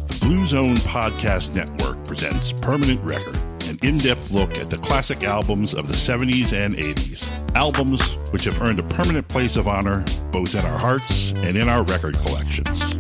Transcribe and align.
The 0.06 0.19
Blue 0.22 0.46
Zone 0.46 0.76
Podcast 0.76 1.54
Network 1.54 2.03
presents 2.06 2.53
Permanent 2.53 2.98
Record, 3.03 3.37
an 3.69 3.79
in 3.82 3.98
depth 3.98 4.30
look 4.30 4.56
at 4.56 4.71
the 4.71 4.79
classic 4.79 5.22
albums 5.22 5.74
of 5.74 5.87
the 5.87 5.92
70s 5.95 6.55
and 6.55 6.73
80s. 6.75 7.55
Albums 7.55 8.15
which 8.33 8.45
have 8.45 8.61
earned 8.62 8.80
a 8.80 8.89
permanent 8.89 9.29
place 9.29 9.57
of 9.59 9.69
honor 9.69 10.03
both 10.30 10.55
in 10.55 10.65
our 10.65 10.79
hearts 10.79 11.33
and 11.43 11.59
in 11.59 11.69
our 11.69 11.85
record 11.85 12.17
collections. 12.17 12.95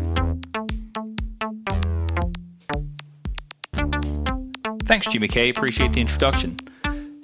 Thanks, 4.84 5.06
Jimmy 5.06 5.28
K. 5.28 5.48
Appreciate 5.50 5.92
the 5.94 6.00
introduction. 6.00 6.58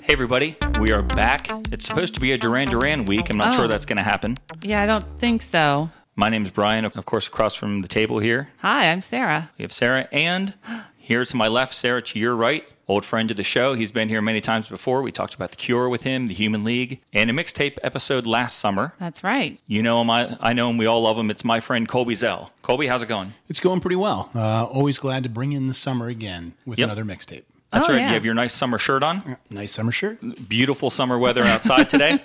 Hey, 0.07 0.13
everybody. 0.13 0.57
We 0.79 0.93
are 0.93 1.03
back. 1.03 1.49
It's 1.73 1.87
supposed 1.87 2.13
to 2.15 2.21
be 2.21 2.33
a 2.33 2.39
Duran 2.39 2.69
Duran 2.69 3.07
week. 3.07 3.31
I'm 3.31 3.39
not 3.39 3.55
Oh. 3.55 3.57
sure 3.57 3.69
that's 3.69 3.87
going 3.87 3.97
to 3.97 4.03
happen. 4.03 4.37
Yeah, 4.63 4.83
I 4.83 4.87
don't 4.87 5.05
think 5.19 5.41
so. 5.41 5.89
My 6.15 6.29
name 6.29 6.45
is 6.45 6.51
Brian, 6.51 6.85
of 6.85 7.07
course, 7.07 7.27
across 7.27 7.55
from 7.55 7.81
the 7.83 7.89
table 7.89 8.19
here. 8.19 8.49
Hi, 8.59 8.91
I'm 8.91 9.01
Sarah. 9.01 9.51
We 9.59 9.63
have 9.63 9.73
Sarah, 9.73 10.07
and 10.13 10.53
here 10.99 11.25
to 11.25 11.37
my 11.37 11.49
left, 11.49 11.75
Sarah 11.75 12.03
to 12.03 12.19
your 12.19 12.37
right, 12.37 12.65
old 12.87 13.05
friend 13.07 13.31
of 13.31 13.37
the 13.39 13.43
show. 13.43 13.73
He's 13.75 13.93
been 13.93 14.11
here 14.11 14.21
many 14.21 14.41
times 14.43 14.69
before. 14.69 15.01
We 15.01 15.11
talked 15.11 15.35
about 15.35 15.51
The 15.51 15.57
Cure 15.57 15.89
with 15.89 16.03
him, 16.03 16.27
The 16.27 16.35
Human 16.35 16.65
League, 16.65 17.01
and 17.15 17.31
a 17.31 17.33
mixtape 17.33 17.79
episode 17.83 18.27
last 18.27 18.59
summer. 18.59 18.93
That's 19.01 19.25
right. 19.25 19.59
You 19.67 19.83
know 19.83 20.01
him, 20.03 20.11
I, 20.11 20.37
I 20.39 20.53
know 20.53 20.69
him, 20.71 20.77
we 20.77 20.85
all 20.87 21.01
love 21.03 21.19
him. 21.19 21.31
It's 21.31 21.45
my 21.45 21.61
friend 21.61 21.89
Colby 21.89 22.15
Zell. 22.15 22.53
Colby, 22.63 22.87
how's 22.89 23.03
it 23.03 23.07
going? 23.09 23.33
It's 23.49 23.61
going 23.61 23.81
pretty 23.81 23.97
well. 23.97 24.31
Uh, 24.35 24.65
always 24.67 24.99
glad 24.99 25.23
to 25.25 25.29
bring 25.31 25.53
in 25.53 25.67
the 25.67 25.75
summer 25.75 26.09
again 26.09 26.53
with 26.67 26.79
Yep. 26.79 26.87
another 26.87 27.05
mixtape. 27.05 27.45
That's 27.75 27.89
Oh, 27.89 27.93
right. 27.93 28.01
yeah. 28.01 28.09
You 28.09 28.15
have 28.15 28.25
your 28.25 28.35
nice 28.35 28.55
summer 28.55 28.79
shirt 28.79 29.03
on. 29.03 29.37
Nice 29.51 29.73
summer 29.73 29.93
shirt. 29.93 30.49
Beautiful 30.49 30.89
summer 30.91 31.19
weather 31.19 31.43
outside 31.43 31.89
today, 31.89 32.19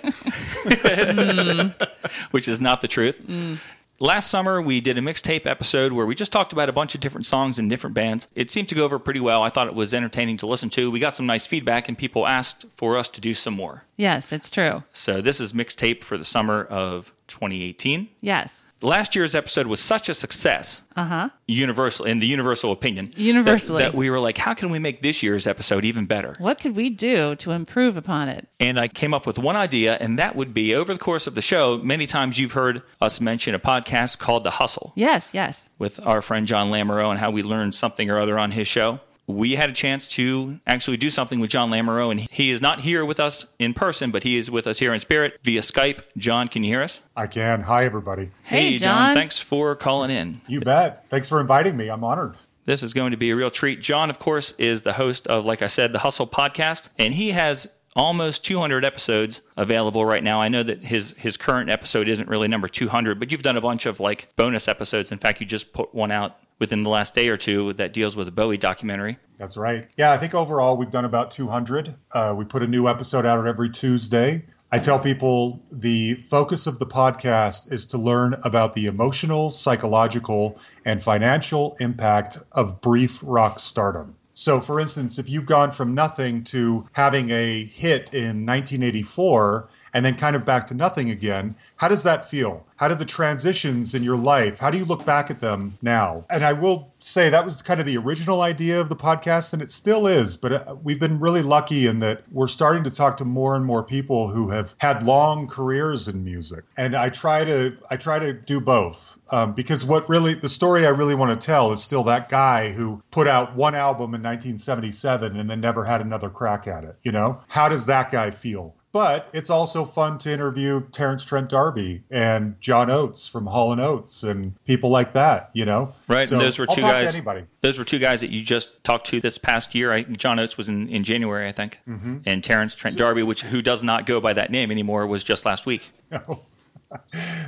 which 2.30 2.48
is 2.48 2.60
not 2.60 2.80
the 2.80 2.88
truth. 2.88 3.20
Mm. 3.26 3.58
Last 4.02 4.30
summer, 4.30 4.62
we 4.62 4.80
did 4.80 4.96
a 4.96 5.02
mixtape 5.02 5.44
episode 5.44 5.92
where 5.92 6.06
we 6.06 6.14
just 6.14 6.32
talked 6.32 6.54
about 6.54 6.70
a 6.70 6.72
bunch 6.72 6.94
of 6.94 7.02
different 7.02 7.26
songs 7.26 7.58
and 7.58 7.68
different 7.68 7.92
bands. 7.92 8.28
It 8.34 8.50
seemed 8.50 8.68
to 8.68 8.74
go 8.74 8.82
over 8.84 8.98
pretty 8.98 9.20
well. 9.20 9.42
I 9.42 9.50
thought 9.50 9.66
it 9.66 9.74
was 9.74 9.92
entertaining 9.92 10.38
to 10.38 10.46
listen 10.46 10.70
to. 10.70 10.90
We 10.90 11.00
got 11.00 11.14
some 11.14 11.26
nice 11.26 11.46
feedback, 11.46 11.86
and 11.86 11.98
people 11.98 12.26
asked 12.26 12.64
for 12.76 12.96
us 12.96 13.10
to 13.10 13.20
do 13.20 13.34
some 13.34 13.52
more. 13.52 13.84
Yes, 13.98 14.32
it's 14.32 14.50
true. 14.50 14.84
So, 14.94 15.20
this 15.20 15.38
is 15.38 15.52
mixtape 15.52 16.02
for 16.02 16.16
the 16.16 16.24
summer 16.24 16.64
of 16.64 17.12
2018. 17.28 18.08
Yes. 18.22 18.64
Last 18.82 19.14
year's 19.14 19.34
episode 19.34 19.66
was 19.66 19.78
such 19.78 20.08
a 20.08 20.14
success, 20.14 20.82
uh-huh. 20.96 21.28
universal 21.46 22.06
in 22.06 22.18
the 22.18 22.26
universal 22.26 22.72
opinion, 22.72 23.12
that- 23.16 23.66
that, 23.78 23.94
we 23.94 24.08
were 24.08 24.18
like, 24.20 24.38
how 24.38 24.54
can 24.54 24.70
we 24.70 24.78
make 24.78 25.02
this 25.02 25.22
year's 25.22 25.46
episode 25.46 25.84
even 25.84 26.06
better? 26.06 26.34
What 26.38 26.58
could 26.60 26.74
we 26.76 26.88
do 26.88 27.34
to 27.36 27.50
improve 27.50 27.98
upon 27.98 28.30
it? 28.30 28.48
And 28.58 28.80
I 28.80 28.88
came 28.88 29.12
up 29.12 29.26
with 29.26 29.38
one 29.38 29.54
idea, 29.56 29.96
and 30.00 30.18
that 30.18 30.34
would 30.34 30.54
be 30.54 30.74
over 30.74 30.94
the 30.94 30.98
course 30.98 31.26
of 31.26 31.34
the 31.34 31.42
show, 31.42 31.76
many 31.78 32.06
times 32.06 32.38
you've 32.38 32.52
heard 32.52 32.82
us 33.02 33.20
mention 33.20 33.54
a 33.54 33.58
podcast 33.58 34.18
called 34.18 34.44
The 34.44 34.52
Hustle 34.52 34.92
Yes, 34.96 35.32
yes. 35.34 35.68
with 35.78 36.00
our 36.06 36.22
friend 36.22 36.46
John 36.46 36.70
Lamoureux 36.70 37.10
and 37.10 37.18
how 37.18 37.30
we 37.30 37.42
learned 37.42 37.74
something 37.74 38.08
or 38.10 38.18
other 38.18 38.38
on 38.38 38.52
his 38.52 38.66
show. 38.66 39.00
We 39.30 39.56
had 39.56 39.70
a 39.70 39.72
chance 39.72 40.06
to 40.08 40.60
actually 40.66 40.96
do 40.96 41.10
something 41.10 41.40
with 41.40 41.50
John 41.50 41.70
Lamoureux, 41.70 42.10
and 42.10 42.20
he 42.20 42.50
is 42.50 42.60
not 42.60 42.80
here 42.80 43.04
with 43.04 43.20
us 43.20 43.46
in 43.58 43.74
person, 43.74 44.10
but 44.10 44.22
he 44.24 44.36
is 44.36 44.50
with 44.50 44.66
us 44.66 44.78
here 44.78 44.92
in 44.92 45.00
spirit 45.00 45.38
via 45.42 45.60
Skype. 45.60 46.02
John, 46.16 46.48
can 46.48 46.64
you 46.64 46.70
hear 46.70 46.82
us? 46.82 47.02
I 47.16 47.26
can. 47.26 47.62
Hi, 47.62 47.84
everybody. 47.84 48.30
Hey, 48.42 48.76
John. 48.76 49.14
Thanks 49.14 49.38
for 49.38 49.74
calling 49.76 50.10
in. 50.10 50.40
You 50.46 50.60
bet. 50.60 51.08
Thanks 51.08 51.28
for 51.28 51.40
inviting 51.40 51.76
me. 51.76 51.88
I'm 51.88 52.04
honored. 52.04 52.36
This 52.66 52.82
is 52.82 52.92
going 52.92 53.10
to 53.10 53.16
be 53.16 53.30
a 53.30 53.36
real 53.36 53.50
treat. 53.50 53.80
John, 53.80 54.10
of 54.10 54.18
course, 54.18 54.52
is 54.58 54.82
the 54.82 54.92
host 54.92 55.26
of, 55.26 55.44
like 55.44 55.62
I 55.62 55.66
said, 55.66 55.92
the 55.92 56.00
Hustle 56.00 56.26
podcast, 56.26 56.88
and 56.98 57.14
he 57.14 57.32
has 57.32 57.68
almost 57.96 58.44
200 58.44 58.84
episodes 58.84 59.42
available 59.56 60.04
right 60.04 60.22
now. 60.22 60.40
I 60.40 60.48
know 60.48 60.62
that 60.62 60.84
his 60.84 61.12
his 61.12 61.36
current 61.36 61.70
episode 61.70 62.08
isn't 62.08 62.28
really 62.28 62.48
number 62.48 62.68
200, 62.68 63.18
but 63.18 63.32
you've 63.32 63.42
done 63.42 63.56
a 63.56 63.60
bunch 63.60 63.86
of 63.86 64.00
like 64.00 64.28
bonus 64.36 64.68
episodes. 64.68 65.12
In 65.12 65.18
fact, 65.18 65.40
you 65.40 65.46
just 65.46 65.72
put 65.72 65.94
one 65.94 66.10
out 66.12 66.38
within 66.58 66.82
the 66.82 66.90
last 66.90 67.14
day 67.14 67.28
or 67.28 67.36
two 67.36 67.72
that 67.72 67.92
deals 67.92 68.14
with 68.14 68.28
a 68.28 68.30
Bowie 68.30 68.58
documentary. 68.58 69.18
That's 69.36 69.56
right. 69.56 69.88
Yeah, 69.96 70.12
I 70.12 70.18
think 70.18 70.34
overall 70.34 70.76
we've 70.76 70.90
done 70.90 71.06
about 71.06 71.30
200. 71.30 71.94
Uh, 72.12 72.34
we 72.36 72.44
put 72.44 72.62
a 72.62 72.66
new 72.66 72.86
episode 72.86 73.26
out 73.26 73.44
every 73.46 73.70
Tuesday. 73.70 74.44
I 74.70 74.78
tell 74.78 75.00
people 75.00 75.64
the 75.72 76.14
focus 76.14 76.68
of 76.68 76.78
the 76.78 76.86
podcast 76.86 77.72
is 77.72 77.86
to 77.86 77.98
learn 77.98 78.34
about 78.44 78.74
the 78.74 78.86
emotional, 78.86 79.50
psychological, 79.50 80.60
and 80.84 81.02
financial 81.02 81.76
impact 81.80 82.38
of 82.52 82.80
brief 82.80 83.20
rock 83.24 83.58
stardom. 83.58 84.14
So, 84.40 84.58
for 84.58 84.80
instance, 84.80 85.18
if 85.18 85.28
you've 85.28 85.44
gone 85.44 85.70
from 85.70 85.94
nothing 85.94 86.44
to 86.44 86.86
having 86.92 87.30
a 87.30 87.62
hit 87.62 88.14
in 88.14 88.46
1984 88.46 89.68
and 89.92 90.04
then 90.04 90.14
kind 90.14 90.36
of 90.36 90.44
back 90.44 90.68
to 90.68 90.74
nothing 90.74 91.10
again, 91.10 91.54
how 91.76 91.88
does 91.88 92.04
that 92.04 92.24
feel? 92.24 92.66
How 92.76 92.88
did 92.88 92.98
the 92.98 93.04
transitions 93.04 93.94
in 93.94 94.02
your 94.02 94.16
life, 94.16 94.58
how 94.58 94.70
do 94.70 94.78
you 94.78 94.84
look 94.84 95.04
back 95.04 95.30
at 95.30 95.40
them 95.40 95.74
now? 95.82 96.24
And 96.30 96.44
I 96.44 96.54
will 96.54 96.92
say 96.98 97.30
that 97.30 97.44
was 97.44 97.62
kind 97.62 97.80
of 97.80 97.86
the 97.86 97.96
original 97.98 98.40
idea 98.40 98.80
of 98.80 98.88
the 98.88 98.96
podcast, 98.96 99.52
and 99.52 99.62
it 99.62 99.70
still 99.70 100.06
is, 100.06 100.36
but 100.36 100.52
uh, 100.52 100.76
we've 100.82 101.00
been 101.00 101.20
really 101.20 101.42
lucky 101.42 101.86
in 101.86 101.98
that 102.00 102.22
we're 102.30 102.48
starting 102.48 102.84
to 102.84 102.90
talk 102.90 103.18
to 103.18 103.24
more 103.24 103.56
and 103.56 103.64
more 103.64 103.82
people 103.82 104.28
who 104.28 104.50
have 104.50 104.74
had 104.78 105.02
long 105.02 105.46
careers 105.46 106.08
in 106.08 106.24
music. 106.24 106.64
And 106.76 106.94
I 106.94 107.10
try 107.10 107.44
to, 107.44 107.76
I 107.90 107.96
try 107.96 108.18
to 108.18 108.32
do 108.32 108.60
both. 108.60 109.18
Um, 109.32 109.52
because 109.52 109.86
what 109.86 110.08
really, 110.08 110.34
the 110.34 110.48
story 110.48 110.86
I 110.86 110.90
really 110.90 111.14
want 111.14 111.38
to 111.38 111.46
tell 111.46 111.72
is 111.72 111.82
still 111.82 112.04
that 112.04 112.28
guy 112.28 112.72
who 112.72 113.02
put 113.10 113.28
out 113.28 113.54
one 113.54 113.74
album 113.74 114.14
in 114.14 114.22
1977 114.22 115.36
and 115.36 115.48
then 115.48 115.60
never 115.60 115.84
had 115.84 116.00
another 116.00 116.30
crack 116.30 116.66
at 116.66 116.84
it. 116.84 116.96
You 117.02 117.12
know, 117.12 117.40
how 117.48 117.68
does 117.68 117.86
that 117.86 118.10
guy 118.10 118.30
feel? 118.30 118.74
But 118.92 119.28
it's 119.32 119.50
also 119.50 119.84
fun 119.84 120.18
to 120.18 120.32
interview 120.32 120.82
Terence 120.90 121.24
Trent 121.24 121.48
D'Arby 121.50 122.02
and 122.10 122.60
John 122.60 122.90
Oates 122.90 123.28
from 123.28 123.46
Hall 123.46 123.70
and 123.70 123.80
Oates 123.80 124.24
and 124.24 124.52
people 124.64 124.90
like 124.90 125.12
that. 125.12 125.50
You 125.52 125.64
know, 125.64 125.92
Right, 126.08 126.28
So 126.28 126.34
and 126.36 126.44
those 126.44 126.58
were 126.58 126.66
I'll 126.68 126.74
two 126.74 126.80
talk 126.80 126.90
to 126.96 127.04
guys. 127.04 127.14
anybody. 127.14 127.44
Those 127.62 127.78
were 127.78 127.84
two 127.84 128.00
guys 128.00 128.20
that 128.22 128.30
you 128.30 128.42
just 128.42 128.82
talked 128.82 129.06
to 129.06 129.20
this 129.20 129.38
past 129.38 129.76
year. 129.76 129.92
I, 129.92 130.02
John 130.02 130.40
Oates 130.40 130.56
was 130.56 130.68
in, 130.68 130.88
in 130.88 131.04
January, 131.04 131.46
I 131.48 131.52
think, 131.52 131.78
Mm-hmm. 131.86 132.18
and 132.26 132.42
Terence 132.42 132.74
Trent 132.74 132.96
D'Arby, 132.96 133.22
which 133.22 133.42
who 133.42 133.62
does 133.62 133.84
not 133.84 134.06
go 134.06 134.20
by 134.20 134.32
that 134.32 134.50
name 134.50 134.72
anymore, 134.72 135.06
was 135.06 135.22
just 135.22 135.44
last 135.46 135.66
week. 135.66 135.88
No, 136.10 136.42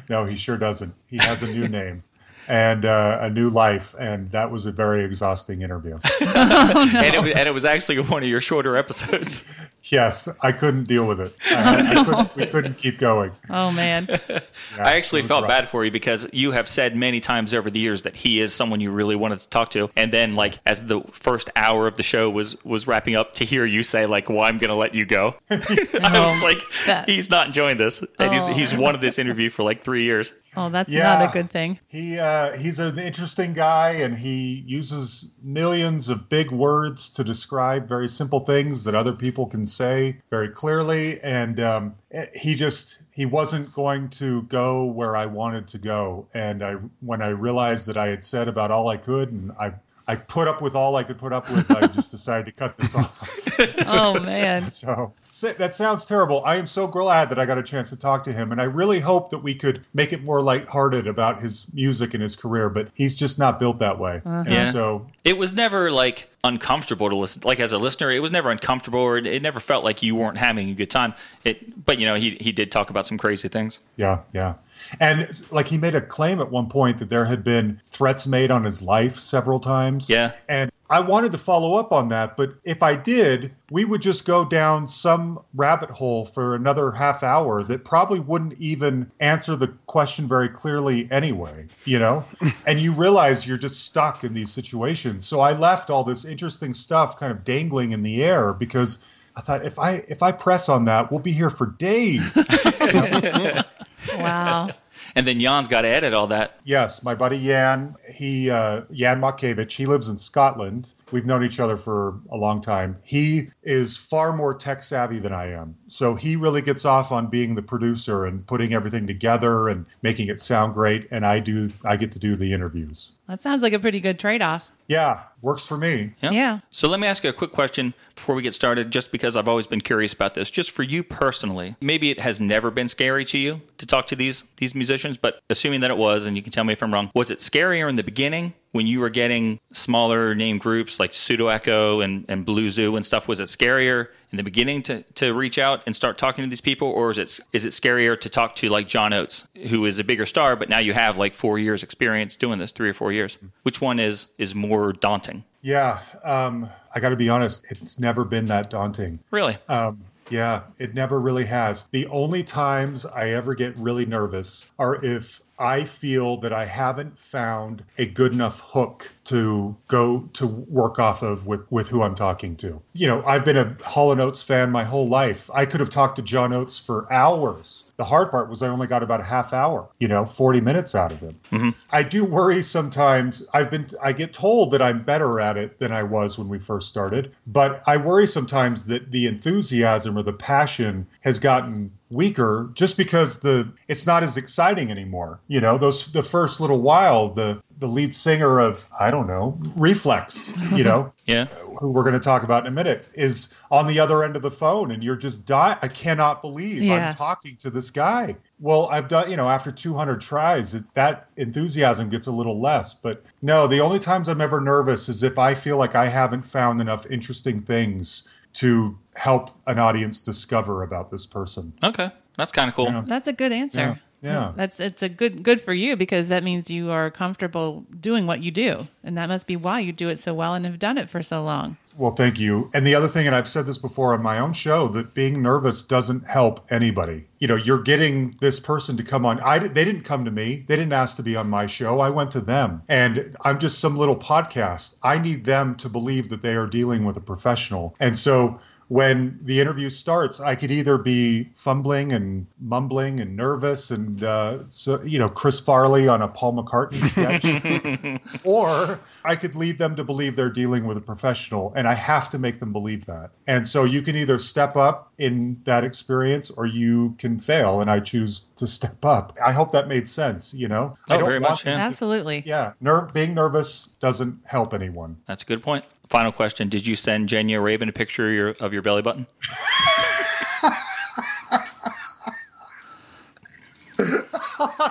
no, 0.08 0.24
he 0.24 0.36
sure 0.36 0.56
doesn't. 0.56 0.94
He 1.06 1.16
has 1.18 1.42
a 1.42 1.48
new 1.52 1.66
name 1.66 2.04
and 2.46 2.84
uh, 2.84 3.18
a 3.22 3.30
new 3.30 3.50
life, 3.50 3.94
and 3.98 4.28
that 4.28 4.50
was 4.52 4.66
a 4.66 4.72
very 4.72 5.04
exhausting 5.04 5.62
interview. 5.62 5.94
and, 6.20 7.14
it, 7.14 7.20
was- 7.22 7.32
and 7.34 7.48
it 7.48 7.52
was 7.54 7.64
actually 7.64 7.98
one 8.00 8.22
of 8.22 8.28
your 8.28 8.40
shorter 8.40 8.76
episodes. 8.76 9.42
Yes, 9.84 10.28
I 10.42 10.52
couldn't 10.52 10.84
deal 10.84 11.06
with 11.06 11.20
it. 11.20 11.34
I, 11.50 11.90
I 12.00 12.04
couldn't, 12.04 12.36
we 12.36 12.46
couldn't 12.46 12.78
keep 12.78 12.98
going. 12.98 13.32
Oh, 13.50 13.70
man. 13.72 14.06
Yeah, 14.08 14.40
I 14.78 14.96
actually 14.96 15.22
felt 15.22 15.42
rough. 15.42 15.48
bad 15.50 15.68
for 15.68 15.84
you 15.84 15.90
because 15.90 16.26
you 16.32 16.52
have 16.52 16.68
said 16.68 16.96
many 16.96 17.20
times 17.20 17.52
over 17.54 17.70
the 17.70 17.78
years 17.80 18.02
that 18.02 18.16
he 18.16 18.40
is 18.40 18.54
someone 18.54 18.80
you 18.80 18.90
really 18.90 19.16
wanted 19.16 19.38
to 19.40 19.48
talk 19.48 19.70
to, 19.70 19.90
and 19.96 20.12
then 20.12 20.34
like 20.36 20.58
as 20.66 20.86
the 20.86 21.00
first 21.12 21.50
hour 21.56 21.86
of 21.86 21.96
the 21.96 22.02
show 22.02 22.30
was 22.30 22.62
was 22.64 22.86
wrapping 22.86 23.14
up, 23.14 23.32
to 23.34 23.44
hear 23.44 23.64
you 23.64 23.82
say 23.82 24.06
like, 24.06 24.28
"Well, 24.28 24.42
I'm 24.42 24.58
going 24.58 24.70
to 24.70 24.74
let 24.76 24.94
you 24.94 25.04
go," 25.04 25.34
I 25.50 26.26
was 26.26 26.42
like, 26.42 26.58
that- 26.86 27.08
"He's 27.08 27.30
not 27.30 27.46
enjoying 27.48 27.76
this," 27.78 28.00
and 28.00 28.08
Oh. 28.20 28.30
he's 28.54 28.70
he's 28.70 28.78
wanted 28.78 29.00
this 29.00 29.18
interview 29.18 29.50
for 29.50 29.62
like 29.62 29.82
three 29.82 30.04
years. 30.04 30.32
Oh, 30.56 30.68
that's 30.68 30.90
Yeah. 30.90 31.18
not 31.18 31.30
a 31.30 31.32
good 31.32 31.50
thing. 31.50 31.78
He 31.88 32.18
uh, 32.18 32.56
he's 32.56 32.78
an 32.78 32.98
interesting 32.98 33.52
guy, 33.52 33.90
and 33.92 34.16
he 34.16 34.64
uses 34.66 35.34
millions 35.42 36.08
of 36.08 36.28
big 36.28 36.50
words 36.52 37.08
to 37.10 37.24
describe 37.24 37.88
very 37.88 38.08
simple 38.08 38.40
things 38.40 38.84
that 38.84 38.94
other 38.94 39.12
people 39.12 39.46
can 39.46 39.64
say 39.72 40.18
very 40.30 40.48
clearly. 40.48 41.20
And 41.22 41.58
um, 41.60 41.94
eh, 42.10 42.26
he 42.34 42.54
just 42.54 43.02
he 43.12 43.26
wasn't 43.26 43.72
going 43.72 44.08
to 44.10 44.42
go 44.42 44.84
where 44.84 45.16
I 45.16 45.26
wanted 45.26 45.68
to 45.68 45.78
go. 45.78 46.26
And 46.34 46.62
I 46.62 46.74
when 47.00 47.22
I 47.22 47.28
realized 47.28 47.86
that 47.86 47.96
I 47.96 48.08
had 48.08 48.24
said 48.24 48.48
about 48.48 48.70
all 48.70 48.88
I 48.88 48.96
could, 48.96 49.32
and 49.32 49.52
I 49.52 49.74
I 50.06 50.16
put 50.16 50.48
up 50.48 50.60
with 50.60 50.74
all 50.74 50.96
I 50.96 51.04
could 51.04 51.18
put 51.18 51.32
up 51.32 51.48
with, 51.50 51.70
I 51.70 51.86
just 51.86 52.10
decided 52.10 52.46
to 52.46 52.52
cut 52.52 52.76
this 52.78 52.94
off. 52.94 53.48
Oh, 53.86 54.18
man. 54.18 54.70
So 54.70 55.12
that 55.58 55.72
sounds 55.72 56.04
terrible. 56.04 56.42
I 56.44 56.56
am 56.56 56.66
so 56.66 56.88
glad 56.88 57.30
that 57.30 57.38
I 57.38 57.46
got 57.46 57.58
a 57.58 57.62
chance 57.62 57.90
to 57.90 57.96
talk 57.96 58.24
to 58.24 58.32
him, 58.32 58.50
and 58.50 58.60
I 58.60 58.64
really 58.64 58.98
hope 58.98 59.30
that 59.30 59.38
we 59.38 59.54
could 59.54 59.86
make 59.94 60.12
it 60.12 60.24
more 60.24 60.40
lighthearted 60.40 61.06
about 61.06 61.38
his 61.38 61.72
music 61.72 62.14
and 62.14 62.22
his 62.22 62.34
career. 62.34 62.70
But 62.70 62.88
he's 62.94 63.14
just 63.14 63.38
not 63.38 63.60
built 63.60 63.78
that 63.78 64.00
way. 64.00 64.20
And 64.24 64.48
Yeah. 64.48 64.70
So 64.70 65.06
It 65.22 65.38
was 65.38 65.52
never 65.52 65.92
like 65.92 66.28
uncomfortable 66.44 67.08
to 67.08 67.16
listen. 67.16 67.42
Like 67.44 67.60
as 67.60 67.72
a 67.72 67.78
listener, 67.78 68.10
it 68.10 68.18
was 68.18 68.32
never 68.32 68.50
uncomfortable, 68.50 68.98
or 68.98 69.16
it, 69.16 69.26
it 69.26 69.42
never 69.42 69.60
felt 69.60 69.84
like 69.84 70.02
you 70.02 70.16
weren't 70.16 70.38
having 70.38 70.70
a 70.70 70.74
good 70.74 70.90
time. 70.90 71.14
It, 71.44 71.84
but 71.84 71.98
you 71.98 72.06
know, 72.06 72.16
he 72.16 72.36
he 72.40 72.50
did 72.50 72.72
talk 72.72 72.90
about 72.90 73.06
some 73.06 73.18
crazy 73.18 73.48
things. 73.48 73.78
yeah, 73.96 74.22
yeah, 74.32 74.54
and 75.00 75.42
like 75.50 75.68
he 75.68 75.78
made 75.78 75.94
a 75.94 76.00
claim 76.00 76.40
at 76.40 76.50
one 76.50 76.68
point 76.68 76.98
that 76.98 77.10
there 77.10 77.24
had 77.24 77.44
been 77.44 77.80
threats 77.86 78.26
made 78.26 78.50
on 78.50 78.64
his 78.64 78.82
life 78.82 79.16
several 79.16 79.60
times. 79.60 80.10
Yeah. 80.10 80.32
and 80.48 80.71
I 80.92 81.00
wanted 81.00 81.32
to 81.32 81.38
follow 81.38 81.78
up 81.78 81.90
on 81.90 82.10
that, 82.10 82.36
but 82.36 82.54
if 82.64 82.82
I 82.82 82.96
did, 82.96 83.54
we 83.70 83.84
would 83.84 84.02
just 84.02 84.26
go 84.26 84.44
down 84.44 84.86
some 84.86 85.42
rabbit 85.54 85.90
hole 85.90 86.26
for 86.26 86.54
another 86.54 86.90
half 86.90 87.22
hour 87.22 87.64
that 87.64 87.84
probably 87.84 88.20
wouldn't 88.20 88.58
even 88.58 89.10
answer 89.18 89.56
the 89.56 89.68
question 89.86 90.28
very 90.28 90.50
clearly 90.50 91.08
anyway, 91.10 91.66
you 91.86 91.98
know? 91.98 92.26
and 92.66 92.78
you 92.78 92.92
realize 92.92 93.48
you're 93.48 93.56
just 93.56 93.84
stuck 93.84 94.22
in 94.22 94.34
these 94.34 94.50
situations. 94.50 95.26
So 95.26 95.40
I 95.40 95.52
left 95.52 95.88
all 95.88 96.04
this 96.04 96.26
interesting 96.26 96.74
stuff 96.74 97.18
kind 97.18 97.32
of 97.32 97.42
dangling 97.42 97.92
in 97.92 98.02
the 98.02 98.22
air 98.22 98.52
because 98.52 99.02
I 99.34 99.40
thought 99.40 99.64
if 99.64 99.78
I 99.78 100.04
if 100.08 100.22
I 100.22 100.32
press 100.32 100.68
on 100.68 100.84
that, 100.84 101.10
we'll 101.10 101.20
be 101.20 101.32
here 101.32 101.48
for 101.50 101.66
days. 101.66 102.46
Wow. 104.18 104.70
And 105.14 105.26
then 105.26 105.40
Jan's 105.40 105.68
got 105.68 105.82
to 105.82 105.88
edit 105.88 106.14
all 106.14 106.28
that. 106.28 106.56
yes, 106.64 107.02
my 107.02 107.14
buddy 107.14 107.44
Jan, 107.44 107.96
he 108.10 108.50
uh, 108.50 108.82
Jan 108.92 109.20
Makevich, 109.20 109.72
he 109.72 109.86
lives 109.86 110.08
in 110.08 110.16
Scotland. 110.16 110.92
We've 111.10 111.26
known 111.26 111.44
each 111.44 111.60
other 111.60 111.76
for 111.76 112.20
a 112.30 112.36
long 112.36 112.60
time. 112.60 112.98
He 113.02 113.48
is 113.62 113.96
far 113.96 114.34
more 114.34 114.54
tech 114.54 114.82
savvy 114.82 115.18
than 115.18 115.32
I 115.32 115.52
am, 115.52 115.76
so 115.88 116.14
he 116.14 116.36
really 116.36 116.62
gets 116.62 116.84
off 116.84 117.12
on 117.12 117.26
being 117.28 117.54
the 117.54 117.62
producer 117.62 118.24
and 118.24 118.46
putting 118.46 118.72
everything 118.72 119.06
together 119.06 119.68
and 119.68 119.86
making 120.02 120.28
it 120.28 120.40
sound 120.40 120.74
great. 120.74 121.08
And 121.10 121.26
I 121.26 121.40
do, 121.40 121.70
I 121.84 121.96
get 121.96 122.12
to 122.12 122.18
do 122.18 122.36
the 122.36 122.52
interviews. 122.52 123.12
That 123.32 123.40
sounds 123.40 123.62
like 123.62 123.72
a 123.72 123.78
pretty 123.78 123.98
good 123.98 124.18
trade 124.18 124.42
off. 124.42 124.70
Yeah, 124.88 125.22
works 125.40 125.66
for 125.66 125.78
me. 125.78 126.12
Yeah. 126.20 126.60
So 126.68 126.86
let 126.86 127.00
me 127.00 127.06
ask 127.06 127.24
you 127.24 127.30
a 127.30 127.32
quick 127.32 127.50
question 127.50 127.94
before 128.14 128.34
we 128.34 128.42
get 128.42 128.52
started, 128.52 128.90
just 128.90 129.10
because 129.10 129.38
I've 129.38 129.48
always 129.48 129.66
been 129.66 129.80
curious 129.80 130.12
about 130.12 130.34
this. 130.34 130.50
Just 130.50 130.70
for 130.70 130.82
you 130.82 131.02
personally, 131.02 131.74
maybe 131.80 132.10
it 132.10 132.20
has 132.20 132.42
never 132.42 132.70
been 132.70 132.88
scary 132.88 133.24
to 133.24 133.38
you 133.38 133.62
to 133.78 133.86
talk 133.86 134.06
to 134.08 134.16
these 134.16 134.44
these 134.58 134.74
musicians, 134.74 135.16
but 135.16 135.40
assuming 135.48 135.80
that 135.80 135.90
it 135.90 135.96
was, 135.96 136.26
and 136.26 136.36
you 136.36 136.42
can 136.42 136.52
tell 136.52 136.64
me 136.64 136.74
if 136.74 136.82
I'm 136.82 136.92
wrong, 136.92 137.10
was 137.14 137.30
it 137.30 137.38
scarier 137.38 137.88
in 137.88 137.96
the 137.96 138.02
beginning 138.02 138.52
when 138.72 138.86
you 138.86 139.00
were 139.00 139.10
getting 139.10 139.60
smaller 139.72 140.34
name 140.34 140.58
groups 140.58 140.98
like 140.98 141.14
Pseudo 141.14 141.48
Echo 141.48 142.00
and, 142.00 142.24
and 142.28 142.44
Blue 142.44 142.70
Zoo 142.70 142.96
and 142.96 143.04
stuff? 143.04 143.28
Was 143.28 143.40
it 143.40 143.44
scarier 143.44 144.08
in 144.32 144.38
the 144.38 144.42
beginning 144.42 144.82
to, 144.82 145.02
to 145.02 145.32
reach 145.34 145.58
out 145.58 145.82
and 145.86 145.94
start 145.94 146.18
talking 146.18 146.42
to 146.42 146.50
these 146.50 146.60
people, 146.60 146.88
or 146.88 147.10
is 147.10 147.18
it 147.18 147.38
is 147.52 147.64
it 147.64 147.68
scarier 147.68 148.18
to 148.18 148.28
talk 148.28 148.54
to 148.56 148.68
like 148.68 148.88
John 148.88 149.12
Oates, 149.12 149.46
who 149.68 149.84
is 149.84 149.98
a 149.98 150.04
bigger 150.04 150.26
star, 150.26 150.56
but 150.56 150.68
now 150.68 150.78
you 150.78 150.94
have 150.94 151.16
like 151.16 151.34
four 151.34 151.58
years 151.58 151.82
experience 151.82 152.36
doing 152.36 152.58
this, 152.58 152.72
three 152.72 152.88
or 152.88 152.94
four 152.94 153.12
years? 153.12 153.38
Which 153.62 153.80
one 153.80 154.00
is 154.00 154.26
is 154.38 154.54
more 154.54 154.92
daunting? 154.92 155.44
Yeah, 155.60 156.00
um, 156.24 156.68
I 156.94 157.00
got 157.00 157.10
to 157.10 157.16
be 157.16 157.28
honest, 157.28 157.64
it's 157.70 158.00
never 158.00 158.24
been 158.24 158.48
that 158.48 158.68
daunting. 158.70 159.20
Really? 159.30 159.56
Um, 159.68 160.04
yeah, 160.30 160.62
it 160.78 160.94
never 160.94 161.20
really 161.20 161.44
has. 161.44 161.86
The 161.92 162.06
only 162.06 162.42
times 162.42 163.04
I 163.04 163.30
ever 163.30 163.54
get 163.54 163.76
really 163.78 164.06
nervous 164.06 164.72
are 164.78 165.04
if 165.04 165.42
I 165.62 165.84
feel 165.84 166.38
that 166.38 166.52
I 166.52 166.64
haven't 166.64 167.16
found 167.16 167.84
a 167.96 168.04
good 168.04 168.32
enough 168.32 168.60
hook 168.64 169.12
to 169.26 169.76
go 169.86 170.28
to 170.32 170.46
work 170.48 170.98
off 170.98 171.22
of 171.22 171.46
with, 171.46 171.70
with 171.70 171.88
who 171.88 172.02
I'm 172.02 172.16
talking 172.16 172.56
to. 172.56 172.82
You 172.92 173.06
know, 173.06 173.22
I've 173.24 173.44
been 173.44 173.56
a 173.56 173.76
Hall 173.84 174.10
& 174.10 174.20
Oates 174.20 174.42
fan 174.42 174.72
my 174.72 174.82
whole 174.82 175.08
life. 175.08 175.48
I 175.54 175.66
could 175.66 175.78
have 175.78 175.90
talked 175.90 176.16
to 176.16 176.22
John 176.22 176.52
Oates 176.52 176.80
for 176.80 177.10
hours. 177.12 177.84
The 177.96 178.02
hard 178.02 178.32
part 178.32 178.50
was 178.50 178.60
I 178.62 178.68
only 178.68 178.88
got 178.88 179.04
about 179.04 179.20
a 179.20 179.24
half 179.24 179.52
hour, 179.52 179.88
you 180.00 180.08
know, 180.08 180.26
40 180.26 180.60
minutes 180.60 180.96
out 180.96 181.12
of 181.12 181.20
him. 181.20 181.38
Mm-hmm. 181.52 181.70
I 181.90 182.02
do 182.02 182.24
worry 182.24 182.64
sometimes. 182.64 183.46
I've 183.54 183.70
been 183.70 183.86
I 184.02 184.12
get 184.12 184.32
told 184.32 184.72
that 184.72 184.82
I'm 184.82 185.04
better 185.04 185.38
at 185.38 185.56
it 185.56 185.78
than 185.78 185.92
I 185.92 186.02
was 186.02 186.36
when 186.36 186.48
we 186.48 186.58
first 186.58 186.88
started, 186.88 187.32
but 187.46 187.82
I 187.86 187.98
worry 187.98 188.26
sometimes 188.26 188.84
that 188.86 189.12
the 189.12 189.28
enthusiasm 189.28 190.18
or 190.18 190.24
the 190.24 190.32
passion 190.32 191.06
has 191.20 191.38
gotten 191.38 191.92
weaker 192.12 192.70
just 192.74 192.96
because 192.96 193.38
the 193.40 193.72
it's 193.88 194.06
not 194.06 194.22
as 194.22 194.36
exciting 194.36 194.90
anymore. 194.90 195.40
You 195.48 195.60
know, 195.60 195.78
those 195.78 196.12
the 196.12 196.22
first 196.22 196.60
little 196.60 196.80
while 196.80 197.30
the 197.30 197.62
the 197.78 197.86
lead 197.88 198.14
singer 198.14 198.60
of 198.60 198.84
I 198.96 199.10
don't 199.10 199.26
know, 199.26 199.58
Reflex, 199.76 200.52
you 200.72 200.84
know, 200.84 201.12
Yeah. 201.24 201.46
who 201.80 201.92
we're 201.92 202.02
going 202.02 202.14
to 202.14 202.20
talk 202.20 202.42
about 202.42 202.64
in 202.64 202.72
a 202.72 202.74
minute, 202.74 203.06
is 203.14 203.54
on 203.70 203.86
the 203.86 204.00
other 204.00 204.22
end 204.24 204.36
of 204.36 204.42
the 204.42 204.50
phone, 204.50 204.90
and 204.90 205.02
you're 205.02 205.16
just 205.16 205.46
dying. 205.46 205.78
I 205.82 205.88
cannot 205.88 206.42
believe 206.42 206.82
Yeah. 206.82 207.08
I'm 207.08 207.14
talking 207.14 207.56
to 207.60 207.70
this 207.70 207.90
guy. 207.90 208.36
Well, 208.60 208.88
I've 208.90 209.08
done, 209.08 209.30
you 209.30 209.36
know, 209.36 209.48
after 209.48 209.72
200 209.72 210.20
tries, 210.20 210.74
it, 210.74 210.84
that 210.94 211.26
enthusiasm 211.36 212.08
gets 212.08 212.26
a 212.28 212.32
little 212.32 212.60
less. 212.60 212.94
But 212.94 213.24
no, 213.42 213.66
the 213.66 213.80
only 213.80 213.98
times 213.98 214.28
I'm 214.28 214.40
ever 214.40 214.60
nervous 214.60 215.08
is 215.08 215.22
if 215.24 215.38
I 215.38 215.54
feel 215.54 215.76
like 215.76 215.94
I 215.94 216.06
haven't 216.06 216.42
found 216.42 216.80
enough 216.80 217.10
interesting 217.10 217.60
things 217.62 218.28
to 218.54 218.98
help 219.14 219.50
an 219.66 219.78
audience 219.78 220.20
discover 220.20 220.82
about 220.82 221.10
this 221.10 221.26
person. 221.26 221.72
Okay. 221.82 222.10
That's 222.36 222.52
kind 222.52 222.68
of 222.68 222.74
cool. 222.74 222.86
Yeah. 222.86 223.02
That's 223.06 223.28
a 223.28 223.32
good 223.32 223.52
answer. 223.52 223.78
Yeah. 223.80 223.94
Yeah. 224.22 224.52
That's 224.56 224.80
it's 224.80 225.02
a 225.02 225.08
good 225.08 225.42
good 225.42 225.60
for 225.60 225.74
you 225.74 225.96
because 225.96 226.28
that 226.28 226.44
means 226.44 226.70
you 226.70 226.90
are 226.90 227.10
comfortable 227.10 227.84
doing 228.00 228.26
what 228.26 228.42
you 228.42 228.50
do. 228.50 228.86
And 229.04 229.18
that 229.18 229.28
must 229.28 229.46
be 229.46 229.56
why 229.56 229.80
you 229.80 229.92
do 229.92 230.08
it 230.08 230.20
so 230.20 230.32
well 230.32 230.54
and 230.54 230.64
have 230.64 230.78
done 230.78 230.96
it 230.96 231.10
for 231.10 231.22
so 231.22 231.42
long. 231.42 231.76
Well, 231.96 232.12
thank 232.12 232.40
you. 232.40 232.70
And 232.72 232.86
the 232.86 232.94
other 232.94 233.08
thing, 233.08 233.26
and 233.26 233.36
I've 233.36 233.48
said 233.48 233.66
this 233.66 233.76
before 233.76 234.14
on 234.14 234.22
my 234.22 234.38
own 234.38 234.54
show, 234.54 234.88
that 234.88 235.12
being 235.12 235.42
nervous 235.42 235.82
doesn't 235.82 236.26
help 236.26 236.72
anybody. 236.72 237.26
You 237.38 237.48
know, 237.48 237.56
you're 237.56 237.82
getting 237.82 238.34
this 238.40 238.60
person 238.60 238.96
to 238.96 239.02
come 239.02 239.26
on. 239.26 239.40
I 239.40 239.58
they 239.58 239.84
didn't 239.84 240.02
come 240.02 240.24
to 240.24 240.30
me. 240.30 240.64
They 240.66 240.76
didn't 240.76 240.94
ask 240.94 241.16
to 241.16 241.22
be 241.22 241.36
on 241.36 241.50
my 241.50 241.66
show. 241.66 242.00
I 242.00 242.10
went 242.10 242.30
to 242.30 242.40
them, 242.40 242.82
and 242.88 243.36
I'm 243.44 243.58
just 243.58 243.78
some 243.78 243.96
little 243.96 244.16
podcast. 244.16 244.96
I 245.02 245.18
need 245.18 245.44
them 245.44 245.74
to 245.76 245.90
believe 245.90 246.30
that 246.30 246.40
they 246.40 246.54
are 246.54 246.66
dealing 246.66 247.04
with 247.04 247.16
a 247.18 247.20
professional. 247.20 247.94
And 248.00 248.18
so 248.18 248.60
when 248.88 249.38
the 249.42 249.60
interview 249.60 249.88
starts, 249.90 250.40
I 250.40 250.54
could 250.54 250.70
either 250.70 250.98
be 250.98 251.48
fumbling 251.54 252.12
and 252.12 252.46
mumbling 252.60 253.20
and 253.20 253.36
nervous, 253.36 253.90
and 253.90 254.22
uh, 254.22 254.66
so 254.66 255.02
you 255.02 255.18
know, 255.18 255.28
Chris 255.28 255.60
Farley 255.60 256.08
on 256.08 256.20
a 256.22 256.28
Paul 256.28 256.54
McCartney 256.62 257.02
sketch 257.02 258.40
or 258.44 259.00
I 259.24 259.36
could 259.36 259.54
lead 259.54 259.78
them 259.78 259.96
to 259.96 260.04
believe 260.04 260.36
they're 260.36 260.50
dealing 260.50 260.86
with 260.86 260.96
a 260.96 261.00
professional, 261.00 261.72
and 261.74 261.86
I 261.88 261.94
have 261.94 262.30
to 262.30 262.38
make 262.38 262.58
them 262.60 262.72
believe 262.72 263.06
that. 263.06 263.30
And 263.46 263.66
so 263.66 263.84
you 263.84 264.02
can 264.02 264.16
either 264.16 264.38
step 264.38 264.76
up 264.76 265.12
in 265.18 265.60
that 265.64 265.84
experience 265.84 266.50
or 266.50 266.66
you 266.66 267.14
can 267.18 267.38
fail, 267.38 267.80
and 267.80 267.90
I 267.90 268.00
choose 268.00 268.42
to 268.56 268.66
step 268.66 269.04
up. 269.04 269.36
I 269.44 269.52
hope 269.52 269.72
that 269.72 269.88
made 269.88 270.08
sense. 270.08 270.52
You 270.54 270.68
know, 270.68 270.94
Oh, 271.10 271.14
I 271.14 271.16
don't 271.18 271.26
very 271.26 271.40
much, 271.40 271.64
yeah. 271.64 271.72
to- 271.76 271.78
Absolutely. 271.82 272.42
yeah, 272.46 272.72
ner- 272.80 273.08
being 273.12 273.34
nervous 273.34 273.86
doesn't 274.00 274.40
help 274.44 274.74
anyone. 274.74 275.16
That's 275.26 275.42
a 275.42 275.46
good 275.46 275.62
point. 275.62 275.84
Final 276.08 276.32
question: 276.32 276.68
Did 276.68 276.86
you 276.86 276.94
send 276.96 277.28
Jenya 277.28 277.62
Raven 277.62 277.88
a 277.88 277.92
picture 277.92 278.28
of 278.28 278.34
your, 278.34 278.48
of 278.60 278.72
your 278.72 278.82
belly 278.82 279.02
button? 279.02 279.26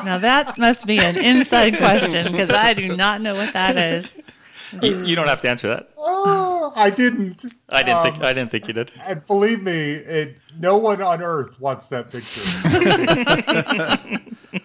Now 0.04 0.18
that 0.18 0.58
must 0.58 0.86
be 0.86 1.00
an 1.00 1.18
inside 1.18 1.78
question 1.78 2.32
because 2.32 2.50
I 2.50 2.74
do 2.74 2.96
not 2.96 3.22
know 3.22 3.36
what 3.36 3.54
that 3.54 3.78
is. 3.78 4.14
You, 4.82 4.96
you 5.06 5.16
don't 5.16 5.28
have 5.28 5.42
to 5.42 5.50
answer 5.50 5.68
that. 5.70 5.90
Oh, 5.98 6.72
I 6.76 6.90
didn't. 6.90 7.46
I 7.70 7.84
didn't 7.84 7.98
Um, 7.98 8.04
think. 8.04 8.24
I 8.24 8.34
didn't 8.34 8.52
think 8.52 8.68
you 8.68 8.74
did. 8.74 8.92
And 9.02 9.26
believe 9.28 9.62
me, 9.64 9.72
it, 9.94 10.38
no 10.60 10.78
one 10.78 11.02
on 11.02 11.22
earth 11.22 11.60
wants 11.60 11.88
that 11.88 12.10
picture. 12.12 12.42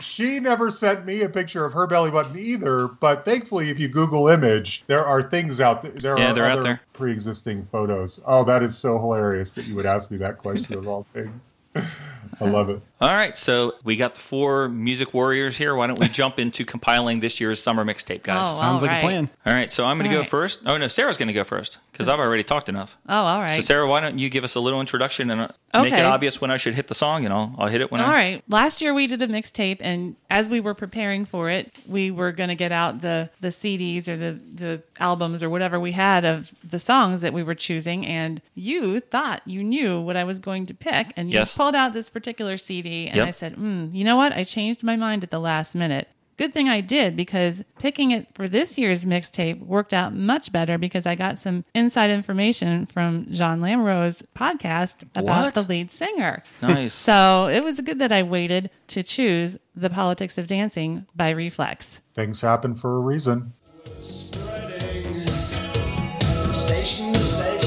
she 0.00 0.40
never 0.40 0.70
sent 0.70 1.04
me 1.06 1.22
a 1.22 1.28
picture 1.28 1.64
of 1.64 1.72
her 1.72 1.86
belly 1.86 2.10
button 2.10 2.36
either. 2.38 2.88
But 2.88 3.24
thankfully, 3.24 3.70
if 3.70 3.78
you 3.80 3.88
Google 3.88 4.28
image, 4.28 4.84
there 4.86 5.04
are 5.04 5.22
things 5.22 5.60
out 5.60 5.82
there. 5.82 5.92
There 5.92 6.18
Yeah, 6.18 6.30
are 6.30 6.34
they're 6.34 6.44
out 6.44 6.52
other 6.52 6.62
there. 6.62 6.80
pre-existing 6.92 7.64
photos. 7.64 8.20
Oh, 8.26 8.44
that 8.44 8.62
is 8.62 8.76
so 8.76 8.98
hilarious 8.98 9.52
that 9.54 9.66
you 9.66 9.74
would 9.76 9.86
ask 9.86 10.10
me 10.10 10.18
that 10.18 10.38
question 10.38 10.74
of 10.76 10.86
all 10.86 11.06
things. 11.12 11.54
I 11.74 12.44
love 12.44 12.68
it. 12.70 12.80
All 13.02 13.08
right, 13.08 13.36
so 13.36 13.74
we 13.82 13.96
got 13.96 14.14
the 14.14 14.20
four 14.20 14.68
music 14.68 15.12
warriors 15.12 15.58
here. 15.58 15.74
Why 15.74 15.88
don't 15.88 15.98
we 15.98 16.06
jump 16.06 16.38
into 16.38 16.64
compiling 16.74 17.18
this 17.18 17.40
year's 17.40 17.60
summer 17.60 17.84
mixtape, 17.84 18.22
guys? 18.22 18.46
Oh, 18.46 18.60
Sounds 18.60 18.80
all 18.82 18.86
like 18.86 18.90
right. 18.90 18.98
a 18.98 19.02
plan. 19.02 19.30
All 19.44 19.52
right, 19.52 19.68
so 19.68 19.84
I'm 19.84 19.98
going 19.98 20.08
to 20.08 20.14
go 20.14 20.20
right. 20.20 20.28
first. 20.28 20.60
Oh 20.66 20.78
no, 20.78 20.86
Sarah's 20.86 21.18
going 21.18 21.26
to 21.26 21.32
go 21.32 21.42
first 21.42 21.78
because 21.90 22.06
I've 22.06 22.20
already 22.20 22.44
talked 22.44 22.68
enough. 22.68 22.96
Oh, 23.08 23.14
all 23.16 23.40
right. 23.40 23.56
So 23.56 23.60
Sarah, 23.60 23.88
why 23.88 23.98
don't 23.98 24.20
you 24.20 24.28
give 24.30 24.44
us 24.44 24.54
a 24.54 24.60
little 24.60 24.80
introduction 24.80 25.32
and 25.32 25.40
uh, 25.74 25.82
make 25.82 25.92
it 25.94 26.04
obvious 26.06 26.40
when 26.40 26.52
I 26.52 26.56
should 26.56 26.74
hit 26.74 26.86
the 26.86 26.94
song, 26.94 27.24
and 27.24 27.34
I'll 27.34 27.52
I'll 27.58 27.66
hit 27.66 27.80
it 27.80 27.90
when 27.90 28.00
All 28.00 28.08
I. 28.08 28.12
right. 28.12 28.44
Last 28.48 28.80
year 28.80 28.94
we 28.94 29.08
did 29.08 29.20
a 29.20 29.26
mixtape, 29.26 29.78
and 29.80 30.14
as 30.30 30.48
we 30.48 30.60
were 30.60 30.74
preparing 30.74 31.24
for 31.24 31.50
it, 31.50 31.76
we 31.88 32.12
were 32.12 32.30
going 32.30 32.50
to 32.50 32.54
get 32.54 32.70
out 32.70 33.00
the 33.00 33.30
the 33.40 33.48
CDs 33.48 34.06
or 34.06 34.16
the 34.16 34.38
the 34.54 34.82
albums 35.00 35.42
or 35.42 35.50
whatever 35.50 35.80
we 35.80 35.90
had 35.90 36.24
of 36.24 36.52
the 36.62 36.78
songs 36.78 37.20
that 37.22 37.32
we 37.32 37.42
were 37.42 37.56
choosing. 37.56 38.06
And 38.06 38.40
you 38.54 39.00
thought 39.00 39.42
you 39.44 39.64
knew 39.64 40.00
what 40.00 40.16
I 40.16 40.22
was 40.22 40.38
going 40.38 40.66
to 40.66 40.74
pick, 40.74 41.12
and 41.16 41.32
you 41.32 41.38
Yes. 41.38 41.56
pulled 41.56 41.74
out 41.74 41.94
this 41.94 42.08
particular 42.08 42.56
CD, 42.58 42.91
and 43.08 43.16
Yep. 43.16 43.28
I 43.28 43.30
said, 43.30 43.56
mm, 43.56 43.92
"You 43.94 44.04
know 44.04 44.16
what? 44.16 44.32
I 44.32 44.44
changed 44.44 44.82
my 44.82 44.96
mind 44.96 45.22
at 45.24 45.30
the 45.30 45.40
last 45.40 45.74
minute." 45.74 46.08
Good 46.38 46.54
thing 46.54 46.68
I 46.68 46.80
did 46.80 47.14
because 47.14 47.62
picking 47.78 48.10
it 48.10 48.26
for 48.34 48.48
this 48.48 48.78
year's 48.78 49.04
mixtape 49.04 49.60
worked 49.64 49.92
out 49.92 50.14
much 50.14 50.50
better 50.50 50.78
because 50.78 51.04
I 51.06 51.14
got 51.14 51.38
some 51.38 51.64
inside 51.74 52.10
information 52.10 52.86
from 52.86 53.26
John 53.30 53.60
Lamoureux's 53.60 54.24
podcast 54.34 55.02
about 55.14 55.44
What? 55.44 55.54
the 55.54 55.62
lead 55.62 55.90
singer. 55.90 56.42
Nice. 56.62 56.94
So 57.12 57.48
it 57.48 57.62
was 57.62 57.80
good 57.82 57.98
that 57.98 58.10
I 58.12 58.22
waited 58.22 58.70
to 58.88 59.02
choose 59.02 59.58
The 59.76 59.90
Politics 59.90 60.38
of 60.38 60.46
Dancing 60.46 61.06
by 61.14 61.30
Reflex. 61.30 62.00
Things 62.14 62.40
happen 62.40 62.76
for 62.76 62.96
a 62.96 63.00
reason. 63.00 63.52
Spreading 64.00 65.26
station 66.50 67.12
to 67.12 67.22
station, 67.22 67.61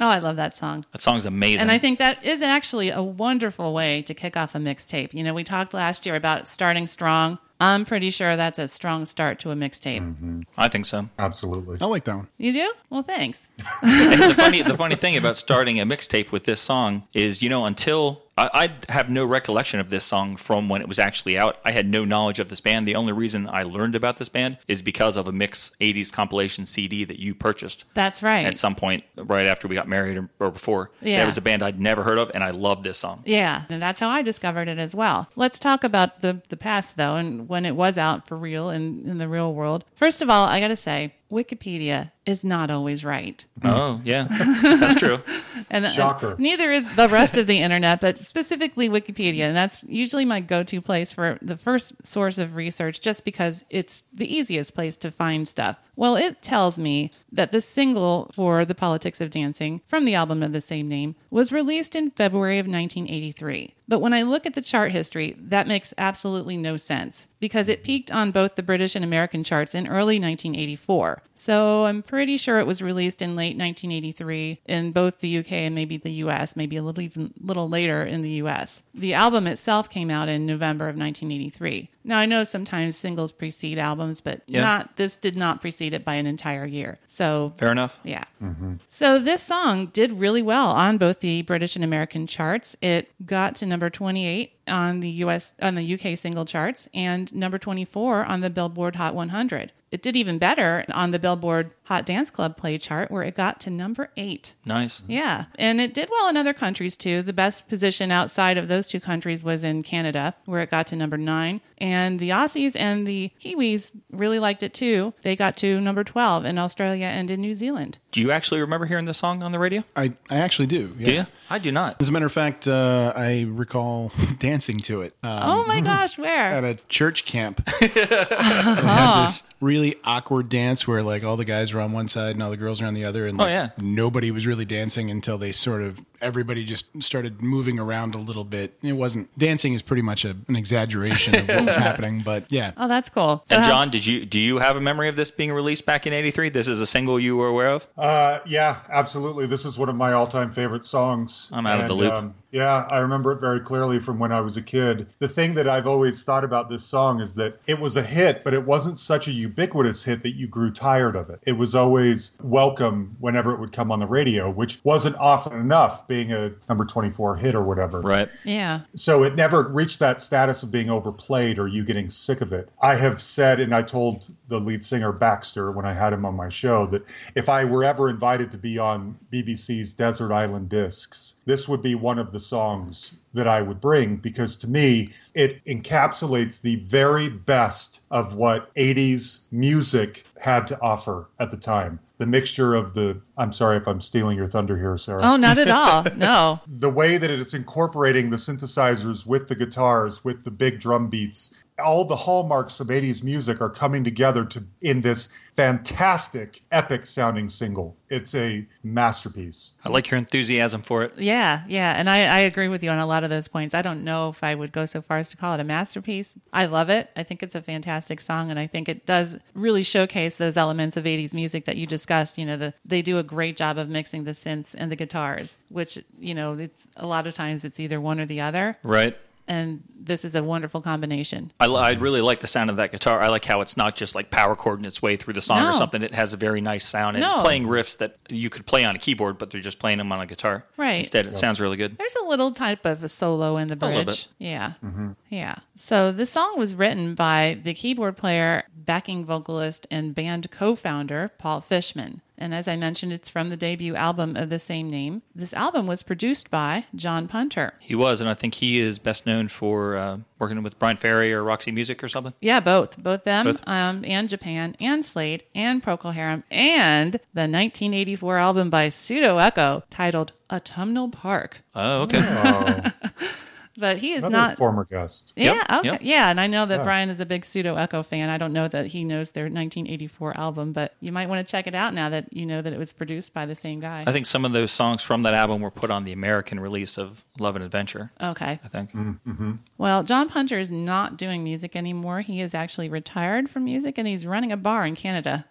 Oh, 0.00 0.08
with 0.08 0.14
this 0.14 0.16
message 0.16 0.16
in 0.16 0.16
the 0.16 0.16
sky. 0.16 0.16
I 0.16 0.18
love 0.18 0.36
that 0.36 0.54
song. 0.54 0.84
That 0.92 1.00
song's 1.00 1.24
amazing. 1.26 1.60
And 1.60 1.70
I 1.70 1.78
think 1.78 1.98
that 1.98 2.24
is 2.24 2.42
actually 2.42 2.90
a 2.90 3.02
wonderful 3.02 3.72
way 3.72 4.02
to 4.02 4.14
kick 4.14 4.36
off 4.36 4.54
a 4.54 4.58
mixtape. 4.58 5.14
You 5.14 5.22
know, 5.24 5.34
we 5.34 5.44
talked 5.44 5.74
last 5.74 6.06
year 6.06 6.16
about 6.16 6.48
starting 6.48 6.86
strong. 6.86 7.38
I'm 7.62 7.84
pretty 7.84 8.08
sure 8.08 8.36
that's 8.36 8.58
a 8.58 8.68
strong 8.68 9.04
start 9.04 9.38
to 9.40 9.50
a 9.50 9.54
mixtape. 9.54 10.00
Mm-hmm. 10.00 10.42
I 10.56 10.68
think 10.68 10.86
so. 10.86 11.10
Absolutely. 11.18 11.76
I 11.80 11.84
like 11.86 12.04
that 12.04 12.16
one. 12.16 12.28
You 12.38 12.54
do? 12.54 12.72
Well, 12.88 13.02
thanks. 13.02 13.48
The 13.82 14.34
funny 14.36 14.62
the 14.62 14.76
funny 14.78 14.94
thing 14.94 15.16
about 15.16 15.36
starting 15.36 15.78
a 15.78 15.84
mixtape 15.84 16.32
with 16.32 16.44
this 16.44 16.60
song 16.60 17.06
is, 17.12 17.42
you 17.42 17.50
know, 17.50 17.66
until 17.66 18.22
I, 18.40 18.70
I 18.88 18.92
have 18.92 19.10
no 19.10 19.26
recollection 19.26 19.80
of 19.80 19.90
this 19.90 20.04
song 20.04 20.36
from 20.36 20.68
when 20.68 20.80
it 20.80 20.88
was 20.88 20.98
actually 20.98 21.38
out. 21.38 21.58
I 21.64 21.72
had 21.72 21.86
no 21.86 22.06
knowledge 22.06 22.38
of 22.38 22.48
this 22.48 22.60
band. 22.60 22.88
The 22.88 22.94
only 22.94 23.12
reason 23.12 23.46
I 23.48 23.64
learned 23.64 23.94
about 23.94 24.16
this 24.16 24.30
band 24.30 24.56
is 24.66 24.80
because 24.80 25.16
of 25.16 25.28
a 25.28 25.32
mix 25.32 25.72
'80s 25.80 26.10
compilation 26.10 26.64
CD 26.64 27.04
that 27.04 27.18
you 27.18 27.34
purchased 27.34 27.84
That's 27.94 28.22
right. 28.22 28.46
at 28.46 28.56
some 28.56 28.74
point 28.74 29.02
right 29.16 29.46
after 29.46 29.68
we 29.68 29.74
got 29.74 29.88
married 29.88 30.16
or, 30.16 30.30
or 30.38 30.50
before. 30.50 30.90
Yeah. 31.02 31.18
That 31.18 31.26
was 31.26 31.36
a 31.36 31.42
band 31.42 31.62
I'd 31.62 31.80
never 31.80 32.02
heard 32.02 32.18
of, 32.18 32.30
and 32.34 32.42
I 32.42 32.50
loved 32.50 32.82
this 32.82 32.98
song. 32.98 33.22
Yeah, 33.26 33.64
and 33.68 33.82
that's 33.82 34.00
how 34.00 34.08
I 34.08 34.22
discovered 34.22 34.68
it 34.68 34.78
as 34.78 34.94
well. 34.94 35.28
Let's 35.36 35.58
talk 35.58 35.84
about 35.84 36.22
the 36.22 36.40
the 36.48 36.56
past 36.56 36.96
though, 36.96 37.16
and 37.16 37.48
when 37.48 37.66
it 37.66 37.76
was 37.76 37.98
out 37.98 38.26
for 38.26 38.36
real 38.36 38.70
in 38.70 39.06
in 39.06 39.18
the 39.18 39.28
real 39.28 39.52
world. 39.52 39.84
First 39.94 40.22
of 40.22 40.30
all, 40.30 40.46
I 40.46 40.60
got 40.60 40.68
to 40.68 40.76
say, 40.76 41.14
Wikipedia 41.30 42.10
is 42.26 42.44
not 42.44 42.70
always 42.70 43.04
right, 43.04 43.44
Oh 43.64 44.00
yeah, 44.04 44.26
that's 44.28 45.00
true. 45.00 45.20
and 45.70 45.84
and 45.84 45.94
Shocker. 45.94 46.36
neither 46.38 46.72
is 46.72 46.94
the 46.96 47.08
rest 47.08 47.36
of 47.36 47.46
the 47.46 47.58
internet, 47.60 48.00
but 48.00 48.18
specifically 48.18 48.88
Wikipedia, 48.88 49.42
and 49.42 49.56
that's 49.56 49.84
usually 49.88 50.24
my 50.24 50.40
go-to 50.40 50.80
place 50.80 51.12
for 51.12 51.38
the 51.42 51.56
first 51.56 51.94
source 52.04 52.38
of 52.38 52.56
research, 52.56 53.00
just 53.00 53.24
because 53.24 53.64
it's 53.70 54.04
the 54.12 54.32
easiest 54.32 54.74
place 54.74 54.96
to 54.98 55.10
find 55.10 55.46
stuff. 55.46 55.76
Well, 56.00 56.16
it 56.16 56.40
tells 56.40 56.78
me 56.78 57.10
that 57.30 57.52
the 57.52 57.60
single 57.60 58.30
for 58.32 58.64
The 58.64 58.74
Politics 58.74 59.20
of 59.20 59.28
Dancing 59.28 59.82
from 59.86 60.06
the 60.06 60.14
album 60.14 60.42
of 60.42 60.54
the 60.54 60.62
same 60.62 60.88
name 60.88 61.14
was 61.28 61.52
released 61.52 61.94
in 61.94 62.10
February 62.12 62.58
of 62.58 62.64
1983. 62.64 63.74
But 63.86 63.98
when 63.98 64.14
I 64.14 64.22
look 64.22 64.46
at 64.46 64.54
the 64.54 64.62
chart 64.62 64.92
history, 64.92 65.36
that 65.38 65.68
makes 65.68 65.92
absolutely 65.98 66.56
no 66.56 66.78
sense 66.78 67.26
because 67.38 67.68
it 67.68 67.82
peaked 67.82 68.10
on 68.10 68.30
both 68.30 68.54
the 68.54 68.62
British 68.62 68.94
and 68.94 69.04
American 69.04 69.44
charts 69.44 69.74
in 69.74 69.88
early 69.88 70.18
1984. 70.18 71.22
So 71.34 71.84
I'm 71.84 72.02
pretty 72.02 72.38
sure 72.38 72.60
it 72.60 72.66
was 72.66 72.80
released 72.80 73.20
in 73.20 73.36
late 73.36 73.58
1983 73.58 74.60
in 74.64 74.92
both 74.92 75.18
the 75.18 75.38
UK 75.38 75.52
and 75.52 75.74
maybe 75.74 75.98
the 75.98 76.12
US, 76.24 76.56
maybe 76.56 76.76
a 76.76 76.82
little 76.82 77.02
even 77.02 77.34
little 77.40 77.68
later 77.68 78.02
in 78.04 78.22
the 78.22 78.42
US. 78.42 78.82
The 78.94 79.12
album 79.12 79.46
itself 79.46 79.90
came 79.90 80.10
out 80.10 80.30
in 80.30 80.46
November 80.46 80.88
of 80.88 80.96
1983. 80.96 81.90
Now 82.02 82.18
I 82.18 82.26
know 82.26 82.44
sometimes 82.44 82.96
singles 82.96 83.30
precede 83.32 83.78
albums, 83.78 84.20
but 84.20 84.42
Yeah. 84.46 84.62
not 84.62 84.96
this 84.96 85.16
did 85.16 85.36
not 85.36 85.60
precede 85.60 85.92
it 85.92 86.04
by 86.04 86.14
an 86.14 86.26
entire 86.26 86.64
year. 86.64 86.98
So 87.06 87.52
Fair 87.56 87.70
enough. 87.72 88.00
yeah. 88.04 88.24
Mm-hmm. 88.42 88.74
So 88.88 89.18
this 89.18 89.42
song 89.42 89.86
did 89.86 90.12
really 90.12 90.42
well 90.42 90.68
on 90.70 90.96
both 90.98 91.20
the 91.20 91.42
British 91.42 91.76
and 91.76 91.84
American 91.84 92.26
charts. 92.26 92.76
It 92.80 93.10
got 93.26 93.54
to 93.56 93.66
number 93.66 93.90
28 93.90 94.52
on 94.66 95.00
the 95.00 95.10
US 95.24 95.52
on 95.60 95.74
the 95.74 95.94
UK 95.94 96.16
single 96.16 96.44
charts 96.44 96.88
and 96.94 97.32
number 97.34 97.58
24 97.58 98.24
on 98.24 98.40
the 98.40 98.50
Billboard 98.50 98.96
Hot 98.96 99.14
100. 99.14 99.72
It 99.90 100.02
did 100.02 100.14
even 100.16 100.38
better 100.38 100.84
on 100.92 101.10
the 101.10 101.18
Billboard 101.18 101.72
Hot 101.84 102.06
Dance 102.06 102.30
Club 102.30 102.56
play 102.56 102.78
chart 102.78 103.10
where 103.10 103.24
it 103.24 103.34
got 103.34 103.60
to 103.62 103.70
number 103.70 104.10
8. 104.16 104.54
Nice. 104.64 105.02
Yeah, 105.08 105.46
and 105.56 105.80
it 105.80 105.92
did 105.92 106.08
well 106.10 106.28
in 106.28 106.36
other 106.36 106.52
countries 106.54 106.96
too. 106.96 107.22
The 107.22 107.32
best 107.32 107.68
position 107.68 108.12
outside 108.12 108.56
of 108.56 108.68
those 108.68 108.86
two 108.86 109.00
countries 109.00 109.42
was 109.42 109.64
in 109.64 109.82
Canada, 109.82 110.36
where 110.44 110.62
it 110.62 110.70
got 110.70 110.86
to 110.88 110.96
number 110.96 111.16
nine. 111.16 111.60
And 111.78 112.20
the 112.20 112.28
Aussies 112.30 112.76
and 112.78 113.06
the 113.06 113.32
Kiwis 113.40 113.90
really 114.12 114.38
liked 114.38 114.62
it 114.62 114.74
too. 114.74 115.14
They 115.22 115.34
got 115.34 115.56
to 115.58 115.80
number 115.80 116.04
12 116.04 116.44
in 116.44 116.58
Australia 116.58 117.06
and 117.06 117.30
in 117.30 117.40
New 117.40 117.54
Zealand. 117.54 117.98
Do 118.12 118.20
you 118.20 118.30
actually 118.30 118.60
remember 118.60 118.86
hearing 118.86 119.06
the 119.06 119.14
song 119.14 119.42
on 119.42 119.50
the 119.50 119.58
radio? 119.58 119.82
I, 119.96 120.12
I 120.28 120.36
actually 120.36 120.66
do. 120.66 120.94
Yeah. 120.98 121.06
Do 121.06 121.14
you? 121.14 121.26
I 121.48 121.58
do 121.58 121.72
not. 121.72 121.96
As 122.00 122.08
a 122.08 122.12
matter 122.12 122.26
of 122.26 122.32
fact, 122.32 122.68
uh, 122.68 123.12
I 123.16 123.46
recall 123.48 124.12
dancing 124.38 124.78
to 124.80 125.00
it 125.00 125.14
um, 125.22 125.40
Oh 125.42 125.64
my 125.66 125.80
gosh, 125.80 126.18
where? 126.18 126.52
at 126.54 126.64
a 126.64 126.74
church 126.88 127.24
camp. 127.24 127.68
And 127.80 128.86
had 128.86 129.22
this 129.22 129.42
really 129.60 129.79
awkward 130.04 130.48
dance 130.48 130.86
where 130.86 131.02
like 131.02 131.24
all 131.24 131.36
the 131.36 131.44
guys 131.44 131.72
were 131.74 131.80
on 131.80 131.92
one 131.92 132.08
side 132.08 132.32
and 132.36 132.42
all 132.42 132.50
the 132.50 132.56
girls 132.56 132.80
were 132.80 132.86
on 132.86 132.94
the 132.94 133.04
other, 133.04 133.26
and 133.26 133.40
Oh, 133.40 133.44
like, 133.44 133.50
yeah. 133.52 133.70
nobody 133.80 134.30
was 134.30 134.46
really 134.46 134.64
dancing 134.64 135.10
until 135.10 135.38
they 135.38 135.52
sort 135.52 135.82
of 135.82 136.00
everybody 136.20 136.64
just 136.64 137.02
started 137.02 137.40
moving 137.42 137.78
around 137.78 138.14
a 138.14 138.18
little 138.18 138.44
bit. 138.44 138.78
It 138.82 138.92
wasn't 138.92 139.36
dancing 139.38 139.72
is 139.74 139.82
pretty 139.82 140.02
much 140.02 140.24
a, 140.24 140.36
an 140.48 140.56
exaggeration 140.56 141.36
of 141.36 141.48
what 141.48 141.64
was 141.66 141.76
happening, 141.88 142.22
but 142.24 142.50
yeah, 142.50 142.72
Oh, 142.76 142.88
that's 142.88 143.08
cool. 143.08 143.42
So 143.46 143.54
And 143.56 143.64
how- 143.64 143.70
John, 143.70 143.90
did 143.90 144.06
you 144.06 144.24
do 144.26 144.38
you 144.40 144.58
have 144.58 144.76
a 144.76 144.80
memory 144.80 145.08
of 145.08 145.16
this 145.16 145.30
being 145.30 145.52
released 145.52 145.86
back 145.86 146.06
in 146.06 146.12
'83? 146.12 146.48
This 146.50 146.68
is 146.68 146.80
a 146.80 146.86
single 146.86 147.18
you 147.20 147.36
were 147.36 147.48
aware 147.48 147.70
of. 147.70 147.86
Uh, 147.96 148.40
yeah, 148.46 148.76
absolutely. 148.90 149.46
This 149.46 149.64
is 149.64 149.78
one 149.78 149.88
of 149.88 149.96
my 149.96 150.12
all-time 150.12 150.52
favorite 150.52 150.84
songs. 150.84 151.50
I'm 151.52 151.66
out 151.66 151.80
of 151.80 151.88
the 151.88 151.94
loop. 151.94 152.12
Um, 152.12 152.34
yeah, 152.52 152.84
I 152.90 152.98
remember 152.98 153.30
it 153.32 153.40
very 153.40 153.60
clearly 153.60 154.00
from 154.00 154.18
when 154.18 154.32
I 154.32 154.40
was 154.40 154.56
a 154.56 154.62
kid. 154.62 155.06
The 155.20 155.28
thing 155.28 155.54
that 155.54 155.68
I've 155.68 155.86
always 155.86 156.24
thought 156.24 156.42
about 156.42 156.68
this 156.68 156.82
song 156.82 157.20
is 157.20 157.34
that 157.36 157.60
it 157.68 157.78
was 157.78 157.96
a 157.96 158.02
hit, 158.02 158.42
but 158.42 158.54
it 158.54 158.64
wasn't 158.66 158.98
such 158.98 159.28
a 159.28 159.30
ubiquitous 159.32 160.04
hit 160.04 160.22
that 160.24 160.34
you 160.34 160.48
grew 160.48 160.72
tired 160.72 161.14
of 161.14 161.30
it. 161.30 161.38
It 161.46 161.52
was 161.52 161.76
always 161.76 162.36
welcome 162.42 163.16
whenever 163.20 163.52
it 163.54 163.60
would 163.60 163.70
come 163.72 163.92
on 163.92 164.00
the 164.00 164.06
radio, 164.08 164.50
which 164.50 164.80
wasn't 164.82 165.16
often 165.18 165.60
enough, 165.60 166.08
being 166.10 166.32
a 166.32 166.52
number 166.68 166.84
24 166.84 167.36
hit 167.36 167.54
or 167.54 167.62
whatever. 167.62 168.00
Right. 168.00 168.28
yeah. 168.44 168.80
So 168.94 169.22
it 169.22 169.36
never 169.36 169.68
reached 169.68 170.00
that 170.00 170.20
status 170.20 170.64
of 170.64 170.72
being 170.72 170.90
overplayed 170.90 171.58
or 171.58 171.68
you 171.68 171.84
getting 171.84 172.10
sick 172.10 172.40
of 172.40 172.52
it. 172.52 172.68
I 172.82 172.96
have 172.96 173.22
said, 173.22 173.60
and 173.60 173.72
I 173.72 173.82
told 173.82 174.28
the 174.48 174.58
lead 174.58 174.84
singer 174.84 175.12
Baxter 175.12 175.70
when 175.70 175.86
I 175.86 175.94
had 175.94 176.12
him 176.12 176.24
on 176.24 176.34
my 176.34 176.48
show, 176.48 176.86
that 176.86 177.04
if 177.36 177.48
I 177.48 177.64
were 177.64 177.84
ever 177.84 178.10
invited 178.10 178.50
to 178.50 178.58
be 178.58 178.76
on 178.76 179.16
BBC's 179.32 179.94
Desert 179.94 180.32
Island 180.32 180.68
Discs, 180.68 181.36
this 181.46 181.68
would 181.68 181.80
be 181.80 181.94
one 181.94 182.18
of 182.18 182.32
the 182.32 182.40
songs 182.40 183.16
that 183.32 183.46
I 183.46 183.62
would 183.62 183.80
bring 183.80 184.16
because 184.16 184.56
to 184.56 184.68
me, 184.68 185.10
it 185.34 185.64
encapsulates 185.64 186.60
the 186.60 186.76
very 186.76 187.28
best 187.28 188.00
of 188.10 188.34
what 188.34 188.74
80s 188.74 189.44
music 189.52 190.24
had 190.40 190.66
to 190.66 190.80
offer 190.80 191.28
at 191.38 191.52
the 191.52 191.56
time. 191.56 192.00
The 192.20 192.26
mixture 192.26 192.74
of 192.74 192.92
the, 192.92 193.22
I'm 193.38 193.50
sorry 193.50 193.78
if 193.78 193.88
I'm 193.88 194.02
stealing 194.02 194.36
your 194.36 194.46
thunder 194.46 194.76
here, 194.76 194.98
Sarah 194.98 195.22
Oh, 195.24 195.36
not 195.36 195.56
at 195.56 195.70
all. 195.70 196.04
No. 196.16 196.60
the 196.66 196.90
way 196.90 197.16
that 197.16 197.30
it's 197.30 197.54
incorporating 197.54 198.28
the 198.28 198.36
synthesizers 198.36 199.26
with 199.26 199.48
the 199.48 199.54
guitars, 199.54 200.22
with 200.22 200.44
the 200.44 200.50
big 200.50 200.80
drum 200.80 201.08
beats, 201.08 201.64
all 201.80 202.04
the 202.04 202.16
hallmarks 202.16 202.80
of 202.80 202.88
80s 202.88 203.22
music 203.24 203.60
are 203.60 203.70
coming 203.70 204.04
together 204.04 204.44
to 204.44 204.64
in 204.80 205.00
this 205.00 205.28
fantastic, 205.56 206.60
epic 206.70 207.04
sounding 207.06 207.48
single. 207.48 207.96
It's 208.08 208.34
a 208.34 208.66
masterpiece. 208.82 209.72
I 209.84 209.88
like 209.88 210.10
your 210.10 210.18
enthusiasm 210.18 210.82
for 210.82 211.02
it. 211.02 211.14
Yeah, 211.18 211.64
yeah. 211.68 211.94
And 211.96 212.08
I, 212.08 212.20
I 212.24 212.38
agree 212.40 212.68
with 212.68 212.82
you 212.82 212.90
on 212.90 212.98
a 212.98 213.06
lot 213.06 213.24
of 213.24 213.30
those 213.30 213.48
points. 213.48 213.74
I 213.74 213.82
don't 213.82 214.04
know 214.04 214.30
if 214.30 214.42
I 214.42 214.54
would 214.54 214.72
go 214.72 214.86
so 214.86 215.02
far 215.02 215.18
as 215.18 215.30
to 215.30 215.36
call 215.36 215.54
it 215.54 215.60
a 215.60 215.64
masterpiece. 215.64 216.36
I 216.52 216.66
love 216.66 216.88
it. 216.88 217.10
I 217.16 217.22
think 217.22 217.42
it's 217.42 217.54
a 217.54 217.62
fantastic 217.62 218.20
song. 218.20 218.50
And 218.50 218.58
I 218.58 218.66
think 218.66 218.88
it 218.88 219.06
does 219.06 219.38
really 219.54 219.82
showcase 219.82 220.36
those 220.36 220.56
elements 220.56 220.96
of 220.96 221.04
80s 221.04 221.34
music 221.34 221.64
that 221.66 221.76
you 221.76 221.86
discussed. 221.86 222.38
You 222.38 222.46
know, 222.46 222.56
the, 222.56 222.74
they 222.84 223.02
do 223.02 223.18
a 223.18 223.22
great 223.22 223.56
job 223.56 223.78
of 223.78 223.88
mixing 223.88 224.24
the 224.24 224.32
synths 224.32 224.74
and 224.74 224.90
the 224.90 224.96
guitars, 224.96 225.56
which, 225.68 225.98
you 226.18 226.34
know, 226.34 226.54
it's 226.54 226.88
a 226.96 227.06
lot 227.06 227.26
of 227.26 227.34
times 227.34 227.64
it's 227.64 227.80
either 227.80 228.00
one 228.00 228.20
or 228.20 228.26
the 228.26 228.40
other. 228.40 228.78
Right. 228.82 229.16
And 229.50 229.82
this 229.98 230.24
is 230.24 230.36
a 230.36 230.44
wonderful 230.44 230.80
combination. 230.80 231.50
I, 231.58 231.66
I 231.66 231.90
really 231.94 232.20
like 232.20 232.38
the 232.38 232.46
sound 232.46 232.70
of 232.70 232.76
that 232.76 232.92
guitar. 232.92 233.20
I 233.20 233.26
like 233.26 233.44
how 233.44 233.62
it's 233.62 233.76
not 233.76 233.96
just 233.96 234.14
like 234.14 234.30
power 234.30 234.54
chording 234.54 234.84
its 234.86 235.02
way 235.02 235.16
through 235.16 235.34
the 235.34 235.42
song 235.42 235.64
or 235.66 235.72
something. 235.72 236.02
It 236.04 236.14
has 236.14 236.32
a 236.32 236.36
very 236.36 236.60
nice 236.60 236.86
sound. 236.86 237.16
And 237.16 237.24
No. 237.24 237.34
it's 237.34 237.42
playing 237.42 237.64
riffs 237.64 237.98
that 237.98 238.16
you 238.28 238.48
could 238.48 238.64
play 238.64 238.84
on 238.84 238.94
a 238.94 238.98
keyboard, 239.00 239.38
but 239.38 239.50
they're 239.50 239.60
just 239.60 239.80
playing 239.80 239.98
them 239.98 240.12
on 240.12 240.20
a 240.20 240.26
guitar. 240.26 240.64
Right. 240.76 241.00
Instead, 241.00 241.26
it 241.26 241.34
sounds 241.34 241.60
really 241.60 241.76
good. 241.76 241.98
There's 241.98 242.14
a 242.14 242.24
little 242.26 242.52
type 242.52 242.86
of 242.86 243.02
a 243.02 243.08
solo 243.08 243.56
in 243.56 243.66
the 243.66 243.74
little 243.74 244.04
bridge. 244.04 244.06
bit. 244.06 244.28
Yeah. 244.38 244.74
Mm-hmm. 244.84 245.10
Yeah. 245.30 245.56
So 245.74 246.12
the 246.12 246.26
song 246.26 246.54
was 246.56 246.76
written 246.76 247.16
by 247.16 247.58
the 247.62 247.74
keyboard 247.74 248.16
player, 248.16 248.62
backing 248.72 249.24
vocalist, 249.24 249.84
and 249.90 250.14
band 250.14 250.48
co 250.52 250.76
founder, 250.76 251.32
Paul 251.38 251.60
Fishman. 251.60 252.20
And 252.40 252.54
as 252.54 252.66
I 252.66 252.76
mentioned, 252.76 253.12
it's 253.12 253.28
from 253.28 253.50
the 253.50 253.56
debut 253.56 253.94
album 253.94 254.34
of 254.36 254.48
the 254.50 254.58
same 254.58 254.88
name. 254.88 255.22
This 255.34 255.52
album 255.52 255.86
was 255.86 256.02
produced 256.02 256.50
by 256.50 256.86
John 256.94 257.28
Punter. 257.28 257.74
He 257.80 257.94
was, 257.94 258.20
and 258.20 258.30
I 258.30 258.34
think 258.34 258.54
he 258.54 258.78
is 258.78 258.98
best 258.98 259.26
known 259.26 259.48
for 259.48 259.96
uh, 259.96 260.18
working 260.38 260.62
with 260.62 260.78
Bryan 260.78 260.96
Ferry 260.96 261.32
or 261.32 261.44
Roxy 261.44 261.70
Music 261.70 262.02
or 262.02 262.08
something. 262.08 262.32
Yeah, 262.40 262.60
both. 262.60 262.96
Both 262.96 263.24
them 263.24 263.46
Both. 263.46 263.68
Um, 263.68 264.04
and 264.06 264.28
Japan 264.28 264.74
and 264.80 265.04
Slade 265.04 265.44
and 265.54 265.82
Procol 265.82 266.14
Harum 266.14 266.42
and 266.50 267.12
the 267.34 267.42
1984 267.42 268.38
album 268.38 268.70
by 268.70 268.88
Pseudo 268.88 269.38
Echo 269.38 269.82
titled 269.90 270.32
Autumnal 270.50 271.10
Park. 271.10 271.62
Oh, 271.74 272.02
okay. 272.02 272.20
Oh, 272.22 272.90
But 273.80 273.98
he 273.98 274.12
is 274.12 274.22
another 274.24 274.36
not. 274.48 274.52
A 274.54 274.56
former 274.56 274.84
guest. 274.84 275.32
Yeah, 275.36 275.54
Yep, 275.54 275.70
okay. 275.72 275.88
yep. 275.92 276.00
Yeah, 276.02 276.30
and 276.30 276.40
I 276.40 276.46
know 276.46 276.66
that 276.66 276.78
Yeah. 276.78 276.84
Brian 276.84 277.08
is 277.10 277.18
a 277.18 277.26
big 277.26 277.44
Pseudo 277.44 277.76
Echo 277.76 278.02
fan. 278.02 278.28
I 278.28 278.36
don't 278.38 278.52
know 278.52 278.68
that 278.68 278.86
he 278.88 279.02
knows 279.04 279.30
their 279.30 279.44
1984 279.44 280.36
album, 280.38 280.72
but 280.72 280.94
you 281.00 281.10
might 281.12 281.28
want 281.28 281.44
to 281.46 281.50
check 281.50 281.66
it 281.66 281.74
out 281.74 281.94
now 281.94 282.08
that 282.10 282.32
you 282.32 282.44
know 282.46 282.60
that 282.62 282.72
it 282.72 282.78
was 282.78 282.92
produced 282.92 283.32
by 283.32 283.46
the 283.46 283.54
same 283.54 283.80
guy. 283.80 284.04
I 284.06 284.12
think 284.12 284.26
some 284.26 284.44
of 284.44 284.52
those 284.52 284.70
songs 284.70 285.02
from 285.02 285.22
that 285.22 285.34
album 285.34 285.60
were 285.62 285.70
put 285.70 285.90
on 285.90 286.04
the 286.04 286.12
American 286.12 286.60
release 286.60 286.98
of 286.98 287.24
Love 287.38 287.56
and 287.56 287.64
Adventure. 287.64 288.10
Okay. 288.22 288.60
I 288.62 288.68
think. 288.68 288.92
Mm, 288.92 289.18
mm-hmm. 289.26 289.52
Well, 289.78 290.02
John 290.02 290.28
Punter 290.28 290.58
is 290.58 290.70
not 290.70 291.16
doing 291.16 291.42
music 291.42 291.74
anymore. 291.74 292.20
He 292.20 292.40
is 292.40 292.54
actually 292.54 292.88
retired 292.90 293.48
from 293.48 293.64
music 293.64 293.96
and 293.96 294.06
he's 294.06 294.26
running 294.26 294.52
a 294.52 294.56
bar 294.56 294.84
in 294.86 294.94
Canada. 294.94 295.46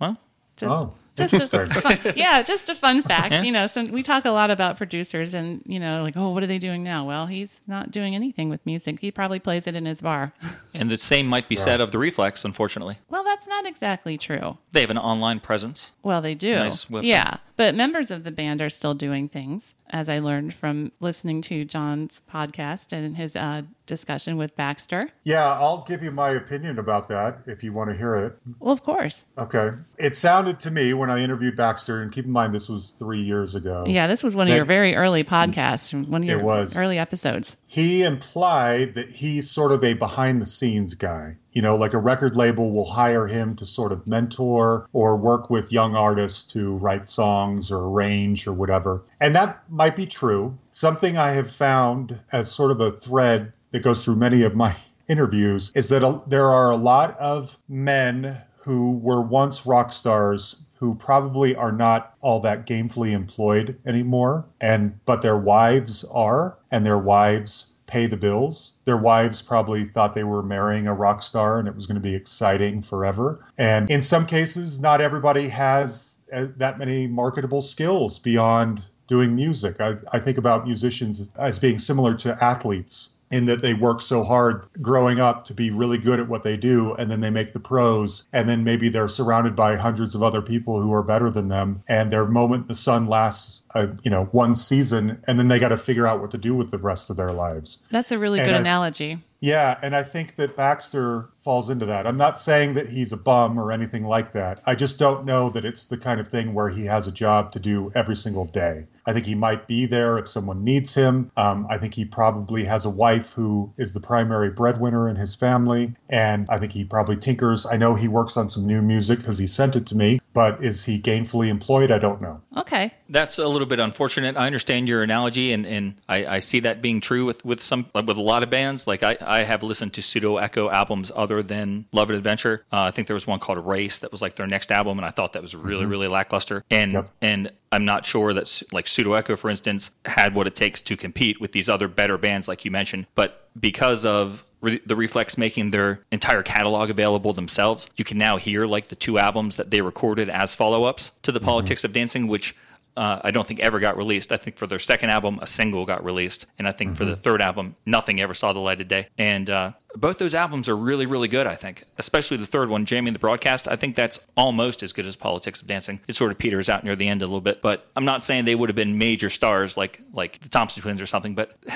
Well, 0.00 0.18
Just 0.56 0.72
Oh. 0.74 0.94
Just 1.16 1.32
a 1.32 1.66
fun, 1.80 1.98
yeah, 2.16 2.42
just 2.42 2.68
a 2.68 2.74
fun 2.74 3.02
fact. 3.02 3.44
You 3.44 3.52
know, 3.52 3.66
some, 3.66 3.90
we 3.90 4.02
talk 4.02 4.24
a 4.24 4.30
lot 4.30 4.50
about 4.50 4.76
producers, 4.76 5.34
and 5.34 5.62
you 5.66 5.80
know, 5.80 6.02
like, 6.02 6.16
oh, 6.16 6.30
what 6.30 6.42
are 6.42 6.46
they 6.46 6.58
doing 6.58 6.82
now? 6.82 7.04
Well, 7.06 7.26
he's 7.26 7.60
not 7.66 7.90
doing 7.90 8.14
anything 8.14 8.48
with 8.48 8.64
music. 8.66 9.00
He 9.00 9.10
probably 9.10 9.38
plays 9.38 9.66
it 9.66 9.74
in 9.74 9.86
his 9.86 10.00
bar. 10.00 10.32
And 10.74 10.90
the 10.90 10.98
same 10.98 11.26
might 11.26 11.48
be 11.48 11.56
said 11.56 11.80
of 11.80 11.90
the 11.90 11.98
Reflex, 11.98 12.44
unfortunately. 12.44 12.98
well, 13.08 13.24
that's 13.24 13.46
not 13.46 13.66
exactly 13.66 14.18
true. 14.18 14.58
They 14.72 14.82
have 14.82 14.90
an 14.90 14.98
online 14.98 15.40
presence. 15.40 15.92
Well, 16.02 16.20
they 16.20 16.34
do. 16.34 16.54
Nice 16.54 16.84
website. 16.86 17.04
Yeah. 17.04 17.36
But 17.56 17.74
members 17.74 18.10
of 18.10 18.24
the 18.24 18.30
band 18.30 18.60
are 18.60 18.68
still 18.68 18.92
doing 18.92 19.28
things, 19.28 19.74
as 19.88 20.08
I 20.10 20.18
learned 20.18 20.52
from 20.52 20.92
listening 21.00 21.40
to 21.42 21.64
John's 21.64 22.20
podcast 22.30 22.92
and 22.92 23.16
his 23.16 23.34
uh, 23.34 23.62
discussion 23.86 24.36
with 24.36 24.54
Baxter. 24.56 25.10
Yeah, 25.24 25.48
I'll 25.52 25.84
give 25.86 26.02
you 26.02 26.10
my 26.10 26.30
opinion 26.30 26.78
about 26.78 27.08
that 27.08 27.38
if 27.46 27.62
you 27.64 27.72
want 27.72 27.90
to 27.90 27.96
hear 27.96 28.14
it. 28.16 28.36
Well, 28.58 28.72
of 28.72 28.82
course. 28.82 29.24
Okay. 29.38 29.70
It 29.98 30.14
sounded 30.14 30.60
to 30.60 30.70
me 30.70 30.92
when 30.94 31.10
I 31.10 31.20
interviewed 31.22 31.56
Baxter, 31.56 32.02
and 32.02 32.12
keep 32.12 32.24
in 32.26 32.30
mind 32.32 32.54
this 32.54 32.68
was 32.68 32.90
three 32.98 33.20
years 33.22 33.54
ago. 33.54 33.84
Yeah, 33.86 34.06
this 34.06 34.22
was 34.22 34.36
one 34.36 34.48
of 34.48 34.54
your 34.54 34.64
very 34.64 34.94
early 34.94 35.24
podcasts, 35.24 35.92
one 36.08 36.22
of 36.22 36.28
your 36.28 36.40
It 36.40 36.44
was. 36.44 36.76
early 36.76 36.98
episodes. 36.98 37.56
He 37.66 38.02
implied 38.02 38.94
that 38.94 39.10
he's 39.10 39.50
sort 39.50 39.72
of 39.72 39.82
a 39.84 39.94
behind 39.94 40.42
the 40.42 40.46
scenes 40.46 40.94
guy. 40.94 41.36
You 41.52 41.62
know, 41.62 41.76
like 41.76 41.94
a 41.94 41.98
record 41.98 42.36
label 42.36 42.70
will 42.74 42.84
hire 42.84 43.26
him 43.26 43.56
to 43.56 43.64
sort 43.64 43.90
of 43.92 44.06
mentor 44.06 44.86
or 44.92 45.16
work 45.16 45.48
with 45.48 45.72
young 45.72 45.96
artists 45.96 46.52
to 46.52 46.76
write 46.76 47.08
songs 47.08 47.72
or 47.72 47.78
arrange 47.86 48.46
or 48.46 48.52
whatever. 48.52 49.02
And 49.20 49.34
that 49.36 49.62
might 49.70 49.96
be 49.96 50.04
true. 50.06 50.58
Something 50.72 51.16
I 51.16 51.30
have 51.30 51.50
found 51.50 52.20
as 52.30 52.50
sort 52.52 52.72
of 52.72 52.80
a 52.82 52.90
thread 52.90 53.52
that 53.76 53.82
goes 53.82 54.02
through 54.02 54.16
many 54.16 54.42
of 54.42 54.56
my 54.56 54.74
interviews 55.08 55.70
is 55.74 55.90
that 55.90 56.02
a, 56.02 56.22
there 56.26 56.46
are 56.46 56.70
a 56.70 56.76
lot 56.76 57.16
of 57.20 57.58
men 57.68 58.34
who 58.64 58.96
were 58.96 59.20
once 59.20 59.66
rock 59.66 59.92
stars 59.92 60.56
who 60.78 60.94
probably 60.94 61.54
are 61.54 61.72
not 61.72 62.14
all 62.22 62.40
that 62.40 62.66
gamefully 62.66 63.12
employed 63.12 63.78
anymore 63.84 64.46
and 64.62 64.98
but 65.04 65.20
their 65.20 65.36
wives 65.36 66.04
are 66.04 66.56
and 66.70 66.86
their 66.86 66.98
wives 66.98 67.74
pay 67.86 68.06
the 68.06 68.16
bills. 68.16 68.78
Their 68.86 68.96
wives 68.96 69.42
probably 69.42 69.84
thought 69.84 70.14
they 70.14 70.24
were 70.24 70.42
marrying 70.42 70.88
a 70.88 70.94
rock 70.94 71.22
star 71.22 71.58
and 71.58 71.68
it 71.68 71.74
was 71.74 71.86
going 71.86 71.96
to 71.96 72.00
be 72.00 72.14
exciting 72.14 72.80
forever. 72.80 73.44
And 73.58 73.90
in 73.90 74.00
some 74.00 74.24
cases 74.24 74.80
not 74.80 75.02
everybody 75.02 75.50
has 75.50 76.24
uh, 76.32 76.46
that 76.56 76.78
many 76.78 77.06
marketable 77.06 77.60
skills 77.60 78.18
beyond 78.18 78.86
doing 79.06 79.36
music. 79.36 79.80
I, 79.82 79.96
I 80.10 80.18
think 80.18 80.38
about 80.38 80.64
musicians 80.64 81.30
as 81.36 81.58
being 81.58 81.78
similar 81.78 82.14
to 82.14 82.42
athletes 82.42 83.15
in 83.30 83.46
that 83.46 83.60
they 83.62 83.74
work 83.74 84.00
so 84.00 84.22
hard 84.22 84.66
growing 84.80 85.18
up 85.20 85.44
to 85.46 85.54
be 85.54 85.70
really 85.70 85.98
good 85.98 86.20
at 86.20 86.28
what 86.28 86.42
they 86.44 86.56
do 86.56 86.94
and 86.94 87.10
then 87.10 87.20
they 87.20 87.30
make 87.30 87.52
the 87.52 87.60
pros 87.60 88.28
and 88.32 88.48
then 88.48 88.62
maybe 88.62 88.88
they're 88.88 89.08
surrounded 89.08 89.56
by 89.56 89.74
hundreds 89.76 90.14
of 90.14 90.22
other 90.22 90.40
people 90.40 90.80
who 90.80 90.92
are 90.92 91.02
better 91.02 91.28
than 91.30 91.48
them 91.48 91.82
and 91.88 92.10
their 92.12 92.24
moment 92.26 92.62
in 92.62 92.66
the 92.68 92.74
sun 92.74 93.06
lasts 93.08 93.62
uh, 93.74 93.88
you 94.02 94.10
know 94.10 94.26
one 94.26 94.54
season 94.54 95.20
and 95.26 95.38
then 95.38 95.48
they 95.48 95.58
got 95.58 95.70
to 95.70 95.76
figure 95.76 96.06
out 96.06 96.20
what 96.20 96.30
to 96.30 96.38
do 96.38 96.54
with 96.54 96.70
the 96.70 96.78
rest 96.78 97.10
of 97.10 97.16
their 97.16 97.32
lives 97.32 97.82
That's 97.90 98.12
a 98.12 98.18
really 98.18 98.38
And 98.38 98.48
good 98.48 98.56
I- 98.56 98.60
analogy. 98.60 99.22
yeah, 99.40 99.76
and 99.82 99.94
I 99.96 100.02
think 100.04 100.36
that 100.36 100.56
Baxter 100.56 101.28
falls 101.46 101.70
into 101.70 101.86
that. 101.86 102.08
I'm 102.08 102.16
not 102.16 102.36
saying 102.40 102.74
that 102.74 102.88
he's 102.88 103.12
a 103.12 103.16
bum 103.16 103.56
or 103.56 103.70
anything 103.70 104.02
like 104.02 104.32
that. 104.32 104.60
I 104.66 104.74
just 104.74 104.98
don't 104.98 105.24
know 105.24 105.48
that 105.50 105.64
it's 105.64 105.86
the 105.86 105.96
kind 105.96 106.18
of 106.18 106.26
thing 106.26 106.54
where 106.54 106.68
he 106.68 106.86
has 106.86 107.06
a 107.06 107.12
job 107.12 107.52
to 107.52 107.60
do 107.60 107.92
every 107.94 108.16
single 108.16 108.46
day. 108.46 108.88
I 109.06 109.12
think 109.12 109.26
he 109.26 109.36
might 109.36 109.68
be 109.68 109.86
there 109.86 110.18
if 110.18 110.26
someone 110.26 110.64
needs 110.64 110.92
him. 110.92 111.30
Um, 111.36 111.68
I 111.70 111.78
think 111.78 111.94
he 111.94 112.04
probably 112.04 112.64
has 112.64 112.84
a 112.84 112.90
wife 112.90 113.32
who 113.32 113.72
is 113.78 113.94
the 113.94 114.00
primary 114.00 114.50
breadwinner 114.50 115.08
in 115.08 115.14
his 115.14 115.36
family, 115.36 115.94
and 116.10 116.46
I 116.48 116.58
think 116.58 116.72
he 116.72 116.84
probably 116.84 117.16
tinkers. 117.16 117.64
I 117.64 117.76
know 117.76 117.94
he 117.94 118.08
works 118.08 118.36
on 118.36 118.48
some 118.48 118.66
new 118.66 118.82
music 118.82 119.20
because 119.20 119.38
he 119.38 119.46
sent 119.46 119.76
it 119.76 119.86
to 119.86 119.96
me, 119.96 120.18
but 120.32 120.64
is 120.64 120.84
he 120.84 121.00
gainfully 121.00 121.46
employed? 121.46 121.92
I 121.92 121.98
don't 121.98 122.20
know. 122.20 122.40
Okay. 122.56 122.92
That's 123.08 123.38
a 123.38 123.46
little 123.46 123.68
bit 123.68 123.78
unfortunate. 123.78 124.36
I 124.36 124.46
understand 124.46 124.88
your 124.88 125.04
analogy, 125.04 125.52
and, 125.52 125.64
and 125.64 125.94
I, 126.08 126.26
I 126.26 126.38
see 126.40 126.58
that 126.60 126.82
being 126.82 127.00
true 127.00 127.24
with, 127.24 127.44
with 127.44 127.62
some 127.62 127.86
with 127.94 128.16
a 128.16 128.22
lot 128.22 128.42
of 128.42 128.50
bands. 128.50 128.88
Like 128.88 129.04
I, 129.04 129.16
I 129.20 129.44
have 129.44 129.62
listened 129.62 129.92
to 129.94 130.02
Pseudo 130.02 130.38
Echo 130.38 130.68
albums 130.68 131.12
other 131.14 131.35
than 131.42 131.86
Love 131.92 132.10
and 132.10 132.16
Adventure. 132.16 132.64
Uh, 132.72 132.82
I 132.82 132.90
think 132.90 133.06
there 133.08 133.14
was 133.14 133.26
one 133.26 133.38
called 133.38 133.58
Race 133.64 133.98
that 134.00 134.12
was 134.12 134.22
like 134.22 134.34
their 134.36 134.46
next 134.46 134.70
album, 134.72 134.98
and 134.98 135.04
I 135.06 135.10
thought 135.10 135.32
that 135.34 135.42
was 135.42 135.54
really 135.54 135.86
really 135.86 136.08
lackluster. 136.08 136.64
And 136.70 136.92
Yep. 136.92 137.10
and 137.22 137.52
I'm 137.72 137.84
not 137.84 138.04
sure 138.04 138.32
that 138.32 138.62
like 138.72 138.88
Pseudo 138.88 139.12
Echo, 139.14 139.36
for 139.36 139.50
instance, 139.50 139.90
had 140.04 140.34
what 140.34 140.46
it 140.46 140.54
takes 140.54 140.80
to 140.82 140.96
compete 140.96 141.40
with 141.40 141.52
these 141.52 141.68
other 141.68 141.88
better 141.88 142.16
bands 142.18 142.48
like 142.48 142.64
you 142.64 142.70
mentioned. 142.70 143.06
But 143.14 143.48
because 143.58 144.04
of 144.06 144.44
re- 144.60 144.80
the 144.86 144.96
Reflex 144.96 145.36
making 145.36 145.70
their 145.70 146.00
entire 146.12 146.42
catalog 146.42 146.90
available 146.90 147.32
themselves, 147.32 147.88
you 147.96 148.04
can 148.04 148.18
now 148.18 148.36
hear 148.36 148.66
like 148.66 148.88
the 148.88 148.94
two 148.96 149.18
albums 149.18 149.56
that 149.56 149.70
they 149.70 149.80
recorded 149.80 150.28
as 150.30 150.54
follow 150.54 150.84
ups 150.84 151.12
to 151.22 151.32
the 151.32 151.40
Politics 151.40 151.84
of 151.84 151.92
Dancing, 151.92 152.26
which 152.28 152.54
uh, 152.96 153.20
I 153.22 153.30
don't 153.30 153.46
think 153.46 153.60
ever 153.60 153.78
got 153.78 153.96
released. 153.96 154.32
I 154.32 154.38
think 154.38 154.56
for 154.56 154.66
their 154.66 154.78
second 154.78 155.10
album, 155.10 155.38
a 155.42 155.46
single 155.46 155.84
got 155.84 156.02
released, 156.02 156.46
and 156.58 156.66
I 156.66 156.72
think 156.72 156.96
for 156.96 157.04
the 157.04 157.16
third 157.16 157.42
album, 157.42 157.76
nothing 157.84 158.20
ever 158.20 158.32
saw 158.32 158.52
the 158.52 158.58
light 158.58 158.80
of 158.80 158.88
day. 158.88 159.08
And 159.18 159.50
uh, 159.50 159.72
both 159.94 160.18
those 160.18 160.34
albums 160.34 160.66
are 160.68 160.76
really, 160.76 161.04
really 161.04 161.28
good. 161.28 161.46
I 161.46 161.56
think, 161.56 161.84
especially 161.98 162.38
the 162.38 162.46
third 162.46 162.70
one, 162.70 162.86
"Jamming 162.86 163.12
the 163.12 163.18
Broadcast." 163.18 163.68
I 163.68 163.76
think 163.76 163.96
that's 163.96 164.18
almost 164.36 164.82
as 164.82 164.94
good 164.94 165.06
as 165.06 165.14
Politics 165.14 165.60
of 165.60 165.66
Dancing. 165.66 166.00
It 166.08 166.14
sort 166.14 166.32
of 166.32 166.38
peters 166.38 166.70
out 166.70 166.84
near 166.84 166.96
the 166.96 167.06
end 167.06 167.20
a 167.20 167.26
little 167.26 167.42
bit, 167.42 167.60
but 167.60 167.86
I'm 167.96 168.06
not 168.06 168.22
saying 168.22 168.46
they 168.46 168.54
would 168.54 168.70
have 168.70 168.76
been 168.76 168.96
major 168.96 169.28
stars 169.28 169.76
like 169.76 170.00
like 170.14 170.40
the 170.40 170.48
Thompson 170.48 170.82
Twins 170.82 171.00
or 171.00 171.06
something, 171.06 171.34
but. 171.34 171.56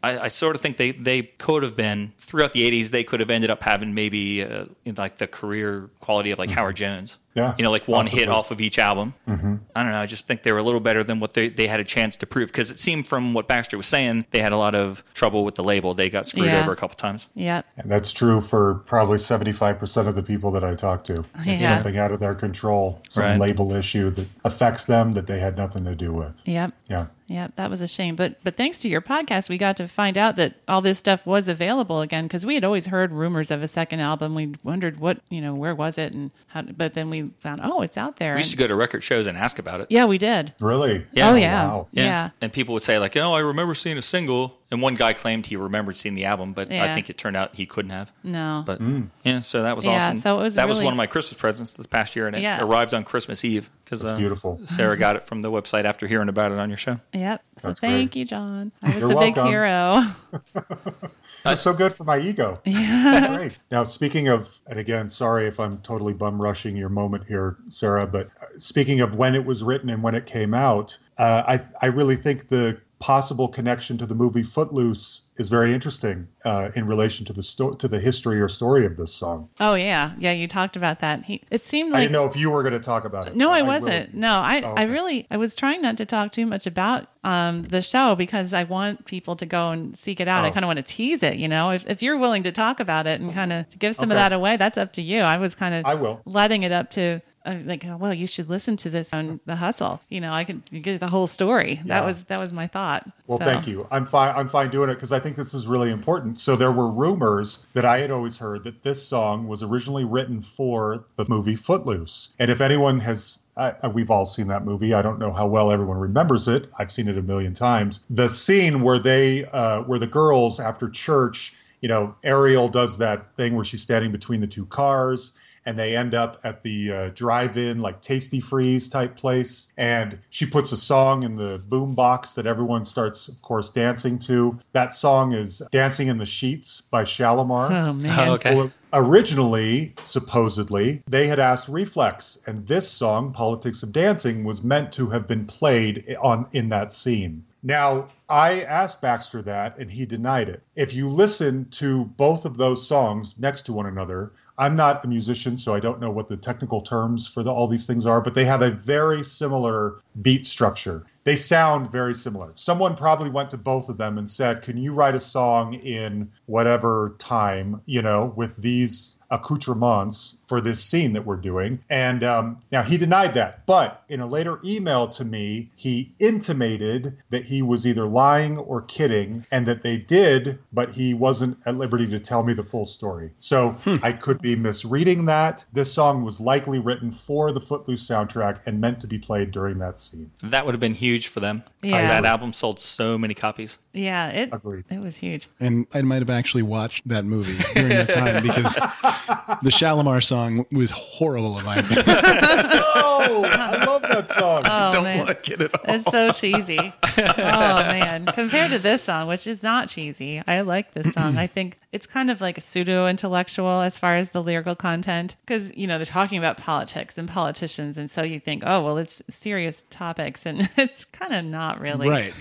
I, 0.00 0.16
I 0.16 0.28
sort 0.28 0.54
of 0.54 0.62
think 0.62 0.76
they, 0.76 0.92
they 0.92 1.22
could 1.22 1.64
have 1.64 1.74
been 1.74 2.12
throughout 2.20 2.52
the 2.52 2.62
'80s. 2.70 2.90
They 2.90 3.02
could 3.02 3.18
have 3.18 3.30
ended 3.30 3.50
up 3.50 3.64
having 3.64 3.94
maybe 3.94 4.44
uh, 4.44 4.66
in 4.84 4.94
like 4.94 5.16
the 5.16 5.26
career 5.26 5.90
quality 5.98 6.30
of 6.30 6.38
like 6.38 6.50
Howard 6.50 6.76
Jones. 6.76 7.18
Yeah, 7.34 7.54
you 7.56 7.62
know, 7.62 7.70
like 7.70 7.86
one 7.86 8.06
hit 8.06 8.28
off 8.28 8.50
of 8.50 8.60
each 8.60 8.78
album. 8.80 9.14
Mm-hmm. 9.28 9.56
I 9.76 9.82
don't 9.84 9.92
know. 9.92 9.98
I 10.00 10.06
just 10.06 10.26
think 10.26 10.42
they 10.42 10.50
were 10.52 10.58
a 10.58 10.62
little 10.62 10.80
better 10.80 11.04
than 11.04 11.20
what 11.20 11.34
they, 11.34 11.48
they 11.48 11.68
had 11.68 11.78
a 11.78 11.84
chance 11.84 12.16
to 12.16 12.26
prove 12.26 12.48
because 12.48 12.70
it 12.72 12.80
seemed 12.80 13.06
from 13.06 13.32
what 13.32 13.46
Baxter 13.46 13.76
was 13.76 13.86
saying 13.86 14.26
they 14.32 14.40
had 14.40 14.52
a 14.52 14.56
lot 14.56 14.74
of 14.74 15.04
trouble 15.14 15.44
with 15.44 15.54
the 15.54 15.62
label. 15.62 15.94
They 15.94 16.10
got 16.10 16.26
screwed 16.26 16.46
Yeah. 16.46 16.60
over 16.60 16.72
a 16.72 16.76
couple 16.76 16.96
times. 16.96 17.28
Yeah. 17.34 17.62
And 17.76 17.90
that's 17.90 18.12
true 18.12 18.40
for 18.40 18.76
probably 18.86 19.18
75% 19.18 20.06
of 20.08 20.14
the 20.16 20.22
people 20.22 20.50
that 20.52 20.64
I 20.64 20.74
talk 20.74 21.04
to. 21.04 21.24
It's 21.36 21.62
Yeah. 21.62 21.76
something 21.76 21.96
out 21.98 22.10
of 22.12 22.18
their 22.18 22.34
control, 22.34 23.02
some 23.08 23.22
Right. 23.24 23.38
label 23.38 23.72
issue 23.72 24.10
that 24.10 24.26
affects 24.44 24.86
them 24.86 25.12
that 25.12 25.26
they 25.28 25.38
had 25.38 25.56
nothing 25.56 25.84
to 25.84 25.94
do 25.94 26.12
with. 26.12 26.42
Yep. 26.46 26.72
Yeah. 26.88 27.06
Yep, 27.30 27.56
that 27.56 27.68
was 27.68 27.82
a 27.82 27.86
shame. 27.86 28.16
But 28.16 28.42
but 28.42 28.56
thanks 28.56 28.78
to 28.78 28.88
your 28.88 29.02
podcast, 29.02 29.50
we 29.50 29.58
got 29.58 29.76
to 29.76 29.86
find 29.86 30.16
out 30.16 30.36
that 30.36 30.54
all 30.66 30.80
this 30.80 30.98
stuff 30.98 31.26
was 31.26 31.46
available 31.46 32.00
again 32.00 32.24
because 32.24 32.46
we 32.46 32.54
had 32.54 32.64
always 32.64 32.86
heard 32.86 33.12
rumors 33.12 33.50
of 33.50 33.62
a 33.62 33.68
second 33.68 34.00
album. 34.00 34.34
We 34.34 34.54
wondered 34.62 34.98
what 34.98 35.18
you 35.28 35.42
know 35.42 35.54
where 35.54 35.74
was 35.74 35.98
it 35.98 36.14
and 36.14 36.30
how. 36.46 36.62
But 36.62 36.94
then 36.94 37.10
we 37.10 37.17
found 37.40 37.60
oh 37.62 37.82
it's 37.82 37.96
out 37.96 38.16
there. 38.16 38.34
We 38.34 38.40
used 38.40 38.50
to 38.52 38.56
go 38.56 38.66
to 38.66 38.74
record 38.74 39.02
shows 39.02 39.26
and 39.26 39.36
ask 39.36 39.58
about 39.58 39.80
it. 39.80 39.86
yeah, 39.90 40.04
we 40.06 40.18
did. 40.18 40.52
Really? 40.60 41.06
Yeah. 41.12 41.30
Oh 41.30 41.34
yeah. 41.34 41.66
Wow. 41.68 41.88
yeah. 41.92 42.30
And 42.40 42.52
people 42.52 42.72
would 42.74 42.82
say 42.82 42.98
like, 42.98 43.16
"Oh, 43.16 43.32
I 43.32 43.40
remember 43.40 43.74
seeing 43.74 43.98
a 43.98 44.02
single." 44.02 44.58
And 44.70 44.82
one 44.82 44.96
guy 44.96 45.14
claimed 45.14 45.46
he 45.46 45.56
remembered 45.56 45.96
seeing 45.96 46.14
the 46.14 46.26
album, 46.26 46.52
but 46.52 46.70
I 46.70 46.92
think 46.94 47.08
it 47.08 47.16
turned 47.16 47.38
out 47.38 47.54
he 47.54 47.64
couldn't 47.64 47.90
have. 47.90 48.12
No. 48.22 48.62
But 48.66 48.80
yeah, 49.24 49.40
so 49.40 49.62
that 49.62 49.74
was 49.76 49.86
Yeah, 49.86 50.08
awesome. 50.08 50.20
so 50.20 50.38
it 50.38 50.42
was 50.42 50.54
that 50.56 50.68
was 50.68 50.78
one 50.80 50.92
of 50.92 50.96
my 50.98 51.06
Christmas 51.06 51.40
presents 51.40 51.72
this 51.72 51.86
past 51.86 52.14
year, 52.14 52.26
and 52.26 52.36
it 52.36 52.42
Yeah. 52.42 52.60
arrived 52.62 52.92
on 52.92 53.02
Christmas 53.04 53.44
Eve 53.46 53.70
because 53.84 54.04
uh, 54.04 54.14
beautiful. 54.18 54.60
Sarah 54.66 54.96
got 54.98 55.16
it 55.16 55.24
from 55.24 55.40
the 55.40 55.50
website 55.50 55.84
after 55.86 56.06
hearing 56.06 56.28
about 56.28 56.52
it 56.52 56.58
on 56.58 56.68
your 56.68 56.76
show. 56.76 57.00
Yep. 57.14 57.42
So 57.62 57.68
That's 57.68 57.80
thank 57.80 58.10
great. 58.12 58.18
you, 58.20 58.24
John. 58.26 58.72
I 58.82 58.88
was 58.90 58.98
You're 58.98 59.08
the 59.08 59.14
big 59.16 59.36
welcome. 59.36 59.46
hero. 59.52 60.04
That's 61.44 61.62
so 61.62 61.72
good 61.72 61.94
for 61.94 62.04
my 62.04 62.18
ego. 62.18 62.60
Yeah. 62.66 63.36
Great. 63.36 63.56
Now, 63.70 63.84
speaking 63.84 64.28
of, 64.28 64.58
and 64.66 64.78
again, 64.78 65.08
sorry 65.08 65.46
if 65.46 65.58
I'm 65.58 65.78
totally 65.78 66.12
bum 66.12 66.40
rushing 66.40 66.76
your 66.76 66.88
moment 66.90 67.26
here, 67.26 67.56
Sarah, 67.68 68.06
but 68.06 68.26
uh, 68.26 68.46
speaking 68.58 69.00
of 69.00 69.14
when 69.14 69.34
it 69.34 69.44
was 69.46 69.62
written 69.62 69.88
and 69.88 70.02
when 70.02 70.14
it 70.14 70.26
came 70.26 70.52
out, 70.52 70.98
uh, 71.16 71.42
I, 71.46 71.60
I 71.80 71.86
really 71.86 72.16
think 72.16 72.48
the 72.48 72.78
possible 73.00 73.46
connection 73.48 73.96
to 73.98 74.06
the 74.06 74.14
movie 74.14 74.42
Footloose 74.42 75.22
is 75.36 75.48
very 75.48 75.72
interesting 75.72 76.26
uh, 76.44 76.70
in 76.74 76.84
relation 76.86 77.24
to 77.26 77.32
the 77.32 77.42
sto- 77.44 77.74
to 77.74 77.86
the 77.86 78.00
history 78.00 78.40
or 78.40 78.48
story 78.48 78.84
of 78.84 78.96
this 78.96 79.14
song. 79.14 79.48
Oh 79.60 79.74
yeah, 79.74 80.14
yeah. 80.18 80.32
You 80.32 80.48
talked 80.48 80.74
about 80.74 80.98
that. 80.98 81.24
He. 81.24 81.42
It 81.50 81.64
seemed 81.64 81.92
like 81.92 81.98
I 81.98 82.00
didn't 82.02 82.12
know 82.12 82.24
if 82.26 82.36
you 82.36 82.50
were 82.50 82.62
going 82.62 82.72
to 82.72 82.80
talk 82.80 83.04
about 83.04 83.28
it. 83.28 83.36
No, 83.36 83.50
I 83.50 83.62
wasn't. 83.62 84.12
you- 84.12 84.18
No, 84.20 84.40
I, 84.42 84.62
Oh, 84.64 84.74
I 84.76 84.82
really, 84.84 85.26
I 85.30 85.36
was 85.36 85.54
trying 85.54 85.80
not 85.80 85.96
to 85.98 86.06
talk 86.06 86.32
too 86.32 86.44
much 86.44 86.66
about 86.66 87.06
um, 87.22 87.58
the 87.62 87.82
show 87.82 88.16
because 88.16 88.52
I 88.52 88.64
want 88.64 89.04
people 89.06 89.36
to 89.36 89.46
go 89.46 89.70
and 89.70 89.96
seek 89.96 90.18
it 90.18 90.26
out. 90.26 90.44
I 90.44 90.48
Oh. 90.48 90.52
kind 90.52 90.64
of 90.64 90.68
want 90.68 90.78
to 90.78 90.82
tease 90.82 91.22
it, 91.22 91.36
you 91.36 91.46
know. 91.46 91.70
If, 91.70 91.86
if 91.88 92.02
you're 92.02 92.18
willing 92.18 92.42
to 92.42 92.52
talk 92.52 92.80
about 92.80 93.06
it 93.06 93.20
and 93.20 93.32
kind 93.32 93.52
of 93.52 93.66
give 93.78 93.94
some 93.94 94.10
of 94.10 94.16
that 94.16 94.32
away, 94.32 94.56
that's 94.56 94.76
up 94.76 94.92
to 94.94 95.02
you. 95.02 95.20
I 95.20 95.36
was 95.36 95.54
kind 95.54 95.74
of 95.74 95.84
I 95.86 95.94
will. 95.94 96.20
letting 96.24 96.64
it 96.64 96.72
up 96.72 96.90
to. 96.90 97.20
Uh, 97.48 97.58
Like 97.64 97.84
oh, 97.86 97.96
well, 97.96 98.12
you 98.14 98.26
should 98.26 98.48
listen 98.48 98.76
to 98.78 98.90
this 98.90 99.12
on 99.14 99.40
the 99.46 99.56
hustle. 99.56 100.00
You 100.08 100.20
know, 100.20 100.32
I 100.32 100.44
can 100.44 100.62
get 100.70 101.00
the 101.00 101.08
whole 101.08 101.26
story. 101.26 101.80
That 101.86 102.04
was 102.04 102.24
that 102.24 102.40
was 102.40 102.52
my 102.52 102.66
thought. 102.66 103.08
Well, 103.26 103.38
So- 103.38 103.44
thank 103.44 103.66
you. 103.66 103.86
I'm 103.90 104.06
fine. 104.06 104.34
I'm 104.36 104.48
fine 104.48 104.70
doing 104.70 104.90
it 104.90 104.94
because 104.94 105.12
I 105.12 105.18
think 105.20 105.36
this 105.36 105.54
is 105.54 105.66
really 105.66 105.90
important. 105.90 106.38
So 106.40 106.56
there 106.56 106.72
were 106.72 106.90
rumors 106.90 107.66
that 107.74 107.84
I 107.84 107.98
had 107.98 108.10
always 108.10 108.36
heard 108.38 108.64
that 108.64 108.82
this 108.82 109.02
song 109.06 109.48
was 109.48 109.62
originally 109.62 110.04
written 110.04 110.40
for 110.42 111.04
the 111.16 111.24
movie 111.28 111.56
Footloose. 111.56 112.34
And 112.38 112.50
if 112.50 112.60
anyone 112.60 113.00
has, 113.00 113.38
I- 113.56 113.88
we've 113.88 114.10
all 114.10 114.26
seen 114.26 114.48
that 114.48 114.64
movie. 114.64 114.94
I 114.94 115.02
don't 115.02 115.18
know 115.18 115.32
how 115.32 115.46
well 115.48 115.70
everyone 115.70 115.98
remembers 115.98 116.48
it. 116.48 116.70
I've 116.78 116.90
seen 116.90 117.08
it 117.08 117.18
a 117.18 117.22
million 117.22 117.52
times. 117.54 118.00
The 118.10 118.28
scene 118.28 118.82
where 118.82 118.98
they, 118.98 119.44
uh, 119.44 119.82
where 119.82 119.98
the 119.98 120.06
girls 120.06 120.60
after 120.60 120.88
church, 120.88 121.54
you 121.80 121.88
know, 121.88 122.14
Ariel 122.24 122.68
does 122.68 122.98
that 122.98 123.34
thing 123.36 123.54
where 123.54 123.64
she's 123.64 123.82
standing 123.82 124.10
between 124.12 124.40
the 124.40 124.46
two 124.46 124.66
cars. 124.66 125.32
And 125.66 125.78
they 125.78 125.96
end 125.96 126.14
up 126.14 126.40
at 126.44 126.62
the 126.62 126.92
uh, 126.92 127.10
drive-in 127.10 127.80
like 127.80 128.00
Tasty 128.00 128.40
Freeze 128.40 128.88
type 128.88 129.16
place. 129.16 129.72
And 129.76 130.18
she 130.30 130.46
puts 130.46 130.72
a 130.72 130.76
song 130.76 131.22
in 131.22 131.36
the 131.36 131.62
boom 131.68 131.94
box 131.94 132.34
that 132.34 132.46
everyone 132.46 132.84
starts, 132.84 133.28
of 133.28 133.42
course, 133.42 133.68
dancing 133.68 134.18
to. 134.20 134.58
That 134.72 134.92
song 134.92 135.32
is 135.32 135.62
"Dancing 135.70 136.08
in 136.08 136.18
the 136.18 136.26
Sheets" 136.26 136.80
by 136.80 137.04
Shalamar. 137.04 137.70
Oh 137.70 137.92
man. 137.92 138.28
Oh, 138.28 138.32
okay. 138.34 138.54
Well, 138.54 138.72
originally, 138.92 139.94
supposedly, 140.04 141.02
they 141.06 141.26
had 141.26 141.38
asked 141.38 141.68
Reflex, 141.68 142.38
and 142.46 142.66
this 142.66 142.88
song, 142.88 143.32
"Politics 143.32 143.82
of 143.82 143.92
Dancing," 143.92 144.44
was 144.44 144.62
meant 144.62 144.92
to 144.92 145.08
have 145.10 145.26
been 145.26 145.46
played 145.46 146.16
on 146.20 146.46
in 146.52 146.70
that 146.70 146.92
scene. 146.92 147.44
Now, 147.62 148.08
I 148.30 148.60
asked 148.60 149.00
Baxter 149.00 149.40
that, 149.42 149.78
and 149.78 149.90
he 149.90 150.04
denied 150.04 150.50
it. 150.50 150.62
If 150.76 150.92
you 150.92 151.08
listen 151.08 151.70
to 151.70 152.04
both 152.04 152.44
of 152.44 152.58
those 152.58 152.86
songs 152.86 153.38
next 153.38 153.62
to 153.62 153.72
one 153.72 153.86
another, 153.86 154.32
I'm 154.58 154.76
not 154.76 155.02
a 155.02 155.08
musician, 155.08 155.56
so 155.56 155.72
I 155.72 155.80
don't 155.80 156.00
know 156.00 156.10
what 156.10 156.28
the 156.28 156.36
technical 156.36 156.82
terms 156.82 157.26
for 157.26 157.42
the, 157.42 157.50
all 157.50 157.68
these 157.68 157.86
things 157.86 158.04
are, 158.04 158.20
but 158.20 158.34
they 158.34 158.44
have 158.44 158.60
a 158.60 158.70
very 158.70 159.24
similar 159.24 160.00
beat 160.20 160.44
structure. 160.44 161.06
They 161.24 161.36
sound 161.36 161.90
very 161.90 162.14
similar. 162.14 162.52
Someone 162.54 162.96
probably 162.96 163.30
went 163.30 163.50
to 163.50 163.56
both 163.56 163.88
of 163.88 163.96
them 163.96 164.18
and 164.18 164.30
said, 164.30 164.60
Can 164.60 164.76
you 164.76 164.92
write 164.92 165.14
a 165.14 165.20
song 165.20 165.74
in 165.74 166.30
whatever 166.44 167.14
time, 167.18 167.80
you 167.86 168.02
know, 168.02 168.32
with 168.36 168.56
these 168.56 169.16
accoutrements 169.30 170.37
for 170.48 170.60
this 170.60 170.82
scene 170.82 171.12
that 171.12 171.26
we're 171.26 171.36
doing. 171.36 171.78
And 171.90 172.24
um, 172.24 172.58
now 172.72 172.82
he 172.82 172.96
denied 172.96 173.34
that. 173.34 173.66
But 173.66 174.02
in 174.08 174.20
a 174.20 174.26
later 174.26 174.58
email 174.64 175.08
to 175.08 175.24
me, 175.24 175.70
he 175.76 176.14
intimated 176.18 177.18
that 177.30 177.44
he 177.44 177.62
was 177.62 177.86
either 177.86 178.06
lying 178.06 178.58
or 178.58 178.80
kidding 178.80 179.44
and 179.52 179.66
that 179.66 179.82
they 179.82 179.98
did, 179.98 180.58
but 180.72 180.92
he 180.92 181.12
wasn't 181.12 181.58
at 181.66 181.76
liberty 181.76 182.06
to 182.08 182.18
tell 182.18 182.42
me 182.42 182.54
the 182.54 182.64
full 182.64 182.86
story. 182.86 183.30
So 183.38 183.76
I 184.02 184.12
could 184.12 184.40
be 184.40 184.56
misreading 184.56 185.26
that. 185.26 185.64
This 185.72 185.92
song 185.92 186.24
was 186.24 186.40
likely 186.40 186.78
written 186.78 187.12
for 187.12 187.52
the 187.52 187.60
Footloose 187.60 188.08
soundtrack 188.08 188.66
and 188.66 188.80
meant 188.80 189.00
to 189.00 189.06
be 189.06 189.18
played 189.18 189.50
during 189.50 189.78
that 189.78 189.98
scene. 189.98 190.30
That 190.42 190.64
would 190.64 190.72
have 190.72 190.80
been 190.80 190.94
huge 190.94 191.28
for 191.28 191.40
them. 191.40 191.62
Yeah. 191.82 192.08
That 192.08 192.24
album 192.24 192.52
sold 192.54 192.80
so 192.80 193.18
many 193.18 193.34
copies. 193.34 193.78
Yeah, 193.92 194.28
it 194.28 194.48
Agreed. 194.52 194.84
it 194.88 195.00
was 195.00 195.18
huge. 195.18 195.48
And 195.60 195.86
I 195.92 196.02
might 196.02 196.20
have 196.20 196.30
actually 196.30 196.62
watched 196.62 197.06
that 197.08 197.24
movie 197.24 197.58
during 197.74 197.90
that 197.90 198.10
time 198.10 198.42
because 198.42 198.74
the 199.62 199.70
Shalamar 199.70 200.22
song 200.24 200.37
was 200.72 200.90
horrible 200.90 201.58
in 201.58 201.64
my 201.64 201.76
opinion. 201.78 202.04
Oh, 202.06 203.44
I 203.44 203.84
love 203.84 204.02
that 204.02 204.30
song. 204.30 204.62
Oh 204.64 204.92
Don't 204.92 205.04
man. 205.04 205.26
like 205.26 205.48
it 205.50 205.60
at 205.60 205.74
all. 205.74 205.94
It's 205.94 206.04
so 206.10 206.30
cheesy. 206.30 206.92
Oh 207.20 207.82
man. 207.84 208.26
Compared 208.26 208.70
to 208.70 208.78
this 208.78 209.02
song, 209.02 209.26
which 209.26 209.46
is 209.48 209.62
not 209.64 209.88
cheesy. 209.88 210.40
I 210.46 210.60
like 210.60 210.92
this 210.94 211.12
song. 211.14 211.36
I 211.36 211.48
think 211.48 211.76
it's 211.90 212.06
kind 212.06 212.30
of 212.30 212.40
like 212.40 212.60
pseudo 212.60 213.08
intellectual 213.08 213.80
as 213.80 213.98
far 213.98 214.14
as 214.14 214.30
the 214.30 214.40
lyrical 214.42 214.76
content. 214.76 215.34
Because, 215.44 215.76
you 215.76 215.88
know, 215.88 215.98
they're 215.98 216.06
talking 216.06 216.38
about 216.38 216.56
politics 216.56 217.18
and 217.18 217.28
politicians. 217.28 217.98
And 217.98 218.08
so 218.08 218.22
you 218.22 218.38
think, 218.38 218.62
oh, 218.64 218.82
well, 218.84 218.98
it's 218.98 219.20
serious 219.28 219.84
topics. 219.90 220.46
And 220.46 220.68
it's 220.76 221.06
kind 221.06 221.34
of 221.34 221.44
not 221.44 221.80
really. 221.80 222.08
Right. 222.08 222.34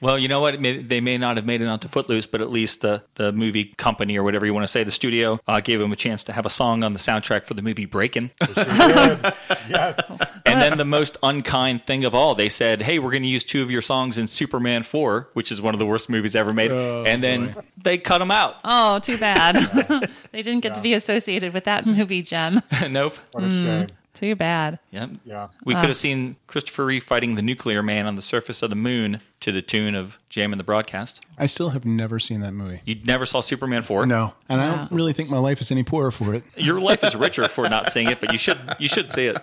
Well, 0.00 0.18
you 0.18 0.26
know 0.26 0.40
what? 0.40 0.60
May, 0.60 0.82
they 0.82 1.00
may 1.00 1.16
not 1.16 1.36
have 1.36 1.46
made 1.46 1.62
it 1.62 1.66
onto 1.66 1.86
Footloose, 1.86 2.26
but 2.26 2.40
at 2.40 2.50
least 2.50 2.80
the, 2.80 3.02
the 3.14 3.30
movie 3.32 3.66
company 3.76 4.18
or 4.18 4.24
whatever 4.24 4.46
you 4.46 4.54
want 4.54 4.64
to 4.64 4.68
say, 4.68 4.82
the 4.82 4.90
studio, 4.90 5.38
uh, 5.46 5.60
gave 5.60 5.78
them 5.78 5.92
a 5.92 5.96
chance 5.96 6.24
to 6.24 6.32
have 6.32 6.44
a 6.46 6.50
song 6.50 6.82
on 6.82 6.92
the 6.92 6.98
soundtrack 6.98 7.27
for 7.28 7.54
the 7.54 7.62
movie 7.62 7.84
Breaking. 7.84 8.30
Sure. 8.54 9.20
Yes. 9.68 10.22
and 10.46 10.60
then 10.62 10.78
the 10.78 10.84
most 10.84 11.16
unkind 11.22 11.84
thing 11.86 12.04
of 12.04 12.14
all, 12.14 12.34
they 12.34 12.48
said, 12.48 12.82
"Hey, 12.82 12.98
we're 12.98 13.10
going 13.10 13.22
to 13.22 13.28
use 13.28 13.44
two 13.44 13.62
of 13.62 13.70
your 13.70 13.82
songs 13.82 14.16
in 14.18 14.26
Superman 14.26 14.82
4, 14.82 15.28
which 15.34 15.52
is 15.52 15.60
one 15.60 15.74
of 15.74 15.78
the 15.78 15.86
worst 15.86 16.08
movies 16.08 16.34
ever 16.34 16.52
made." 16.52 16.72
Oh, 16.72 17.04
and 17.06 17.22
then 17.22 17.54
they 17.82 17.98
cut 17.98 18.18
them 18.18 18.30
out. 18.30 18.56
Oh, 18.64 18.98
too 18.98 19.18
bad. 19.18 19.56
they 20.32 20.42
didn't 20.42 20.60
get 20.60 20.74
to 20.74 20.80
be 20.80 20.94
associated 20.94 21.52
with 21.52 21.64
that 21.64 21.86
movie, 21.86 22.22
Gem. 22.22 22.62
nope. 22.90 23.16
What 23.32 23.44
a 23.44 23.50
shame. 23.50 23.86
Mm, 23.86 23.90
too 24.14 24.34
bad. 24.36 24.78
Yep. 24.90 25.10
Yeah. 25.24 25.48
We 25.64 25.74
could 25.74 25.88
have 25.88 25.96
seen 25.98 26.36
Christopher 26.46 26.86
Reeve 26.86 27.04
fighting 27.04 27.34
the 27.34 27.42
nuclear 27.42 27.82
man 27.82 28.06
on 28.06 28.16
the 28.16 28.22
surface 28.22 28.62
of 28.62 28.70
the 28.70 28.76
moon 28.76 29.20
to 29.40 29.52
the 29.52 29.62
tune 29.62 29.94
of 29.94 30.18
Jam 30.28 30.52
in 30.52 30.58
the 30.58 30.64
Broadcast. 30.64 31.20
I 31.38 31.46
still 31.46 31.70
have 31.70 31.84
never 31.84 32.18
seen 32.18 32.40
that 32.40 32.52
movie. 32.52 32.80
You 32.84 32.96
never 33.04 33.24
saw 33.24 33.40
Superman 33.40 33.82
4? 33.82 34.06
No. 34.06 34.34
And 34.48 34.60
I 34.60 34.74
don't 34.76 34.90
really 34.90 35.12
think 35.12 35.30
my 35.30 35.38
life 35.38 35.60
is 35.60 35.70
any 35.70 35.84
poorer 35.84 36.10
for 36.10 36.34
it. 36.34 36.44
Your 36.56 36.80
life 36.80 37.04
is 37.04 37.14
richer 37.26 37.46
for 37.48 37.68
not 37.68 37.92
seeing 37.92 38.08
it, 38.08 38.20
but 38.20 38.32
you 38.32 38.38
should 38.38 38.58
you 38.78 38.88
should 38.88 39.10
see 39.10 39.26
it. 39.26 39.38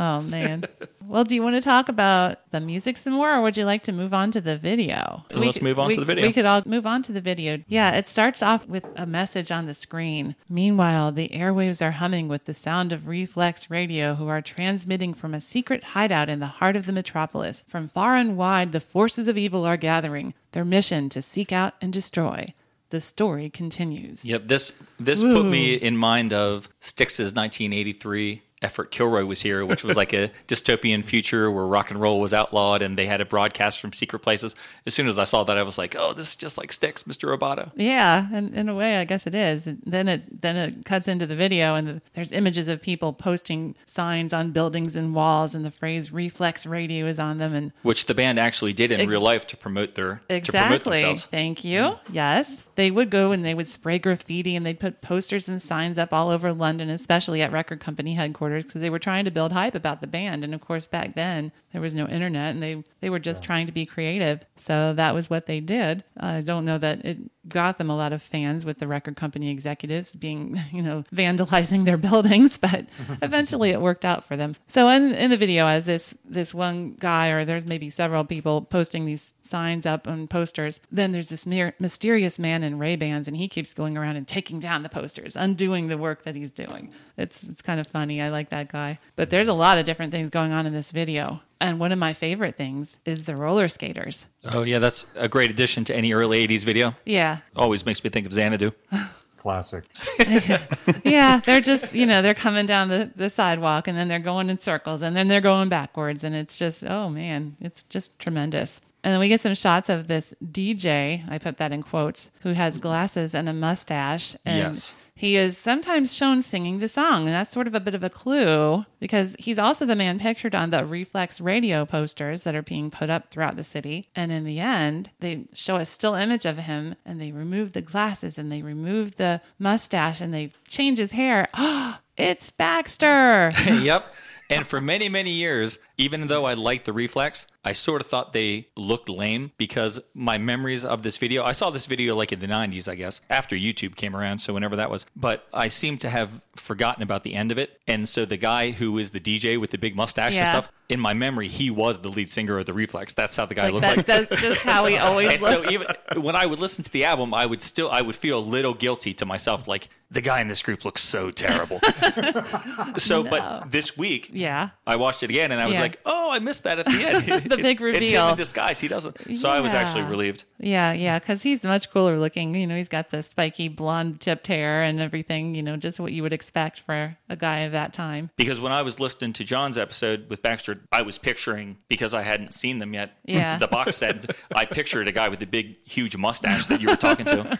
Oh 0.00 0.20
man. 0.20 0.64
well, 1.08 1.24
do 1.24 1.34
you 1.34 1.42
want 1.42 1.56
to 1.56 1.60
talk 1.60 1.88
about 1.88 2.38
the 2.52 2.60
music 2.60 2.96
some 2.96 3.14
more, 3.14 3.34
or 3.34 3.42
would 3.42 3.56
you 3.56 3.64
like 3.64 3.82
to 3.84 3.92
move 3.92 4.14
on 4.14 4.30
to 4.30 4.40
the 4.40 4.56
video? 4.56 5.24
Let's 5.32 5.54
could- 5.54 5.62
move 5.64 5.78
on 5.78 5.88
we- 5.88 5.94
to 5.94 6.00
the 6.00 6.06
video. 6.06 6.26
We 6.26 6.32
could 6.32 6.44
all 6.44 6.62
move 6.66 6.86
on 6.86 7.02
to 7.04 7.12
the 7.12 7.20
video. 7.20 7.58
Yeah, 7.66 7.92
it 7.96 8.06
starts 8.06 8.40
off 8.40 8.66
with 8.68 8.84
a 8.94 9.06
message 9.06 9.50
on 9.50 9.66
the 9.66 9.74
screen. 9.74 10.36
Meanwhile, 10.48 11.12
the 11.12 11.28
airwaves 11.30 11.84
are 11.84 11.92
humming 11.92 12.28
with 12.28 12.44
the 12.44 12.54
sound 12.54 12.92
of 12.92 13.08
Reflex 13.08 13.70
Radio, 13.70 14.14
who 14.14 14.28
are 14.28 14.40
transmitting 14.42 15.14
from 15.14 15.34
a 15.34 15.40
secret 15.40 15.82
hideout 15.82 16.28
in 16.28 16.38
the 16.38 16.46
heart 16.46 16.76
of 16.76 16.86
the 16.86 16.92
metropolis. 16.92 17.64
From 17.68 17.88
far 17.88 18.16
and 18.16 18.36
wide, 18.36 18.70
the 18.72 18.80
forces 18.80 19.26
of 19.28 19.38
evil 19.38 19.64
are 19.64 19.76
gathering. 19.76 20.34
Their 20.52 20.64
mission 20.64 21.08
to 21.10 21.22
seek 21.22 21.52
out 21.52 21.74
and 21.80 21.92
destroy. 21.92 22.54
The 22.90 23.00
story 23.00 23.50
continues. 23.50 24.24
Yep, 24.24 24.46
this 24.46 24.72
this 24.98 25.22
put 25.22 25.44
me 25.44 25.74
in 25.74 25.96
mind 25.96 26.32
of 26.32 26.68
Styx's 26.80 27.34
1983 27.34 28.42
Effort 28.60 28.90
Kilroy 28.90 29.24
was 29.24 29.42
here, 29.42 29.64
which 29.64 29.84
was 29.84 29.96
like 29.96 30.12
a 30.12 30.30
dystopian 30.48 31.04
future 31.04 31.50
where 31.50 31.64
rock 31.64 31.90
and 31.90 32.00
roll 32.00 32.18
was 32.20 32.34
outlawed 32.34 32.82
and 32.82 32.98
they 32.98 33.06
had 33.06 33.20
a 33.20 33.24
broadcast 33.24 33.80
from 33.80 33.92
secret 33.92 34.18
places. 34.20 34.54
As 34.86 34.94
soon 34.94 35.06
as 35.06 35.18
I 35.18 35.24
saw 35.24 35.44
that, 35.44 35.56
I 35.56 35.62
was 35.62 35.78
like, 35.78 35.94
"Oh, 35.96 36.12
this 36.12 36.30
is 36.30 36.36
just 36.36 36.58
like 36.58 36.72
Styx, 36.72 37.04
Mr. 37.04 37.36
Roboto." 37.36 37.70
Yeah, 37.76 38.26
and 38.32 38.54
in 38.54 38.68
a 38.68 38.74
way, 38.74 38.96
I 38.96 39.04
guess 39.04 39.26
it 39.26 39.34
is. 39.34 39.68
Then 39.84 40.08
it 40.08 40.40
then 40.42 40.56
it 40.56 40.84
cuts 40.84 41.06
into 41.06 41.26
the 41.26 41.36
video, 41.36 41.74
and 41.74 41.86
the, 41.86 42.02
there's 42.14 42.32
images 42.32 42.66
of 42.68 42.82
people 42.82 43.12
posting 43.12 43.74
signs 43.86 44.32
on 44.32 44.50
buildings 44.50 44.96
and 44.96 45.14
walls, 45.14 45.54
and 45.54 45.64
the 45.64 45.70
phrase 45.70 46.12
"reflex 46.12 46.66
radio" 46.66 47.06
is 47.06 47.18
on 47.18 47.38
them. 47.38 47.54
And 47.54 47.72
Which 47.82 48.06
the 48.06 48.14
band 48.14 48.38
actually 48.40 48.72
did 48.72 48.90
in 48.90 49.00
Ex- 49.00 49.08
real 49.08 49.20
life 49.20 49.46
to 49.48 49.56
promote 49.56 49.94
their 49.94 50.20
to 50.28 50.40
promote 50.40 50.82
themselves. 50.84 51.26
thank 51.26 51.64
you. 51.64 51.80
Mm-hmm. 51.80 52.12
Yes, 52.14 52.62
they 52.74 52.90
would 52.90 53.10
go 53.10 53.30
and 53.32 53.44
they 53.44 53.54
would 53.54 53.68
spray 53.68 53.98
graffiti, 53.98 54.56
and 54.56 54.66
they'd 54.66 54.80
put 54.80 55.00
posters 55.00 55.48
and 55.48 55.62
signs 55.62 55.96
up 55.98 56.12
all 56.12 56.30
over 56.30 56.52
London, 56.52 56.90
especially 56.90 57.40
at 57.42 57.52
record 57.52 57.80
company 57.80 58.14
headquarters, 58.14 58.47
because 58.48 58.80
they 58.80 58.90
were 58.90 58.98
trying 58.98 59.24
to 59.24 59.30
build 59.30 59.52
hype 59.52 59.74
about 59.74 60.00
the 60.00 60.06
band. 60.06 60.44
And 60.44 60.54
of 60.54 60.60
course, 60.60 60.86
back 60.86 61.14
then 61.14 61.52
there 61.72 61.80
was 61.80 61.94
no 61.94 62.06
internet, 62.06 62.54
and 62.54 62.62
they 62.62 62.82
they 63.00 63.10
were 63.10 63.18
just 63.18 63.42
trying 63.42 63.66
to 63.66 63.72
be 63.72 63.86
creative. 63.86 64.44
So 64.56 64.92
that 64.94 65.14
was 65.14 65.30
what 65.30 65.46
they 65.46 65.60
did. 65.60 66.04
I 66.16 66.40
don't 66.40 66.64
know 66.64 66.78
that 66.78 67.04
it 67.04 67.18
got 67.48 67.78
them 67.78 67.90
a 67.90 67.96
lot 67.96 68.12
of 68.12 68.22
fans 68.22 68.64
with 68.64 68.78
the 68.78 68.86
record 68.86 69.16
company 69.16 69.50
executives 69.50 70.14
being, 70.14 70.58
you 70.72 70.82
know, 70.82 71.04
vandalizing 71.14 71.84
their 71.84 71.96
buildings, 71.96 72.58
but 72.58 72.86
eventually 73.22 73.70
it 73.70 73.80
worked 73.80 74.04
out 74.04 74.24
for 74.24 74.36
them. 74.36 74.56
So 74.66 74.88
in, 74.90 75.14
in 75.14 75.30
the 75.30 75.36
video, 75.36 75.66
as 75.66 75.84
this 75.84 76.14
this 76.24 76.54
one 76.54 76.94
guy, 76.98 77.28
or 77.28 77.44
there's 77.44 77.66
maybe 77.66 77.90
several 77.90 78.24
people 78.24 78.62
posting 78.62 79.06
these 79.06 79.34
signs 79.42 79.86
up 79.86 80.06
on 80.06 80.28
posters, 80.28 80.80
then 80.90 81.12
there's 81.12 81.28
this 81.28 81.46
mer- 81.46 81.74
mysterious 81.78 82.38
man 82.38 82.62
in 82.62 82.78
Ray 82.78 82.96
Bans, 82.96 83.28
and 83.28 83.36
he 83.36 83.48
keeps 83.48 83.74
going 83.74 83.96
around 83.96 84.16
and 84.16 84.26
taking 84.26 84.60
down 84.60 84.82
the 84.82 84.88
posters, 84.88 85.36
undoing 85.36 85.88
the 85.88 85.98
work 85.98 86.22
that 86.22 86.34
he's 86.34 86.50
doing. 86.50 86.92
It's 87.16 87.42
it's 87.42 87.62
kind 87.62 87.80
of 87.80 87.86
funny. 87.86 88.20
I 88.20 88.30
like 88.38 88.50
that 88.50 88.68
guy. 88.70 88.98
But 89.16 89.30
there's 89.30 89.48
a 89.48 89.52
lot 89.52 89.78
of 89.78 89.84
different 89.84 90.12
things 90.12 90.30
going 90.30 90.52
on 90.52 90.66
in 90.66 90.72
this 90.72 90.90
video. 90.92 91.40
And 91.60 91.80
one 91.80 91.90
of 91.92 91.98
my 91.98 92.12
favorite 92.12 92.56
things 92.56 92.96
is 93.04 93.24
the 93.24 93.34
roller 93.36 93.68
skaters. 93.68 94.26
Oh 94.44 94.62
yeah, 94.62 94.78
that's 94.78 95.06
a 95.16 95.28
great 95.28 95.50
addition 95.50 95.84
to 95.84 95.94
any 95.96 96.12
early 96.12 96.46
'80s 96.46 96.64
video. 96.64 96.94
Yeah, 97.04 97.38
Always 97.56 97.84
makes 97.84 98.02
me 98.04 98.10
think 98.10 98.26
of 98.26 98.32
Xanadu. 98.32 98.70
Classic. 99.36 99.84
yeah, 101.04 101.40
they're 101.44 101.60
just 101.60 101.92
you 101.92 102.06
know 102.06 102.22
they're 102.22 102.34
coming 102.34 102.66
down 102.66 102.88
the, 102.88 103.10
the 103.14 103.30
sidewalk 103.30 103.86
and 103.88 103.96
then 103.96 104.08
they're 104.08 104.18
going 104.18 104.50
in 104.50 104.58
circles 104.58 105.00
and 105.02 105.16
then 105.16 105.28
they're 105.28 105.40
going 105.40 105.68
backwards 105.68 106.24
and 106.24 106.34
it's 106.34 106.58
just 106.58 106.84
oh 106.84 107.08
man, 107.08 107.56
it's 107.60 107.82
just 107.84 108.18
tremendous. 108.18 108.80
And 109.04 109.12
then 109.12 109.20
we 109.20 109.28
get 109.28 109.40
some 109.40 109.54
shots 109.54 109.88
of 109.88 110.08
this 110.08 110.34
DJ, 110.44 111.22
I 111.30 111.38
put 111.38 111.56
that 111.58 111.72
in 111.72 111.82
quotes, 111.84 112.30
who 112.40 112.52
has 112.52 112.78
glasses 112.78 113.32
and 113.34 113.48
a 113.48 113.52
mustache. 113.52 114.34
And 114.44 114.74
Yes. 114.74 114.94
He 115.18 115.36
is 115.36 115.58
sometimes 115.58 116.14
shown 116.14 116.42
singing 116.42 116.78
the 116.78 116.88
song. 116.88 117.26
And 117.26 117.34
that's 117.34 117.50
sort 117.50 117.66
of 117.66 117.74
a 117.74 117.80
bit 117.80 117.96
of 117.96 118.04
a 118.04 118.08
clue 118.08 118.84
because 119.00 119.34
he's 119.36 119.58
also 119.58 119.84
the 119.84 119.96
man 119.96 120.20
pictured 120.20 120.54
on 120.54 120.70
the 120.70 120.84
Reflex 120.84 121.40
radio 121.40 121.84
posters 121.84 122.44
that 122.44 122.54
are 122.54 122.62
being 122.62 122.88
put 122.88 123.10
up 123.10 123.32
throughout 123.32 123.56
the 123.56 123.64
city. 123.64 124.10
And 124.14 124.30
in 124.30 124.44
the 124.44 124.60
end, 124.60 125.10
they 125.18 125.46
show 125.52 125.74
a 125.74 125.84
still 125.84 126.14
image 126.14 126.46
of 126.46 126.58
him 126.58 126.94
and 127.04 127.20
they 127.20 127.32
remove 127.32 127.72
the 127.72 127.82
glasses 127.82 128.38
and 128.38 128.52
they 128.52 128.62
remove 128.62 129.16
the 129.16 129.40
mustache 129.58 130.20
and 130.20 130.32
they 130.32 130.52
change 130.68 130.98
his 130.98 131.10
hair. 131.10 131.48
it's 132.16 132.52
Baxter. 132.52 133.50
yep. 133.66 134.12
And 134.48 134.68
for 134.68 134.80
many, 134.80 135.08
many 135.08 135.32
years, 135.32 135.80
even 135.98 136.28
though 136.28 136.44
I 136.44 136.54
liked 136.54 136.84
the 136.86 136.92
reflex, 136.92 137.46
I 137.64 137.72
sort 137.74 138.00
of 138.00 138.06
thought 138.06 138.32
they 138.32 138.68
looked 138.76 139.08
lame 139.10 139.50
because 139.58 140.00
my 140.14 140.38
memories 140.38 140.84
of 140.84 141.02
this 141.02 141.18
video, 141.18 141.42
I 141.44 141.52
saw 141.52 141.68
this 141.70 141.84
video 141.86 142.14
like 142.16 142.32
in 142.32 142.38
the 142.38 142.46
90s, 142.46 142.88
I 142.88 142.94
guess, 142.94 143.20
after 143.28 143.56
YouTube 143.56 143.94
came 143.96 144.16
around. 144.16 144.38
So 144.38 144.54
whenever 144.54 144.76
that 144.76 144.90
was, 144.90 145.04
but 145.16 145.46
I 145.52 145.68
seem 145.68 145.98
to 145.98 146.08
have 146.08 146.40
forgotten 146.56 147.02
about 147.02 147.24
the 147.24 147.34
end 147.34 147.52
of 147.52 147.58
it. 147.58 147.78
And 147.86 148.08
so 148.08 148.24
the 148.24 148.36
guy 148.38 148.70
who 148.70 148.96
is 148.98 149.10
the 149.10 149.20
DJ 149.20 149.60
with 149.60 149.70
the 149.70 149.76
big 149.78 149.96
mustache 149.96 150.34
and 150.34 150.46
stuff, 150.46 150.72
in 150.88 150.98
my 151.00 151.12
memory, 151.12 151.48
he 151.48 151.68
was 151.68 152.00
the 152.00 152.08
lead 152.08 152.30
singer 152.30 152.58
of 152.58 152.64
the 152.64 152.72
reflex. 152.72 153.12
That's 153.12 153.36
how 153.36 153.44
the 153.44 153.54
guy 153.54 153.68
Like 153.68 153.72
looked 153.74 154.06
that, 154.06 154.20
like. 154.20 154.28
that's 154.30 154.40
just 154.40 154.62
how 154.64 154.86
he 154.86 154.96
always 155.08 155.30
And 155.30 155.42
looked. 155.42 155.66
so 155.66 155.70
even 155.70 155.88
when 156.22 156.34
I 156.36 156.46
would 156.46 156.58
listen 156.60 156.82
to 156.84 156.90
the 156.90 157.04
album, 157.04 157.34
I 157.34 157.44
would 157.44 157.60
still 157.60 157.90
I 157.90 158.00
would 158.00 158.16
feel 158.16 158.38
a 158.38 158.40
little 158.40 158.72
guilty 158.72 159.12
to 159.14 159.26
myself, 159.26 159.68
like 159.68 159.90
the 160.10 160.22
guy 160.22 160.40
in 160.40 160.48
this 160.48 160.62
group 160.62 160.86
looks 160.86 161.02
so 161.02 161.30
terrible. 161.30 161.80
so, 162.98 163.22
but 163.22 163.70
this 163.70 163.96
week, 163.98 164.30
Yeah. 164.32 164.70
I 164.86 164.96
watched 164.96 165.22
it 165.22 165.28
again 165.30 165.52
and 165.52 165.60
I 165.60 165.66
was 165.66 165.74
Yeah. 165.74 165.82
like, 165.82 165.87
oh, 166.04 166.30
I 166.32 166.38
missed 166.38 166.64
that 166.64 166.78
at 166.78 166.86
the 166.86 166.92
end. 167.04 167.42
The 167.48 167.56
big 167.56 167.80
It's 167.80 167.80
him 167.80 167.84
reveal. 167.86 168.28
in 168.30 168.36
disguise. 168.36 168.78
He 168.80 168.88
doesn't. 168.88 169.38
So 169.38 169.48
I 169.48 169.60
was 169.60 169.72
actually 169.74 170.02
relieved. 170.04 170.44
Yeah, 170.58 170.92
yeah, 170.92 171.18
because 171.18 171.42
he's 171.42 171.64
much 171.64 171.90
cooler 171.90 172.18
looking. 172.18 172.54
You 172.54 172.66
know, 172.66 172.76
he's 172.76 172.88
got 172.88 173.10
the 173.10 173.22
spiky 173.22 173.68
blonde 173.68 174.20
tipped 174.20 174.46
hair 174.48 174.82
and 174.82 175.00
everything. 175.00 175.54
You 175.54 175.62
know, 175.62 175.76
just 175.76 176.00
what 176.00 176.12
you 176.12 176.22
would 176.22 176.32
expect 176.32 176.80
for 176.80 177.16
a 177.28 177.36
guy 177.36 177.60
of 177.60 177.72
that 177.72 177.92
time. 177.92 178.30
Because 178.36 178.60
when 178.60 178.72
I 178.72 178.82
was 178.82 179.00
listening 179.00 179.32
to 179.34 179.44
John's 179.44 179.78
episode 179.78 180.28
with 180.28 180.42
Baxter, 180.42 180.80
I 180.92 181.02
was 181.02 181.16
picturing 181.18 181.78
because 181.88 182.12
I 182.14 182.22
hadn't 182.22 182.54
seen 182.54 182.78
them 182.78 182.92
yet. 182.94 183.12
Yeah. 183.24 183.56
The 183.58 183.68
box 183.68 183.96
said 183.96 184.34
I 184.54 184.64
pictured 184.64 185.08
a 185.08 185.12
guy 185.12 185.28
with 185.28 185.40
a 185.42 185.46
big, 185.46 185.76
huge 185.84 186.16
mustache 186.16 186.66
that 186.66 186.80
you 186.80 186.88
were 186.88 186.96
talking 186.96 187.26
to. 187.26 187.58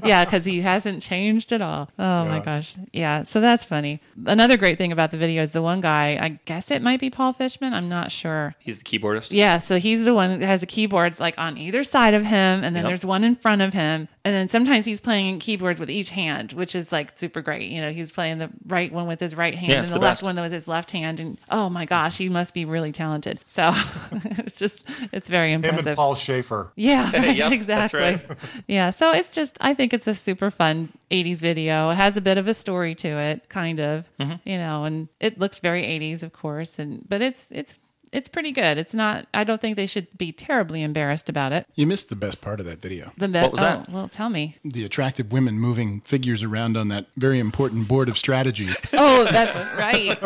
yeah, 0.04 0.24
because 0.24 0.44
he 0.44 0.60
hasn't 0.60 1.02
changed 1.02 1.52
at 1.52 1.60
all. 1.62 1.90
Oh 1.98 2.24
my 2.24 2.40
gosh. 2.40 2.76
Yeah, 2.92 3.24
so 3.24 3.40
that's 3.40 3.64
funny. 3.64 4.00
Another 4.26 4.56
great 4.56 4.78
thing 4.78 4.92
about 4.92 5.10
the 5.10 5.16
video 5.16 5.42
is 5.42 5.50
the 5.50 5.62
one 5.62 5.80
guy, 5.80 6.18
I 6.20 6.40
guess 6.44 6.70
it 6.70 6.82
might 6.82 7.00
be 7.00 7.10
Paul 7.10 7.32
Fishman. 7.34 7.74
I'm 7.74 7.88
not 7.88 8.10
sure. 8.10 8.54
He's 8.58 8.78
the 8.78 8.84
keyboardist. 8.84 9.28
Yeah, 9.30 9.58
so 9.58 9.78
he's 9.78 10.04
the 10.04 10.14
one 10.14 10.38
that 10.38 10.46
has 10.46 10.60
the 10.60 10.66
keyboards 10.66 11.20
like 11.20 11.34
on 11.38 11.58
either 11.58 11.84
side 11.84 12.14
of 12.14 12.24
him, 12.24 12.64
and 12.64 12.74
then 12.76 12.84
Yep. 12.84 12.90
there's 12.90 13.04
one 13.04 13.24
in 13.24 13.34
front 13.36 13.62
of 13.62 13.72
him, 13.74 14.08
and 14.24 14.34
then 14.34 14.48
sometimes 14.48 14.84
he's 14.84 15.00
playing 15.00 15.38
keyboards 15.38 15.78
with 15.78 15.90
each 15.90 16.10
hand, 16.10 16.52
which 16.52 16.74
is 16.74 16.90
like 16.92 17.16
super 17.18 17.42
great. 17.42 17.70
You 17.70 17.80
know, 17.82 17.92
he's 17.92 18.10
playing 18.12 18.38
the 18.38 18.50
right 18.66 18.90
one 18.92 19.06
with 19.06 19.20
his 19.20 19.34
right 19.34 19.54
hand 19.54 19.72
Yeah, 19.72 19.78
and 19.78 19.86
the, 19.86 19.94
the 19.94 19.98
left 20.00 20.20
best. 20.20 20.22
one 20.22 20.36
with 20.36 20.52
his 20.52 20.66
left 20.68 20.90
hand, 20.92 21.20
and 21.20 21.38
oh 21.50 21.68
my 21.68 21.84
gosh, 21.84 22.16
he 22.18 22.28
must 22.28 22.54
be 22.54 22.64
really 22.64 22.92
talented. 22.92 23.40
So 23.46 23.62
it's 24.12 24.56
just 24.58 24.88
it's 25.12 25.28
very 25.28 25.52
impressive. 25.52 25.80
Him 25.80 25.88
and 25.88 25.96
Paul 25.96 26.14
Shaffer. 26.14 26.72
Yeah, 26.76 27.10
Yep, 27.14 27.36
that's 27.36 27.54
exactly. 27.54 28.00
right. 28.00 28.20
Yeah, 28.66 28.90
so 28.90 29.12
it's 29.12 29.32
just 29.32 29.56
I 29.60 29.74
think 29.74 29.92
it's 29.92 30.06
a 30.06 30.14
super 30.14 30.50
fun 30.50 30.90
80s 31.10 31.38
video. 31.38 31.90
It 31.90 31.96
has 31.96 32.16
a 32.16 32.20
bit 32.20 32.38
of 32.38 32.48
a 32.48 32.54
story 32.54 32.94
to 32.96 33.08
it, 33.08 33.48
kind 33.48 33.80
of, 33.80 34.08
Mm-hmm. 34.18 34.48
you 34.48 34.58
know, 34.58 34.84
and 34.84 35.08
it 35.20 35.38
looks 35.38 35.60
very 35.60 35.82
80s, 35.82 36.22
of 36.22 36.32
course, 36.32 36.78
and 36.78 37.08
but 37.08 37.22
it's 37.22 37.46
it's 37.50 37.80
it's 38.12 38.28
pretty 38.28 38.52
good. 38.52 38.78
It's 38.78 38.94
not. 38.94 39.26
I 39.34 39.42
don't 39.42 39.60
think 39.60 39.74
they 39.74 39.86
should 39.88 40.06
be 40.16 40.30
terribly 40.30 40.82
embarrassed 40.84 41.28
about 41.28 41.52
it. 41.52 41.66
You 41.74 41.84
missed 41.84 42.10
the 42.10 42.14
best 42.16 42.40
part 42.40 42.60
of 42.60 42.66
that 42.66 42.80
video. 42.80 43.10
The 43.18 43.26
be- 43.26 43.40
What 43.40 43.50
was 43.50 43.60
oh, 43.60 43.64
that? 43.64 43.88
Well, 43.90 44.08
tell 44.08 44.28
me. 44.30 44.56
The 44.64 44.84
attractive 44.84 45.32
women 45.32 45.58
moving 45.58 46.00
figures 46.02 46.44
around 46.44 46.76
on 46.76 46.86
that 46.88 47.06
very 47.16 47.40
important 47.40 47.88
board 47.88 48.08
of 48.08 48.16
strategy. 48.16 48.68
Oh, 48.92 49.24
that's 49.24 49.76
right. 49.78 50.16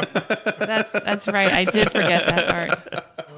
That's 0.59 0.93
that's 0.93 1.27
right. 1.29 1.51
I 1.53 1.65
did 1.65 1.91
forget 1.91 2.27
that 2.27 2.49
part. 2.49 3.05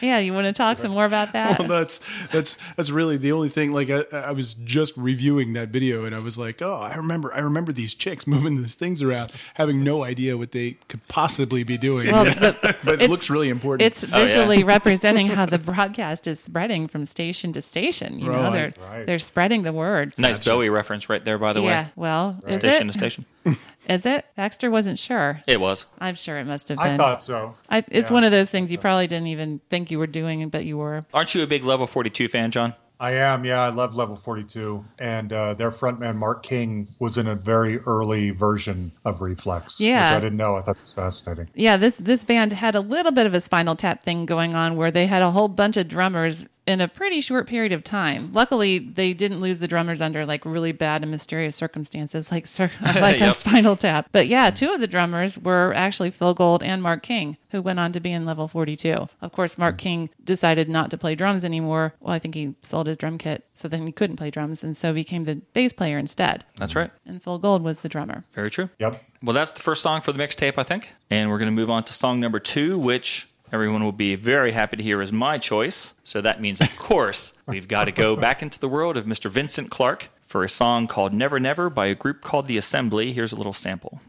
Yeah, 0.00 0.18
you 0.18 0.32
want 0.32 0.46
to 0.46 0.52
talk 0.52 0.78
some 0.78 0.92
more 0.92 1.04
about 1.04 1.32
that? 1.32 1.58
well, 1.58 1.68
that's 1.68 2.00
that's 2.30 2.56
that's 2.76 2.90
really 2.90 3.16
the 3.16 3.32
only 3.32 3.48
thing. 3.48 3.72
Like 3.72 3.90
I, 3.90 4.04
I 4.12 4.32
was 4.32 4.54
just 4.54 4.96
reviewing 4.96 5.52
that 5.54 5.68
video, 5.68 6.04
and 6.04 6.14
I 6.14 6.18
was 6.20 6.38
like, 6.38 6.62
oh, 6.62 6.76
I 6.76 6.94
remember, 6.94 7.32
I 7.34 7.38
remember 7.40 7.72
these 7.72 7.94
chicks 7.94 8.26
moving 8.26 8.56
these 8.56 8.74
things 8.74 9.02
around, 9.02 9.32
having 9.54 9.82
no 9.84 10.04
idea 10.04 10.36
what 10.36 10.52
they 10.52 10.72
could 10.88 11.06
possibly 11.08 11.62
be 11.64 11.76
doing. 11.78 12.10
Well, 12.10 12.24
the- 12.24 12.76
but 12.84 13.02
it 13.02 13.10
looks 13.10 13.30
really 13.30 13.48
important. 13.48 13.86
It's 13.86 14.04
oh, 14.04 14.06
visually 14.08 14.62
representing 14.64 15.28
how 15.28 15.46
the 15.46 15.58
broadcast 15.58 16.26
is 16.26 16.40
spreading 16.40 16.88
from 16.88 17.06
station 17.06 17.52
to 17.52 17.62
station. 17.62 18.18
You 18.18 18.30
know, 18.30 18.50
they're 18.50 18.70
Right. 18.90 19.06
they're 19.06 19.18
spreading 19.18 19.62
the 19.62 19.72
word. 19.72 20.14
Nice 20.18 20.38
Bowie 20.38 20.68
reference 20.68 21.08
right 21.08 21.24
there, 21.24 21.38
by 21.38 21.52
the 21.52 21.60
yeah. 21.60 21.66
way. 21.66 21.72
Yeah. 21.72 21.86
Well, 21.96 22.42
is 22.46 22.58
Station 22.58 22.88
it? 22.88 22.92
to 22.92 22.98
station. 22.98 23.24
Is 23.90 24.06
it? 24.06 24.24
Baxter 24.36 24.70
wasn't 24.70 24.98
sure. 24.98 25.42
It 25.46 25.60
was. 25.60 25.86
I'm 25.98 26.14
sure 26.14 26.38
it 26.38 26.46
must 26.46 26.68
have 26.68 26.78
been. 26.78 26.92
I 26.92 26.96
thought 26.96 27.22
so. 27.22 27.56
I, 27.68 27.84
it's 27.90 28.08
Yeah. 28.08 28.14
one 28.14 28.24
of 28.24 28.30
those 28.30 28.48
things 28.50 28.70
you 28.70 28.78
probably 28.78 29.06
didn't 29.08 29.26
even 29.28 29.60
think 29.68 29.90
you 29.90 29.98
were 29.98 30.06
doing, 30.06 30.48
but 30.48 30.64
you 30.64 30.78
were. 30.78 31.04
Aren't 31.12 31.34
you 31.34 31.42
a 31.42 31.46
big 31.46 31.64
Level 31.64 31.86
42 31.86 32.28
fan, 32.28 32.50
John? 32.52 32.74
I 33.00 33.12
am, 33.12 33.46
yeah. 33.46 33.60
I 33.62 33.70
love 33.70 33.96
Level 33.96 34.14
42. 34.14 34.84
And 34.98 35.32
uh, 35.32 35.54
their 35.54 35.70
frontman, 35.70 36.16
Mark 36.16 36.42
King, 36.42 36.86
was 36.98 37.16
in 37.16 37.26
a 37.26 37.34
very 37.34 37.78
early 37.78 38.28
version 38.30 38.92
of 39.06 39.22
Reflex, 39.22 39.80
Yeah. 39.80 40.02
which 40.04 40.12
I 40.18 40.20
didn't 40.20 40.36
know. 40.36 40.56
I 40.56 40.60
thought 40.60 40.76
it 40.76 40.82
was 40.82 40.92
fascinating. 40.94 41.48
Yeah, 41.54 41.78
this 41.78 41.96
this 41.96 42.24
band 42.24 42.52
had 42.52 42.74
a 42.74 42.80
little 42.80 43.10
bit 43.12 43.24
of 43.26 43.32
a 43.34 43.40
Spinal 43.40 43.74
Tap 43.74 44.04
thing 44.04 44.26
going 44.26 44.54
on, 44.54 44.76
where 44.76 44.90
they 44.90 45.06
had 45.06 45.22
a 45.22 45.30
whole 45.30 45.48
bunch 45.48 45.78
of 45.78 45.88
drummers 45.88 46.46
in 46.66 46.80
a 46.80 46.88
pretty 46.88 47.20
short 47.20 47.46
period 47.46 47.72
of 47.72 47.82
time. 47.82 48.30
Luckily, 48.32 48.78
they 48.78 49.12
didn't 49.12 49.40
lose 49.40 49.58
the 49.58 49.68
drummers 49.68 50.00
under 50.00 50.24
like 50.26 50.44
really 50.44 50.72
bad 50.72 51.02
and 51.02 51.10
mysterious 51.10 51.56
circumstances, 51.56 52.30
like 52.30 52.46
cir- 52.46 52.70
like 52.82 53.16
a 53.16 53.26
Yep. 53.26 53.34
Spinal 53.36 53.76
Tap. 53.76 54.08
But 54.12 54.28
yeah, 54.28 54.50
two 54.50 54.70
of 54.70 54.80
the 54.80 54.86
drummers 54.86 55.38
were 55.38 55.72
actually 55.74 56.10
Phil 56.10 56.34
Gould 56.34 56.62
and 56.62 56.82
Mark 56.82 57.02
King, 57.02 57.36
who 57.50 57.62
went 57.62 57.80
on 57.80 57.92
to 57.92 58.00
be 58.00 58.12
in 58.12 58.26
Level 58.26 58.48
Forty 58.48 58.76
Two. 58.76 59.08
Of 59.20 59.32
course, 59.32 59.58
Mark 59.58 59.74
hmm. 59.74 59.78
King 59.78 60.10
decided 60.24 60.68
not 60.68 60.90
to 60.90 60.98
play 60.98 61.14
drums 61.14 61.44
anymore. 61.44 61.94
Well, 62.00 62.14
I 62.14 62.18
think 62.18 62.34
he 62.34 62.54
sold 62.62 62.86
his 62.86 62.96
drum 62.96 63.18
kit, 63.18 63.46
so 63.54 63.68
then 63.68 63.86
he 63.86 63.92
couldn't 63.92 64.16
play 64.16 64.30
drums, 64.30 64.62
and 64.62 64.76
so 64.76 64.92
became 64.92 65.22
the 65.24 65.36
bass 65.36 65.72
player 65.72 65.98
instead. 65.98 66.44
That's 66.56 66.76
right. 66.76 66.90
And 67.06 67.22
Phil 67.22 67.38
Gould 67.38 67.62
was 67.62 67.80
the 67.80 67.88
drummer. 67.88 68.24
Very 68.32 68.50
true. 68.50 68.70
Yep. 68.78 68.96
Well, 69.22 69.34
that's 69.34 69.52
the 69.52 69.60
first 69.60 69.82
song 69.82 70.00
for 70.00 70.12
the 70.12 70.18
mixtape, 70.18 70.54
I 70.56 70.62
think. 70.62 70.92
And 71.10 71.30
we're 71.30 71.38
going 71.38 71.46
to 71.46 71.52
move 71.52 71.70
on 71.70 71.84
to 71.84 71.92
song 71.92 72.20
number 72.20 72.38
two, 72.38 72.78
which 72.78 73.28
everyone 73.52 73.82
will 73.84 73.92
be 73.92 74.14
very 74.14 74.52
happy 74.52 74.76
to 74.76 74.82
hear 74.82 75.00
is 75.02 75.12
my 75.12 75.38
choice. 75.38 75.94
So 76.02 76.20
that 76.20 76.40
means, 76.40 76.60
of 76.60 76.76
course, 76.78 77.34
we've 77.46 77.68
got 77.68 77.84
to 77.86 77.92
go 77.92 78.16
back 78.16 78.42
into 78.42 78.58
the 78.58 78.68
world 78.68 78.96
of 78.96 79.04
Mr. 79.04 79.30
Vincent 79.30 79.70
Clarke 79.70 80.08
for 80.26 80.44
a 80.44 80.48
song 80.48 80.86
called 80.86 81.12
Never 81.12 81.40
Never 81.40 81.68
by 81.70 81.86
a 81.86 81.94
group 81.94 82.20
called 82.22 82.46
The 82.46 82.56
Assembly. 82.56 83.12
Here's 83.12 83.32
a 83.32 83.36
little 83.36 83.52
sample. 83.54 84.00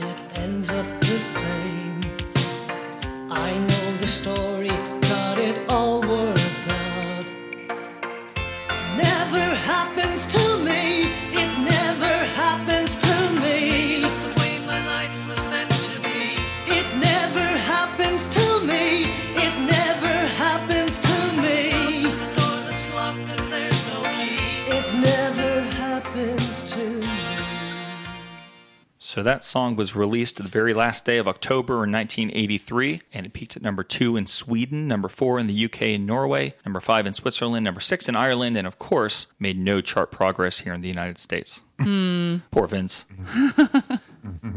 and 0.00 0.10
it 0.10 0.38
ends 0.38 0.72
up 0.72 0.86
the 1.00 1.06
same. 1.06 2.02
I 3.30 3.58
know 3.58 3.96
the 4.00 4.06
story, 4.06 4.68
got 4.68 5.38
it 5.38 5.68
all 5.68 6.00
worked 6.00 6.68
out. 6.68 7.26
Never 8.96 9.44
happens 9.66 10.26
to 10.32 10.64
me, 10.64 10.83
So 29.14 29.22
that 29.22 29.44
song 29.44 29.76
was 29.76 29.94
released 29.94 30.38
the 30.38 30.42
very 30.42 30.74
last 30.74 31.04
day 31.04 31.18
of 31.18 31.28
October 31.28 31.84
in 31.84 31.92
1983, 31.92 33.02
and 33.12 33.24
it 33.24 33.32
peaked 33.32 33.56
at 33.56 33.62
number 33.62 33.84
two 33.84 34.16
in 34.16 34.26
Sweden, 34.26 34.88
number 34.88 35.06
four 35.06 35.38
in 35.38 35.46
the 35.46 35.66
UK 35.66 35.82
and 35.82 36.04
Norway, 36.04 36.54
number 36.66 36.80
five 36.80 37.06
in 37.06 37.14
Switzerland, 37.14 37.62
number 37.64 37.80
six 37.80 38.08
in 38.08 38.16
Ireland, 38.16 38.56
and 38.56 38.66
of 38.66 38.80
course, 38.80 39.28
made 39.38 39.56
no 39.56 39.80
chart 39.80 40.10
progress 40.10 40.58
here 40.58 40.74
in 40.74 40.80
the 40.80 40.88
United 40.88 41.18
States. 41.18 41.62
Hmm. 41.78 42.38
Poor 42.50 42.66
Vince. 42.66 43.06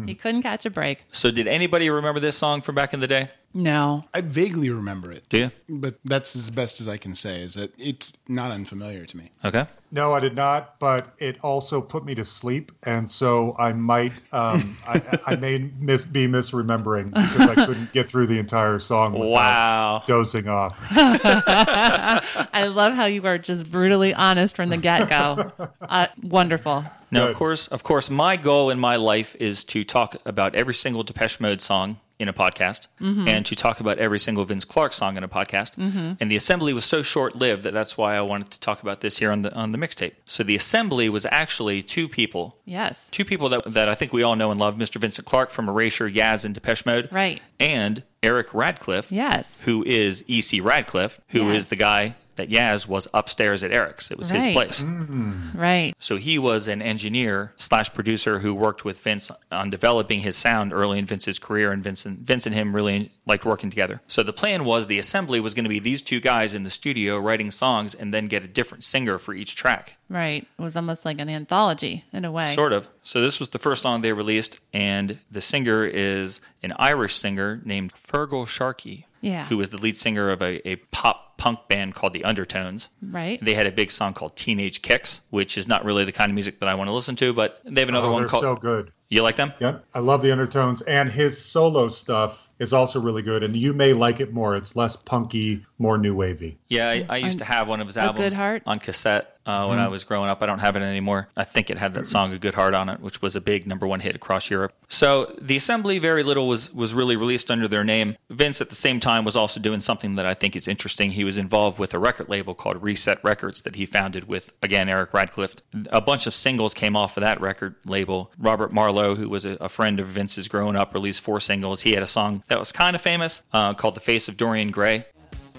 He 0.06 0.16
couldn't 0.16 0.44
catch 0.44 0.66
a 0.66 0.70
break. 0.70 1.04
So, 1.12 1.30
did 1.30 1.48
anybody 1.48 1.90
remember 1.90 2.22
this 2.22 2.38
song 2.38 2.62
from 2.62 2.76
back 2.76 2.94
in 2.94 3.02
the 3.02 3.08
day? 3.08 3.32
No. 3.58 4.06
I 4.14 4.22
vaguely 4.22 4.70
remember 4.70 5.12
it, 5.12 5.28
Do 5.30 5.38
you? 5.40 5.52
but 5.68 5.96
that's 6.06 6.36
as 6.36 6.52
best 6.52 6.80
as 6.80 6.88
I 6.88 6.98
can 6.98 7.16
say. 7.16 7.42
Is 7.42 7.56
that 7.56 7.74
it's 7.80 8.14
not 8.28 8.52
unfamiliar 8.52 9.04
to 9.08 9.18
me. 9.18 9.32
Okay. 9.44 9.66
No, 9.92 10.14
I 10.14 10.20
did 10.20 10.36
not, 10.36 10.80
but 10.80 11.14
it 11.18 11.38
also 11.42 11.82
put 11.82 12.06
me 12.06 12.14
to 12.16 12.24
sleep, 12.26 12.72
and 12.84 13.10
so 13.10 13.56
I 13.58 13.72
might, 13.74 14.22
um, 14.32 14.78
I, 14.88 15.02
I 15.26 15.36
may 15.38 15.72
mis- 15.80 16.06
be 16.06 16.28
misremembering 16.28 17.08
because 17.14 17.50
I 17.50 17.66
couldn't 17.66 17.94
get 17.94 18.08
through 18.10 18.28
the 18.28 18.38
entire 18.38 18.78
song 18.80 19.14
Wow. 19.18 20.04
dozing 20.06 20.48
off. 20.48 20.78
I 20.92 22.68
love 22.72 22.94
how 22.94 23.06
you 23.06 23.26
are 23.26 23.38
just 23.38 23.72
brutally 23.72 24.14
honest 24.14 24.56
from 24.56 24.70
the 24.70 24.78
get 24.78 25.10
go. 25.10 25.52
Uh, 25.82 26.08
wonderful. 26.22 26.84
Now, 27.10 27.30
of 27.30 27.36
course, 27.36 27.68
of 27.70 27.84
course, 27.84 28.10
my 28.10 28.36
goal 28.36 28.70
in 28.70 28.80
my 28.80 28.98
life 28.98 29.36
is 29.40 29.64
to 29.66 29.84
talk 29.84 30.18
about 30.26 30.54
every 30.56 30.74
single 30.74 31.04
Depeche 31.04 31.40
Mode 31.40 31.62
song 31.62 32.00
in 32.20 32.28
a 32.28 32.34
podcast, 32.34 32.88
mm-hmm. 33.00 33.28
and 33.28 33.46
to 33.46 33.56
talk 33.56 33.80
about 33.80 34.00
every 34.00 34.18
single 34.20 34.44
Vince 34.44 34.66
Clarke 34.66 34.94
song 34.94 35.18
in 35.18 35.24
a 35.24 35.28
podcast. 35.28 35.76
Mm-hmm. 35.76 36.14
And 36.20 36.32
the 36.32 36.36
assembly 36.36 36.74
was 36.74 36.84
so 36.84 37.04
short-lived 37.04 37.62
that 37.64 37.74
that's 37.74 37.96
why 37.98 38.16
I 38.16 38.22
wanted 38.22 38.50
to 38.52 38.60
talk 38.60 38.82
about 38.82 39.02
this 39.02 39.18
here 39.20 39.32
on 39.32 39.44
the 39.44 39.54
on 39.54 39.72
the 39.72 39.78
mixtape. 39.78 40.14
So 40.26 40.44
the 40.44 40.56
assembly 40.56 41.10
was 41.10 41.26
actually 41.32 41.84
two 41.84 42.08
people, 42.10 42.58
Yes. 42.66 43.10
two 43.12 43.24
people 43.26 43.50
that 43.50 43.72
that 43.72 43.88
I 43.88 43.94
think 43.96 44.14
we 44.14 44.24
all 44.24 44.36
know 44.36 44.50
and 44.52 44.60
love: 44.60 44.76
Mr. 44.76 45.00
Vincent 45.00 45.28
Clarke 45.28 45.52
from 45.52 45.70
Erasure, 45.70 46.10
Yaz, 46.10 46.44
and 46.44 46.56
Depeche 46.56 46.86
Mode, 46.86 47.08
Right. 47.12 47.42
and 47.60 48.02
Eric 48.24 48.54
Radcliffe, 48.54 49.12
Yes. 49.12 49.62
who 49.62 49.84
is 49.86 50.24
E.C. 50.28 50.60
Radcliffe, 50.60 51.22
who 51.30 51.50
is 51.50 51.64
Yes. 51.64 51.66
the 51.70 51.76
guy 51.76 52.16
that 52.38 52.50
Yaz 52.50 52.88
was 52.88 53.08
upstairs 53.14 53.64
at 53.64 53.72
Eric's. 53.72 54.10
It 54.10 54.18
was 54.18 54.30
his 54.30 54.46
Right. 54.46 54.54
place. 54.56 54.82
Mm. 54.82 55.54
Right. 55.56 55.94
So 56.00 56.16
he 56.18 56.40
was 56.40 56.68
an 56.68 56.82
engineer 56.82 57.54
slash 57.58 57.94
producer 57.94 58.40
who 58.40 58.54
worked 58.54 58.86
with 58.86 59.00
Vince 59.02 59.30
on 59.52 59.70
developing 59.70 60.22
his 60.22 60.38
sound 60.38 60.72
early 60.74 61.00
in 61.00 61.06
Vince's 61.06 61.40
career, 61.40 61.72
and 61.72 61.84
Vincent, 61.84 62.20
Vince 62.22 62.46
and 62.46 62.56
him 62.56 62.76
really 62.76 63.12
liked 63.26 63.44
working 63.46 63.70
together. 63.70 64.02
So 64.08 64.24
the 64.24 64.32
plan 64.34 64.64
was 64.64 64.88
the 64.88 65.00
assembly 65.00 65.40
was 65.40 65.54
going 65.54 65.66
to 65.66 65.70
be 65.70 65.80
these 65.80 66.02
two 66.02 66.20
guys 66.20 66.54
in 66.54 66.64
the 66.64 66.70
studio 66.70 67.18
writing 67.20 67.52
songs, 67.52 67.94
and 67.94 68.14
then 68.14 68.28
get 68.28 68.44
a 68.44 68.48
different 68.48 68.84
singer 68.84 69.18
for 69.18 69.34
each 69.34 69.56
track. 69.56 69.96
Right. 70.08 70.48
It 70.58 70.62
was 70.62 70.78
almost 70.78 71.04
like 71.04 71.20
an 71.20 71.28
anthology 71.30 72.06
in 72.14 72.24
a 72.24 72.32
way. 72.32 72.54
Sort 72.54 72.72
of. 72.72 72.88
So 73.04 73.20
this 73.22 73.40
was 73.40 73.50
the 73.50 73.60
first 73.60 73.82
song 73.82 74.02
they 74.02 74.14
released, 74.14 74.60
and 74.72 75.18
the 75.32 75.42
singer 75.42 75.84
is 75.86 76.40
an 76.64 76.74
Irish 76.78 77.16
singer 77.16 77.62
named 77.66 77.94
Feargal 77.94 78.48
Sharkey. 78.48 79.07
Yeah. 79.22 79.46
Who 79.46 79.58
was 79.58 79.70
the 79.70 79.78
lead 79.78 79.98
singer 79.98 80.30
of 80.30 80.42
a, 80.42 80.68
a 80.68 80.76
pop 80.92 81.38
punk 81.38 81.60
band 81.70 81.94
called 81.96 82.14
the 82.14 82.24
Undertones. 82.24 82.90
Right. 83.02 83.44
They 83.44 83.54
had 83.54 83.68
a 83.68 83.72
big 83.72 83.92
song 83.92 84.14
called 84.14 84.36
Teenage 84.36 84.82
Kicks, 84.82 85.22
which 85.30 85.58
is 85.58 85.68
not 85.68 85.86
really 85.86 86.04
the 86.04 86.12
kind 86.12 86.32
of 86.32 86.34
music 86.34 86.60
that 86.60 86.68
I 86.70 86.74
want 86.74 86.88
to 86.88 86.92
listen 86.92 87.16
to, 87.18 87.32
but 87.32 87.62
they 87.64 87.82
have 87.82 87.90
another 87.90 88.08
Oh, 88.08 88.14
one 88.14 88.24
they're 88.24 88.30
called 88.30 88.44
so 88.44 88.56
good. 88.56 88.92
You 89.10 89.22
like 89.22 89.36
them? 89.38 89.54
Yep, 89.60 89.86
I 89.94 90.00
love 90.00 90.22
the 90.22 90.32
undertones, 90.32 90.82
and 90.82 91.10
his 91.10 91.38
solo 91.38 91.88
stuff 91.88 92.50
is 92.60 92.74
also 92.74 93.00
really 93.00 93.22
good. 93.22 93.44
And 93.44 93.56
you 93.56 93.74
may 93.74 93.94
like 93.94 94.20
it 94.20 94.34
more. 94.34 94.56
It's 94.56 94.76
less 94.76 94.96
punky, 94.96 95.64
more 95.80 95.98
new 95.98 96.16
wavy. 96.16 96.58
Yeah, 96.68 96.90
I, 96.90 97.06
I 97.10 97.18
used 97.18 97.40
to 97.40 97.46
have 97.46 97.68
one 97.68 97.82
of 97.82 97.88
his 97.88 97.98
A 97.98 98.02
albums 98.02 98.20
Good 98.20 98.34
Heart? 98.34 98.64
on 98.66 98.80
cassette 98.80 99.38
uh, 99.48 99.66
when 99.68 99.80
I 99.80 99.88
was 99.88 100.04
growing 100.04 100.30
up. 100.30 100.44
I 100.44 100.46
don't 100.46 100.60
have 100.60 100.76
it 100.76 100.82
anymore. 100.82 101.30
I 101.38 101.46
think 101.46 101.70
it 101.70 101.78
had 101.78 101.94
that 101.94 102.06
song 102.06 102.34
"A 102.34 102.38
Good 102.38 102.54
Heart" 102.54 102.74
on 102.74 102.90
it, 102.90 103.00
which 103.00 103.22
was 103.22 103.36
a 103.36 103.42
big 103.42 103.66
number 103.66 103.88
one 103.88 104.02
hit 104.02 104.14
across 104.14 104.50
Europe. 104.50 104.74
So 104.90 105.34
the 105.42 105.56
Assembly, 105.56 106.00
very 106.00 106.22
little 106.22 106.48
was 106.48 106.74
was 106.74 106.94
really 106.94 107.16
released 107.16 107.50
under 107.50 107.68
their 107.68 107.86
name. 107.86 108.18
Vince, 108.30 108.60
at 108.60 108.70
the 108.70 108.76
same 108.76 109.00
time, 109.00 109.24
was 109.24 109.38
also 109.38 109.60
doing 109.62 109.80
something 109.80 110.16
that 110.16 110.26
I 110.26 110.34
think 110.34 110.56
is 110.56 110.68
interesting. 110.68 111.12
He 111.12 111.24
was 111.24 111.38
involved 111.38 111.80
with 111.80 111.94
a 111.94 112.00
record 112.00 112.28
label 112.28 112.54
called 112.54 112.82
Reset 112.84 113.24
Records 113.24 113.62
that 113.62 113.76
he 113.76 113.86
founded 113.86 114.28
with 114.28 114.52
again 114.62 114.90
Eric 114.90 115.14
Radcliffe. 115.14 115.56
A 115.92 116.02
bunch 116.02 116.28
of 116.28 116.34
singles 116.34 116.74
came 116.74 116.98
off 116.98 117.16
of 117.16 117.22
that 117.22 117.40
record 117.40 117.76
label. 117.86 118.32
Robert 118.38 118.74
Marlow, 118.74 119.16
who 119.16 119.30
was 119.30 119.46
a, 119.46 119.52
a 119.62 119.70
friend 119.70 120.00
of 120.02 120.08
Vince's 120.08 120.50
growing 120.50 120.76
up, 120.76 120.94
released 120.94 121.22
four 121.22 121.40
singles. 121.40 121.82
He 121.82 121.94
had 121.94 122.04
a 122.04 122.08
song 122.08 122.44
that 122.48 122.60
was 122.60 122.72
kind 122.72 122.96
of 122.96 123.02
famous 123.02 123.44
uh, 123.54 123.74
called 123.74 123.96
"The 123.96 124.00
Face 124.02 124.28
of 124.28 124.38
Dorian 124.38 124.72
Gray." 124.72 125.06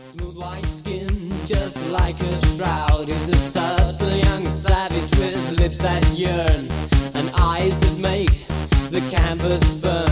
Smooth 0.01 0.37
white 0.37 0.67
skin, 0.67 1.31
just 1.47 1.77
like 1.91 2.21
a 2.23 2.47
shroud, 2.47 3.09
is 3.09 3.29
a 3.29 3.37
subtle 3.37 4.11
young 4.11 4.51
savage 4.51 5.11
with 5.19 5.61
lips 5.61 5.79
that 5.79 6.07
yearn 6.17 6.69
and 7.15 7.31
eyes 7.39 7.79
that 7.81 7.99
make 8.01 8.47
the 8.91 9.01
canvas 9.11 9.81
burn. 9.81 10.08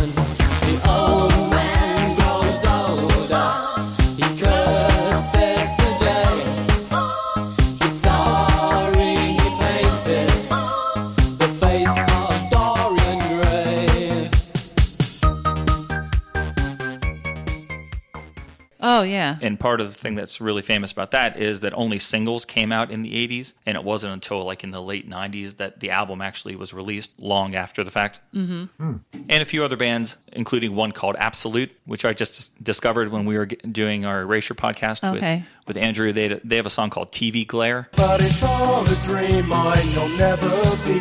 Oh 18.97 19.03
yeah. 19.03 19.37
And 19.43 19.61
part 19.61 19.81
of 19.81 19.89
the 19.89 19.95
thing 19.95 20.15
that's 20.15 20.41
really 20.41 20.63
famous 20.63 20.91
about 20.93 21.11
that 21.11 21.37
is 21.37 21.61
that 21.61 21.75
only 21.75 21.99
singles 21.99 22.45
came 22.45 22.73
out 22.73 22.91
in 22.91 23.03
the 23.03 23.13
80s, 23.29 23.53
and 23.67 23.77
it 23.77 23.85
wasn't 23.85 24.13
until 24.15 24.43
like 24.45 24.65
in 24.65 24.71
the 24.71 24.81
late 24.83 25.09
90s 25.09 25.57
that 25.59 25.81
the 25.81 25.91
album 25.91 26.21
actually 26.23 26.57
was 26.57 26.73
released 26.73 27.13
long 27.21 27.55
after 27.55 27.85
the 27.85 27.91
fact. 27.91 28.21
Mm-hmm. 28.35 28.97
And 29.29 29.43
a 29.43 29.45
few 29.45 29.65
other 29.65 29.77
bands, 29.77 30.17
including 30.33 30.75
one 30.75 30.93
called 30.93 31.17
Absolute, 31.19 31.73
which 31.85 32.05
I 32.05 32.13
just 32.13 32.63
discovered 32.63 33.11
when 33.11 33.25
we 33.27 33.37
were 33.37 33.47
doing 33.47 34.05
our 34.07 34.23
Erasure 34.23 34.55
podcast 34.55 35.07
Okay. 35.17 35.45
with, 35.67 35.77
with 35.77 35.85
Andrew. 35.85 36.13
They, 36.13 36.41
they 36.43 36.57
have 36.57 36.67
a 36.67 36.71
song 36.71 36.91
called 36.91 37.13
TV 37.13 37.47
Glare. 37.47 37.89
But 37.97 38.21
it's 38.23 38.43
all 38.43 38.83
a 38.85 38.97
dream, 39.05 39.49
mine 39.49 39.77
you'll 39.93 40.09
never 40.17 40.49
be. 40.87 41.01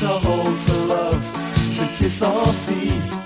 To 0.00 0.08
hold, 0.08 0.58
to 0.58 0.74
love, 0.92 1.22
to 1.78 1.86
kiss 2.02 2.22
or 2.22 2.44
see. 2.46 3.21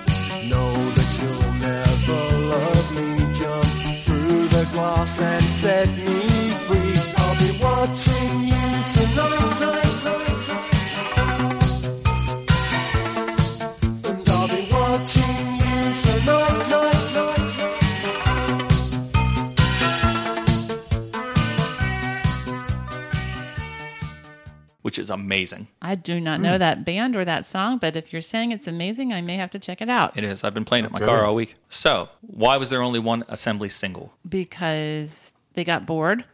Through 4.76 5.24
and 5.24 5.42
set 5.42 5.88
me 5.96 6.25
is 25.06 25.10
amazing. 25.10 25.68
I 25.80 25.94
do 25.94 26.20
not 26.20 26.38
Hmm. 26.38 26.42
know 26.44 26.58
that 26.58 26.84
band 26.84 27.14
or 27.16 27.24
that 27.24 27.46
song, 27.46 27.78
but 27.78 27.96
if 27.96 28.12
you're 28.12 28.22
saying 28.22 28.52
it's 28.52 28.66
amazing, 28.66 29.12
I 29.12 29.20
may 29.20 29.36
have 29.36 29.50
to 29.50 29.58
check 29.58 29.80
it 29.80 29.88
out 29.88 30.16
It 30.16 30.24
is. 30.24 30.42
I've 30.44 30.54
been 30.54 30.64
playing 30.64 30.84
it 30.84 30.88
in 30.88 30.92
my 30.92 31.00
car 31.00 31.24
all 31.24 31.34
week. 31.34 31.54
So, 31.68 32.08
why 32.20 32.56
was 32.56 32.70
there 32.70 32.82
only 32.82 32.98
one 32.98 33.24
assembly 33.28 33.68
single? 33.68 34.12
because 34.28 35.32
they 35.54 35.64
got 35.64 35.86
bored. 35.86 36.24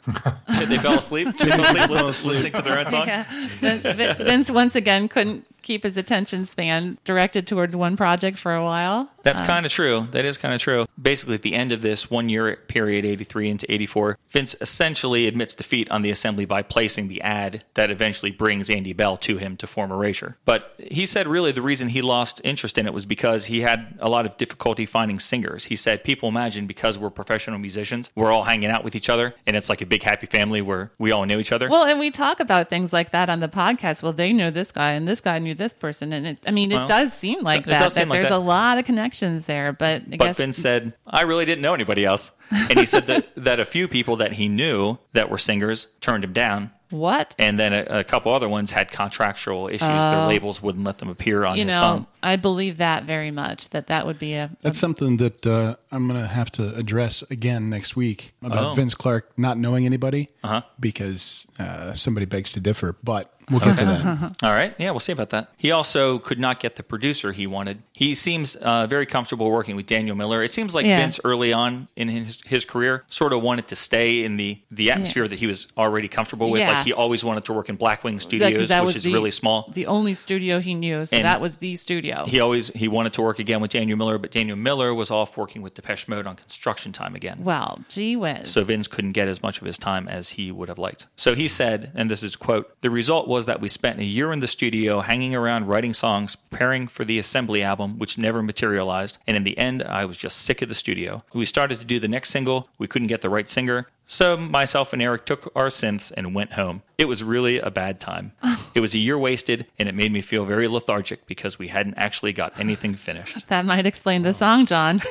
they 0.69 0.79
fell 0.79 0.99
asleep. 0.99 1.29
They 1.39 1.49
fell 1.51 1.61
asleep, 1.61 1.91
listening, 1.91 2.33
listening 2.33 2.53
to 2.53 2.63
their 2.63 2.79
own 2.81 2.87
song. 2.95 3.07
Yeah. 3.07 3.25
Vin- 3.49 4.17
Vince 4.17 4.51
once 4.51 4.75
again 4.75 5.09
couldn't 5.09 5.47
keep 5.63 5.85
his 5.85 5.97
attention 5.97 6.45
span 6.45 6.99
directed 7.05 7.47
towards 7.47 7.75
one 7.75 7.97
project 7.97 8.39
for 8.39 8.55
a 8.55 8.63
while. 8.63 9.11
That's 9.23 9.41
um, 9.41 9.47
kind 9.47 9.67
of 9.67 9.73
true. 9.73 10.09
That 10.11 10.25
is 10.25 10.39
kind 10.39 10.55
of 10.55 10.61
true. 10.61 10.87
Basically, 11.01 11.35
at 11.35 11.43
the 11.43 11.55
end 11.55 11.73
of 11.73 11.83
this 11.83 12.11
one 12.11 12.29
year 12.29 12.57
period, 12.69 13.05
83 13.05 13.51
into 13.51 13.73
84, 13.73 14.19
Vince 14.31 14.57
essentially 14.61 15.27
admits 15.27 15.55
defeat 15.55 15.91
on 15.91 16.03
the 16.03 16.11
assembly 16.11 16.45
by 16.45 16.63
placing 16.63 17.09
the 17.09 17.21
ad 17.23 17.65
that 17.75 17.91
eventually 17.91 18.31
brings 18.31 18.69
Andy 18.69 18.93
Bell 18.93 19.17
to 19.19 19.39
him 19.39 19.57
to 19.59 19.67
form 19.67 19.93
Erasure. 19.93 20.37
But 20.45 20.75
he 20.79 21.07
said 21.07 21.29
really 21.29 21.53
the 21.53 21.63
reason 21.63 21.89
he 21.89 22.03
lost 22.03 22.41
interest 22.45 22.79
in 22.79 22.87
it 22.87 22.95
was 22.95 23.07
because 23.07 23.47
he 23.47 23.61
had 23.61 23.97
a 24.01 24.11
lot 24.11 24.27
of 24.27 24.37
difficulty 24.37 24.87
finding 24.87 25.21
singers. 25.21 25.67
He 25.67 25.77
said, 25.77 26.05
People 26.05 26.29
imagine 26.29 26.67
because 26.67 26.99
we're 26.99 27.11
professional 27.11 27.59
musicians, 27.59 28.11
we're 28.15 28.33
all 28.33 28.45
hanging 28.45 28.71
out 28.71 28.85
with 28.85 28.97
each 28.97 29.09
other, 29.09 29.35
and 29.47 29.57
it's 29.57 29.69
like 29.69 29.81
a 29.81 29.87
big 29.87 30.03
happy 30.03 30.27
family 30.27 30.63
where 30.63 30.93
we 30.99 31.13
all 31.13 31.27
know 31.27 31.39
each 31.39 31.53
other. 31.53 31.69
Well, 31.69 31.85
and 31.85 31.99
we 32.01 32.11
talk 32.11 32.41
about 32.41 32.71
things 32.71 32.93
like 32.93 33.11
that 33.11 33.31
on 33.31 33.41
the 33.41 33.49
podcast. 33.49 34.03
Well, 34.03 34.13
they 34.13 34.33
know 34.33 34.51
this 34.51 34.73
guy, 34.73 34.93
and 34.93 35.07
this 35.07 35.21
guy 35.21 35.39
knew 35.39 35.52
this 35.55 35.73
person, 35.75 36.13
and 36.13 36.27
it, 36.27 36.39
I 36.47 36.51
mean, 36.51 36.71
Well, 36.71 36.85
it 36.85 36.89
does 36.89 37.13
seem 37.13 37.43
like 37.43 37.61
it 37.61 37.67
that. 37.67 37.79
does 37.81 37.95
that 37.95 38.09
like 38.09 38.19
there's 38.19 38.29
that. 38.31 38.37
a 38.37 38.39
lot 38.39 38.79
of 38.79 38.85
connections 38.85 39.47
there, 39.47 39.73
but 39.73 40.03
I 40.03 40.17
But 40.17 40.19
guess 40.19 40.37
Vince 40.37 40.57
said, 40.57 40.95
I 41.07 41.23
really 41.23 41.45
didn't 41.45 41.63
know 41.63 41.75
anybody 41.75 42.05
else. 42.05 42.31
And 42.51 42.79
he 42.79 42.87
said 42.87 43.07
that, 43.07 43.27
that 43.37 43.61
a 43.61 43.65
few 43.65 43.89
people 43.89 44.17
that 44.17 44.33
he 44.35 44.49
knew 44.49 44.99
that 45.15 45.31
were 45.31 45.39
singers 45.39 45.89
turned 46.01 46.23
him 46.25 46.33
down. 46.35 46.71
what 46.91 47.35
And 47.39 47.59
then 47.59 47.73
a, 47.73 48.01
a 48.01 48.05
couple 48.05 48.31
other 48.35 48.49
ones 48.49 48.73
had 48.73 48.91
contractual 48.91 49.69
issues. 49.69 49.81
Their 49.89 50.27
labels 50.27 50.61
wouldn't 50.63 50.85
let 50.85 50.99
them 50.99 51.09
appear 51.09 51.45
on 51.47 51.53
Oh. 51.53 51.55
you 51.55 51.65
his 51.65 51.75
know. 51.75 51.81
song. 51.81 52.07
I 52.23 52.37
believe 52.37 52.77
that 52.77 53.05
very 53.05 53.31
much. 53.31 53.71
That 53.71 53.87
that 53.87 54.05
would 54.05 54.19
be 54.19 54.35
a, 54.35 54.45
a 54.45 54.51
That's 54.61 54.79
something 54.79 55.17
that 55.17 55.47
uh, 55.47 55.77
I'm 55.91 56.07
going 56.09 56.21
to 56.21 56.27
have 56.29 56.51
to 56.53 56.75
address 56.77 57.23
again 57.31 57.71
next 57.71 57.97
week 57.97 58.33
about 58.43 58.73
Oh. 58.73 58.75
Vince 58.75 58.95
Clarke 58.95 59.33
not 59.39 59.57
knowing 59.57 59.87
anybody 59.87 60.29
Uh-huh. 60.45 60.61
because 60.79 61.47
uh, 61.59 61.95
somebody 61.95 62.27
begs 62.27 62.53
to 62.53 62.61
differ. 62.61 62.97
But 63.03 63.33
we'll 63.53 63.61
get 63.61 63.79
to 63.79 63.85
that. 63.85 64.37
All 64.43 64.51
right. 64.53 64.75
Yeah, 64.79 64.91
we'll 64.91 65.01
see 65.01 65.13
about 65.13 65.31
that. 65.31 65.51
He 65.57 65.71
also 65.71 66.19
could 66.19 66.39
not 66.39 66.59
get 66.61 66.77
the 66.77 66.83
producer 66.83 67.33
he 67.33 67.47
wanted. 67.47 67.83
He 67.93 68.15
seems 68.15 68.57
uh, 68.57 68.87
very 68.87 69.07
comfortable 69.07 69.51
working 69.51 69.77
with 69.77 69.87
Daniel 69.87 70.17
Miller. 70.17 70.43
It 70.43 70.51
seems 70.51 70.75
like 70.75 70.87
Yeah. 70.87 70.99
Vince 70.99 71.21
early 71.25 71.53
on 71.53 71.89
in 71.97 72.09
his, 72.09 72.41
his 72.45 72.65
career 72.65 73.05
sort 73.09 73.33
of 73.33 73.43
wanted 73.43 73.69
to 73.69 73.77
stay 73.77 74.25
in 74.25 74.37
the, 74.37 74.61
the 74.71 74.91
atmosphere 74.91 75.29
that 75.29 75.39
he 75.39 75.47
was 75.47 75.69
already 75.77 76.09
comfortable 76.09 76.51
with. 76.51 76.61
Yeah. 76.61 76.73
Like 76.73 76.85
he 76.87 76.93
always 76.93 77.23
wanted 77.23 77.45
to 77.45 77.53
work 77.53 77.69
in 77.69 77.77
Blackwing 77.79 78.15
like, 78.15 78.23
Studios, 78.23 78.69
that 78.69 78.81
which 78.85 78.95
was 78.95 78.97
is 78.97 79.03
the, 79.05 79.13
really 79.13 79.31
small. 79.31 79.71
The 79.75 79.87
only 79.87 80.15
studio 80.15 80.59
he 80.61 80.75
knew, 80.75 81.07
so 81.07 81.17
And 81.17 81.25
that 81.25 81.41
was 81.41 81.57
the 81.57 81.77
studio. 81.77 82.25
He 82.27 82.41
always 82.41 82.69
he 82.69 82.89
wanted 82.89 83.13
to 83.15 83.23
work 83.23 83.39
again 83.39 83.61
with 83.61 83.71
Daniel 83.71 83.97
Miller, 83.99 84.19
but 84.19 84.31
Daniel 84.31 84.57
Miller 84.57 84.95
was 84.95 85.11
off 85.11 85.37
working 85.37 85.63
with 85.63 85.75
Depeche 85.75 86.09
Mode 86.09 86.27
on 86.27 86.37
construction 86.37 86.93
time 86.93 87.15
again. 87.15 87.39
well, 87.43 87.81
gee 87.89 88.17
whiz. 88.17 88.51
So 88.51 88.65
Vince 88.65 88.87
couldn't 88.89 89.13
get 89.13 89.29
as 89.29 89.43
much 89.43 89.61
of 89.61 89.67
his 89.67 89.79
time 89.79 90.09
as 90.09 90.31
he 90.31 90.51
would 90.51 90.69
have 90.69 90.79
liked. 90.79 91.07
So 91.17 91.35
he 91.35 91.49
said, 91.49 91.93
and 91.95 92.11
this 92.11 92.23
is 92.23 92.37
quote, 92.37 92.75
the 92.81 92.91
result 92.91 93.29
was 93.29 93.42
that 93.47 93.61
we 93.61 93.69
spent 93.69 93.99
a 94.01 94.05
year 94.05 94.33
in 94.33 94.41
the 94.41 94.49
studio 94.49 95.01
hanging 95.01 95.35
around 95.35 95.67
writing 95.69 95.95
songs, 95.95 96.37
preparing 96.37 96.87
for 96.89 97.05
the 97.05 97.19
assembly 97.19 97.63
album, 97.63 97.99
which 97.99 98.19
never 98.19 98.43
materialized. 98.43 99.19
And 99.27 99.37
in 99.37 99.45
the 99.45 99.57
end, 99.59 99.83
I 99.83 100.05
was 100.05 100.17
just 100.17 100.39
sick 100.43 100.63
of 100.63 100.69
the 100.69 100.75
studio. 100.75 101.25
We 101.33 101.47
started 101.47 101.79
to 101.81 101.85
do 101.85 101.99
the 102.01 102.09
next 102.09 102.31
single. 102.31 102.69
We 102.79 102.89
couldn't 102.89 103.09
get 103.09 103.23
the 103.23 103.31
right 103.31 103.49
singer. 103.49 103.89
So 104.07 104.37
myself 104.37 104.93
and 104.93 105.01
Eric 105.01 105.25
took 105.25 105.51
our 105.57 105.69
synths 105.69 106.13
and 106.15 106.35
went 106.35 106.53
home. 106.53 106.83
It 106.99 107.07
was 107.07 107.25
really 107.25 107.59
a 107.59 107.71
bad 107.71 107.99
time. 107.99 108.33
it 108.75 108.81
was 108.81 108.95
a 108.95 108.99
year 108.99 109.17
wasted, 109.17 109.67
and 109.79 109.89
it 109.89 109.95
made 109.95 110.13
me 110.13 110.21
feel 110.21 110.45
very 110.45 110.69
lethargic 110.69 111.27
because 111.27 111.59
we 111.59 111.69
hadn't 111.69 111.95
actually 111.95 112.35
got 112.35 112.59
anything 112.61 112.93
finished. 112.95 113.47
that 113.49 113.65
might 113.65 113.87
explain 113.87 114.23
the 114.23 114.35
song, 114.35 114.67
John. 114.67 115.01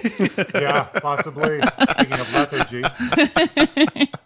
Yeah, 0.54 0.84
possibly. 1.02 1.60
Speaking 1.62 2.20
of 2.20 2.36
lethargy. 2.36 2.84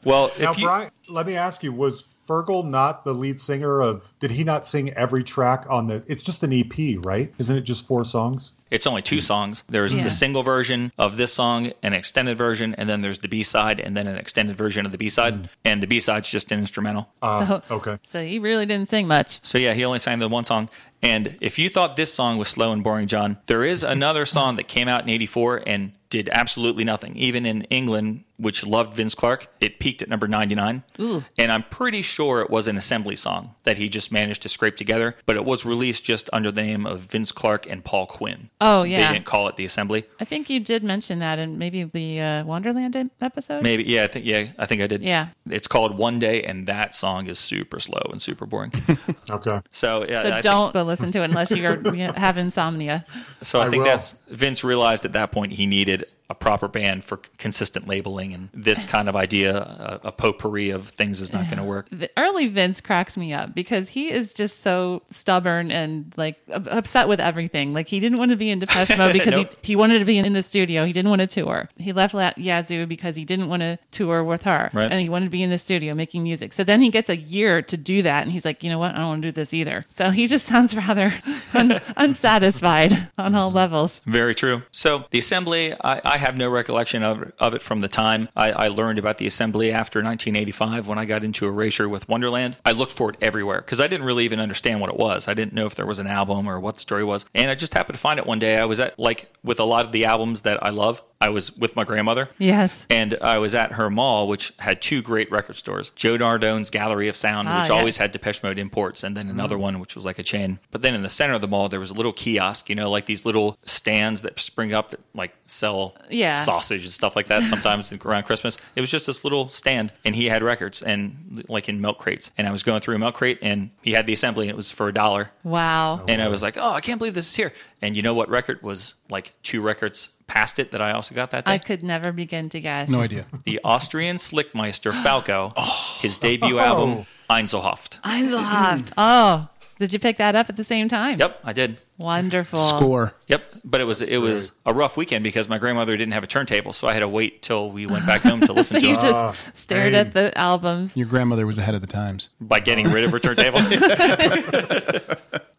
Well, 0.04 0.32
Now, 0.40 0.52
if 0.52 0.58
you, 0.58 0.66
Brian, 0.66 0.90
let 1.08 1.26
me 1.26 1.36
ask 1.36 1.64
you: 1.64 1.72
Was 1.72 2.15
Feargal 2.28 2.66
not 2.66 3.06
the 3.06 3.14
lead 3.14 3.40
singer 3.40 3.82
of? 3.82 4.14
Did 4.20 4.32
he 4.32 4.44
not 4.44 4.66
sing 4.66 4.92
every 4.94 5.24
track 5.24 5.66
on 5.70 5.88
the? 5.88 6.04
It's 6.08 6.22
just 6.22 6.44
an 6.44 6.52
EP, 6.54 6.98
right? 7.00 7.34
Isn't 7.38 7.58
it 7.58 7.62
just 7.62 7.86
four 7.88 8.04
songs? 8.04 8.54
It's 8.72 8.88
only 8.88 9.04
two 9.04 9.22
songs. 9.22 9.64
There's 9.70 9.94
Yeah. 9.96 10.04
the 10.04 10.10
single 10.12 10.42
version 10.44 10.92
of 10.98 11.18
this 11.18 11.32
song, 11.32 11.72
an 11.84 11.94
extended 11.94 12.38
version, 12.38 12.74
and 12.78 12.90
then 12.90 13.02
there's 13.02 13.20
the 13.20 13.28
B 13.28 13.44
side, 13.44 13.80
and 13.80 13.96
then 13.96 14.08
an 14.08 14.18
extended 14.18 14.58
version 14.58 14.86
of 14.86 14.92
the 14.92 14.98
B 14.98 15.08
side. 15.10 15.50
And 15.64 15.82
the 15.84 15.88
B 15.88 16.00
side's 16.00 16.30
just 16.30 16.52
an 16.52 16.60
instrumental. 16.60 17.10
Uh, 17.22 17.46
So- 17.48 17.62
okay. 17.76 17.98
So 18.04 18.24
he 18.24 18.40
really 18.40 18.66
didn't 18.66 18.90
sing 18.90 19.08
much. 19.08 19.40
So 19.44 19.58
yeah, 19.58 19.74
he 19.74 19.86
only 19.86 20.00
sang 20.00 20.20
the 20.20 20.28
one 20.28 20.44
song. 20.46 20.70
And 21.04 21.38
if 21.40 21.60
you 21.60 21.70
thought 21.70 21.96
this 21.96 22.12
song 22.12 22.38
was 22.40 22.50
slow 22.50 22.72
and 22.72 22.84
boring, 22.84 23.08
John, 23.08 23.38
there 23.46 23.64
is 23.64 23.84
another 23.84 24.26
song 24.38 24.56
that 24.56 24.68
came 24.68 24.88
out 24.88 25.04
in 25.04 25.10
'84 25.10 25.62
and 25.68 25.92
did 26.10 26.28
absolutely 26.32 26.84
nothing. 26.84 27.16
Even 27.16 27.46
in 27.46 27.62
England, 27.64 28.24
which 28.38 28.66
loved 28.66 28.96
Vince 28.96 29.16
Clarke, 29.16 29.48
it 29.62 29.80
peaked 29.80 30.02
at 30.02 30.10
number 30.10 30.28
99. 30.28 30.84
And 30.98 31.52
I'm 31.52 31.64
pretty 31.64 32.02
sure 32.02 32.42
it 32.42 32.50
was 32.50 32.68
an 32.68 32.78
assembly 32.78 33.16
song 33.16 33.56
that 33.64 33.78
he 33.78 33.90
just 33.90 34.12
managed 34.12 34.42
to 34.44 34.50
scrape 34.50 34.76
together, 34.78 35.16
but 35.26 35.36
it 35.36 35.46
was 35.46 35.66
released 35.66 36.04
just 36.04 36.30
under 36.34 36.52
the 36.52 36.62
name 36.62 36.86
of 36.86 37.02
Vince 37.02 37.32
Clarke 37.32 37.68
and 37.70 37.84
Paul 37.84 38.06
Quinn. 38.08 38.50
Oh, 38.62 38.84
yeah. 38.84 39.08
They 39.08 39.14
didn't 39.16 39.26
call 39.26 39.48
it 39.48 39.56
the 39.56 39.66
assembly. 39.66 40.06
I 40.20 40.26
think 40.26 40.50
you 40.50 40.60
did 40.60 40.84
mention 40.84 41.20
that 41.20 41.40
in 41.40 41.58
maybe 41.58 41.84
the 41.84 42.20
uh, 42.22 42.44
Wonderland 42.46 43.10
episode. 43.22 43.64
Maybe, 43.64 43.84
yeah, 43.84 44.04
I 44.04 44.08
think, 44.08 44.26
yeah, 44.26 44.48
I 44.58 44.66
think 44.66 44.82
I 44.82 44.88
did. 44.88 45.02
Yeah. 45.02 45.30
It's 45.50 45.68
called 45.68 45.98
One 45.98 46.20
Day, 46.20 46.44
and 46.44 46.68
that 46.68 46.94
song 46.94 47.28
is 47.28 47.40
super 47.40 47.80
slow 47.80 48.02
and 48.12 48.22
super 48.22 48.46
boring. 48.46 48.72
Okay. 49.30 49.60
So, 49.72 50.06
yeah, 50.08 50.22
So 50.22 50.32
I 50.32 50.42
don't 50.42 50.72
go 50.74 50.84
listen 50.84 51.12
to 51.12 51.22
it 51.22 51.26
unless 51.26 51.50
you 51.50 51.64
you 51.94 52.12
have 52.14 52.38
insomnia. 52.38 53.04
So 53.42 53.60
I, 53.60 53.66
I 53.66 53.70
think 53.70 53.84
will. 53.84 53.90
that's 53.90 54.14
Vince 54.30 54.64
realized 54.64 55.04
at 55.04 55.14
that 55.14 55.32
point 55.32 55.54
he 55.54 55.66
needed 55.66 56.06
a 56.30 56.36
proper 56.36 56.68
band 56.68 57.04
for 57.04 57.18
consistent 57.38 57.88
labeling, 57.88 58.34
and 58.34 58.50
this 58.54 58.86
kind 58.86 59.08
of 59.08 59.16
idea, 59.16 59.58
a, 60.04 60.08
a 60.08 60.12
potpourri 60.12 60.70
of 60.70 60.90
things, 60.90 61.22
is 61.22 61.32
not 61.32 61.46
going 61.46 61.58
to 61.58 61.64
work. 61.64 61.88
Early 62.18 62.48
Vince 62.48 62.82
cracks 62.82 63.16
me 63.16 63.34
up 63.34 63.54
because 63.54 63.90
he 63.90 64.12
is 64.12 64.34
just 64.34 64.62
so 64.62 65.04
stubborn 65.12 65.72
and 65.72 66.14
like 66.18 66.38
upset 66.50 67.08
with 67.08 67.20
everything. 67.20 67.74
Like 67.74 67.88
he 67.88 68.00
didn't 68.00 68.18
want 68.18 68.32
to 68.32 68.38
be 68.38 68.50
in 68.50 68.60
Depeche 68.60 68.98
Mode 68.98 69.14
because 69.14 69.32
Nope. 69.32 69.56
he, 69.62 69.74
he 69.74 69.76
wanted 69.76 70.00
to 70.00 70.06
be 70.06 70.18
in 70.18 70.34
the 70.34 70.44
studio. 70.44 70.86
He 70.86 70.94
didn't 70.94 71.10
want 71.10 71.22
to 71.22 71.28
tour. 71.28 71.70
He 71.78 71.94
left 71.94 72.14
La- 72.14 72.34
Yazoo 72.38 72.86
because 72.86 73.16
he 73.16 73.26
didn't 73.26 73.50
want 73.50 73.62
to 73.62 73.78
tour 73.92 74.24
with 74.24 74.44
her, 74.44 74.70
Right. 74.74 74.92
and 74.92 75.00
he 75.02 75.10
wanted 75.10 75.26
to 75.26 75.32
be 75.32 75.44
in 75.44 75.50
the 75.50 75.60
studio 75.60 75.94
making 75.94 76.24
music. 76.24 76.54
So 76.54 76.64
then 76.64 76.82
he 76.82 76.90
gets 76.90 77.10
a 77.10 77.18
year 77.18 77.62
to 77.62 77.78
do 77.78 78.02
that, 78.02 78.24
and 78.24 78.32
he's 78.32 78.46
like, 78.46 78.64
you 78.64 78.70
know 78.70 78.80
what? 78.80 78.96
I 78.96 78.98
don't 78.98 79.08
want 79.08 79.22
to 79.22 79.28
do 79.28 79.32
this 79.32 79.54
either. 79.54 79.86
So 79.90 80.10
he 80.10 80.28
just 80.28 80.46
sounds 80.52 80.76
rather 80.76 81.14
un- 81.54 81.82
unsatisfied 81.98 83.10
on 83.18 83.36
all 83.36 83.50
mm-hmm. 83.50 83.58
levels. 83.58 84.02
Very 84.06 84.34
true. 84.36 84.64
So 84.72 85.06
the 85.12 85.20
assembly, 85.20 85.74
I, 85.84 86.02
I 86.04 86.15
have 86.18 86.38
no 86.38 86.50
recollection 86.50 87.04
of, 87.04 87.32
of 87.40 87.54
it 87.54 87.62
from 87.62 87.82
the 87.82 87.88
time 87.88 88.30
I, 88.36 88.52
I 88.52 88.68
learned 88.68 89.00
about 89.00 89.18
the 89.18 89.28
assembly 89.28 89.72
after 89.72 90.00
1985 90.00 90.88
when 90.88 90.98
I 90.98 91.06
got 91.06 91.24
into 91.24 91.46
Erasure 91.46 91.90
with 91.90 92.08
Wonderland. 92.08 92.58
I 92.66 92.72
looked 92.72 92.94
for 92.94 93.10
it 93.10 93.18
everywhere 93.22 93.62
because 93.62 93.82
I 93.82 93.88
didn't 93.88 94.06
really 94.06 94.26
even 94.26 94.40
understand 94.40 94.82
what 94.82 94.90
it 94.90 94.98
was. 94.98 95.28
I 95.28 95.34
didn't 95.34 95.54
know 95.54 95.66
if 95.66 95.76
there 95.76 95.86
was 95.86 96.00
an 96.00 96.08
album 96.08 96.48
or 96.48 96.60
what 96.60 96.76
the 96.76 96.82
story 96.82 97.04
was. 97.04 97.26
And 97.34 97.50
I 97.50 97.56
just 97.56 97.74
happened 97.74 97.96
to 97.96 98.02
find 98.02 98.20
it 98.20 98.26
one 98.26 98.40
day. 98.40 98.58
I 98.58 98.66
was 98.66 98.80
at, 98.80 98.98
like, 99.00 99.30
with 99.44 99.60
a 99.60 99.66
lot 99.66 99.86
of 99.86 99.92
the 99.92 100.06
albums 100.06 100.42
that 100.42 100.64
I 100.64 100.70
love, 100.70 101.02
I 101.22 101.30
was 101.30 101.56
with 101.56 101.76
my 101.76 101.84
grandmother. 101.86 102.30
Yes. 102.38 102.86
And 102.90 103.18
I 103.22 103.38
was 103.38 103.56
at 103.56 103.74
her 103.74 103.90
mall, 103.90 104.28
which 104.28 104.54
had 104.60 104.82
two 104.82 105.02
great 105.02 105.32
record 105.32 105.56
stores 105.56 105.92
Joe 105.92 106.18
Nardone's 106.18 106.70
Gallery 106.70 107.08
of 107.08 107.16
Sound, 107.16 107.48
Ah, 107.48 107.60
which 107.62 107.70
yes. 107.70 107.78
always 107.78 107.98
had 107.98 108.12
Depeche 108.12 108.44
Mode 108.44 108.60
imports, 108.60 109.04
and 109.04 109.16
then 109.16 109.30
another 109.30 109.58
one, 109.58 109.80
which 109.80 109.96
was 109.96 110.06
like 110.06 110.20
a 110.20 110.24
chain. 110.24 110.60
But 110.72 110.82
then 110.82 110.94
in 110.94 111.04
the 111.04 111.10
center 111.10 111.34
of 111.34 111.42
the 111.42 111.48
mall, 111.48 111.70
there 111.70 111.80
was 111.80 111.90
a 111.90 111.94
little 111.94 112.14
kiosk, 112.14 112.70
you 112.70 112.76
know, 112.76 112.90
like 112.92 113.06
these 113.06 113.26
little 113.26 113.58
stands 113.66 114.22
that 114.24 114.40
spring 114.40 114.74
up 114.74 114.90
that 114.92 115.00
like 115.14 115.34
sell 115.48 115.96
Yeah. 116.10 116.36
sausage 116.36 116.84
and 116.84 116.92
stuff 116.92 117.16
like 117.16 117.28
that 117.28 117.44
sometimes 117.48 117.92
around 117.94 118.24
Christmas. 118.24 118.58
It 118.76 118.82
was 118.82 118.90
just 118.92 119.08
this 119.08 119.24
little 119.24 119.48
stand, 119.50 119.94
and 120.04 120.16
he 120.16 120.26
had 120.26 120.44
records 120.44 120.82
and 120.82 121.44
like 121.48 121.70
in 121.70 121.80
milk 121.82 121.98
crates. 121.98 122.32
And 122.38 122.48
I 122.48 122.52
was 122.52 122.62
going 122.64 122.82
through 122.82 122.96
a 122.96 123.00
milk 123.00 123.16
crate, 123.16 123.40
and 123.42 123.70
he 123.82 123.92
had 123.94 124.06
the 124.06 124.14
assembly, 124.14 124.46
and 124.48 124.52
it 124.52 124.58
was 124.58 124.70
for 124.72 124.90
a 124.90 124.94
dollar. 124.94 125.32
Wow. 125.44 126.04
And 126.08 126.22
I 126.22 126.28
was 126.28 126.44
like, 126.44 126.58
oh, 126.58 126.72
I 126.72 126.82
can't 126.82 127.00
believe 127.00 127.14
this 127.14 127.28
is 127.30 127.36
here. 127.36 127.54
And 127.82 127.96
you 127.96 128.02
know 128.02 128.14
what 128.14 128.28
record 128.30 128.62
was 128.62 128.96
like 129.10 129.34
two 129.44 129.62
records 129.62 130.10
past 130.28 130.60
it 130.60 130.72
that 130.72 130.82
I 130.82 130.92
also 130.92 131.14
got 131.16 131.32
that 131.32 131.46
day? 131.46 131.52
I 131.54 131.58
could 131.58 131.84
never 131.84 132.12
begin 132.12 132.50
to 132.50 132.60
guess. 132.60 132.90
No 132.90 133.02
idea. 133.02 133.26
the 133.46 133.60
Austrian 133.64 134.18
Slickmeister 134.18 134.94
Falco, 135.04 135.54
Oh. 135.58 135.98
his 136.02 136.18
debut 136.18 136.60
album, 136.60 137.06
oh. 137.30 137.34
Einzelhaft. 137.34 138.00
Einzelhaft. 138.02 138.86
Mm. 138.86 138.94
Oh, 138.98 139.48
did 139.80 139.92
you 139.92 140.00
pick 140.00 140.18
that 140.18 140.36
up 140.36 140.50
at 140.50 140.56
the 140.56 140.64
same 140.64 140.88
time? 140.88 141.20
Yep, 141.20 141.40
I 141.44 141.52
did. 141.54 141.78
Wonderful. 141.98 142.60
Score. 142.60 143.14
Yep, 143.28 143.44
but 143.66 143.82
it 143.82 143.86
was 143.86 144.02
it 144.02 144.18
was 144.18 144.52
a 144.66 144.74
rough 144.74 144.96
weekend 144.98 145.24
because 145.24 145.48
my 145.50 145.58
grandmother 145.58 145.96
didn't 145.98 146.14
have 146.14 146.24
a 146.24 146.28
turntable, 146.28 146.72
so 146.74 146.88
I 146.88 146.94
had 146.94 147.02
to 147.02 147.08
wait 147.10 147.42
till 147.42 147.72
we 147.72 147.86
went 147.86 148.06
back 148.06 148.22
home 148.22 148.42
to 148.42 148.54
listen 148.54 148.78
So 148.78 148.82
to 148.82 148.88
you 148.88 148.94
it 148.94 149.02
just 149.02 149.14
ah, 149.14 149.36
stared 149.54 149.94
hey. 149.94 150.00
at 150.00 150.14
the 150.14 150.38
albums. 150.38 150.96
Your 150.96 151.08
grandmother 151.08 151.46
was 151.46 151.58
ahead 151.58 151.74
of 151.76 151.82
the 151.82 151.88
times. 151.88 152.30
by 152.40 152.60
getting 152.60 152.90
rid 152.90 153.04
of 153.06 153.12
her 153.12 153.20
turntable. 153.20 153.60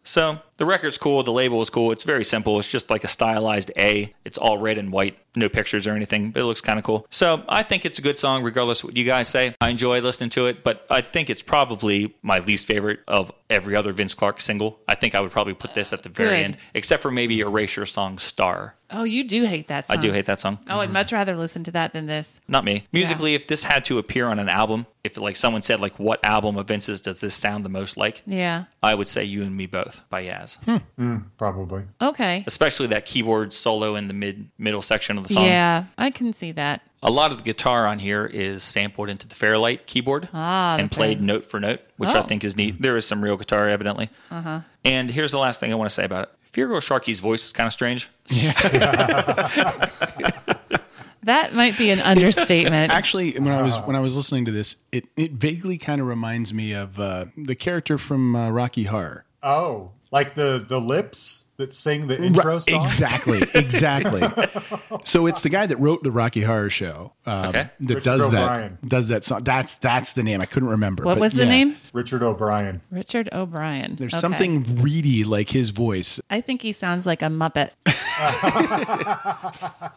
So 0.07 0.39
the 0.55 0.65
record's 0.65 0.97
cool, 0.97 1.21
the 1.21 1.33
label 1.33 1.61
is 1.61 1.69
cool. 1.69 1.91
It's 1.91 2.03
very 2.03 2.23
simple. 2.23 2.57
It's 2.59 2.69
just 2.69 2.89
like 2.89 3.03
a 3.03 3.09
stylized 3.09 3.71
A. 3.77 4.13
It's 4.23 4.37
all 4.37 4.57
red 4.57 4.77
and 4.77 4.89
white, 4.89 5.17
no 5.35 5.49
pictures 5.49 5.85
or 5.85 5.93
anything, 5.93 6.31
but 6.31 6.39
it 6.39 6.45
looks 6.45 6.61
kind 6.61 6.79
of 6.79 6.85
cool. 6.85 7.05
So 7.11 7.43
I 7.49 7.61
think 7.63 7.85
it's 7.85 7.99
a 7.99 8.01
good 8.01 8.17
song, 8.17 8.41
regardless 8.41 8.79
of 8.79 8.85
what 8.85 8.97
you 8.97 9.03
guys 9.03 9.27
say. 9.27 9.53
I 9.59 9.69
enjoy 9.69 9.99
listening 9.99 10.29
to 10.31 10.45
it, 10.45 10.63
but 10.63 10.85
I 10.89 11.01
think 11.01 11.29
it's 11.29 11.41
probably 11.41 12.15
my 12.21 12.39
least 12.39 12.67
favorite 12.67 13.01
of 13.05 13.33
every 13.49 13.75
other 13.75 13.91
Vince 13.91 14.13
Clarke 14.13 14.39
single. 14.39 14.79
I 14.87 14.95
think 14.95 15.13
I 15.13 15.19
would 15.19 15.31
probably 15.31 15.53
put 15.53 15.73
this 15.73 15.91
at 15.91 16.03
the 16.03 16.09
very 16.09 16.37
Good. 16.37 16.43
end, 16.45 16.57
except 16.73 17.03
for 17.03 17.11
maybe 17.11 17.41
Erasure 17.41 17.85
song 17.85 18.17
Star. 18.17 18.75
Oh, 18.89 19.03
you 19.03 19.23
do 19.25 19.43
hate 19.45 19.67
that 19.67 19.85
song. 19.87 19.97
I 19.97 20.01
do 20.01 20.11
hate 20.13 20.25
that 20.27 20.39
song. 20.39 20.59
Oh, 20.69 20.79
I'd 20.79 20.91
much 20.91 21.11
rather 21.11 21.35
listen 21.35 21.63
to 21.65 21.71
that 21.71 21.91
than 21.93 22.05
this. 22.05 22.39
Not 22.47 22.63
me. 22.63 22.85
Musically, 22.93 23.35
if 23.35 23.47
this 23.47 23.63
had 23.63 23.83
to 23.85 23.97
appear 23.97 24.27
on 24.27 24.39
an 24.39 24.47
album, 24.49 24.85
if 25.03 25.17
like 25.17 25.35
someone 25.35 25.61
said 25.61 25.79
like 25.81 25.99
what 25.99 26.23
album 26.25 26.55
of 26.57 26.67
Vince's 26.67 27.01
does 27.01 27.19
this 27.19 27.35
sound 27.35 27.65
the 27.65 27.69
most 27.69 27.97
like, 27.97 28.23
Yeah. 28.25 28.65
I 28.81 28.95
would 28.95 29.07
say 29.07 29.23
You 29.25 29.43
and 29.43 29.55
Me 29.57 29.65
Both 29.65 30.01
by 30.09 30.23
Yaz. 30.25 30.57
Hmm. 30.97 31.17
Probably. 31.37 31.83
Okay. 32.01 32.43
Especially 32.47 32.87
that 32.87 33.05
keyboard 33.05 33.51
solo 33.51 33.95
in 33.95 34.07
the 34.07 34.13
mid 34.13 34.49
middle 34.57 34.81
section 34.81 35.17
of 35.17 35.27
the 35.27 35.33
song. 35.33 35.45
Yeah, 35.45 35.85
I 35.97 36.09
can 36.09 36.31
see 36.31 36.51
that. 36.53 36.81
A 37.03 37.11
lot 37.11 37.31
of 37.31 37.37
the 37.37 37.43
guitar 37.43 37.85
on 37.85 37.99
here 37.99 38.25
is 38.25 38.63
sampled 38.63 39.07
into 39.09 39.27
the 39.27 39.35
Fairlight 39.35 39.85
keyboard 39.85 40.29
Ah, 40.33 40.77
and 40.77 40.89
the 40.89 40.95
played 40.95 41.21
note 41.21 41.45
for 41.45 41.59
note, 41.59 41.81
which 41.97 42.09
I 42.09 42.19
Oh. 42.19 42.23
think 42.23 42.43
is 42.43 42.55
neat. 42.55 42.81
There 42.81 42.97
is 42.97 43.05
some 43.05 43.21
real 43.23 43.37
guitar, 43.37 43.67
evidently. 43.69 44.09
Uh-huh. 44.31 44.61
And 44.83 45.11
here's 45.11 45.31
the 45.31 45.37
last 45.37 45.59
thing 45.59 45.71
I 45.71 45.75
want 45.75 45.89
to 45.91 45.93
say 45.93 46.05
about 46.05 46.23
it. 46.29 46.29
Feargal 46.57 46.81
Sharkey's 46.81 47.19
voice 47.19 47.45
is 47.45 47.53
kind 47.53 47.67
of 47.67 47.73
strange. 47.73 48.09
That 51.23 51.53
might 51.53 51.77
be 51.77 51.89
an 51.89 51.99
understatement. 51.99 52.93
Actually, 52.93 53.37
when 53.37 53.51
I 53.51 53.61
was 53.61 53.75
when 53.79 53.97
I 53.97 53.99
was 53.99 54.15
listening 54.15 54.45
to 54.45 54.51
this, 54.51 54.77
it, 54.93 55.09
it 55.17 55.33
vaguely 55.33 55.77
kind 55.77 55.99
of 55.99 56.07
reminds 56.07 56.53
me 56.53 56.71
of 56.71 56.97
uh, 57.01 57.25
the 57.35 57.53
character 57.53 57.97
from 57.97 58.33
uh, 58.33 58.49
Rocky 58.49 58.85
Horror. 58.85 59.25
Oh, 59.43 59.91
like 60.11 60.35
the 60.35 60.63
the 60.67 60.79
lips 60.79 61.49
that 61.57 61.73
sing 61.73 62.05
the 62.07 62.21
intro 62.23 62.53
Right, 62.53 62.61
song. 62.61 62.81
Exactly, 62.83 63.41
exactly. 63.55 64.21
so 65.05 65.25
it's 65.27 65.41
the 65.41 65.49
guy 65.49 65.65
that 65.65 65.77
wrote 65.77 66.03
the 66.03 66.11
Rocky 66.11 66.43
Horror 66.43 66.69
Show 66.69 67.13
um, 67.25 67.45
Okay. 67.47 67.69
that 67.79 67.95
Richard 67.95 68.03
does 68.03 68.27
O'Brien. 68.27 68.77
that. 68.81 68.89
Does 68.89 69.07
that 69.07 69.23
song? 69.23 69.43
That's 69.43 69.75
that's 69.75 70.13
the 70.13 70.23
name. 70.23 70.41
I 70.41 70.45
couldn't 70.45 70.69
remember. 70.69 71.03
what 71.03 71.15
but 71.15 71.21
was 71.21 71.33
the 71.33 71.43
yeah. 71.45 71.49
name? 71.49 71.77
Richard 71.93 72.21
O'Brien. 72.23 72.81
Richard 72.91 73.29
O'Brien. 73.33 73.95
There's 73.95 74.13
Okay. 74.13 74.21
something 74.21 74.81
reedy 74.81 75.23
like 75.23 75.49
his 75.49 75.71
voice. 75.71 76.19
I 76.29 76.41
think 76.41 76.61
he 76.61 76.73
sounds 76.73 77.05
like 77.05 77.21
a 77.21 77.25
Muppet. 77.27 77.71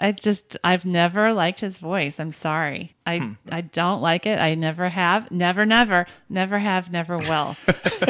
I 0.00 0.12
just 0.12 0.56
I've 0.64 0.84
never 0.84 1.32
liked 1.34 1.60
his 1.60 1.78
voice. 1.78 2.18
I'm 2.18 2.32
sorry. 2.32 2.94
I 3.06 3.18
Hmm. 3.18 3.32
I 3.50 3.60
don't 3.60 4.00
like 4.00 4.24
it. 4.26 4.38
I 4.38 4.54
never 4.54 4.88
have. 4.88 5.30
Never 5.30 5.66
never 5.66 6.06
never 6.28 6.58
have 6.58 6.90
never 6.90 7.18
will. 7.18 7.56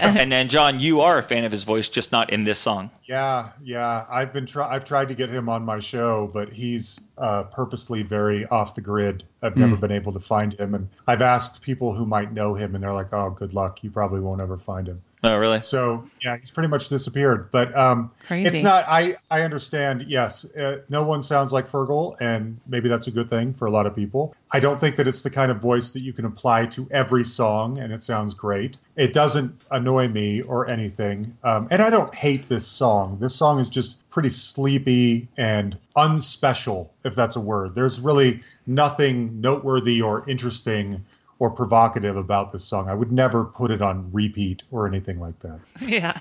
and 0.00 0.30
then, 0.30 0.48
John, 0.48 0.80
you 0.80 1.00
are 1.00 1.18
a 1.18 1.22
fan 1.22 1.44
of 1.44 1.52
his 1.52 1.64
voice, 1.64 1.88
just 1.88 2.12
not 2.12 2.30
in 2.30 2.44
this 2.44 2.58
song. 2.58 2.90
Yeah, 3.04 3.48
yeah. 3.62 4.04
I've 4.10 4.32
been 4.32 4.46
try- 4.46 4.68
I've 4.68 4.84
tried 4.84 5.08
to 5.08 5.14
get 5.14 5.30
him 5.30 5.48
on 5.48 5.64
my 5.64 5.80
show, 5.80 6.30
but 6.32 6.52
he's 6.52 7.00
uh, 7.16 7.44
purposely 7.44 8.02
very 8.02 8.44
off 8.46 8.74
the 8.74 8.80
grid. 8.82 9.24
I've 9.42 9.56
never 9.56 9.76
been 9.76 9.92
able 9.92 10.12
to 10.12 10.20
find 10.20 10.52
him, 10.58 10.74
and 10.74 10.88
I've 11.06 11.22
asked 11.22 11.60
people 11.62 11.94
who 11.94 12.06
might 12.06 12.32
know 12.32 12.54
him, 12.54 12.74
and 12.74 12.82
they're 12.82 12.92
like, 12.92 13.12
"Oh, 13.12 13.30
good 13.30 13.52
luck. 13.54 13.82
You 13.84 13.90
probably 13.90 14.20
won't 14.20 14.40
ever 14.40 14.58
find 14.58 14.86
him." 14.88 15.02
Oh, 15.24 15.38
really? 15.38 15.62
So 15.62 16.06
yeah, 16.20 16.36
he's 16.36 16.50
pretty 16.50 16.68
much 16.68 16.88
disappeared. 16.88 17.48
But 17.50 17.74
um, 17.76 18.10
Crazy. 18.26 18.46
it's 18.46 18.62
not. 18.62 18.84
I 18.86 19.16
I 19.30 19.40
understand. 19.40 20.04
Yes, 20.06 20.54
uh, 20.54 20.82
no 20.90 21.04
one 21.04 21.22
sounds 21.22 21.50
like 21.50 21.66
Feargal, 21.66 22.16
and 22.20 22.60
maybe 22.66 22.90
that's 22.90 23.06
a 23.06 23.10
good 23.10 23.30
thing 23.30 23.54
for 23.54 23.64
a 23.64 23.70
lot 23.70 23.86
of 23.86 23.96
people. 23.96 24.36
I 24.52 24.60
don't 24.60 24.78
think 24.78 24.96
that 24.96 25.08
it's 25.08 25.22
the 25.22 25.30
kind 25.30 25.50
of 25.50 25.62
voice 25.62 25.92
that 25.92 26.02
you 26.02 26.12
can 26.12 26.26
apply 26.26 26.66
to 26.66 26.86
every 26.90 27.24
song, 27.24 27.78
and 27.78 27.90
it 27.90 28.02
sounds 28.02 28.34
great. 28.34 28.76
It 28.96 29.14
doesn't 29.14 29.58
annoy 29.70 30.08
me 30.08 30.42
or 30.42 30.68
anything, 30.68 31.38
um, 31.42 31.68
and 31.70 31.80
I 31.80 31.88
don't 31.88 32.14
hate 32.14 32.50
this 32.50 32.66
song. 32.66 33.18
This 33.18 33.34
song 33.34 33.60
is 33.60 33.70
just 33.70 34.08
pretty 34.10 34.28
sleepy 34.28 35.28
and 35.38 35.78
unspecial, 35.96 36.90
if 37.02 37.14
that's 37.14 37.36
a 37.36 37.40
word. 37.40 37.74
There's 37.74 37.98
really 37.98 38.42
nothing 38.66 39.40
noteworthy 39.40 40.02
or 40.02 40.28
interesting 40.28 41.04
or 41.38 41.50
provocative 41.50 42.16
about 42.16 42.52
this 42.52 42.64
song. 42.64 42.88
I 42.88 42.94
would 42.94 43.10
never 43.12 43.44
put 43.44 43.70
it 43.70 43.82
on 43.82 44.10
repeat 44.12 44.62
or 44.70 44.86
anything 44.86 45.18
like 45.20 45.38
that. 45.40 45.60
Yeah, 45.80 46.16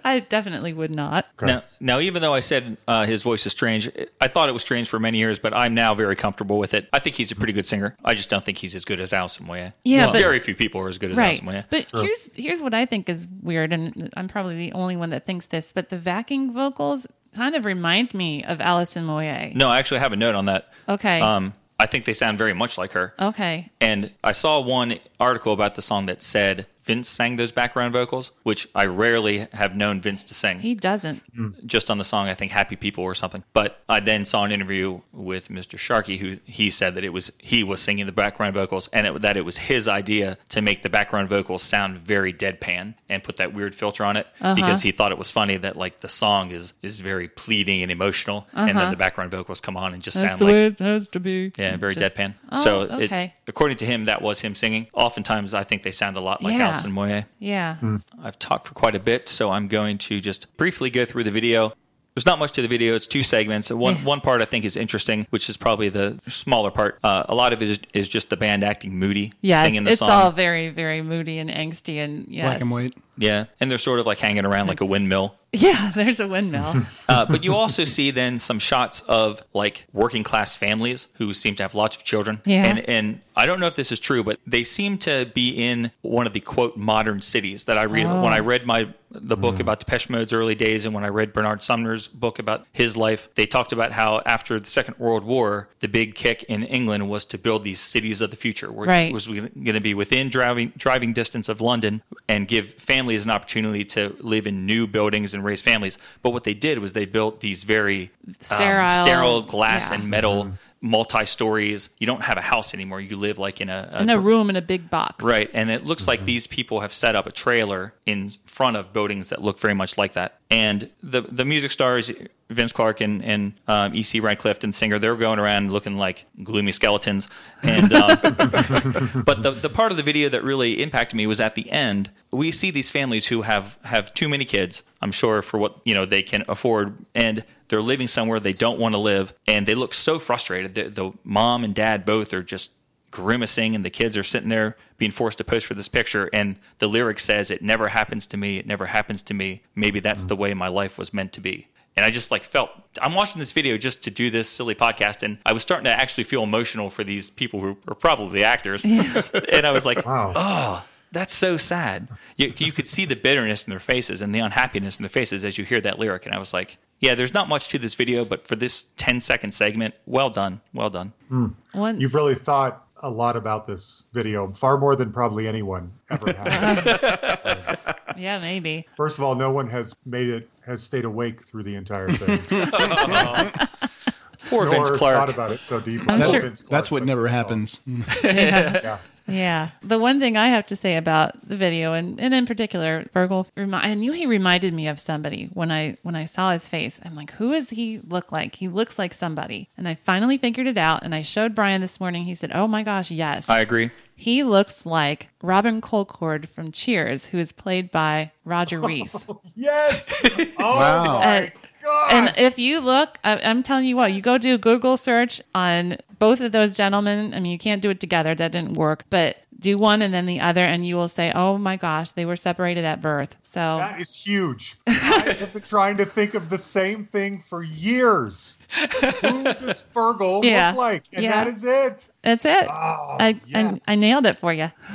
I 0.04 0.20
definitely 0.20 0.72
would 0.72 0.90
not. 0.90 1.26
Okay. 1.36 1.46
Now, 1.52 1.62
now, 1.80 1.98
even 2.00 2.22
though 2.22 2.34
I 2.34 2.40
said 2.40 2.76
uh, 2.88 3.04
his 3.06 3.22
voice 3.22 3.44
is 3.46 3.52
strange, 3.52 3.90
I 4.20 4.28
thought 4.28 4.48
it 4.48 4.52
was 4.52 4.62
strange 4.62 4.88
for 4.88 4.98
many 4.98 5.18
years, 5.18 5.38
but 5.38 5.54
I'm 5.54 5.74
now 5.74 5.94
very 5.94 6.16
comfortable 6.16 6.58
with 6.58 6.74
it. 6.74 6.88
I 6.92 6.98
think 6.98 7.16
he's 7.16 7.30
a 7.30 7.36
pretty 7.36 7.52
good 7.52 7.66
singer. 7.66 7.96
I 8.04 8.14
just 8.14 8.30
don't 8.30 8.42
think 8.44 8.58
he's 8.58 8.74
as 8.74 8.84
good 8.84 9.00
as 9.00 9.12
Alison 9.12 9.46
Moyet. 9.46 9.74
Yeah, 9.84 10.06
but- 10.06 10.14
very 10.14 10.40
few 10.40 10.54
people 10.54 10.80
are 10.80 10.88
as 10.88 10.98
good 10.98 11.10
as 11.12 11.16
Right. 11.18 11.28
Alison 11.42 11.46
Moyet. 11.46 11.64
But 11.70 11.90
here's 11.92 12.34
here's 12.34 12.60
what 12.62 12.74
I 12.74 12.86
think 12.86 13.08
is 13.08 13.28
weird, 13.42 13.72
and 13.72 14.10
I'm 14.16 14.28
probably 14.28 14.56
the 14.56 14.72
only 14.72 14.96
one 14.96 15.10
that 15.10 15.26
thinks 15.26 15.46
this. 15.46 15.70
But 15.72 15.90
the 15.90 15.96
backing 15.98 16.52
vocals 16.52 17.06
kind 17.34 17.54
of 17.56 17.64
remind 17.64 18.14
me 18.14 18.42
of 18.44 18.60
Alison 18.60 19.06
Moyet. 19.06 19.54
No, 19.54 19.68
I 19.68 19.78
actually 19.78 20.00
have 20.00 20.12
a 20.12 20.16
note 20.16 20.34
on 20.34 20.46
that. 20.46 20.68
Okay. 20.88 21.20
Um, 21.20 21.52
I 21.78 21.86
think 21.86 22.04
they 22.04 22.12
sound 22.12 22.38
very 22.38 22.54
much 22.54 22.78
like 22.78 22.92
her. 22.92 23.14
Okay. 23.18 23.70
And 23.80 24.12
I 24.22 24.32
saw 24.32 24.60
one 24.60 24.98
article 25.18 25.52
about 25.52 25.74
the 25.74 25.82
song 25.82 26.06
that 26.06 26.22
said 26.22 26.66
Vince 26.84 27.08
sang 27.08 27.36
those 27.36 27.52
background 27.52 27.92
vocals, 27.92 28.32
which 28.42 28.68
I 28.74 28.84
rarely 28.86 29.48
have 29.52 29.74
known 29.74 30.00
Vince 30.00 30.22
to 30.24 30.34
sing. 30.34 30.60
He 30.60 30.74
doesn't. 30.74 31.22
Hmm. 31.34 31.50
just 31.66 31.90
on 31.90 31.98
the 31.98 32.04
song, 32.04 32.28
I 32.28 32.34
think 32.34 32.52
Happy 32.52 32.76
People 32.76 33.04
or 33.04 33.14
something. 33.14 33.42
But 33.52 33.82
I 33.88 34.00
then 34.00 34.24
saw 34.24 34.44
an 34.44 34.52
interview 34.52 35.00
with 35.12 35.48
Mr. 35.48 35.78
Sharkey, 35.78 36.18
who 36.18 36.38
he 36.44 36.70
said 36.70 36.94
that 36.94 37.04
it 37.04 37.08
was 37.10 37.32
he 37.38 37.64
was 37.64 37.80
singing 37.80 38.06
the 38.06 38.12
background 38.12 38.54
vocals, 38.54 38.88
and 38.92 39.06
it, 39.06 39.22
that 39.22 39.36
it 39.36 39.44
was 39.44 39.58
his 39.58 39.88
idea 39.88 40.38
to 40.50 40.62
make 40.62 40.82
the 40.82 40.90
background 40.90 41.28
vocals 41.28 41.62
sound 41.62 41.98
very 41.98 42.32
deadpan 42.32 42.94
and 43.08 43.22
put 43.22 43.36
that 43.36 43.54
weird 43.54 43.74
filter 43.74 44.04
on 44.04 44.16
it 44.16 44.26
uh-huh. 44.40 44.54
because 44.54 44.82
he 44.82 44.92
thought 44.92 45.12
it 45.12 45.18
was 45.18 45.30
funny 45.30 45.56
that 45.56 45.76
like 45.76 46.00
the 46.00 46.08
song 46.08 46.50
is 46.50 46.74
is 46.82 47.00
very 47.00 47.28
pleading 47.28 47.82
and 47.82 47.90
emotional, 47.90 48.46
and 48.52 48.68
then 48.68 48.76
uh-huh. 48.76 48.90
the 48.90 48.96
background 48.96 49.30
vocals 49.30 49.60
come 49.60 49.76
on 49.76 49.94
and 49.94 50.02
just 50.02 50.16
That's 50.16 50.28
sound 50.28 50.40
the 50.40 50.44
like 50.44 50.52
way 50.52 50.66
it 50.66 50.78
has 50.80 51.08
to 51.08 51.20
be. 51.20 51.52
yeah, 51.56 51.76
very 51.76 51.94
Just- 51.94 52.16
deadpan. 52.16 52.34
Oh, 52.52 52.62
so, 52.62 52.82
it, 52.82 53.32
according 53.48 53.78
to 53.78 53.86
him, 53.86 54.04
that 54.04 54.22
was 54.22 54.40
him 54.40 54.54
singing. 54.54 54.86
Oftentimes, 54.92 55.54
I 55.54 55.64
think 55.64 55.82
they 55.82 55.90
sound 55.90 56.16
a 56.16 56.20
lot 56.20 56.42
like 56.42 56.52
Yeah. 56.52 56.73
Alison 56.74 56.92
Moyet. 56.92 57.24
Yeah. 57.38 57.76
I've 58.22 58.38
talked 58.38 58.66
for 58.66 58.74
quite 58.74 58.94
a 58.94 59.00
bit, 59.00 59.28
so 59.28 59.50
I'm 59.50 59.68
going 59.68 59.98
to 59.98 60.20
just 60.20 60.54
briefly 60.56 60.90
go 60.90 61.04
through 61.04 61.24
the 61.24 61.30
video. 61.30 61.72
There's 62.14 62.26
not 62.26 62.38
much 62.38 62.52
to 62.52 62.62
the 62.62 62.68
video. 62.68 62.94
It's 62.94 63.08
two 63.08 63.24
segments. 63.24 63.72
One 63.72 63.96
one 64.04 64.20
part 64.20 64.40
I 64.40 64.44
think 64.44 64.64
is 64.64 64.76
interesting, 64.76 65.26
which 65.30 65.50
is 65.50 65.56
probably 65.56 65.88
the 65.88 66.20
smaller 66.28 66.70
part. 66.70 67.00
Uh, 67.02 67.24
a 67.28 67.34
lot 67.34 67.52
of 67.52 67.60
it 67.60 67.68
is, 67.68 67.80
is 67.92 68.08
just 68.08 68.30
the 68.30 68.36
band 68.36 68.62
acting 68.62 68.96
moody, 68.96 69.32
Yes, 69.40 69.64
singing 69.64 69.82
the 69.82 69.90
it's 69.90 69.98
song. 69.98 70.10
all 70.10 70.30
very, 70.30 70.68
very 70.70 71.02
moody 71.02 71.38
and 71.40 71.50
angsty, 71.50 71.96
and 71.96 72.26
yes, 72.28 72.44
Black 72.44 72.60
and 72.60 72.70
white. 72.70 72.94
yeah, 73.18 73.46
and 73.58 73.68
they're 73.68 73.78
sort 73.78 73.98
of 73.98 74.06
like 74.06 74.20
hanging 74.20 74.44
around 74.44 74.68
like 74.68 74.80
a 74.80 74.84
windmill. 74.84 75.34
Yeah, 75.54 75.92
there's 75.94 76.20
a 76.20 76.28
windmill. 76.28 76.74
Uh, 77.06 77.26
but 77.26 77.44
you 77.44 77.54
also 77.54 77.84
see 77.84 78.10
then 78.10 78.38
some 78.38 78.58
shots 78.58 79.02
of 79.02 79.42
like 79.52 79.86
working 79.92 80.22
class 80.22 80.56
families 80.56 81.06
who 81.18 81.34
seem 81.34 81.54
to 81.54 81.62
have 81.62 81.74
lots 81.74 81.94
of 81.96 82.02
children. 82.02 82.40
Yeah. 82.46 82.64
And 82.64 82.78
and 82.88 83.20
I 83.36 83.44
don't 83.44 83.60
know 83.60 83.66
if 83.66 83.76
this 83.76 83.92
is 83.92 84.00
true, 84.00 84.24
but 84.24 84.40
they 84.46 84.64
seem 84.64 84.96
to 84.98 85.26
be 85.34 85.50
in 85.50 85.90
one 86.00 86.26
of 86.26 86.32
the 86.32 86.40
quote 86.40 86.78
modern 86.78 87.20
cities 87.20 87.66
that 87.66 87.76
I 87.76 87.84
read 87.84 88.06
when 88.06 88.32
I 88.32 88.38
read 88.38 88.64
my 88.64 88.88
the 89.10 89.36
book 89.36 89.60
about 89.60 89.78
Depeche 89.78 90.08
Mode's 90.10 90.32
early 90.32 90.56
days 90.56 90.84
and 90.86 90.92
when 90.94 91.04
I 91.04 91.08
read 91.08 91.32
Bernard 91.32 91.62
Sumner's 91.62 92.08
book 92.08 92.40
about 92.40 92.66
his 92.72 92.96
life, 92.96 93.28
they 93.36 93.46
talked 93.46 93.72
about 93.72 93.92
how 93.92 94.20
after 94.26 94.58
the 94.58 94.66
Second 94.66 94.96
World 94.98 95.22
War, 95.24 95.68
the 95.80 95.86
big 95.86 96.16
kick 96.16 96.42
in 96.44 96.64
England 96.64 97.08
was 97.08 97.24
to 97.26 97.38
build 97.38 97.62
these 97.62 97.78
cities 97.78 98.20
of 98.20 98.30
the 98.30 98.36
future, 98.36 98.72
which 98.72 98.88
Right. 98.88 99.12
was 99.12 99.26
going 99.28 99.52
to 99.74 99.80
be 99.80 99.94
within 99.94 100.30
driving 100.30 100.72
driving 100.76 101.12
distance 101.12 101.48
of 101.48 101.60
London 101.60 102.02
and 102.28 102.48
give 102.48 102.70
families 102.74 103.24
an 103.24 103.30
opportunity 103.30 103.84
to 103.84 104.16
live 104.20 104.46
in 104.48 104.64
new 104.66 104.86
buildings 104.88 105.34
and 105.34 105.43
raise 105.44 105.62
families. 105.62 105.98
But 106.22 106.30
what 106.30 106.44
they 106.44 106.54
did 106.54 106.78
was 106.78 106.92
they 106.92 107.04
built 107.04 107.40
these 107.40 107.64
very 107.64 108.10
um, 108.26 108.34
Sterile, 108.40 109.04
sterile 109.04 109.42
glass 109.42 109.90
yeah. 109.90 109.96
and 109.96 110.10
metal 110.10 110.52
multi 110.84 111.24
stories. 111.24 111.88
You 111.96 112.06
don't 112.06 112.22
have 112.22 112.36
a 112.36 112.42
house 112.42 112.74
anymore. 112.74 113.00
You 113.00 113.16
live 113.16 113.38
like 113.38 113.62
in 113.62 113.70
a, 113.70 113.96
in 114.00 114.10
a 114.10 114.20
room 114.20 114.50
in 114.50 114.56
a 114.56 114.62
big 114.62 114.90
box. 114.90 115.24
Right, 115.24 115.50
and 115.54 115.70
it 115.70 115.86
looks 115.86 116.06
like 116.06 116.26
these 116.26 116.46
people 116.46 116.80
have 116.80 116.92
set 116.92 117.16
up 117.16 117.26
a 117.26 117.32
trailer 117.32 117.94
in 118.04 118.30
front 118.44 118.76
of 118.76 118.92
buildings 118.92 119.30
that 119.30 119.42
look 119.42 119.58
very 119.58 119.74
much 119.74 119.96
like 119.96 120.12
that. 120.12 120.40
And 120.50 120.90
the 121.02 121.22
the 121.22 121.46
music 121.46 121.72
stars, 121.72 122.12
Vince 122.50 122.70
Clarke 122.70 123.00
and, 123.00 123.24
and 123.24 123.54
um, 123.66 123.94
E.C. 123.94 124.20
Radcliffe 124.20 124.62
and 124.62 124.74
singer, 124.74 124.98
they're 124.98 125.16
going 125.16 125.38
around 125.38 125.72
looking 125.72 125.96
like 125.96 126.26
gloomy 126.42 126.70
skeletons. 126.70 127.28
And 127.62 127.90
um, 127.94 128.18
but 129.24 129.42
the 129.42 129.56
the 129.60 129.70
part 129.70 129.90
of 129.90 129.96
the 129.96 130.02
video 130.02 130.28
that 130.28 130.44
really 130.44 130.82
impacted 130.82 131.16
me 131.16 131.26
was 131.26 131.40
at 131.40 131.54
the 131.54 131.70
end. 131.70 132.10
We 132.30 132.52
see 132.52 132.70
these 132.70 132.90
families 132.90 133.28
who 133.28 133.42
have 133.42 133.78
have 133.84 134.12
too 134.12 134.28
many 134.28 134.44
kids. 134.44 134.82
I'm 135.00 135.12
sure 135.12 135.40
for 135.40 135.56
what 135.56 135.80
you 135.86 135.94
know 135.94 136.04
they 136.04 136.22
can 136.22 136.44
afford, 136.46 137.06
and 137.14 137.42
they're 137.68 137.82
living 137.82 138.06
somewhere 138.06 138.40
they 138.40 138.52
don't 138.52 138.78
want 138.78 138.94
to 138.94 138.98
live, 138.98 139.34
and 139.46 139.66
they 139.66 139.74
look 139.74 139.94
so 139.94 140.18
frustrated. 140.18 140.74
The, 140.74 140.88
the 140.88 141.12
mom 141.24 141.64
and 141.64 141.74
dad 141.74 142.04
both 142.04 142.32
are 142.32 142.42
just 142.42 142.72
grimacing 143.14 143.76
and 143.76 143.84
the 143.84 143.90
kids 143.90 144.16
are 144.16 144.24
sitting 144.24 144.48
there 144.48 144.76
being 144.98 145.12
forced 145.12 145.38
to 145.38 145.44
pose 145.44 145.62
for 145.62 145.74
this 145.74 145.86
picture 145.86 146.28
and 146.32 146.56
the 146.80 146.88
lyric 146.88 147.20
says 147.20 147.48
it 147.48 147.62
never 147.62 147.86
happens 147.86 148.26
to 148.26 148.36
me 148.36 148.58
it 148.58 148.66
never 148.66 148.86
happens 148.86 149.22
to 149.22 149.32
me 149.32 149.62
maybe 149.76 150.00
that's 150.00 150.24
mm. 150.24 150.28
the 150.28 150.34
way 150.34 150.52
my 150.52 150.66
life 150.66 150.98
was 150.98 151.14
meant 151.14 151.32
to 151.32 151.40
be 151.40 151.68
and 151.96 152.04
i 152.04 152.10
just 152.10 152.32
like 152.32 152.42
felt 152.42 152.70
i'm 153.00 153.14
watching 153.14 153.38
this 153.38 153.52
video 153.52 153.76
just 153.76 154.02
to 154.02 154.10
do 154.10 154.30
this 154.30 154.48
silly 154.48 154.74
podcast 154.74 155.22
and 155.22 155.38
i 155.46 155.52
was 155.52 155.62
starting 155.62 155.84
to 155.84 155.92
actually 155.92 156.24
feel 156.24 156.42
emotional 156.42 156.90
for 156.90 157.04
these 157.04 157.30
people 157.30 157.60
who 157.60 157.76
are 157.86 157.94
probably 157.94 158.40
the 158.40 158.44
actors 158.44 158.84
and 159.52 159.64
i 159.64 159.70
was 159.70 159.86
like 159.86 160.04
Wow. 160.04 160.32
oh 160.34 160.84
that's 161.14 161.32
so 161.32 161.56
sad. 161.56 162.08
You, 162.36 162.52
you 162.56 162.72
could 162.72 162.88
see 162.88 163.04
the 163.04 163.14
bitterness 163.14 163.64
in 163.64 163.70
their 163.70 163.78
faces 163.78 164.20
and 164.20 164.34
the 164.34 164.40
unhappiness 164.40 164.98
in 164.98 165.04
their 165.04 165.08
faces 165.08 165.44
as 165.44 165.56
you 165.56 165.64
hear 165.64 165.80
that 165.80 166.00
lyric. 166.00 166.26
And 166.26 166.34
I 166.34 166.38
was 166.38 166.52
like, 166.52 166.76
yeah, 167.04 167.14
there's 167.14 167.34
not 167.34 167.48
much 167.48 167.68
to 167.68 167.78
this 167.78 167.94
video, 167.94 168.24
but 168.24 168.46
for 168.46 168.56
this 168.56 168.84
10 168.96 169.20
second 169.20 169.52
segment, 169.52 169.94
well 170.06 170.30
done. 170.30 170.60
Well 170.72 170.90
done. 170.90 171.12
Hmm. 171.28 171.46
One, 171.72 172.00
You've 172.00 172.14
really 172.14 172.34
thought 172.34 172.86
a 173.02 173.10
lot 173.10 173.36
about 173.36 173.66
this 173.66 174.06
video, 174.14 174.50
far 174.52 174.78
more 174.78 174.96
than 174.96 175.12
probably 175.12 175.46
anyone 175.46 175.92
ever 176.10 176.32
has. 176.38 177.76
yeah, 178.16 178.38
maybe. 178.38 178.86
First 178.96 179.18
of 179.18 179.24
all, 179.24 179.34
no 179.34 179.52
one 179.52 179.68
has 179.68 179.94
made 180.06 180.28
it 180.28 180.48
has 180.66 180.82
stayed 180.82 181.04
awake 181.04 181.40
through 181.42 181.64
the 181.64 181.74
entire 181.74 182.10
thing. 182.10 182.38
Poor 184.48 184.66
Vince 184.66 184.90
Clarke. 184.90 185.16
thought 185.16 185.30
about 185.30 185.50
it 185.52 185.62
so 185.62 185.80
deeply. 185.80 186.06
I'm 186.08 186.20
sure- 186.30 186.40
Vince 186.40 186.62
Clarke 186.62 186.70
That's 186.70 186.90
what 186.90 187.04
never 187.04 187.26
happens. 187.26 187.80
Yeah. 187.86 188.80
Yeah. 188.82 188.98
The 189.26 189.98
one 189.98 190.20
thing 190.20 190.36
I 190.36 190.48
have 190.48 190.66
to 190.66 190.76
say 190.76 190.96
about 190.96 191.48
the 191.48 191.56
video, 191.56 191.92
and, 191.94 192.20
and 192.20 192.34
in 192.34 192.46
particular, 192.46 193.04
Feargal, 193.14 193.46
remi- 193.56 193.74
I 193.74 193.94
knew 193.94 194.12
he 194.12 194.26
reminded 194.26 194.74
me 194.74 194.86
of 194.88 194.98
somebody 194.98 195.48
when 195.52 195.70
I 195.72 195.96
when 196.02 196.14
I 196.14 196.24
saw 196.26 196.52
his 196.52 196.68
face. 196.68 197.00
I'm 197.04 197.14
like, 197.16 197.32
who 197.32 197.52
does 197.52 197.70
he 197.70 197.98
look 198.00 198.30
like? 198.32 198.56
He 198.56 198.68
looks 198.68 198.98
like 198.98 199.14
somebody. 199.14 199.68
And 199.76 199.88
I 199.88 199.94
finally 199.94 200.36
figured 200.38 200.66
it 200.66 200.76
out. 200.78 201.02
And 201.02 201.14
I 201.14 201.22
showed 201.22 201.54
Brian 201.54 201.80
this 201.80 201.98
morning. 202.00 202.24
He 202.24 202.34
said, 202.34 202.52
"Oh 202.54 202.66
my 202.68 202.82
gosh, 202.82 203.10
yes." 203.10 203.48
I 203.48 203.60
agree. 203.60 203.90
he 204.16 204.42
looks 204.44 204.84
like 204.86 205.28
Robin 205.42 205.80
Colcord 205.80 206.46
from 206.48 206.70
Cheers, 206.70 207.26
who 207.26 207.38
is 207.38 207.50
played 207.52 207.90
by 207.90 208.30
Roger 208.44 208.78
Rees. 208.88 209.26
Yes. 209.56 210.12
Oh 210.58 210.76
Wow. 210.78 211.04
my 211.18 211.24
And- 211.24 211.52
gosh. 211.84 212.12
And 212.12 212.32
if 212.38 212.58
you 212.58 212.80
look, 212.80 213.18
I, 213.22 213.36
I'm 213.36 213.62
telling 213.62 213.84
you 213.84 213.96
what, 213.96 214.12
you 214.12 214.22
go 214.22 214.38
do 214.38 214.54
a 214.54 214.58
Google 214.58 214.96
search 214.96 215.40
on 215.54 215.98
both 216.18 216.40
of 216.40 216.52
those 216.52 216.76
gentlemen. 216.76 217.34
I 217.34 217.40
mean, 217.40 217.52
you 217.52 217.58
can't 217.58 217.82
do 217.82 217.90
it 217.90 218.00
together; 218.00 218.34
that 218.34 218.52
didn't 218.52 218.74
work. 218.74 219.04
But 219.10 219.36
do 219.58 219.78
one 219.78 220.02
and 220.02 220.12
then 220.12 220.26
the 220.26 220.40
other, 220.40 220.64
and 220.64 220.86
you 220.86 220.96
will 220.96 221.08
say, 221.08 221.32
"Oh 221.34 221.56
my 221.58 221.76
gosh, 221.76 222.12
they 222.12 222.26
were 222.26 222.36
separated 222.36 222.84
at 222.84 223.00
birth." 223.00 223.36
So 223.42 223.78
that 223.78 224.00
is 224.00 224.14
huge. 224.14 224.76
I 224.86 225.36
have 225.38 225.52
been 225.52 225.62
trying 225.62 225.96
to 225.98 226.04
think 226.04 226.34
of 226.34 226.48
the 226.48 226.58
same 226.58 227.04
thing 227.06 227.38
for 227.40 227.62
years. 227.62 228.58
Who 228.80 229.44
does 229.44 229.84
Feargal 229.94 230.44
Yeah. 230.44 230.70
look 230.70 230.78
like? 230.78 231.04
And 231.12 231.24
Yeah. 231.24 231.44
that 231.44 231.46
is 231.46 231.64
it. 231.64 232.08
that's 232.22 232.44
it. 232.44 232.66
Oh, 232.68 233.16
I, 233.20 233.40
yes. 233.46 233.84
I 233.88 233.92
I 233.92 233.96
nailed 233.96 234.26
it 234.26 234.36
for 234.38 234.52
you. 234.52 234.70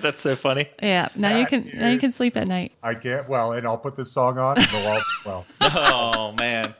That's 0.00 0.20
so 0.20 0.36
funny. 0.36 0.68
Yeah. 0.82 1.08
Now 1.14 1.36
you 1.36 1.44
That 1.44 1.48
can 1.50 1.70
now 1.74 1.88
you 1.88 1.98
can 1.98 2.12
sleep 2.12 2.36
at 2.36 2.46
night. 2.48 2.72
I 2.82 2.94
can't. 2.94 3.28
Well, 3.28 3.52
and 3.52 3.66
I'll 3.66 3.78
put 3.78 3.96
this 3.96 4.10
song 4.12 4.38
on. 4.38 4.58
And 4.58 4.66
they'll 4.66 4.86
all, 4.88 5.02
well, 5.24 5.46
Oh, 5.60 6.32
man. 6.38 6.74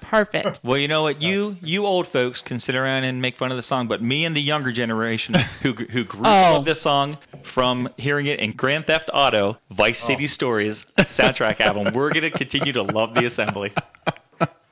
Perfect. 0.00 0.60
Well, 0.62 0.76
you 0.78 0.88
know 0.88 1.02
what? 1.02 1.22
You 1.22 1.56
you 1.62 1.86
old 1.86 2.06
folks 2.08 2.42
can 2.42 2.58
sit 2.58 2.74
around 2.74 3.04
and 3.04 3.20
make 3.22 3.36
fun 3.36 3.50
of 3.50 3.56
the 3.56 3.62
song, 3.62 3.86
but 3.88 4.02
me 4.02 4.24
and 4.24 4.36
the 4.36 4.40
younger 4.42 4.72
generation 4.72 5.34
who 5.62 5.72
who 5.74 6.04
grew 6.04 6.22
to 6.24 6.28
Oh. 6.28 6.52
love 6.54 6.64
this 6.64 6.80
song 6.80 7.18
from 7.42 7.88
hearing 7.96 8.26
it 8.26 8.40
in 8.40 8.52
Grand 8.52 8.86
Theft 8.86 9.10
Auto, 9.14 9.58
Vice 9.70 9.98
City 9.98 10.26
Stories 10.26 10.84
soundtrack 10.98 11.60
album, 11.60 11.92
we're 11.94 12.12
gonna 12.12 12.30
continue 12.30 12.72
to 12.72 12.82
love 12.82 13.14
the 13.14 13.24
assembly. 13.24 13.72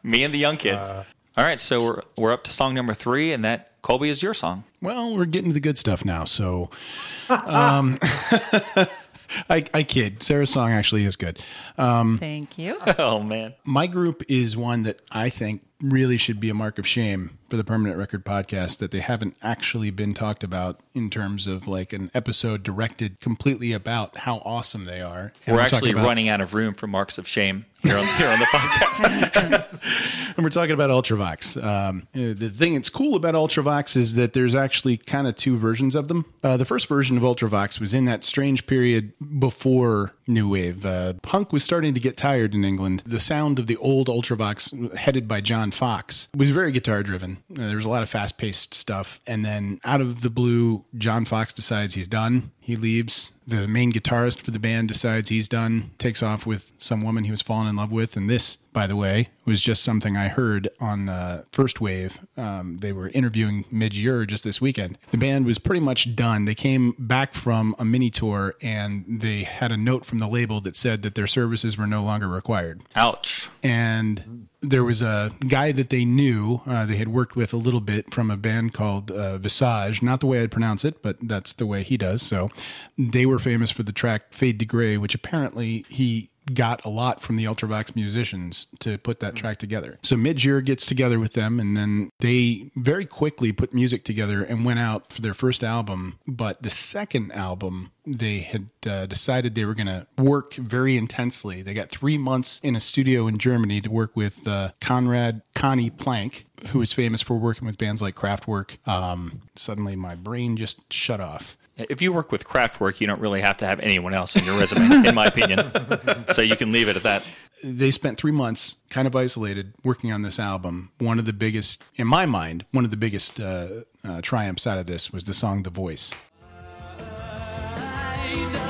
Me 0.03 0.25
and 0.25 0.33
the 0.33 0.39
young 0.39 0.57
kids. 0.57 0.91
All 0.91 1.45
right, 1.45 1.59
so 1.61 1.85
we're 1.85 2.03
we're 2.17 2.33
up 2.33 2.45
to 2.45 2.51
song 2.53 2.75
number 2.75 2.95
three, 2.95 3.33
and 3.33 3.45
that 3.45 3.73
Colby 3.83 4.09
is 4.11 4.23
your 4.23 4.35
song. 4.35 4.65
Well, 4.83 5.15
we're 5.17 5.25
getting 5.25 5.51
to 5.51 5.55
the 5.55 5.61
good 5.61 5.79
stuff 5.79 6.05
now. 6.05 6.25
So, 6.25 6.69
um, 7.31 7.99
I, 9.51 9.65
I 9.75 9.83
kid. 9.83 10.23
Sarah's 10.23 10.51
song 10.51 10.71
actually 10.73 11.05
is 11.05 11.17
good. 11.17 11.43
Um, 11.77 12.19
Thank 12.19 12.59
you. 12.59 12.79
Oh 12.99 13.23
man, 13.23 13.55
My 13.65 13.87
group 13.87 14.23
is 14.29 14.57
one 14.57 14.83
that 14.85 15.01
I 15.11 15.31
think 15.31 15.63
really 15.83 16.17
should 16.17 16.41
be 16.41 16.51
a 16.51 16.55
mark 16.55 16.79
of 16.79 16.87
shame 16.87 17.39
for 17.49 17.57
the 17.57 17.65
Permanent 17.65 17.97
Record 17.99 18.25
podcast 18.25 18.79
that 18.79 18.91
they 18.91 19.01
haven't 19.01 19.37
actually 19.43 19.91
been 19.91 20.13
talked 20.13 20.43
about 20.43 20.81
in 20.95 21.09
terms 21.09 21.47
of 21.47 21.67
like 21.69 21.93
an 21.93 22.11
episode 22.15 22.63
directed 22.63 23.21
completely 23.21 23.73
about 23.73 24.19
how 24.19 24.39
awesome 24.45 24.85
they 24.85 25.01
are. 25.01 25.33
And 25.47 25.57
We're 25.57 25.63
talking 25.63 25.77
actually 25.77 25.91
about- 25.93 26.07
running 26.07 26.29
out 26.29 26.41
of 26.41 26.55
room 26.55 26.75
for 26.75 26.87
marks 26.87 27.17
of 27.17 27.29
shame 27.29 27.65
here 27.83 27.97
on, 27.97 28.05
here 28.05 28.29
on 28.29 28.39
the 28.41 28.45
podcast. 28.47 29.65
and 30.37 30.45
we're 30.45 30.51
talking 30.51 30.73
about 30.73 30.91
Ultravox. 30.91 31.63
Um, 31.63 32.09
the 32.13 32.51
thing 32.51 32.75
that's 32.75 32.91
cool 32.91 33.15
about 33.15 33.35
Ultravox 33.35 33.97
is 33.97 34.15
that 34.15 34.33
there's 34.33 34.55
actually 34.55 34.97
kind 34.97 35.27
of 35.29 35.37
two 35.37 35.57
versions 35.57 35.95
of 35.95 36.09
them. 36.09 36.25
Uh, 36.43 36.57
the 36.57 36.65
first 36.65 36.89
version 36.89 37.17
of 37.17 37.23
Ultravox 37.23 37.81
was 37.81 37.95
in 37.95 38.05
that 38.07 38.25
strange 38.25 38.67
period 38.67 39.13
before 39.39 40.13
New 40.29 40.49
Wave. 40.51 40.85
Uh, 40.85 41.15
punk 41.23 41.53
was 41.53 41.65
starting 41.65 41.95
to 41.95 42.01
get 42.01 42.17
tired 42.17 42.55
in 42.55 42.65
England. 42.65 43.03
The 43.07 43.21
sound 43.21 43.59
of 43.59 43.67
the 43.67 43.77
old 43.79 44.09
Ultravox, 44.09 44.95
headed 44.95 45.27
by 45.27 45.41
John 45.41 45.71
Foxx, 45.71 46.29
was 46.37 46.51
very 46.51 46.71
guitar 46.71 47.03
driven. 47.03 47.39
Uh, 47.51 47.67
there 47.67 47.77
was 47.77 47.85
a 47.85 47.91
lot 47.91 48.03
of 48.03 48.09
fast 48.09 48.39
paced 48.39 48.75
stuff. 48.75 49.21
And 49.27 49.45
then 49.45 49.81
out 49.85 50.01
of 50.01 50.21
the 50.21 50.31
blue, 50.31 50.85
John 50.97 51.25
Foxx 51.25 51.53
decides 51.53 51.95
he's 51.95 52.09
done. 52.09 52.53
He 52.69 52.77
leaves. 52.77 53.33
The 53.47 53.67
main 53.67 53.93
guitarist 53.95 54.43
for 54.43 54.51
the 54.51 54.59
band 54.59 54.89
decides 54.89 55.31
he's 55.31 55.49
done, 55.49 55.93
takes 55.97 56.23
off 56.23 56.45
with 56.45 56.75
some 56.77 57.03
woman 57.03 57.25
he 57.25 57.31
was 57.31 57.41
falling 57.41 57.67
in 57.67 57.77
love 57.77 57.91
with. 57.91 58.15
And 58.15 58.29
this, 58.29 58.57
by 58.75 58.87
the 58.87 58.95
way, 58.95 59.31
was 59.47 59.63
just 59.63 59.83
something 59.83 60.19
I 60.19 60.29
heard 60.29 60.69
on 60.79 61.09
uh, 61.09 61.45
First 61.51 61.81
Wave. 61.81 62.21
Um, 62.37 62.77
they 62.81 62.93
were 62.93 63.09
interviewing 63.09 63.65
Midge 63.71 63.97
Ure 63.97 64.27
just 64.27 64.45
this 64.45 64.61
weekend. 64.61 64.99
The 65.13 65.17
band 65.17 65.47
was 65.47 65.59
pretty 65.59 65.81
much 65.81 66.15
done. 66.15 66.45
They 66.45 66.55
came 66.55 66.95
back 66.99 67.33
from 67.33 67.75
a 67.79 67.87
mini 67.87 68.11
tour 68.11 68.55
and 68.61 69.23
they 69.23 69.45
had 69.45 69.73
a 69.73 69.79
note 69.79 70.05
from 70.05 70.19
the 70.19 70.29
label 70.29 70.61
that 70.61 70.77
said 70.77 71.01
that 71.01 71.15
their 71.15 71.27
services 71.27 71.79
were 71.79 71.87
no 71.87 72.03
longer 72.03 72.29
required 72.29 72.83
Ouch. 72.95 73.49
and 73.63 74.49
there 74.61 74.83
was 74.83 75.03
a 75.03 75.31
guy 75.47 75.71
that 75.73 75.91
they 75.91 76.05
knew 76.05 76.61
uh, 76.67 76.85
they 76.85 76.97
had 76.97 77.09
worked 77.09 77.37
with 77.37 77.53
a 77.53 77.57
little 77.57 77.81
bit 77.81 78.13
from 78.13 78.31
a 78.31 78.37
band 78.37 78.75
called 78.75 79.11
uh, 79.11 79.39
Visage. 79.39 80.03
Not 80.03 80.21
the 80.21 80.27
way 80.27 80.41
I'd 80.41 80.51
pronounce 80.51 80.85
it 80.85 81.03
but 81.03 81.17
that's 81.23 81.55
the 81.55 81.67
way 81.67 81.83
he 81.83 81.97
does. 81.97 82.23
So 82.23 82.49
they 82.97 83.27
were 83.27 83.39
famous 83.39 83.71
for 83.71 83.83
the 83.83 83.93
track 83.93 84.33
Fade 84.33 84.59
to 84.59 84.65
Gray 84.65 84.97
which 84.97 85.15
apparently 85.15 85.85
he 85.89 86.31
got 86.55 86.85
a 86.85 86.89
lot 86.89 87.21
from 87.21 87.37
the 87.37 87.45
Ultravox 87.45 87.95
musicians 87.95 88.67
to 88.81 88.99
put 88.99 89.21
that 89.21 89.35
track 89.35 89.59
together. 89.59 89.99
So 90.03 90.17
Midge 90.17 90.45
Ure 90.45 90.61
gets 90.61 90.87
together 90.87 91.19
with 91.19 91.35
them 91.35 91.61
and 91.61 91.77
then 91.77 92.11
they 92.21 92.71
very 92.77 93.07
quickly 93.07 93.53
put 93.53 93.73
music 93.73 94.05
together 94.05 94.43
and 94.43 94.65
went 94.65 94.79
out 94.79 95.13
for 95.13 95.23
their 95.23 95.35
first 95.35 95.63
album. 95.63 96.19
But 96.27 96.63
the 96.63 96.71
second 96.71 97.33
album, 97.33 97.93
they 98.07 98.41
had 98.41 98.69
uh, 98.87 99.07
decided 99.07 99.55
they 99.55 99.65
were 99.65 99.75
going 99.75 99.87
to 99.87 100.07
work 100.17 100.55
very 100.55 100.97
intensely. 100.97 101.63
They 101.63 101.75
got 101.75 101.91
three 101.91 102.19
months 102.19 102.61
in 102.63 102.77
a 102.77 102.81
studio 102.81 103.27
in 103.27 103.39
Germany 103.39 103.81
to 103.83 103.91
work 103.91 104.17
with 104.17 104.47
uh, 104.49 104.71
Konrad 104.81 105.43
Conny 105.55 105.91
Plank, 105.91 106.47
who 106.69 106.81
is 106.81 106.93
famous 106.93 107.23
for 107.23 107.37
working 107.37 107.67
with 107.67 107.79
bands 107.79 108.03
like 108.03 108.15
Kraftwerk. 108.15 108.87
Um, 108.89 109.43
suddenly 109.57 109.97
my 109.97 110.15
brain 110.15 110.57
just 110.57 110.93
shut 110.93 111.21
off. 111.21 111.57
If 111.79 112.03
you 112.03 112.13
work 112.13 112.33
with 112.33 112.45
Kraftwerk, 112.45 113.01
you 113.01 113.07
don't 113.07 113.21
really 113.21 113.41
have 113.41 113.57
to 113.59 113.67
have 113.67 113.79
anyone 113.81 114.13
else 114.13 114.35
in 114.35 114.45
your 114.45 114.59
resume, 114.59 115.07
in 115.09 115.15
my 115.15 115.27
opinion. 115.27 115.71
So 116.33 116.43
you 116.43 116.57
can 116.57 116.73
leave 116.73 116.89
it 116.89 116.97
at 116.97 117.03
that. 117.05 117.27
they 117.65 117.91
spent 117.91 118.19
three 118.19 118.33
months 118.33 118.77
kind 118.91 119.07
of 119.09 119.17
isolated 119.17 119.73
working 119.83 120.13
on 120.13 120.23
this 120.23 120.39
album. 120.39 120.91
One 120.99 121.19
of 121.19 121.25
the 121.25 121.33
biggest, 121.33 121.83
in 121.97 122.07
my 122.07 122.27
mind, 122.27 122.65
one 122.71 122.85
of 122.85 122.91
the 122.91 122.97
biggest 122.97 123.41
uh, 123.41 123.69
uh, 124.05 124.21
triumphs 124.21 124.67
out 124.67 124.79
of 124.79 124.87
this 124.87 125.11
was 125.13 125.25
the 125.25 125.33
song 125.35 125.63
The 125.63 125.71
Voice. 125.71 126.15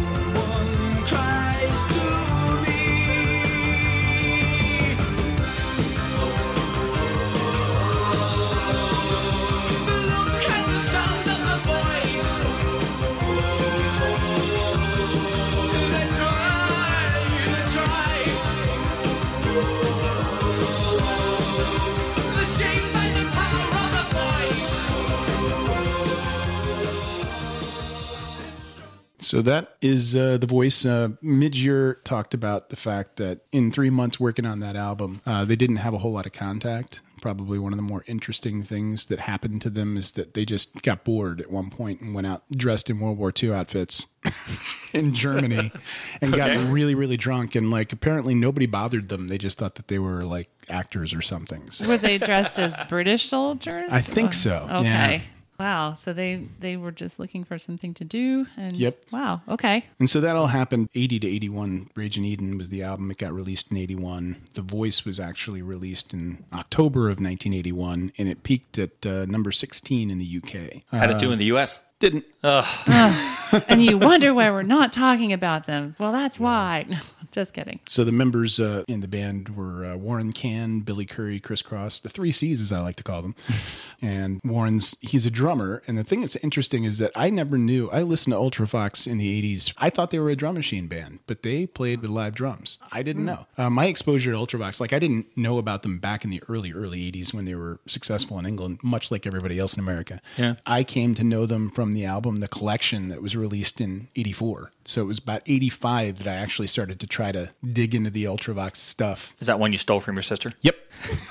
So 29.24 29.42
that 29.42 29.76
is 29.80 30.14
uh, 30.14 30.36
The 30.38 30.46
Voice. 30.46 30.84
Uh, 30.84 31.08
Midge 31.22 31.58
Ure 31.60 31.94
talked 32.04 32.34
about 32.34 32.68
the 32.68 32.76
fact 32.76 33.16
that 33.16 33.40
in 33.52 33.70
three 33.72 33.90
months 33.90 34.20
working 34.20 34.44
on 34.46 34.60
that 34.60 34.76
album, 34.76 35.22
uh, 35.26 35.44
they 35.44 35.56
didn't 35.56 35.76
have 35.76 35.94
a 35.94 35.98
whole 35.98 36.12
lot 36.12 36.26
of 36.26 36.32
contact. 36.32 37.00
Probably 37.22 37.58
one 37.58 37.72
of 37.72 37.78
the 37.78 37.82
more 37.82 38.04
interesting 38.06 38.62
things 38.62 39.06
that 39.06 39.20
happened 39.20 39.62
to 39.62 39.70
them 39.70 39.96
is 39.96 40.10
that 40.12 40.34
they 40.34 40.44
just 40.44 40.82
got 40.82 41.04
bored 41.04 41.40
at 41.40 41.50
one 41.50 41.70
point 41.70 42.02
and 42.02 42.14
went 42.14 42.26
out 42.26 42.42
dressed 42.54 42.90
in 42.90 43.00
World 43.00 43.16
War 43.16 43.32
II 43.42 43.54
outfits 43.54 44.08
in 44.92 45.14
Germany 45.14 45.72
and 46.20 46.34
got 46.34 46.50
really, 46.70 46.94
really 46.94 47.16
drunk. 47.16 47.54
And 47.54 47.70
like 47.70 47.94
apparently 47.94 48.34
nobody 48.34 48.66
bothered 48.66 49.08
them. 49.08 49.28
They 49.28 49.38
just 49.38 49.56
thought 49.56 49.76
that 49.76 49.88
they 49.88 49.98
were 49.98 50.24
like 50.24 50.50
actors 50.68 51.14
or 51.14 51.22
something. 51.22 51.70
So 51.70 51.88
Were 51.88 51.96
they 51.96 52.18
dressed 52.18 52.58
as 52.58 52.74
British 52.90 53.26
soldiers? 53.30 53.90
I 53.90 54.02
think 54.02 54.34
so, 54.34 54.68
Okay. 54.70 54.84
yeah. 54.84 55.20
Wow. 55.58 55.94
So 55.94 56.12
they 56.12 56.46
they 56.60 56.76
were 56.76 56.90
just 56.92 57.18
looking 57.18 57.44
for 57.44 57.58
something 57.58 57.94
to 57.94 58.04
do. 58.04 58.46
And 58.56 58.74
Yep. 58.76 58.98
Wow. 59.12 59.42
Okay. 59.48 59.84
And 59.98 60.08
so 60.10 60.20
that 60.20 60.36
all 60.36 60.48
happened 60.48 60.88
80 60.94 61.20
to 61.20 61.28
81. 61.28 61.90
Rage 61.94 62.16
in 62.18 62.24
Eden 62.24 62.58
was 62.58 62.68
the 62.70 62.82
album. 62.82 63.10
It 63.10 63.18
got 63.18 63.32
released 63.32 63.70
in 63.70 63.76
81. 63.76 64.36
The 64.54 64.62
Voice 64.62 65.04
was 65.04 65.20
actually 65.20 65.62
released 65.62 66.12
in 66.12 66.44
October 66.52 67.02
of 67.08 67.18
1981, 67.20 68.12
and 68.18 68.28
it 68.28 68.42
peaked 68.42 68.78
at 68.78 69.06
uh, 69.06 69.24
number 69.26 69.52
16 69.52 70.10
in 70.10 70.18
the 70.18 70.40
UK. 70.42 70.82
How'd 70.90 71.10
Uh, 71.10 71.14
it 71.14 71.18
do 71.20 71.32
in 71.32 71.38
the 71.38 71.46
U.S.? 71.46 71.80
didn't. 72.00 72.24
and 72.42 73.82
you 73.82 73.96
wonder 73.96 74.34
why 74.34 74.50
we're 74.50 74.62
not 74.62 74.92
talking 74.92 75.32
about 75.32 75.66
them. 75.66 75.94
Well, 75.98 76.12
that's 76.12 76.38
why. 76.38 76.86
Just 77.34 77.52
kidding. 77.52 77.80
So 77.88 78.04
the 78.04 78.12
members 78.12 78.60
uh, 78.60 78.84
in 78.86 79.00
the 79.00 79.08
band 79.08 79.56
were 79.56 79.84
uh, 79.84 79.96
Warren 79.96 80.32
Cann, 80.32 80.82
Billy 80.82 81.04
Currie, 81.04 81.40
Chris 81.40 81.62
Cross, 81.62 81.98
the 82.00 82.08
three 82.08 82.30
C's 82.30 82.60
as 82.60 82.70
I 82.70 82.78
like 82.78 82.94
to 82.94 83.02
call 83.02 83.22
them. 83.22 83.34
and 84.00 84.40
Warren's 84.44 84.96
he's 85.00 85.26
a 85.26 85.32
drummer. 85.32 85.82
And 85.88 85.98
the 85.98 86.04
thing 86.04 86.20
that's 86.20 86.36
interesting 86.36 86.84
is 86.84 86.98
that 86.98 87.10
I 87.16 87.30
never 87.30 87.58
knew. 87.58 87.90
I 87.90 88.02
listened 88.02 88.34
to 88.34 88.38
Ultravox 88.38 89.08
in 89.08 89.18
the 89.18 89.42
'80s. 89.42 89.74
I 89.78 89.90
thought 89.90 90.10
they 90.10 90.20
were 90.20 90.30
a 90.30 90.36
drum 90.36 90.54
machine 90.54 90.86
band, 90.86 91.18
but 91.26 91.42
they 91.42 91.66
played 91.66 92.02
with 92.02 92.10
live 92.10 92.36
drums. 92.36 92.78
I 92.92 93.02
didn't 93.02 93.24
know. 93.24 93.46
Uh, 93.58 93.68
my 93.68 93.86
exposure 93.86 94.30
to 94.30 94.38
Ultravox, 94.38 94.78
like 94.78 94.92
I 94.92 95.00
didn't 95.00 95.36
know 95.36 95.58
about 95.58 95.82
them 95.82 95.98
back 95.98 96.22
in 96.22 96.30
the 96.30 96.40
early 96.48 96.72
early 96.72 97.10
'80s 97.10 97.34
when 97.34 97.46
they 97.46 97.56
were 97.56 97.80
successful 97.88 98.38
in 98.38 98.46
England, 98.46 98.78
much 98.84 99.10
like 99.10 99.26
everybody 99.26 99.58
else 99.58 99.74
in 99.74 99.80
America. 99.80 100.20
Yeah. 100.36 100.54
I 100.66 100.84
came 100.84 101.16
to 101.16 101.24
know 101.24 101.46
them 101.46 101.72
from 101.72 101.94
the 101.94 102.04
album 102.04 102.36
The 102.36 102.46
Collection 102.46 103.08
that 103.08 103.20
was 103.20 103.34
released 103.34 103.80
in 103.80 104.06
84. 104.14 104.70
So 104.84 105.02
it 105.02 105.06
was 105.06 105.18
about 105.18 105.42
85 105.46 106.18
that 106.18 106.26
I 106.26 106.34
actually 106.34 106.66
started 106.68 107.00
to 107.00 107.06
try 107.06 107.23
to 107.32 107.50
dig 107.72 107.94
into 107.94 108.10
the 108.10 108.24
Ultravox 108.24 108.76
stuff. 108.76 109.34
Is 109.40 109.46
that 109.46 109.58
one 109.58 109.72
you 109.72 109.78
stole 109.78 110.00
from 110.00 110.16
your 110.16 110.22
sister? 110.22 110.52
Yep. 110.62 110.76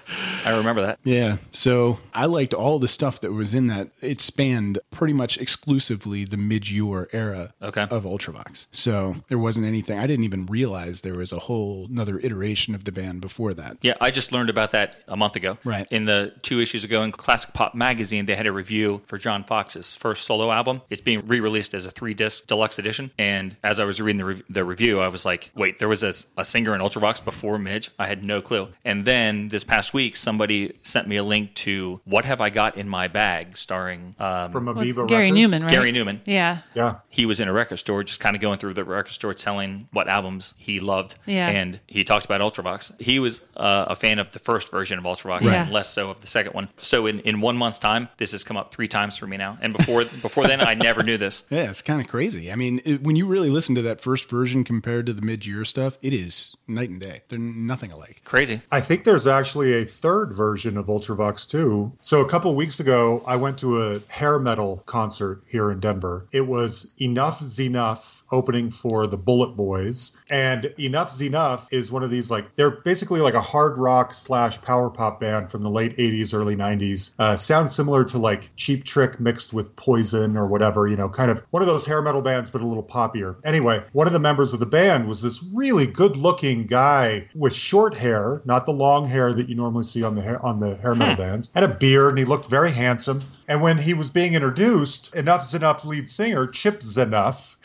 I 0.44 0.56
remember 0.56 0.82
that. 0.82 0.98
Yeah. 1.04 1.36
So 1.52 1.98
I 2.14 2.26
liked 2.26 2.54
all 2.54 2.78
the 2.78 2.88
stuff 2.88 3.20
that 3.22 3.32
was 3.32 3.54
in 3.54 3.66
that. 3.68 3.88
It 4.00 4.20
spanned 4.20 4.78
pretty 4.90 5.14
much 5.14 5.38
exclusively 5.38 6.24
the 6.24 6.36
Midge 6.36 6.70
Ure 6.72 7.08
era 7.12 7.54
Okay. 7.62 7.82
of 7.90 8.04
Ultravox. 8.04 8.66
So 8.72 9.16
there 9.28 9.38
wasn't 9.38 9.66
anything. 9.66 9.98
I 9.98 10.06
didn't 10.06 10.24
even 10.24 10.46
realize 10.46 11.00
there 11.00 11.14
was 11.14 11.32
a 11.32 11.38
whole 11.40 11.86
another 11.90 12.18
iteration 12.18 12.74
of 12.74 12.84
the 12.84 12.92
band 12.92 13.20
before 13.20 13.54
that. 13.54 13.78
Yeah, 13.82 13.94
I 14.00 14.10
just 14.10 14.32
learned 14.32 14.50
about 14.50 14.72
that 14.72 14.96
a 15.08 15.16
month 15.16 15.36
ago. 15.36 15.58
Right. 15.64 15.86
In 15.90 16.04
the 16.04 16.32
two 16.42 16.60
issues 16.60 16.84
ago 16.84 17.02
in 17.02 17.12
Classic 17.12 17.52
Pop 17.54 17.74
magazine, 17.74 18.26
they 18.26 18.34
had 18.34 18.46
a 18.46 18.52
review 18.52 19.00
for 19.06 19.18
John 19.18 19.44
Foxx's 19.44 19.96
first 19.96 20.24
solo 20.24 20.50
album. 20.52 20.82
It's 20.90 21.00
being 21.00 21.26
re-released 21.26 21.74
as 21.74 21.86
a 21.86 21.90
three-disc 21.90 22.46
deluxe 22.46 22.78
edition. 22.78 23.10
And 23.18 23.56
as 23.64 23.80
I 23.80 23.84
was 23.84 24.00
reading 24.00 24.18
the, 24.18 24.24
re- 24.24 24.42
the 24.50 24.64
review, 24.64 25.00
I 25.00 25.08
was 25.08 25.24
like, 25.24 25.50
"Wait, 25.54 25.78
there 25.78 25.88
was 25.88 26.02
a, 26.02 26.12
a 26.36 26.44
singer 26.44 26.74
in 26.74 26.80
Ultravox 26.80 27.24
before 27.24 27.58
Midge? 27.58 27.90
I 27.98 28.06
had 28.06 28.24
no 28.24 28.40
clue." 28.40 28.68
And 28.84 29.04
then 29.04 29.48
this 29.48 29.64
past 29.64 29.94
week, 29.94 30.16
somebody 30.34 30.72
sent 30.82 31.06
me 31.06 31.16
a 31.16 31.22
link 31.24 31.54
to 31.54 32.00
"What 32.04 32.24
Have 32.24 32.40
I 32.40 32.50
Got 32.50 32.76
in 32.76 32.88
My 32.88 33.06
Bag," 33.06 33.56
starring 33.56 34.16
um, 34.18 34.50
From 34.50 34.66
With 34.66 34.76
Amoeba 34.78 35.06
Gary 35.06 35.30
Records. 35.30 35.52
Numan, 35.54 35.62
right? 35.62 35.70
Gary 35.70 35.92
Numan. 35.92 36.20
Yeah. 36.24 36.58
Yeah. 36.74 36.96
he 37.08 37.24
was 37.26 37.40
in 37.40 37.46
a 37.48 37.52
record 37.52 37.76
store 37.76 38.02
just 38.02 38.18
kind 38.20 38.34
of 38.34 38.42
going 38.42 38.58
through 38.58 38.74
the 38.74 38.84
record 38.84 39.12
store 39.12 39.32
telling 39.34 39.88
what 39.92 40.08
albums 40.08 40.54
he 40.58 40.80
loved 40.80 41.14
Yeah. 41.26 41.48
and 41.48 41.78
he 41.86 42.02
talked 42.02 42.24
about 42.24 42.40
ultravox 42.40 43.00
he 43.00 43.18
was 43.20 43.42
uh, 43.56 43.86
a 43.88 43.94
fan 43.96 44.18
of 44.18 44.32
the 44.32 44.38
first 44.40 44.70
version 44.70 44.98
of 44.98 45.04
ultravox 45.04 45.42
Right. 45.42 45.54
and 45.54 45.70
less 45.70 45.88
so 45.90 46.10
of 46.10 46.20
the 46.20 46.26
second 46.26 46.52
one 46.54 46.68
so 46.78 47.06
in, 47.06 47.20
in 47.20 47.40
one 47.40 47.56
month's 47.56 47.78
time 47.78 48.08
this 48.18 48.32
has 48.32 48.42
come 48.42 48.56
up 48.56 48.72
three 48.74 48.88
times 48.88 49.16
for 49.16 49.26
me 49.28 49.36
now 49.36 49.56
and 49.60 49.72
before 49.76 50.04
before 50.22 50.46
then 50.46 50.60
i 50.60 50.74
never 50.74 51.02
knew 51.04 51.16
this 51.16 51.44
Yeah, 51.50 51.70
it's 51.70 51.82
kind 51.82 52.00
of 52.00 52.08
crazy. 52.08 52.50
I 52.50 52.56
mean, 52.56 52.80
it, 52.84 53.02
when 53.04 53.14
you 53.16 53.26
really 53.26 53.50
listen 53.50 53.74
to 53.76 53.82
that 53.82 54.00
first 54.00 54.28
version 54.28 54.64
compared 54.64 55.06
to 55.06 55.12
the 55.12 55.22
Midge 55.22 55.46
Ure 55.46 55.64
stuff, 55.64 55.96
it 56.02 56.12
is 56.12 56.54
night 56.66 56.90
and 56.90 57.00
day. 57.00 57.22
They're 57.28 57.38
nothing 57.38 57.92
alike. 57.92 58.22
crazy 58.24 58.62
I 58.72 58.80
think 58.80 59.04
there's 59.04 59.26
actually 59.26 59.72
a 59.74 59.84
third 59.84 60.23
version 60.32 60.76
of 60.76 60.86
Ultravox 60.86 61.48
too. 61.48 61.92
So 62.00 62.20
a 62.20 62.28
couple 62.28 62.54
weeks 62.54 62.80
ago, 62.80 63.22
I 63.26 63.36
went 63.36 63.58
to 63.58 63.82
a 63.82 64.00
hair 64.08 64.38
metal 64.38 64.82
concert 64.86 65.42
here 65.46 65.70
in 65.70 65.80
Denver. 65.80 66.26
It 66.32 66.46
was 66.46 66.94
Enuff 66.98 67.40
Z'Nuff 67.40 68.22
opening 68.30 68.70
for 68.70 69.06
the 69.06 69.16
Bullet 69.16 69.56
Boys. 69.56 70.18
And 70.30 70.64
Enuff 70.78 71.10
Z'Nuff 71.10 71.68
is 71.70 71.92
one 71.92 72.02
of 72.02 72.10
these 72.10 72.30
like 72.30 72.56
they're 72.56 72.70
basically 72.70 73.20
like 73.20 73.34
a 73.34 73.40
hard 73.40 73.78
rock 73.78 74.12
slash 74.12 74.60
power 74.62 74.90
pop 74.90 75.20
band 75.20 75.50
from 75.50 75.62
the 75.62 75.70
late 75.70 75.96
80s, 75.96 76.34
early 76.34 76.56
90s. 76.56 77.14
Uh, 77.18 77.36
sounds 77.36 77.74
similar 77.74 78.04
to 78.04 78.18
like 78.18 78.50
Cheap 78.56 78.84
Trick 78.84 79.20
mixed 79.20 79.52
with 79.52 79.76
Poison 79.76 80.36
or 80.36 80.46
whatever, 80.46 80.86
you 80.86 80.96
know, 80.96 81.08
kind 81.08 81.30
of 81.30 81.42
one 81.50 81.62
of 81.62 81.68
those 81.68 81.86
hair 81.86 82.02
metal 82.02 82.22
bands, 82.22 82.50
but 82.50 82.60
a 82.60 82.66
little 82.66 82.82
poppier. 82.82 83.36
Anyway, 83.44 83.82
one 83.92 84.06
of 84.06 84.12
the 84.12 84.20
members 84.20 84.52
of 84.52 84.60
the 84.60 84.66
band 84.66 85.06
was 85.06 85.22
this 85.22 85.44
really 85.54 85.86
good 85.86 86.16
looking 86.16 86.66
guy 86.66 87.28
with 87.34 87.54
short 87.54 87.94
hair, 87.94 88.42
not 88.44 88.66
the 88.66 88.72
long 88.72 89.06
hair 89.06 89.32
that 89.32 89.48
you 89.48 89.54
normally 89.54 89.84
see 89.84 90.02
on 90.02 90.14
the 90.14 90.22
hair, 90.22 90.44
on 90.44 90.60
the 90.60 90.76
hair 90.76 90.94
metal 90.94 91.16
bands, 91.16 91.50
and 91.54 91.64
a 91.64 91.68
beard, 91.68 92.10
and 92.10 92.18
he 92.18 92.24
looked 92.24 92.46
very 92.46 92.70
handsome. 92.70 93.22
And 93.48 93.62
when 93.62 93.78
he 93.78 93.94
was 93.94 94.10
being 94.10 94.34
introduced, 94.34 95.14
Enuff 95.14 95.42
Z'Nuff 95.42 95.84
lead 95.84 96.10
singer, 96.10 96.46
Chip 96.46 96.80
Z'Nuff, 96.80 97.56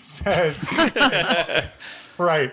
right 2.18 2.52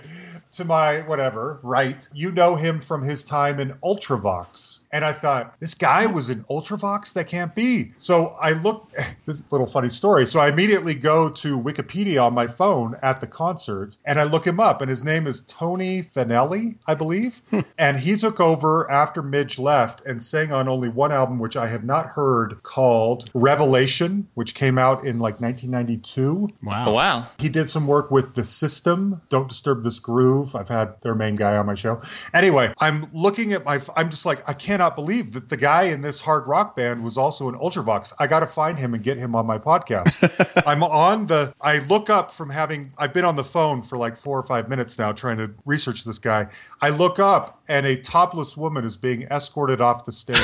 to 0.57 0.65
my 0.65 1.01
whatever 1.03 1.61
right? 1.63 2.07
You 2.15 2.33
know 2.33 2.55
him 2.57 2.81
from 2.81 3.03
his 3.03 3.25
time 3.25 3.61
in 3.61 3.73
ultravox. 3.85 4.81
And 4.93 5.05
i 5.05 5.13
thought 5.13 5.55
this 5.61 5.75
guy 5.75 6.07
was 6.07 6.31
in 6.31 6.45
ultravox? 6.45 7.13
That 7.15 7.27
can't 7.29 7.55
be. 7.55 7.93
So 7.99 8.37
i 8.41 8.53
look 8.53 8.91
this 9.27 9.43
little 9.51 9.67
funny 9.67 9.91
story. 9.91 10.27
So 10.27 10.41
i 10.41 10.49
immediately 10.49 10.95
go 10.95 11.31
to 11.31 11.59
wikipedia 11.59 12.23
on 12.25 12.35
my 12.35 12.47
phone 12.47 12.97
at 13.03 13.21
the 13.21 13.27
concert 13.27 13.97
and 14.05 14.19
i 14.19 14.25
look 14.25 14.47
him 14.47 14.61
up 14.61 14.81
and 14.81 14.89
his 14.89 15.05
name 15.05 15.27
is 15.27 15.43
tony 15.43 16.03
Fanelli, 16.03 16.77
i 16.87 16.95
believe. 16.95 17.41
Hmm. 17.51 17.61
And 17.79 17.97
he 17.99 18.17
took 18.17 18.41
over 18.41 18.91
after 18.91 19.23
midge 19.23 19.59
left 19.59 20.05
and 20.05 20.21
sang 20.21 20.53
on 20.53 20.69
only 20.69 20.89
one 20.89 21.13
album 21.13 21.39
which 21.39 21.57
i 21.57 21.69
have 21.69 21.85
not 21.85 22.07
heard 22.07 22.63
called 22.63 23.31
revelation 23.35 24.27
which 24.35 24.55
came 24.55 24.79
out 24.79 25.05
in 25.05 25.19
like 25.21 25.41
1992 25.41 26.49
Wow. 26.63 26.85
Oh, 26.89 26.93
wow. 26.93 27.27
he 27.39 27.49
did 27.49 27.69
some 27.69 27.87
work 27.87 28.11
with 28.11 28.35
the 28.35 28.45
system 28.45 29.21
don't 29.29 29.49
disturb 29.49 29.83
this 29.85 30.01
groove 30.01 30.46
i've 30.55 30.69
had 30.69 31.01
their 31.03 31.15
main 31.15 31.37
guy 31.37 31.57
on 31.57 31.67
my 31.67 31.75
show. 31.75 32.01
Anyway 32.35 32.73
i'm 32.79 33.07
looking 33.13 33.53
at 33.53 33.65
my 33.65 33.81
i'm 33.97 34.11
just 34.11 34.27
like 34.27 34.49
i 34.49 34.53
cannot 34.53 34.95
believe 34.95 35.33
that 35.33 35.49
the 35.49 35.57
guy 35.57 35.85
in 35.85 36.01
this 36.01 36.21
hard 36.21 36.47
rock 36.47 36.77
band 36.77 37.03
was 37.03 37.17
also 37.17 37.49
an 37.49 37.55
ultravox. 37.57 38.13
I 38.19 38.27
gotta 38.27 38.47
find 38.47 38.79
him 38.79 38.95
and 38.95 39.03
get 39.03 39.19
him 39.19 39.35
on 39.35 39.47
my 39.47 39.59
podcast. 39.59 40.63
I'm 40.67 40.83
on 40.83 41.27
the 41.27 41.55
i 41.61 41.79
look 41.87 42.11
up 42.11 42.33
from 42.33 42.51
having 42.51 42.93
i've 42.99 43.13
been 43.13 43.25
on 43.25 43.37
the 43.37 43.45
phone 43.45 43.83
for 43.83 43.97
like 43.97 44.17
four 44.17 44.39
or 44.39 44.43
five 44.43 44.69
minutes 44.69 44.99
now 44.99 45.13
trying 45.13 45.39
to 45.39 45.53
research 45.65 46.05
this 46.05 46.19
guy. 46.19 46.47
I 46.81 46.91
look 46.91 47.19
up 47.19 47.63
and 47.69 47.87
a 47.87 47.97
topless 47.97 48.57
woman 48.57 48.85
is 48.85 48.97
being 48.97 49.23
escorted 49.25 49.81
off 49.81 50.05
the 50.05 50.13
stage. 50.13 50.37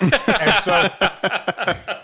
And 0.42 0.54
so 0.62 1.98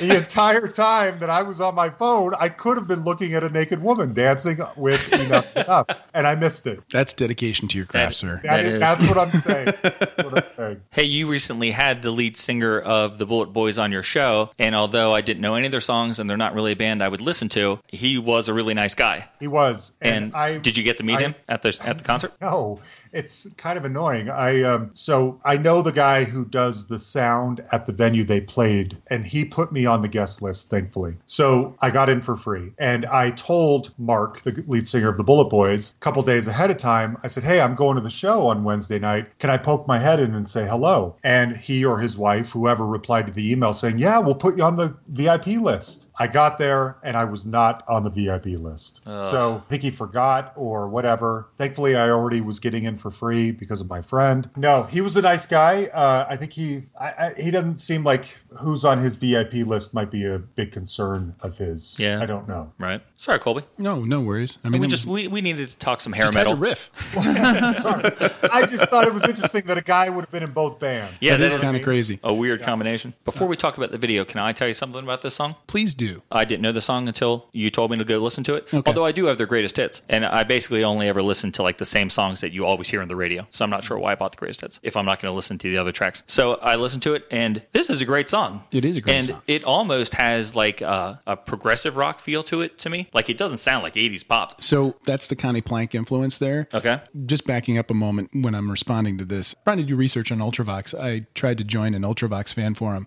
the 0.00 0.16
entire 0.16 0.68
time 0.68 1.18
that 1.20 1.30
I 1.30 1.42
was 1.42 1.60
on 1.60 1.74
my 1.74 1.90
phone, 1.90 2.32
I 2.38 2.48
could 2.48 2.76
have 2.76 2.88
been 2.88 3.04
looking 3.04 3.34
at 3.34 3.42
a 3.44 3.48
naked 3.48 3.82
woman 3.82 4.12
dancing 4.14 4.58
with 4.76 5.00
Enough's 5.12 5.56
Enough, 5.56 5.86
and 6.14 6.26
I 6.26 6.34
missed 6.34 6.66
it. 6.66 6.80
That's 6.90 7.12
dedication 7.12 7.68
to 7.68 7.76
your 7.76 7.86
craft, 7.86 8.16
sir. 8.16 8.40
That 8.44 8.56
That 8.56 8.60
is, 8.60 8.66
is. 8.66 8.80
that's 8.80 9.06
what 9.08 9.18
I'm 9.18 9.30
saying. 9.30 9.66
That's 9.82 10.24
what 10.24 10.42
I'm 10.42 10.48
saying. 10.48 10.80
Hey, 10.90 11.04
you 11.04 11.26
recently 11.28 11.70
had 11.70 12.02
the 12.02 12.10
lead 12.10 12.36
singer 12.36 12.78
of 12.80 13.18
the 13.18 13.26
Bullet 13.26 13.52
Boys 13.52 13.78
on 13.78 13.92
your 13.92 14.02
show, 14.02 14.50
and 14.58 14.74
although 14.74 15.14
I 15.14 15.20
didn't 15.20 15.40
know 15.40 15.54
any 15.54 15.66
of 15.66 15.70
their 15.70 15.80
songs 15.80 16.18
and 16.18 16.28
they're 16.28 16.36
not 16.36 16.54
really 16.54 16.72
a 16.72 16.76
band 16.76 17.02
I 17.02 17.08
would 17.08 17.20
listen 17.20 17.48
to, 17.50 17.80
he 17.88 18.18
was 18.18 18.48
a 18.48 18.54
really 18.54 18.74
nice 18.74 18.94
guy. 18.94 19.28
He 19.40 19.48
was, 19.48 19.96
and, 20.00 20.26
And, 20.26 20.34
I 20.34 20.58
did 20.58 20.76
you 20.76 20.82
get 20.84 20.96
to 20.98 21.02
meet 21.04 21.16
I- 21.18 21.22
him 21.22 21.34
at 21.48 21.62
the 21.62 21.76
at 21.84 21.98
the 21.98 22.04
concert? 22.04 22.32
No, 22.40 22.80
it's 23.16 23.52
kind 23.54 23.78
of 23.78 23.84
annoying. 23.84 24.28
I 24.28 24.62
um, 24.62 24.90
so 24.92 25.40
I 25.44 25.56
know 25.56 25.82
the 25.82 25.92
guy 25.92 26.24
who 26.24 26.44
does 26.44 26.86
the 26.86 26.98
sound 26.98 27.64
at 27.72 27.86
the 27.86 27.92
venue 27.92 28.24
they 28.24 28.40
played, 28.40 28.98
and 29.08 29.24
he 29.24 29.44
put 29.44 29.72
me 29.72 29.86
on 29.86 30.02
the 30.02 30.08
guest 30.08 30.42
list. 30.42 30.70
Thankfully, 30.70 31.16
so 31.24 31.76
I 31.80 31.90
got 31.90 32.10
in 32.10 32.20
for 32.20 32.36
free. 32.36 32.72
And 32.78 33.06
I 33.06 33.30
told 33.30 33.92
Mark, 33.98 34.42
the 34.42 34.62
lead 34.66 34.86
singer 34.86 35.08
of 35.08 35.16
the 35.16 35.24
Bullet 35.24 35.48
Boys, 35.48 35.92
a 35.92 36.00
couple 36.00 36.22
days 36.22 36.46
ahead 36.46 36.70
of 36.70 36.76
time. 36.76 37.16
I 37.22 37.28
said, 37.28 37.42
"Hey, 37.42 37.60
I'm 37.60 37.74
going 37.74 37.96
to 37.96 38.02
the 38.02 38.10
show 38.10 38.48
on 38.48 38.64
Wednesday 38.64 38.98
night. 38.98 39.38
Can 39.38 39.50
I 39.50 39.56
poke 39.56 39.88
my 39.88 39.98
head 39.98 40.20
in 40.20 40.34
and 40.34 40.46
say 40.46 40.66
hello?" 40.66 41.16
And 41.24 41.56
he 41.56 41.84
or 41.84 41.98
his 41.98 42.18
wife, 42.18 42.50
whoever, 42.50 42.86
replied 42.86 43.26
to 43.28 43.32
the 43.32 43.50
email 43.50 43.72
saying, 43.72 43.98
"Yeah, 43.98 44.18
we'll 44.18 44.34
put 44.34 44.56
you 44.56 44.64
on 44.64 44.76
the 44.76 44.94
VIP 45.08 45.58
list." 45.58 46.05
I 46.18 46.26
got 46.26 46.58
there 46.58 46.98
and 47.02 47.16
I 47.16 47.24
was 47.24 47.46
not 47.46 47.84
on 47.88 48.02
the 48.02 48.10
VIP 48.10 48.46
list. 48.58 49.02
So 49.04 49.62
I 49.64 49.68
think 49.68 49.82
he 49.82 49.90
forgot 49.90 50.52
or 50.56 50.88
whatever. 50.88 51.48
Thankfully, 51.56 51.96
I 51.96 52.10
already 52.10 52.40
was 52.40 52.60
getting 52.60 52.84
in 52.84 52.96
for 52.96 53.10
free 53.10 53.50
because 53.50 53.80
of 53.80 53.88
my 53.88 54.02
friend. 54.02 54.48
No, 54.56 54.84
he 54.84 55.00
was 55.00 55.16
a 55.16 55.22
nice 55.22 55.46
guy. 55.46 55.86
Uh, 55.86 56.26
I 56.28 56.36
think 56.36 56.52
he 56.52 56.84
I, 56.98 57.06
I, 57.06 57.34
he 57.40 57.50
doesn't 57.50 57.76
seem 57.76 58.04
like 58.04 58.36
who's 58.62 58.84
on 58.84 58.98
his 58.98 59.16
VIP 59.16 59.54
list 59.66 59.94
might 59.94 60.10
be 60.10 60.24
a 60.24 60.38
big 60.38 60.72
concern 60.72 61.34
of 61.40 61.58
his. 61.58 61.98
Yeah. 61.98 62.22
I 62.22 62.26
don't 62.26 62.48
know. 62.48 62.72
Right. 62.78 63.02
Sorry, 63.18 63.38
Colby. 63.38 63.62
No, 63.78 64.04
no 64.04 64.20
worries. 64.20 64.58
I 64.62 64.68
mean, 64.68 64.80
We 64.80 64.86
just 64.88 65.06
was- 65.06 65.14
we, 65.22 65.26
we 65.28 65.40
needed 65.40 65.68
to 65.68 65.76
talk 65.78 66.00
some 66.00 66.12
hair 66.12 66.26
just 66.26 66.34
had 66.34 66.40
metal. 66.46 66.52
a 66.52 66.56
riff. 66.56 66.90
Sorry. 67.12 68.04
I 68.52 68.66
just 68.66 68.88
thought 68.90 69.06
it 69.06 69.12
was 69.14 69.26
interesting 69.26 69.62
that 69.66 69.78
a 69.78 69.82
guy 69.82 70.08
would 70.10 70.24
have 70.24 70.30
been 70.30 70.42
in 70.42 70.50
both 70.52 70.78
bands. 70.78 71.16
Yeah, 71.20 71.32
That 71.32 71.38
that 71.38 71.46
is 71.46 71.54
is 71.54 71.62
kind 71.62 71.76
of 71.76 71.82
crazy. 71.82 72.20
a 72.22 72.32
weird 72.34 72.62
combination. 72.62 73.14
Before 73.24 73.48
we 73.48 73.56
talk 73.56 73.76
about 73.76 73.90
the 73.90 73.98
video, 73.98 74.24
can 74.24 74.40
I 74.40 74.52
tell 74.52 74.68
you 74.68 74.74
something 74.74 75.02
about 75.02 75.22
this 75.22 75.34
song? 75.34 75.56
Please 75.66 75.94
do. 75.94 76.22
I 76.30 76.44
didn't 76.44 76.62
know 76.62 76.72
the 76.72 76.80
song 76.80 77.08
until 77.08 77.48
you 77.52 77.70
told 77.70 77.90
me 77.90 77.96
to 77.98 78.04
go 78.04 78.18
listen 78.18 78.44
to 78.44 78.54
it. 78.54 78.66
Okay. 78.72 78.82
Although 78.86 79.04
I 79.06 79.12
do 79.12 79.26
have 79.26 79.38
their 79.38 79.46
greatest 79.46 79.76
hits, 79.76 80.02
and 80.08 80.24
I 80.24 80.42
basically 80.42 80.84
only 80.84 81.08
ever 81.08 81.22
listen 81.22 81.52
to 81.52 81.62
like 81.62 81.78
the 81.78 81.84
same 81.86 82.10
songs 82.10 82.40
that 82.42 82.52
you 82.52 82.66
always 82.66 82.88
hear 82.90 83.00
on 83.02 83.08
the 83.08 83.16
radio. 83.16 83.46
So 83.50 83.64
I'm 83.64 83.70
not 83.70 83.82
sure 83.84 83.98
why 83.98 84.12
I 84.12 84.14
bought 84.14 84.32
the 84.32 84.38
greatest 84.38 84.60
hits 84.60 84.78
if 84.82 84.96
I'm 84.96 85.06
not 85.06 85.20
going 85.20 85.32
to 85.32 85.36
listen 85.36 85.58
to 85.58 85.70
the 85.70 85.78
other 85.78 85.92
tracks. 85.92 86.22
So 86.26 86.54
I 86.56 86.74
listened 86.76 87.02
to 87.04 87.14
it, 87.14 87.24
and 87.30 87.62
this 87.72 87.88
is 87.90 88.00
a 88.02 88.04
great 88.04 88.28
song. 88.28 88.62
It 88.72 88.84
is 88.84 88.98
a 88.98 89.00
great 89.00 89.16
and 89.16 89.24
song. 89.24 89.36
And 89.36 89.42
it 89.48 89.64
almost 89.64 90.14
has 90.14 90.54
like 90.54 90.82
a, 90.82 91.20
a 91.26 91.36
progressive 91.36 91.96
rock 91.96 92.20
feel 92.20 92.42
to 92.44 92.60
it 92.60 92.78
to 92.78 92.90
me. 92.90 93.05
Like 93.12 93.28
it 93.28 93.36
doesn't 93.36 93.58
sound 93.58 93.82
like 93.82 93.94
80s 93.94 94.26
pop. 94.26 94.62
So 94.62 94.96
that's 95.04 95.26
the 95.26 95.36
Conny 95.36 95.60
Plank 95.60 95.94
influence 95.94 96.38
there. 96.38 96.68
Okay. 96.72 97.00
Just 97.26 97.46
backing 97.46 97.78
up 97.78 97.90
a 97.90 97.94
moment 97.94 98.30
when 98.32 98.54
I'm 98.54 98.70
responding 98.70 99.18
to 99.18 99.24
this, 99.24 99.54
trying 99.64 99.78
to 99.78 99.84
do 99.84 99.96
research 99.96 100.30
on 100.32 100.38
Ultravox, 100.38 100.98
I 100.98 101.26
tried 101.34 101.58
to 101.58 101.64
join 101.64 101.94
an 101.94 102.02
Ultravox 102.02 102.52
fan 102.54 102.74
forum 102.74 103.06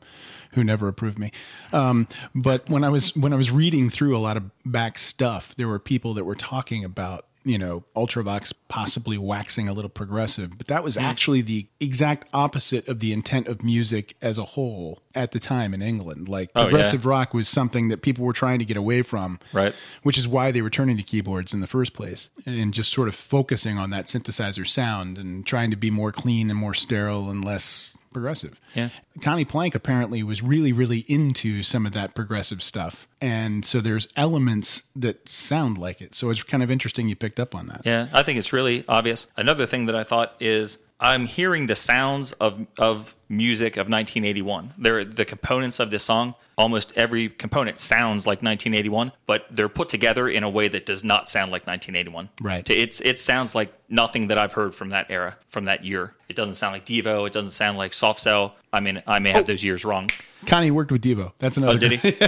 who 0.53 0.63
never 0.63 0.87
approved 0.87 1.19
me. 1.19 1.31
Um, 1.71 2.07
but 2.33 2.69
when 2.69 2.83
I 2.83 2.89
was 2.89 3.15
when 3.15 3.33
I 3.33 3.35
was 3.35 3.51
reading 3.51 3.89
through 3.89 4.17
a 4.17 4.19
lot 4.19 4.37
of 4.37 4.43
back 4.65 4.97
stuff, 4.97 5.55
there 5.57 5.67
were 5.67 5.79
people 5.79 6.13
that 6.15 6.23
were 6.23 6.35
talking 6.35 6.83
about 6.83 7.25
you 7.43 7.57
know 7.57 7.83
Ultravox 7.95 8.53
possibly 8.67 9.17
waxing 9.17 9.67
a 9.67 9.73
little 9.73 9.89
progressive, 9.89 10.57
but 10.57 10.67
that 10.67 10.83
was 10.83 10.97
mm. 10.97 11.01
actually 11.01 11.41
the 11.41 11.67
exact 11.79 12.27
opposite 12.33 12.87
of 12.87 12.99
the 12.99 13.11
intent 13.13 13.47
of 13.47 13.63
music 13.63 14.15
as 14.21 14.37
a 14.37 14.45
whole 14.45 15.01
at 15.15 15.31
the 15.31 15.39
time 15.39 15.73
in 15.73 15.81
England. 15.81 16.29
Like 16.29 16.51
Oh, 16.55 16.61
yeah. 16.61 16.65
progressive 16.65 17.05
rock 17.05 17.33
was 17.33 17.47
something 17.47 17.87
that 17.89 18.01
people 18.01 18.25
were 18.25 18.33
trying 18.33 18.59
to 18.59 18.65
get 18.65 18.77
away 18.77 19.01
from, 19.01 19.39
Right. 19.53 19.73
which 20.03 20.17
is 20.17 20.27
why 20.27 20.51
they 20.51 20.61
were 20.61 20.69
turning 20.69 20.97
to 20.97 21.03
keyboards 21.03 21.53
in 21.53 21.61
the 21.61 21.67
first 21.67 21.93
place 21.93 22.29
and 22.45 22.73
just 22.73 22.91
sort 22.91 23.07
of 23.07 23.15
focusing 23.15 23.77
on 23.77 23.89
that 23.89 24.05
synthesizer 24.05 24.67
sound 24.67 25.17
and 25.17 25.45
trying 25.45 25.71
to 25.71 25.77
be 25.77 25.89
more 25.89 26.11
clean 26.11 26.49
and 26.49 26.59
more 26.59 26.73
sterile 26.73 27.29
and 27.29 27.43
less 27.43 27.93
progressive. 28.11 28.59
Yeah. 28.73 28.89
Conny 29.21 29.45
Plank 29.45 29.75
apparently 29.75 30.23
was 30.23 30.41
really, 30.41 30.71
really 30.71 31.05
into 31.07 31.63
some 31.63 31.85
of 31.85 31.93
that 31.93 32.15
progressive 32.15 32.61
stuff. 32.61 33.07
And 33.21 33.65
so 33.65 33.81
there's 33.81 34.07
elements 34.15 34.83
that 34.95 35.29
sound 35.29 35.77
like 35.77 36.01
it. 36.01 36.15
So 36.15 36.29
it's 36.29 36.43
kind 36.43 36.63
of 36.63 36.71
interesting 36.71 37.07
you 37.07 37.15
picked 37.15 37.39
up 37.39 37.55
on 37.55 37.67
that. 37.67 37.81
Yeah, 37.85 38.07
I 38.13 38.23
think 38.23 38.39
it's 38.39 38.53
really 38.53 38.83
obvious. 38.87 39.27
Another 39.37 39.65
thing 39.65 39.85
that 39.87 39.95
I 39.95 40.03
thought 40.03 40.35
is 40.39 40.77
I'm 40.99 41.25
hearing 41.25 41.67
the 41.67 41.75
sounds 41.75 42.33
of 42.33 42.65
of 42.77 43.15
music 43.29 43.77
of 43.77 43.87
1981. 43.87 44.73
There, 44.77 45.05
the 45.05 45.23
components 45.23 45.79
of 45.79 45.91
this 45.91 46.03
song, 46.03 46.35
almost 46.57 46.91
every 46.95 47.29
component 47.29 47.79
sounds 47.79 48.27
like 48.27 48.41
1981, 48.41 49.13
but 49.25 49.45
they're 49.49 49.69
put 49.69 49.87
together 49.87 50.27
in 50.27 50.43
a 50.43 50.49
way 50.49 50.67
that 50.67 50.85
does 50.85 51.03
not 51.03 51.27
sound 51.27 51.51
like 51.51 51.65
1981. 51.65 52.29
Right. 52.41 52.69
It's 52.69 52.99
it 53.01 53.19
sounds 53.19 53.55
like 53.55 53.73
nothing 53.87 54.27
that 54.27 54.37
I've 54.37 54.53
heard 54.53 54.75
from 54.75 54.89
that 54.89 55.07
era, 55.09 55.37
from 55.49 55.65
that 55.65 55.85
year. 55.85 56.15
It 56.27 56.35
doesn't 56.35 56.55
sound 56.55 56.73
like 56.73 56.85
Devo. 56.85 57.25
It 57.25 57.33
doesn't 57.33 57.51
sound 57.51 57.77
like 57.77 57.93
Soft 57.93 58.19
Cell. 58.19 58.55
I 58.73 58.81
mean, 58.81 59.01
I 59.07 59.19
may 59.19 59.29
have 59.29 59.43
oh. 59.43 59.45
those 59.45 59.63
years 59.63 59.85
wrong. 59.85 60.09
Conny 60.45 60.71
worked 60.71 60.91
with 60.91 61.01
Devo. 61.01 61.31
That's 61.39 61.57
another. 61.57 61.75
Oh, 61.75 61.77
did 61.77 61.99
he? 61.99 62.09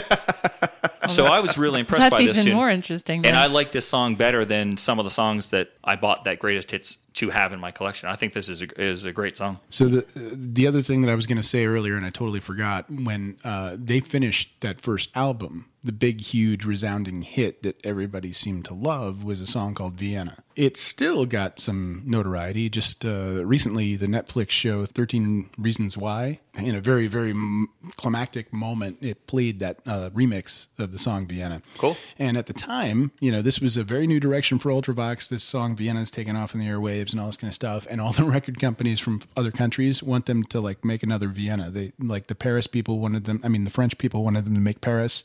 so 1.15 1.25
I 1.25 1.39
was 1.39 1.57
really 1.57 1.79
impressed 1.81 2.01
That's 2.01 2.11
by 2.11 2.25
this 2.25 2.37
even 2.37 2.55
more 2.55 2.69
interesting. 2.69 3.17
And 3.17 3.25
then. 3.25 3.37
I 3.37 3.47
like 3.47 3.71
this 3.71 3.87
song 3.87 4.15
better 4.15 4.45
than 4.45 4.77
some 4.77 4.99
of 4.99 5.05
the 5.05 5.11
songs 5.11 5.51
that 5.51 5.69
I 5.83 5.95
bought 5.95 6.23
that 6.25 6.39
greatest 6.39 6.71
hits 6.71 6.97
to 7.13 7.29
have 7.29 7.51
in 7.51 7.59
my 7.59 7.71
collection. 7.71 8.07
I 8.09 8.15
think 8.15 8.33
this 8.33 8.47
is 8.47 8.61
a, 8.61 8.81
is 8.81 9.05
a 9.05 9.11
great 9.11 9.35
song. 9.35 9.59
So 9.69 9.87
the 9.87 10.05
the 10.15 10.67
other 10.67 10.81
thing 10.81 11.01
that 11.01 11.11
I 11.11 11.15
was 11.15 11.25
going 11.25 11.41
to 11.41 11.47
say 11.47 11.65
earlier, 11.65 11.97
and 11.97 12.05
I 12.05 12.09
totally 12.09 12.39
forgot, 12.39 12.89
when 12.89 13.37
uh, 13.43 13.75
they 13.77 13.99
finished 13.99 14.49
that 14.61 14.79
first 14.79 15.09
album, 15.15 15.65
the 15.83 15.91
big, 15.91 16.21
huge, 16.21 16.63
resounding 16.63 17.23
hit 17.23 17.63
that 17.63 17.83
everybody 17.83 18.31
seemed 18.31 18.65
to 18.65 18.73
love 18.73 19.23
was 19.23 19.41
a 19.41 19.47
song 19.47 19.73
called 19.73 19.95
Vienna. 19.95 20.37
It 20.55 20.77
still 20.77 21.25
got 21.25 21.59
some 21.59 22.03
notoriety. 22.05 22.69
Just 22.69 23.03
uh, 23.03 23.45
recently, 23.45 23.95
the 23.95 24.07
Netflix 24.07 24.51
show 24.51 24.85
Thirteen 24.85 25.49
Reasons 25.57 25.97
Why, 25.97 26.39
in 26.55 26.75
a 26.75 26.81
very, 26.81 27.07
very 27.07 27.31
m- 27.31 27.69
climactic 27.97 28.53
moment, 28.53 28.99
it 29.01 29.27
played 29.27 29.59
that 29.59 29.79
uh, 29.85 30.11
remix 30.11 30.67
of 30.77 30.93
the 30.93 30.97
song 31.01 31.25
Vienna. 31.25 31.61
Cool. 31.77 31.97
And 32.17 32.37
at 32.37 32.45
the 32.45 32.53
time, 32.53 33.11
you 33.19 33.31
know, 33.31 33.41
this 33.41 33.59
was 33.59 33.77
a 33.77 33.83
very 33.83 34.07
new 34.07 34.19
direction 34.19 34.59
for 34.59 34.69
Ultravox. 34.69 35.29
This 35.29 35.43
song 35.43 35.75
Vienna 35.75 36.01
is 36.01 36.11
taken 36.11 36.35
off 36.35 36.53
in 36.53 36.59
the 36.59 36.67
airwaves 36.67 37.11
and 37.11 37.19
all 37.19 37.27
this 37.27 37.37
kind 37.37 37.49
of 37.49 37.55
stuff. 37.55 37.87
And 37.89 37.99
all 37.99 38.13
the 38.13 38.23
record 38.37 38.59
companies 38.59 38.99
from 38.99 39.21
other 39.35 39.51
countries 39.51 40.01
want 40.01 40.25
them 40.25 40.43
to 40.45 40.61
like 40.61 40.85
make 40.85 41.03
another 41.03 41.27
Vienna. 41.27 41.69
They 41.69 41.93
like 41.99 42.27
the 42.27 42.35
Paris 42.35 42.67
people 42.67 42.99
wanted 42.99 43.25
them. 43.25 43.41
I 43.43 43.47
mean, 43.47 43.63
the 43.63 43.69
French 43.69 43.97
people 43.97 44.23
wanted 44.23 44.45
them 44.45 44.55
to 44.55 44.61
make 44.61 44.81
Paris. 44.81 45.23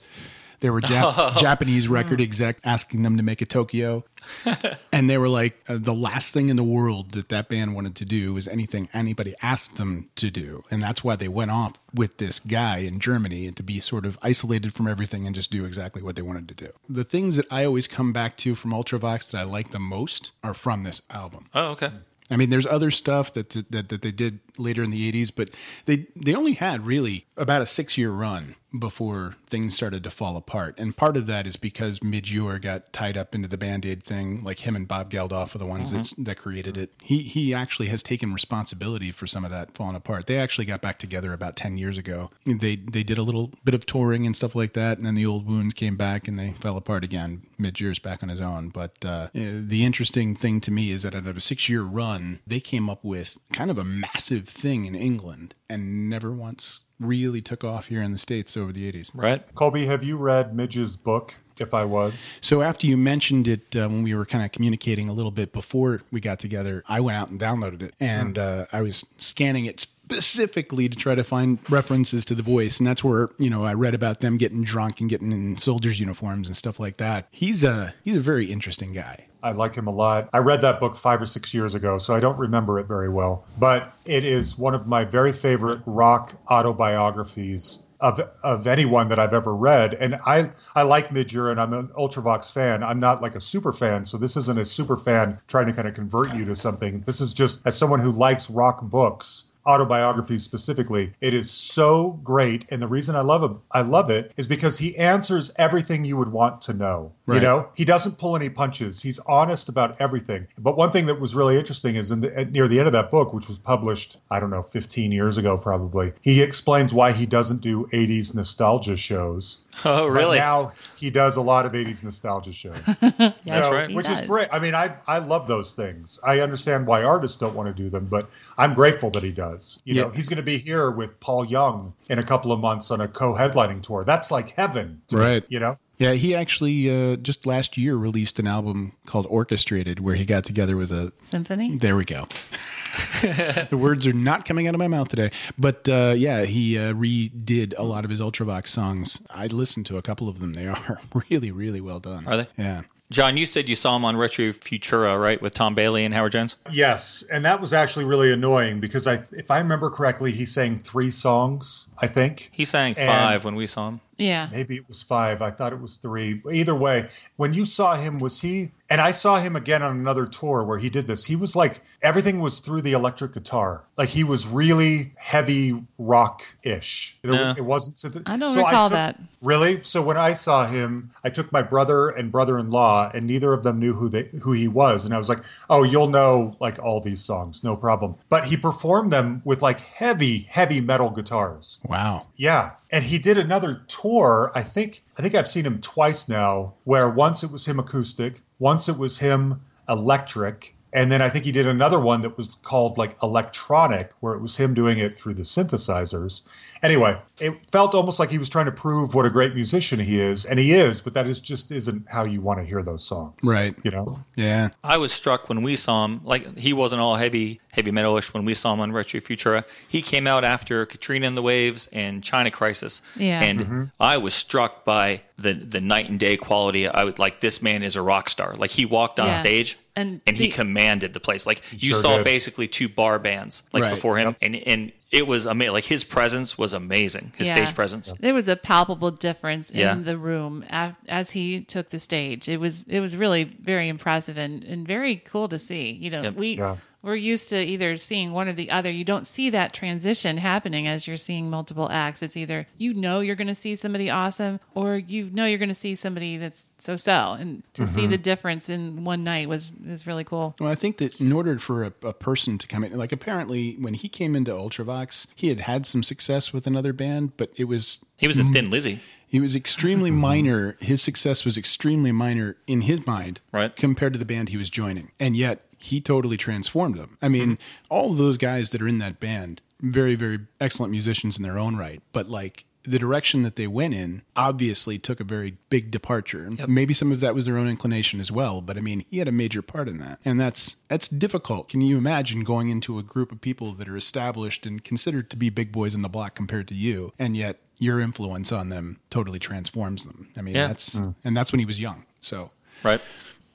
There 0.61 0.73
were 0.73 0.81
Jap- 0.81 1.37
Japanese 1.41 1.89
record 1.89 2.21
exec 2.21 2.59
asking 2.65 3.03
them 3.03 3.17
to 3.17 3.23
make 3.23 3.41
a 3.41 3.47
Tokyo. 3.47 4.05
and 4.93 5.09
they 5.09 5.19
were 5.19 5.29
like, 5.29 5.59
uh, 5.69 5.77
the 5.79 5.95
last 5.95 6.33
thing 6.33 6.49
in 6.49 6.57
the 6.57 6.65
world 6.65 7.13
that 7.13 7.29
that 7.29 7.49
band 7.49 7.75
wanted 7.75 7.95
to 7.97 8.05
do 8.05 8.35
was 8.35 8.49
anything 8.49 8.89
anybody 8.93 9.35
asked 9.43 9.77
them 9.77 10.09
to 10.17 10.31
do. 10.31 10.65
And 10.71 10.83
that's 10.83 11.05
why 11.05 11.17
they 11.17 11.29
went 11.29 11.51
off 11.51 11.75
with 11.95 12.17
this 12.19 12.41
guy 12.41 12.79
in 12.79 12.99
Germany 12.99 13.47
and 13.47 13.57
to 13.57 13.63
be 13.63 13.81
sort 13.81 14.05
of 14.05 14.19
isolated 14.23 14.73
from 14.73 14.89
everything 14.89 15.27
and 15.27 15.35
just 15.35 15.51
do 15.51 15.65
exactly 15.65 16.03
what 16.03 16.17
they 16.17 16.23
wanted 16.23 16.49
to 16.49 16.55
do. 16.55 16.73
The 16.89 17.05
things 17.05 17.37
that 17.37 17.47
I 17.53 17.65
always 17.65 17.87
come 17.87 18.13
back 18.13 18.37
to 18.39 18.55
from 18.55 18.73
Ultravox 18.73 19.31
that 19.31 19.39
I 19.39 19.45
like 19.45 19.71
the 19.71 19.79
most 19.79 20.33
are 20.43 20.55
from 20.55 20.83
this 20.83 21.03
album. 21.11 21.49
Oh, 21.55 21.69
okay. 21.69 21.91
I 22.31 22.37
mean, 22.37 22.51
there's 22.51 22.67
other 22.67 22.91
stuff 22.91 23.33
that, 23.35 23.51
that 23.71 23.89
that 23.89 24.03
they 24.03 24.11
did 24.11 24.41
later 24.59 24.83
in 24.83 24.91
the 24.91 25.13
'80s, 25.13 25.31
but 25.35 25.51
they 25.85 26.07
they 26.17 26.35
only 26.35 26.55
had 26.55 26.85
really 26.85 27.27
about 27.37 27.63
a 27.63 27.67
six 27.67 27.97
year 27.97 28.11
run 28.11 28.57
before 28.79 29.37
things 29.47 29.75
started 29.75 30.03
to 30.05 30.11
fall 30.11 30.37
apart. 30.37 30.75
And 30.79 30.97
part 30.97 31.17
of 31.17 31.27
that 31.27 31.47
is 31.47 31.57
because 31.57 32.03
Midge 32.03 32.37
got 32.61 32.93
tied 32.93 33.17
up 33.17 33.35
into 33.35 33.49
the 33.49 33.57
Band 33.57 33.87
Aid 33.87 34.03
thing. 34.03 34.43
Like 34.43 34.61
him 34.61 34.77
and 34.77 34.87
Bob 34.87 35.11
Geldof 35.11 35.55
are 35.55 35.59
the 35.59 35.67
ones 35.67 35.93
that's 35.93 36.13
that 36.13 36.37
created 36.37 36.77
it. 36.77 36.93
He 37.03 37.23
he 37.23 37.55
actually 37.55 37.89
has 37.89 38.03
taken 38.03 38.33
responsibility 38.33 39.11
for 39.11 39.27
some 39.27 39.45
of 39.45 39.51
that 39.51 39.75
falling 39.75 39.97
apart. 39.97 40.27
They 40.27 40.39
actually 40.39 40.67
got 40.67 40.81
back 40.81 40.99
together 40.99 41.33
about 41.33 41.57
ten 41.57 41.79
years 41.79 41.99
ago. 41.99 42.31
They 42.45 42.77
they 42.77 43.03
did 43.03 43.19
a 43.19 43.23
little 43.23 43.53
bit 43.65 43.75
of 43.75 43.87
touring 43.87 44.27
and 44.27 44.37
stuff 44.37 44.55
like 44.55 44.73
that, 44.75 44.99
and 44.99 45.07
then 45.07 45.15
the 45.15 45.27
old 45.27 45.47
wounds 45.47 45.75
came 45.75 45.97
back 45.97 46.29
and 46.29 46.39
they 46.39 46.53
fell 46.53 46.77
apart 46.77 47.05
again. 47.05 47.43
Midge 47.59 48.03
back 48.03 48.23
on 48.23 48.29
his 48.29 48.41
own. 48.41 48.69
But 48.69 49.05
uh, 49.05 49.29
the 49.33 49.85
interesting 49.85 50.35
thing 50.35 50.61
to 50.63 50.71
me 50.71 50.91
is 50.91 51.03
that 51.03 51.15
out 51.15 51.27
of 51.27 51.37
a 51.37 51.41
six 51.41 51.69
year 51.69 51.83
run, 51.83 52.41
they 52.47 52.61
came 52.61 52.91
up 52.91 53.05
with 53.05 53.39
kind 53.53 53.71
of 53.71 53.79
a 53.79 53.85
massive 53.85 54.49
thing 54.49 54.87
in 54.87 54.95
England 54.95 55.55
and 55.69 56.09
never 56.09 56.33
once 56.33 56.83
really 57.01 57.41
took 57.41 57.65
off 57.65 57.87
here 57.87 58.03
in 58.03 58.13
the 58.13 58.19
States 58.19 58.57
over 58.57 58.73
the 58.73 58.91
80s. 58.91 59.11
Right. 59.15 59.43
Colby, 59.55 59.87
have 59.87 60.03
you 60.03 60.17
read 60.17 60.55
Midge's 60.55 60.97
book, 60.97 61.35
If 61.59 61.75
I 61.75 61.85
Was? 61.85 62.33
So 62.41 62.63
after 62.63 62.87
you 62.87 62.97
mentioned 62.97 63.49
it 63.49 63.77
uh, 63.77 63.89
when 63.89 64.03
we 64.03 64.15
were 64.15 64.27
kind 64.27 64.45
of 64.45 64.53
communicating 64.53 65.09
a 65.09 65.13
little 65.13 65.31
bit 65.31 65.53
before 65.53 66.03
we 66.11 66.21
got 66.21 66.39
together, 66.39 66.83
I 66.89 67.01
went 67.01 67.19
out 67.19 67.31
and 67.31 67.41
downloaded 67.41 67.83
it 67.83 67.95
and 68.01 68.39
uh, 68.39 68.67
I 68.73 68.83
was 68.83 69.07
scanning 69.19 69.67
it 69.67 69.81
specifically 69.81 70.89
to 70.89 70.97
try 70.97 71.15
to 71.15 71.25
find 71.25 71.59
references 71.69 72.25
to 72.27 72.35
the 72.35 72.43
voice 72.43 72.79
and 72.79 72.87
that's 72.87 73.03
where 73.03 73.29
you 73.39 73.51
know 73.51 73.65
I 73.65 73.75
read 73.75 73.93
about 73.93 74.21
them 74.21 74.37
getting 74.37 74.63
drunk 74.63 75.01
and 75.01 75.11
getting 75.11 75.33
in 75.33 75.57
soldiers 75.57 75.99
uniforms 75.99 76.47
and 76.47 76.57
stuff 76.57 76.79
like 76.79 76.99
that. 76.99 77.27
He's 77.31 77.65
a 77.65 77.95
he's 78.05 78.17
a 78.17 78.21
very 78.21 78.53
interesting 78.53 78.93
guy. 78.93 79.27
I 79.43 79.53
like 79.53 79.75
him 79.75 79.87
a 79.87 79.93
lot. 79.93 80.29
I 80.33 80.39
read 80.39 80.63
that 80.63 80.81
book 80.81 80.97
five 80.97 81.21
or 81.23 81.27
six 81.27 81.55
years 81.55 81.75
ago, 81.75 81.99
so 81.99 82.15
I 82.15 82.21
don't 82.21 82.39
remember 82.39 82.79
it 82.79 82.87
very 82.87 83.09
well. 83.09 83.45
But 83.59 83.93
it 84.05 84.25
is 84.25 84.59
one 84.59 84.75
of 84.75 84.87
my 84.87 85.05
very 85.05 85.33
favorite 85.33 85.81
rock 85.87 86.33
autobiographies 86.49 87.87
of 88.01 88.21
of 88.43 88.67
anyone 88.67 89.09
that 89.09 89.19
I've 89.19 89.33
ever 89.33 89.55
read. 89.55 89.95
And 89.95 90.17
I 90.27 90.51
I 90.75 90.83
like 90.83 91.13
Midge 91.13 91.35
and 91.35 91.61
I'm 91.61 91.73
an 91.73 91.89
Ultravox 91.89 92.53
fan. 92.53 92.83
I'm 92.83 93.01
not 93.01 93.23
like 93.23 93.35
a 93.35 93.41
super 93.41 93.73
fan, 93.73 94.05
so 94.05 94.19
this 94.19 94.37
isn't 94.37 94.59
a 94.59 94.65
super 94.65 94.97
fan 94.97 95.39
trying 95.49 95.67
to 95.67 95.73
kind 95.73 95.89
of 95.89 95.95
convert 95.95 96.35
you 96.35 96.45
to 96.47 96.55
something. 96.55 97.01
This 97.01 97.21
is 97.21 97.33
just 97.33 97.67
as 97.67 97.77
someone 97.77 98.01
who 98.01 98.13
likes 98.13 98.51
rock 98.51 98.83
books 98.83 99.45
autobiographies 99.67 100.43
specifically 100.43 101.13
it 101.21 101.35
is 101.35 101.51
so 101.51 102.13
great. 102.23 102.67
And 102.71 102.81
the 102.81 102.89
reason 102.89 103.17
i 103.17 103.21
love 103.21 103.43
it 103.45 103.57
i 103.73 103.83
love 103.83 104.11
it 104.11 104.33
is 104.37 104.47
because 104.47 104.79
he 104.79 104.97
answers 104.97 105.51
everything 105.57 106.05
you 106.05 106.17
would 106.17 106.33
want 106.33 106.63
to 106.63 106.75
know 106.75 107.13
you 107.29 107.41
know? 107.41 107.69
He 107.75 107.85
doesn't 107.85 108.19
pull 108.19 108.37
any 108.37 108.49
punches. 108.49 109.03
He's 109.03 109.19
honest 109.19 109.69
about 109.69 110.01
everything. 110.01 110.47
But 110.59 110.77
one 110.77 110.93
thing 110.93 111.07
that 111.07 111.19
was 111.19 111.35
really 111.35 111.59
interesting 111.59 111.97
is 111.97 112.11
in 112.11 112.21
the, 112.21 112.39
at- 112.39 112.53
near 112.53 112.69
the 112.69 112.79
end 112.79 112.87
of 112.87 112.93
that 112.93 113.11
book 113.11 113.33
which 113.33 113.49
was 113.49 113.59
published 113.59 114.19
i 114.31 114.41
don't 114.41 114.51
know 114.51 114.63
15 114.63 115.13
years 115.13 115.39
ago 115.39 115.59
probably 115.59 116.13
he 116.21 116.43
explains 116.43 116.93
why 116.95 117.13
he 117.13 117.27
doesn't 117.27 117.61
do 117.61 117.87
80s 117.87 118.35
nostalgia 118.35 118.97
shows 118.97 119.59
Oh, 119.85 120.09
but 120.09 120.11
really? 120.11 120.39
now 120.39 120.73
he 120.97 121.11
does 121.11 121.37
a 121.37 121.43
lot 121.43 121.67
of 121.67 121.73
80s 121.73 122.03
nostalgia 122.03 122.53
shows. 122.53 122.77
So, 123.43 123.73
right. 123.73 123.93
which 123.95 124.07
He 124.07 124.13
is 124.15 124.23
great. 124.23 124.49
I 124.51 124.59
mean 124.59 124.75
i 124.75 124.95
i 125.07 125.19
love 125.19 125.47
those 125.47 125.75
things. 125.75 126.19
I 126.25 126.41
understand 126.41 126.87
why 126.87 127.03
artists 127.05 127.37
don't 127.37 127.55
want 127.55 127.69
to 127.69 127.75
do 127.75 127.89
them 127.91 128.07
but 128.07 128.29
i'm 128.59 128.73
grateful 128.75 129.11
that 129.11 129.23
he 129.23 129.31
does. 129.33 129.81
You 129.85 129.95
know 129.95 130.09
he's 130.11 130.29
going 130.29 130.39
to 130.39 130.43
be 130.45 130.57
here 130.59 130.91
with 130.91 131.19
paul 131.21 131.45
young 131.45 131.93
in 132.11 132.19
a 132.19 132.23
couple 132.23 132.51
of 132.53 132.61
months 132.61 132.91
on 132.91 133.01
a 133.01 133.09
co-headlining 133.09 133.83
tour. 133.83 134.05
That's 134.05 134.31
like 134.31 134.49
heaven 134.51 135.03
to 135.09 135.17
me, 135.17 135.23
Right. 135.23 135.45
you 135.49 135.61
know 135.61 135.77
Yeah, 135.99 136.13
he 136.13 136.35
actually 136.35 136.91
uh, 137.13 137.17
just 137.17 137.47
last 137.47 137.77
year 137.79 137.97
released 137.97 138.39
an 138.39 138.47
album 138.47 138.93
called 139.07 139.27
Orchestrated 139.31 139.99
where 140.01 140.15
he 140.15 140.25
got 140.25 140.45
together 140.45 140.77
with 140.77 140.91
a 140.93 141.13
Symphony. 141.25 141.79
There 141.79 141.97
we 141.97 142.05
go. 142.05 142.27
the 143.23 143.77
words 143.79 144.07
are 144.07 144.13
not 144.13 144.45
coming 144.45 144.69
out 144.69 144.75
of 144.75 144.79
my 144.79 144.89
mouth 144.89 145.09
today. 145.09 145.31
But 145.59 145.89
uh, 145.89 146.15
yeah, 146.17 146.45
he 146.45 146.79
uh, 146.79 146.93
redid 146.93 147.75
a 147.79 147.83
lot 147.83 148.05
of 148.05 148.11
his 148.11 148.21
Ultravox 148.21 148.69
songs. 148.69 149.21
I 149.31 149.47
listened 149.47 149.87
to 149.87 149.97
a 149.97 150.03
couple 150.03 150.29
of 150.29 150.41
them. 150.41 150.53
They 150.55 150.67
are 150.67 151.01
really, 151.31 151.51
really 151.51 151.81
well 151.81 152.01
done. 152.01 152.27
Are 152.27 152.37
they? 152.37 152.49
Yeah. 152.59 152.83
John, 153.09 153.37
you 153.37 153.47
said 153.47 153.69
you 153.69 153.77
saw 153.77 153.95
him 153.95 154.05
on 154.05 154.17
Retro 154.17 154.47
Futura, 154.47 155.21
right, 155.21 155.41
with 155.41 155.55
Tom 155.55 155.77
Bailey 155.77 156.05
and 156.05 156.13
Howard 156.13 156.33
Jones? 156.33 156.57
yes 156.73 157.25
and 157.33 157.45
that 157.45 157.61
was 157.61 157.73
actually 157.73 158.05
really 158.05 158.33
annoying 158.33 158.81
because 158.81 159.07
i 159.07 159.15
if 159.33 159.49
i 159.53 159.59
remember 159.59 159.89
correctly 159.91 160.33
he 160.33 160.45
sang 160.45 160.77
three 160.81 161.11
songs 161.11 161.89
i 161.99 162.07
think 162.09 162.51
He 162.53 162.65
sang 162.65 162.95
And- 162.99 163.07
five 163.09 163.45
when 163.45 163.55
we 163.55 163.69
saw 163.69 163.89
him. 163.91 164.01
Yeah. 164.19 164.49
Maybe 164.51 164.77
it 164.77 164.89
was 164.89 165.03
five. 165.03 165.43
I 165.43 165.51
thought 165.51 165.73
it 165.73 165.81
was 165.81 165.97
three. 165.97 166.41
Either 166.51 166.75
way, 166.75 167.09
when 167.37 167.53
you 167.55 167.65
saw 167.67 167.95
him, 167.95 168.19
was 168.19 168.41
he? 168.41 168.71
And 168.89 169.01
I 169.01 169.11
saw 169.11 169.41
him 169.41 169.57
again 169.57 169.83
on 169.83 169.97
another 169.99 170.27
tour 170.27 170.65
where 170.65 170.79
he 170.79 170.91
did 170.91 171.07
this. 171.09 171.25
He 171.25 171.35
was 171.35 171.57
like 171.57 171.81
everything 172.03 172.39
was 172.39 172.61
through 172.61 172.83
the 172.83 172.93
electric 172.93 173.33
guitar. 173.33 173.83
Like 173.99 174.09
he 174.09 174.23
was 174.23 174.47
really 174.47 175.13
heavy 175.19 175.83
rock 175.99 176.43
ish. 176.63 177.19
It, 177.25 177.31
Yeah. 177.33 177.55
it 177.57 177.65
wasn't. 177.65 177.97
synth- 177.97 178.23
I 178.27 178.37
don't 178.39 178.51
so 178.51 178.65
recall 178.65 178.89
took- 178.89 178.95
that. 178.97 179.21
Really? 179.43 179.83
So 179.83 180.03
when 180.03 180.17
I 180.17 180.33
saw 180.33 180.67
him, 180.67 181.11
I 181.23 181.31
took 181.31 181.53
my 181.53 181.63
brother 181.63 182.09
and 182.09 182.33
brother-in-law, 182.33 183.11
and 183.13 183.27
neither 183.27 183.53
of 183.53 183.63
them 183.65 183.79
knew 183.79 183.93
who 183.93 184.09
they 184.09 184.29
who 184.43 184.53
he 184.53 184.67
was. 184.69 185.05
And 185.05 185.15
I 185.15 185.19
was 185.19 185.29
like, 185.29 185.41
"Oh, 185.69 185.83
you'll 185.83 186.09
know 186.09 186.57
like 186.59 186.79
all 186.83 187.01
these 187.01 187.21
songs, 187.23 187.63
no 187.63 187.77
problem." 187.77 188.15
But 188.29 188.45
he 188.45 188.57
performed 188.57 189.13
them 189.13 189.43
with 189.45 189.63
like 189.63 189.81
heavy, 189.81 190.39
heavy 190.49 190.81
metal 190.81 191.11
guitars. 191.11 191.81
Wow. 191.85 192.27
Yeah. 192.37 192.71
And 192.97 193.05
he 193.05 193.19
did 193.19 193.37
another 193.37 193.83
tour. 193.89 194.51
I 194.55 194.63
think 194.63 195.03
I 195.19 195.21
think 195.21 195.35
I've 195.35 195.47
seen 195.47 195.67
him 195.67 195.83
twice 195.83 196.31
now, 196.31 196.77
where 196.85 197.11
once 197.11 197.45
it 197.45 197.51
was 197.53 197.67
him 197.67 197.79
acoustic, 197.79 198.41
once 198.59 198.89
it 198.89 198.97
was 198.97 199.19
him 199.19 199.61
electric, 199.87 200.75
and 200.95 201.13
then 201.13 201.21
I 201.21 201.29
think 201.29 201.45
he 201.45 201.53
did 201.53 201.67
another 201.67 202.01
one 202.01 202.23
that 202.23 202.39
was 202.39 202.55
called 202.55 202.97
like 202.97 203.23
electronic, 203.23 204.13
where 204.21 204.33
it 204.33 204.41
was 204.41 204.57
him 204.57 204.73
doing 204.73 204.97
it 204.97 205.19
through 205.19 205.35
the 205.35 205.43
synthesizers. 205.43 206.41
Anyway, 206.83 207.17
it 207.39 207.55
felt 207.71 207.95
almost 207.95 208.19
like 208.19 208.31
he 208.31 208.39
was 208.39 208.49
trying 208.49 208.67
to 208.67 208.73
prove 208.73 209.15
what 209.15 209.27
a 209.27 209.31
great 209.31 209.55
musician 209.55 209.99
he 209.99 210.21
is, 210.21 210.45
and 210.45 210.59
he 210.59 210.73
is, 210.73 211.01
but 211.01 211.15
that 211.15 211.27
is 211.27 211.41
just 211.41 211.71
isn't 211.71 212.07
how 212.11 212.25
you 212.25 212.41
want 212.41 212.59
to 212.59 212.65
hear 212.65 212.83
those 212.83 213.05
songs. 213.05 213.35
Right. 213.45 213.75
You 213.83 213.91
know? 213.91 214.19
Yeah. 214.37 214.71
I 214.85 214.97
was 214.99 215.13
struck 215.13 215.49
when 215.49 215.63
we 215.63 215.77
saw 215.77 216.05
him. 216.05 216.21
Like 216.25 216.57
he 216.57 216.73
wasn't 216.73 217.01
all 217.01 217.17
heavy, 217.17 217.61
heavy 217.73 217.91
metalish 217.91 218.33
when 218.35 218.45
we 218.45 218.55
saw 218.55 218.75
him 218.75 218.81
on 218.81 218.93
Retro 218.93 219.21
Futura. 219.21 219.65
He 219.89 220.03
came 220.03 220.27
out 220.27 220.45
after 220.45 220.85
Katrina 220.87 221.27
and 221.27 221.37
the 221.37 221.43
Waves 221.43 221.89
and 221.93 222.23
China 222.23 222.51
Crisis. 222.51 223.03
Yeah. 223.17 223.43
and 223.43 223.61
mm-hmm. 223.61 223.83
I 224.01 224.17
was 224.19 224.35
struck 224.35 224.85
by 224.85 225.23
the 225.39 225.53
the 225.53 225.81
night 225.81 226.09
and 226.09 226.19
day 226.19 226.37
quality. 226.37 226.89
I 226.89 227.05
would 227.05 227.19
like 227.19 227.41
this 227.41 227.61
man 227.61 227.83
is 227.83 227.97
a 227.97 228.03
rock 228.03 228.29
star. 228.31 228.57
Like 228.57 228.71
he 228.71 228.85
walked 228.87 229.21
on 229.21 229.27
Yeah. 229.29 229.33
stage 229.41 229.79
And 229.95 230.21
and 230.27 230.37
he 230.37 230.49
commanded 230.49 231.13
the 231.13 231.21
place. 231.21 231.47
Like 231.47 231.63
you 231.73 231.93
sure 231.93 232.01
saw 232.01 232.17
did. 232.17 232.25
basically 232.25 232.69
two 232.69 232.89
bar 232.89 233.19
bands 233.19 233.63
like 233.73 233.83
Right. 233.83 233.95
before 233.95 234.17
him, 234.17 234.37
and 234.41 234.57
and 234.57 234.93
it 235.13 235.27
was 235.27 235.47
amazing. 235.47 235.73
Like 235.73 235.85
his 235.85 236.05
presence 236.05 236.59
was 236.59 236.73
amazing. 236.73 237.33
His 237.37 237.47
Yeah. 237.49 237.55
stage 237.55 237.75
presence. 237.75 238.13
There 238.19 238.35
was 238.35 238.49
a 238.49 238.57
palpable 238.57 239.11
difference 239.11 239.71
Yeah. 239.75 239.93
in 239.93 240.05
the 240.05 240.19
room 240.19 240.65
as 241.09 241.31
he 241.31 241.61
took 241.61 241.91
the 241.91 241.99
stage. 241.99 242.49
It 242.49 242.59
was 242.59 242.85
it 242.89 243.01
was 243.01 243.17
really 243.17 243.45
very 243.45 243.89
impressive 243.89 244.37
and, 244.37 244.65
and 244.65 244.87
very 244.87 245.17
cool 245.17 245.49
to 245.49 245.59
see. 245.59 245.91
You 245.93 246.11
know, 246.11 246.23
Yep. 246.23 246.35
we 246.35 246.57
Yeah. 246.57 246.77
We're 247.07 247.15
used 247.15 247.49
to 247.51 247.57
either 247.57 247.95
seeing 247.95 248.33
one 248.33 248.49
or 248.49 248.53
the 248.53 248.69
other. 248.69 248.91
You 248.91 249.05
don't 249.05 249.29
see 249.29 249.49
that 249.51 249.73
transition 249.73 250.39
happening 250.39 250.89
as 250.89 251.07
you're 251.07 251.17
seeing 251.17 251.49
multiple 251.49 251.89
acts. 251.89 252.21
It's 252.21 252.37
either 252.37 252.67
you 252.79 252.95
know 252.95 253.21
you're 253.21 253.37
going 253.37 253.47
to 253.47 253.55
see 253.55 253.77
somebody 253.77 254.11
awesome 254.11 254.59
or 254.75 254.97
you 254.97 255.31
know 255.31 255.47
you're 255.47 255.59
going 255.59 255.69
to 255.69 255.75
see 255.75 255.95
somebody 255.95 256.37
that's 256.37 256.67
so 256.79 256.97
so. 256.97 257.37
And 257.39 257.63
to 257.75 257.87
see 257.87 258.03
mm-hmm. 258.03 258.11
the 258.11 258.19
difference 258.19 258.69
in 258.69 259.05
one 259.05 259.23
night 259.23 259.49
was 259.49 259.71
is 259.87 260.05
really 260.05 260.25
cool. 260.25 260.57
Well, 260.59 260.69
I 260.69 260.75
think 260.75 260.99
that 260.99 261.21
in 261.21 261.33
order 261.33 261.61
for 261.61 261.85
a, 261.85 261.93
a 262.03 262.13
person 262.13 262.59
to 262.59 262.67
come 262.67 262.83
in, 262.83 262.99
like 262.99 263.13
apparently 263.13 263.75
when 263.75 263.95
he 263.95 264.09
came 264.09 264.35
into 264.35 264.51
Ultravox, 264.51 265.29
he 265.37 265.49
had 265.49 265.61
had 265.61 265.87
some 265.87 266.03
success 266.03 266.53
with 266.53 266.67
another 266.67 266.93
band, 266.93 267.37
but 267.37 267.53
it 267.55 267.65
was 267.65 268.05
He 268.17 268.27
was 268.27 268.37
a 268.37 268.45
thin 268.45 268.69
Lizzy. 268.69 269.01
He 269.29 269.41
was 269.41 269.55
extremely 269.55 270.11
minor. 270.29 270.77
His 270.81 271.03
success 271.03 271.45
was 271.45 271.57
extremely 271.57 272.11
minor 272.13 272.57
in 272.67 272.83
his 272.83 273.07
mind, 273.07 273.41
Right. 273.53 273.75
compared 273.75 274.13
to 274.13 274.19
the 274.19 274.25
band 274.25 274.49
he 274.49 274.57
was 274.57 274.71
joining, 274.71 275.13
and 275.21 275.37
yet 275.37 275.66
he 275.79 276.01
totally 276.01 276.37
transformed 276.37 276.97
them. 276.97 277.19
I 277.21 277.29
mean, 277.29 277.53
mm-hmm. 277.53 277.85
all 277.89 278.13
of 278.13 278.19
those 278.19 278.37
guys 278.37 278.71
that 278.71 278.83
are 278.83 278.89
in 278.89 278.99
that 278.99 279.21
band, 279.21 279.63
very, 279.81 280.15
very 280.15 280.41
excellent 280.61 280.91
musicians 280.91 281.37
in 281.37 281.43
their 281.43 281.59
own 281.59 281.77
right, 281.77 282.03
but 282.13 282.29
like 282.29 282.65
the 282.87 282.99
direction 282.99 283.43
that 283.43 283.57
they 283.57 283.67
went 283.67 283.95
in 283.95 284.23
obviously 284.37 284.99
took 284.99 285.19
a 285.19 285.25
very 285.25 285.57
big 285.71 285.91
departure. 285.91 286.51
Maybe 286.69 286.95
some 286.95 287.11
of 287.11 287.21
that 287.21 287.35
was 287.35 287.45
their 287.45 287.59
own 287.59 287.69
inclination 287.69 288.21
as 288.21 288.31
well, 288.31 288.61
but 288.61 288.77
I 288.77 288.81
mean, 288.81 289.05
he 289.11 289.19
had 289.19 289.29
a 289.29 289.33
major 289.33 289.61
part 289.61 289.89
in 289.89 289.99
that. 289.99 290.21
And 290.25 290.39
that's 290.39 290.77
that's 290.89 291.09
difficult. 291.09 291.69
Can 291.69 291.81
you 291.81 291.99
imagine 291.99 292.45
going 292.45 292.69
into 292.69 292.99
a 292.99 293.03
group 293.03 293.33
of 293.33 293.41
people 293.41 293.73
that 293.73 293.89
are 293.89 293.97
established 293.97 294.67
and 294.67 294.83
considered 294.85 295.31
to 295.31 295.37
be 295.37 295.51
big 295.51 295.73
boys 295.73 295.95
in 295.95 296.03
the 296.03 296.09
block 296.09 296.35
compared 296.35 296.69
to 296.69 296.75
you, 296.75 297.13
and 297.19 297.37
yet 297.37 297.59
your 297.79 298.01
influence 298.01 298.53
on 298.53 298.69
them 298.69 298.97
totally 299.11 299.39
transforms 299.39 300.07
them. 300.07 300.29
I 300.37 300.43
mean, 300.43 300.55
Yeah. 300.55 300.69
that's 300.69 300.95
mm. 300.95 301.15
and 301.25 301.37
that's 301.37 301.53
when 301.53 301.59
he 301.59 301.67
was 301.67 301.81
young. 301.81 302.05
So, 302.21 302.51
Right. 302.83 303.01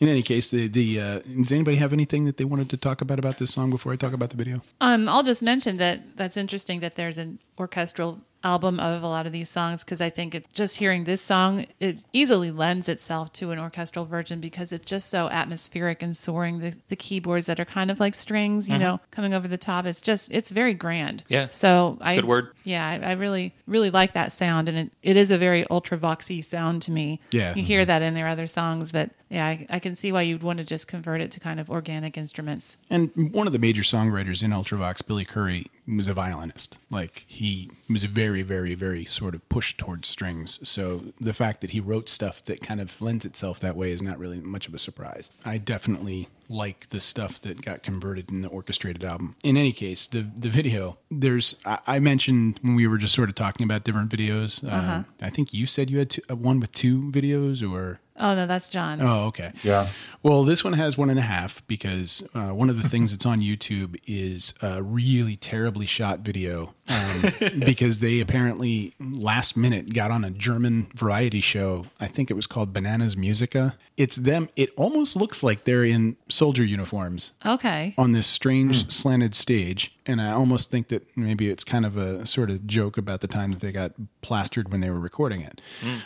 In 0.01 0.09
any 0.09 0.23
case, 0.23 0.49
the 0.49 0.67
the 0.67 0.99
uh, 0.99 1.19
does 1.19 1.51
anybody 1.51 1.77
have 1.77 1.93
anything 1.93 2.25
that 2.25 2.37
they 2.37 2.43
wanted 2.43 2.71
to 2.71 2.77
talk 2.77 3.01
about 3.01 3.19
about 3.19 3.37
this 3.37 3.53
song 3.53 3.69
before 3.69 3.93
I 3.93 3.95
talk 3.95 4.13
about 4.13 4.31
the 4.31 4.35
video? 4.35 4.63
Um, 4.81 5.07
I'll 5.07 5.21
just 5.21 5.43
mention 5.43 5.77
that 5.77 6.17
that's 6.17 6.35
interesting 6.35 6.79
that 6.79 6.95
there's 6.95 7.19
an 7.19 7.37
orchestral 7.59 8.19
album 8.43 8.79
of 8.79 9.03
a 9.03 9.07
lot 9.07 9.27
of 9.27 9.31
these 9.31 9.47
songs 9.47 9.83
because 9.83 10.01
I 10.01 10.09
think 10.09 10.33
it 10.33 10.51
just 10.51 10.77
hearing 10.77 11.03
this 11.03 11.21
song 11.21 11.67
it 11.79 11.99
easily 12.11 12.49
lends 12.49 12.89
itself 12.89 13.31
to 13.33 13.51
an 13.51 13.59
orchestral 13.59 14.05
version 14.05 14.39
because 14.39 14.71
it's 14.71 14.85
just 14.85 15.09
so 15.09 15.29
atmospheric 15.29 16.01
and 16.01 16.17
soaring. 16.17 16.57
The, 16.57 16.75
the 16.89 16.95
keyboards 16.95 17.45
that 17.45 17.59
are 17.59 17.65
kind 17.65 17.91
of 17.91 17.99
like 17.99 18.15
strings, 18.15 18.67
you 18.67 18.79
know, 18.79 18.99
coming 19.11 19.35
over 19.35 19.47
the 19.47 19.59
top. 19.59 19.85
It's 19.85 20.01
just 20.01 20.31
it's 20.31 20.49
very 20.49 20.73
grand. 20.73 21.23
Mm-hmm. 21.25 21.33
Yeah. 21.33 21.47
So 21.51 21.99
I 22.01 22.15
Good 22.15 22.25
word. 22.25 22.49
Yeah, 22.63 22.87
I, 22.87 23.11
I 23.11 23.11
really 23.11 23.53
really 23.67 23.91
like 23.91 24.13
that 24.13 24.31
sound 24.31 24.67
and 24.67 24.79
it, 24.79 24.91
it 25.03 25.15
is 25.15 25.29
a 25.29 25.37
very 25.37 25.63
ultravoxy 25.65 26.43
sound 26.43 26.81
to 26.81 26.91
me. 26.91 27.19
Yeah. 27.29 27.53
You 27.53 27.61
hear 27.61 27.85
that 27.85 28.01
in 28.01 28.15
their 28.15 28.27
other 28.27 28.47
songs, 28.47 28.91
but 28.91 29.11
yeah, 29.31 29.47
I, 29.47 29.65
I 29.69 29.79
can 29.79 29.95
see 29.95 30.11
why 30.11 30.23
you'd 30.23 30.43
want 30.43 30.59
to 30.59 30.65
just 30.65 30.89
convert 30.89 31.21
it 31.21 31.31
to 31.31 31.39
kind 31.39 31.59
of 31.59 31.71
organic 31.71 32.17
instruments. 32.17 32.75
And 32.89 33.31
one 33.33 33.47
of 33.47 33.53
the 33.53 33.59
major 33.59 33.81
songwriters 33.81 34.43
in 34.43 34.51
Ultravox, 34.51 35.07
Billy 35.07 35.23
Currie, 35.23 35.67
was 35.87 36.09
a 36.09 36.13
violinist. 36.13 36.77
Like 36.89 37.23
he 37.27 37.71
was 37.89 38.03
a 38.03 38.09
very, 38.09 38.41
very, 38.41 38.75
very 38.75 39.05
sort 39.05 39.33
of 39.33 39.47
pushed 39.47 39.77
towards 39.77 40.09
strings. 40.09 40.59
So 40.67 41.13
the 41.19 41.33
fact 41.33 41.61
that 41.61 41.71
he 41.71 41.79
wrote 41.79 42.09
stuff 42.09 42.43
that 42.43 42.61
kind 42.61 42.81
of 42.81 43.01
lends 43.01 43.23
itself 43.23 43.61
that 43.61 43.77
way 43.77 43.91
is 43.91 44.01
not 44.01 44.19
really 44.19 44.41
much 44.41 44.67
of 44.67 44.73
a 44.73 44.77
surprise. 44.77 45.29
I 45.45 45.57
definitely 45.57 46.27
like 46.49 46.89
the 46.89 46.99
stuff 46.99 47.39
that 47.41 47.61
got 47.61 47.81
converted 47.81 48.29
in 48.29 48.41
the 48.41 48.49
orchestrated 48.49 49.05
album. 49.05 49.37
In 49.43 49.55
any 49.55 49.71
case, 49.71 50.07
the 50.07 50.27
the 50.35 50.49
video 50.49 50.97
there's 51.09 51.55
I, 51.65 51.79
I 51.87 51.99
mentioned 51.99 52.59
when 52.61 52.75
we 52.75 52.87
were 52.87 52.97
just 52.97 53.15
sort 53.15 53.29
of 53.29 53.35
talking 53.35 53.63
about 53.63 53.85
different 53.85 54.11
videos. 54.11 54.61
Uh, 54.69 55.03
I 55.21 55.29
think 55.29 55.53
you 55.53 55.65
said 55.65 55.89
you 55.89 55.99
had 55.99 56.09
two, 56.09 56.21
uh, 56.29 56.35
one 56.35 56.59
with 56.59 56.73
two 56.73 57.01
videos 57.11 57.67
or. 57.67 58.01
Oh 58.21 58.35
no, 58.35 58.45
that's 58.45 58.69
John. 58.69 59.01
Oh, 59.01 59.25
okay. 59.25 59.51
Yeah. 59.63 59.89
Well, 60.23 60.43
this 60.43 60.63
one 60.63 60.73
has 60.73 60.95
one 60.97 61.09
and 61.09 61.17
a 61.17 61.23
half 61.23 61.65
because 61.65 62.21
uh, 62.35 62.49
one 62.51 62.69
of 62.69 62.79
the 62.81 62.87
things 62.87 63.09
that's 63.11 63.25
on 63.25 63.41
YouTube 63.41 63.99
is 64.05 64.53
a 64.61 64.83
really 64.83 65.35
terribly 65.35 65.87
shot 65.87 66.19
video 66.19 66.75
um, 66.87 67.23
because 67.65 67.97
they 67.97 68.19
apparently 68.19 68.93
last 68.99 69.57
minute 69.57 69.93
got 69.93 70.11
on 70.11 70.23
a 70.23 70.29
German 70.29 70.87
variety 70.93 71.41
show. 71.41 71.87
I 71.99 72.05
think 72.07 72.29
it 72.29 72.35
was 72.35 72.45
called 72.45 72.71
Bananas 72.71 73.17
Musica. 73.17 73.75
It's 73.97 74.15
them. 74.17 74.49
It 74.55 74.69
almost 74.77 75.15
looks 75.15 75.41
like 75.41 75.63
they're 75.63 75.83
in 75.83 76.15
soldier 76.29 76.63
uniforms 76.63 77.31
Okay. 77.43 77.95
on 77.97 78.11
this 78.11 78.27
strange 78.27 78.91
slanted 78.91 79.33
stage. 79.33 79.95
And 80.05 80.21
I 80.21 80.31
almost 80.31 80.69
think 80.69 80.89
that 80.89 81.05
maybe 81.17 81.49
it's 81.49 81.63
kind 81.63 81.85
of 81.85 81.97
a 81.97 82.25
sort 82.27 82.51
of 82.51 82.67
joke 82.67 82.97
about 82.99 83.21
the 83.21 83.27
time 83.27 83.51
that 83.53 83.59
they 83.61 83.71
got 83.71 83.93
plastered 84.21 84.71
when 84.71 84.81
they 84.81 84.91
were 84.91 84.99
recording 84.99 85.41
it. 85.41 85.61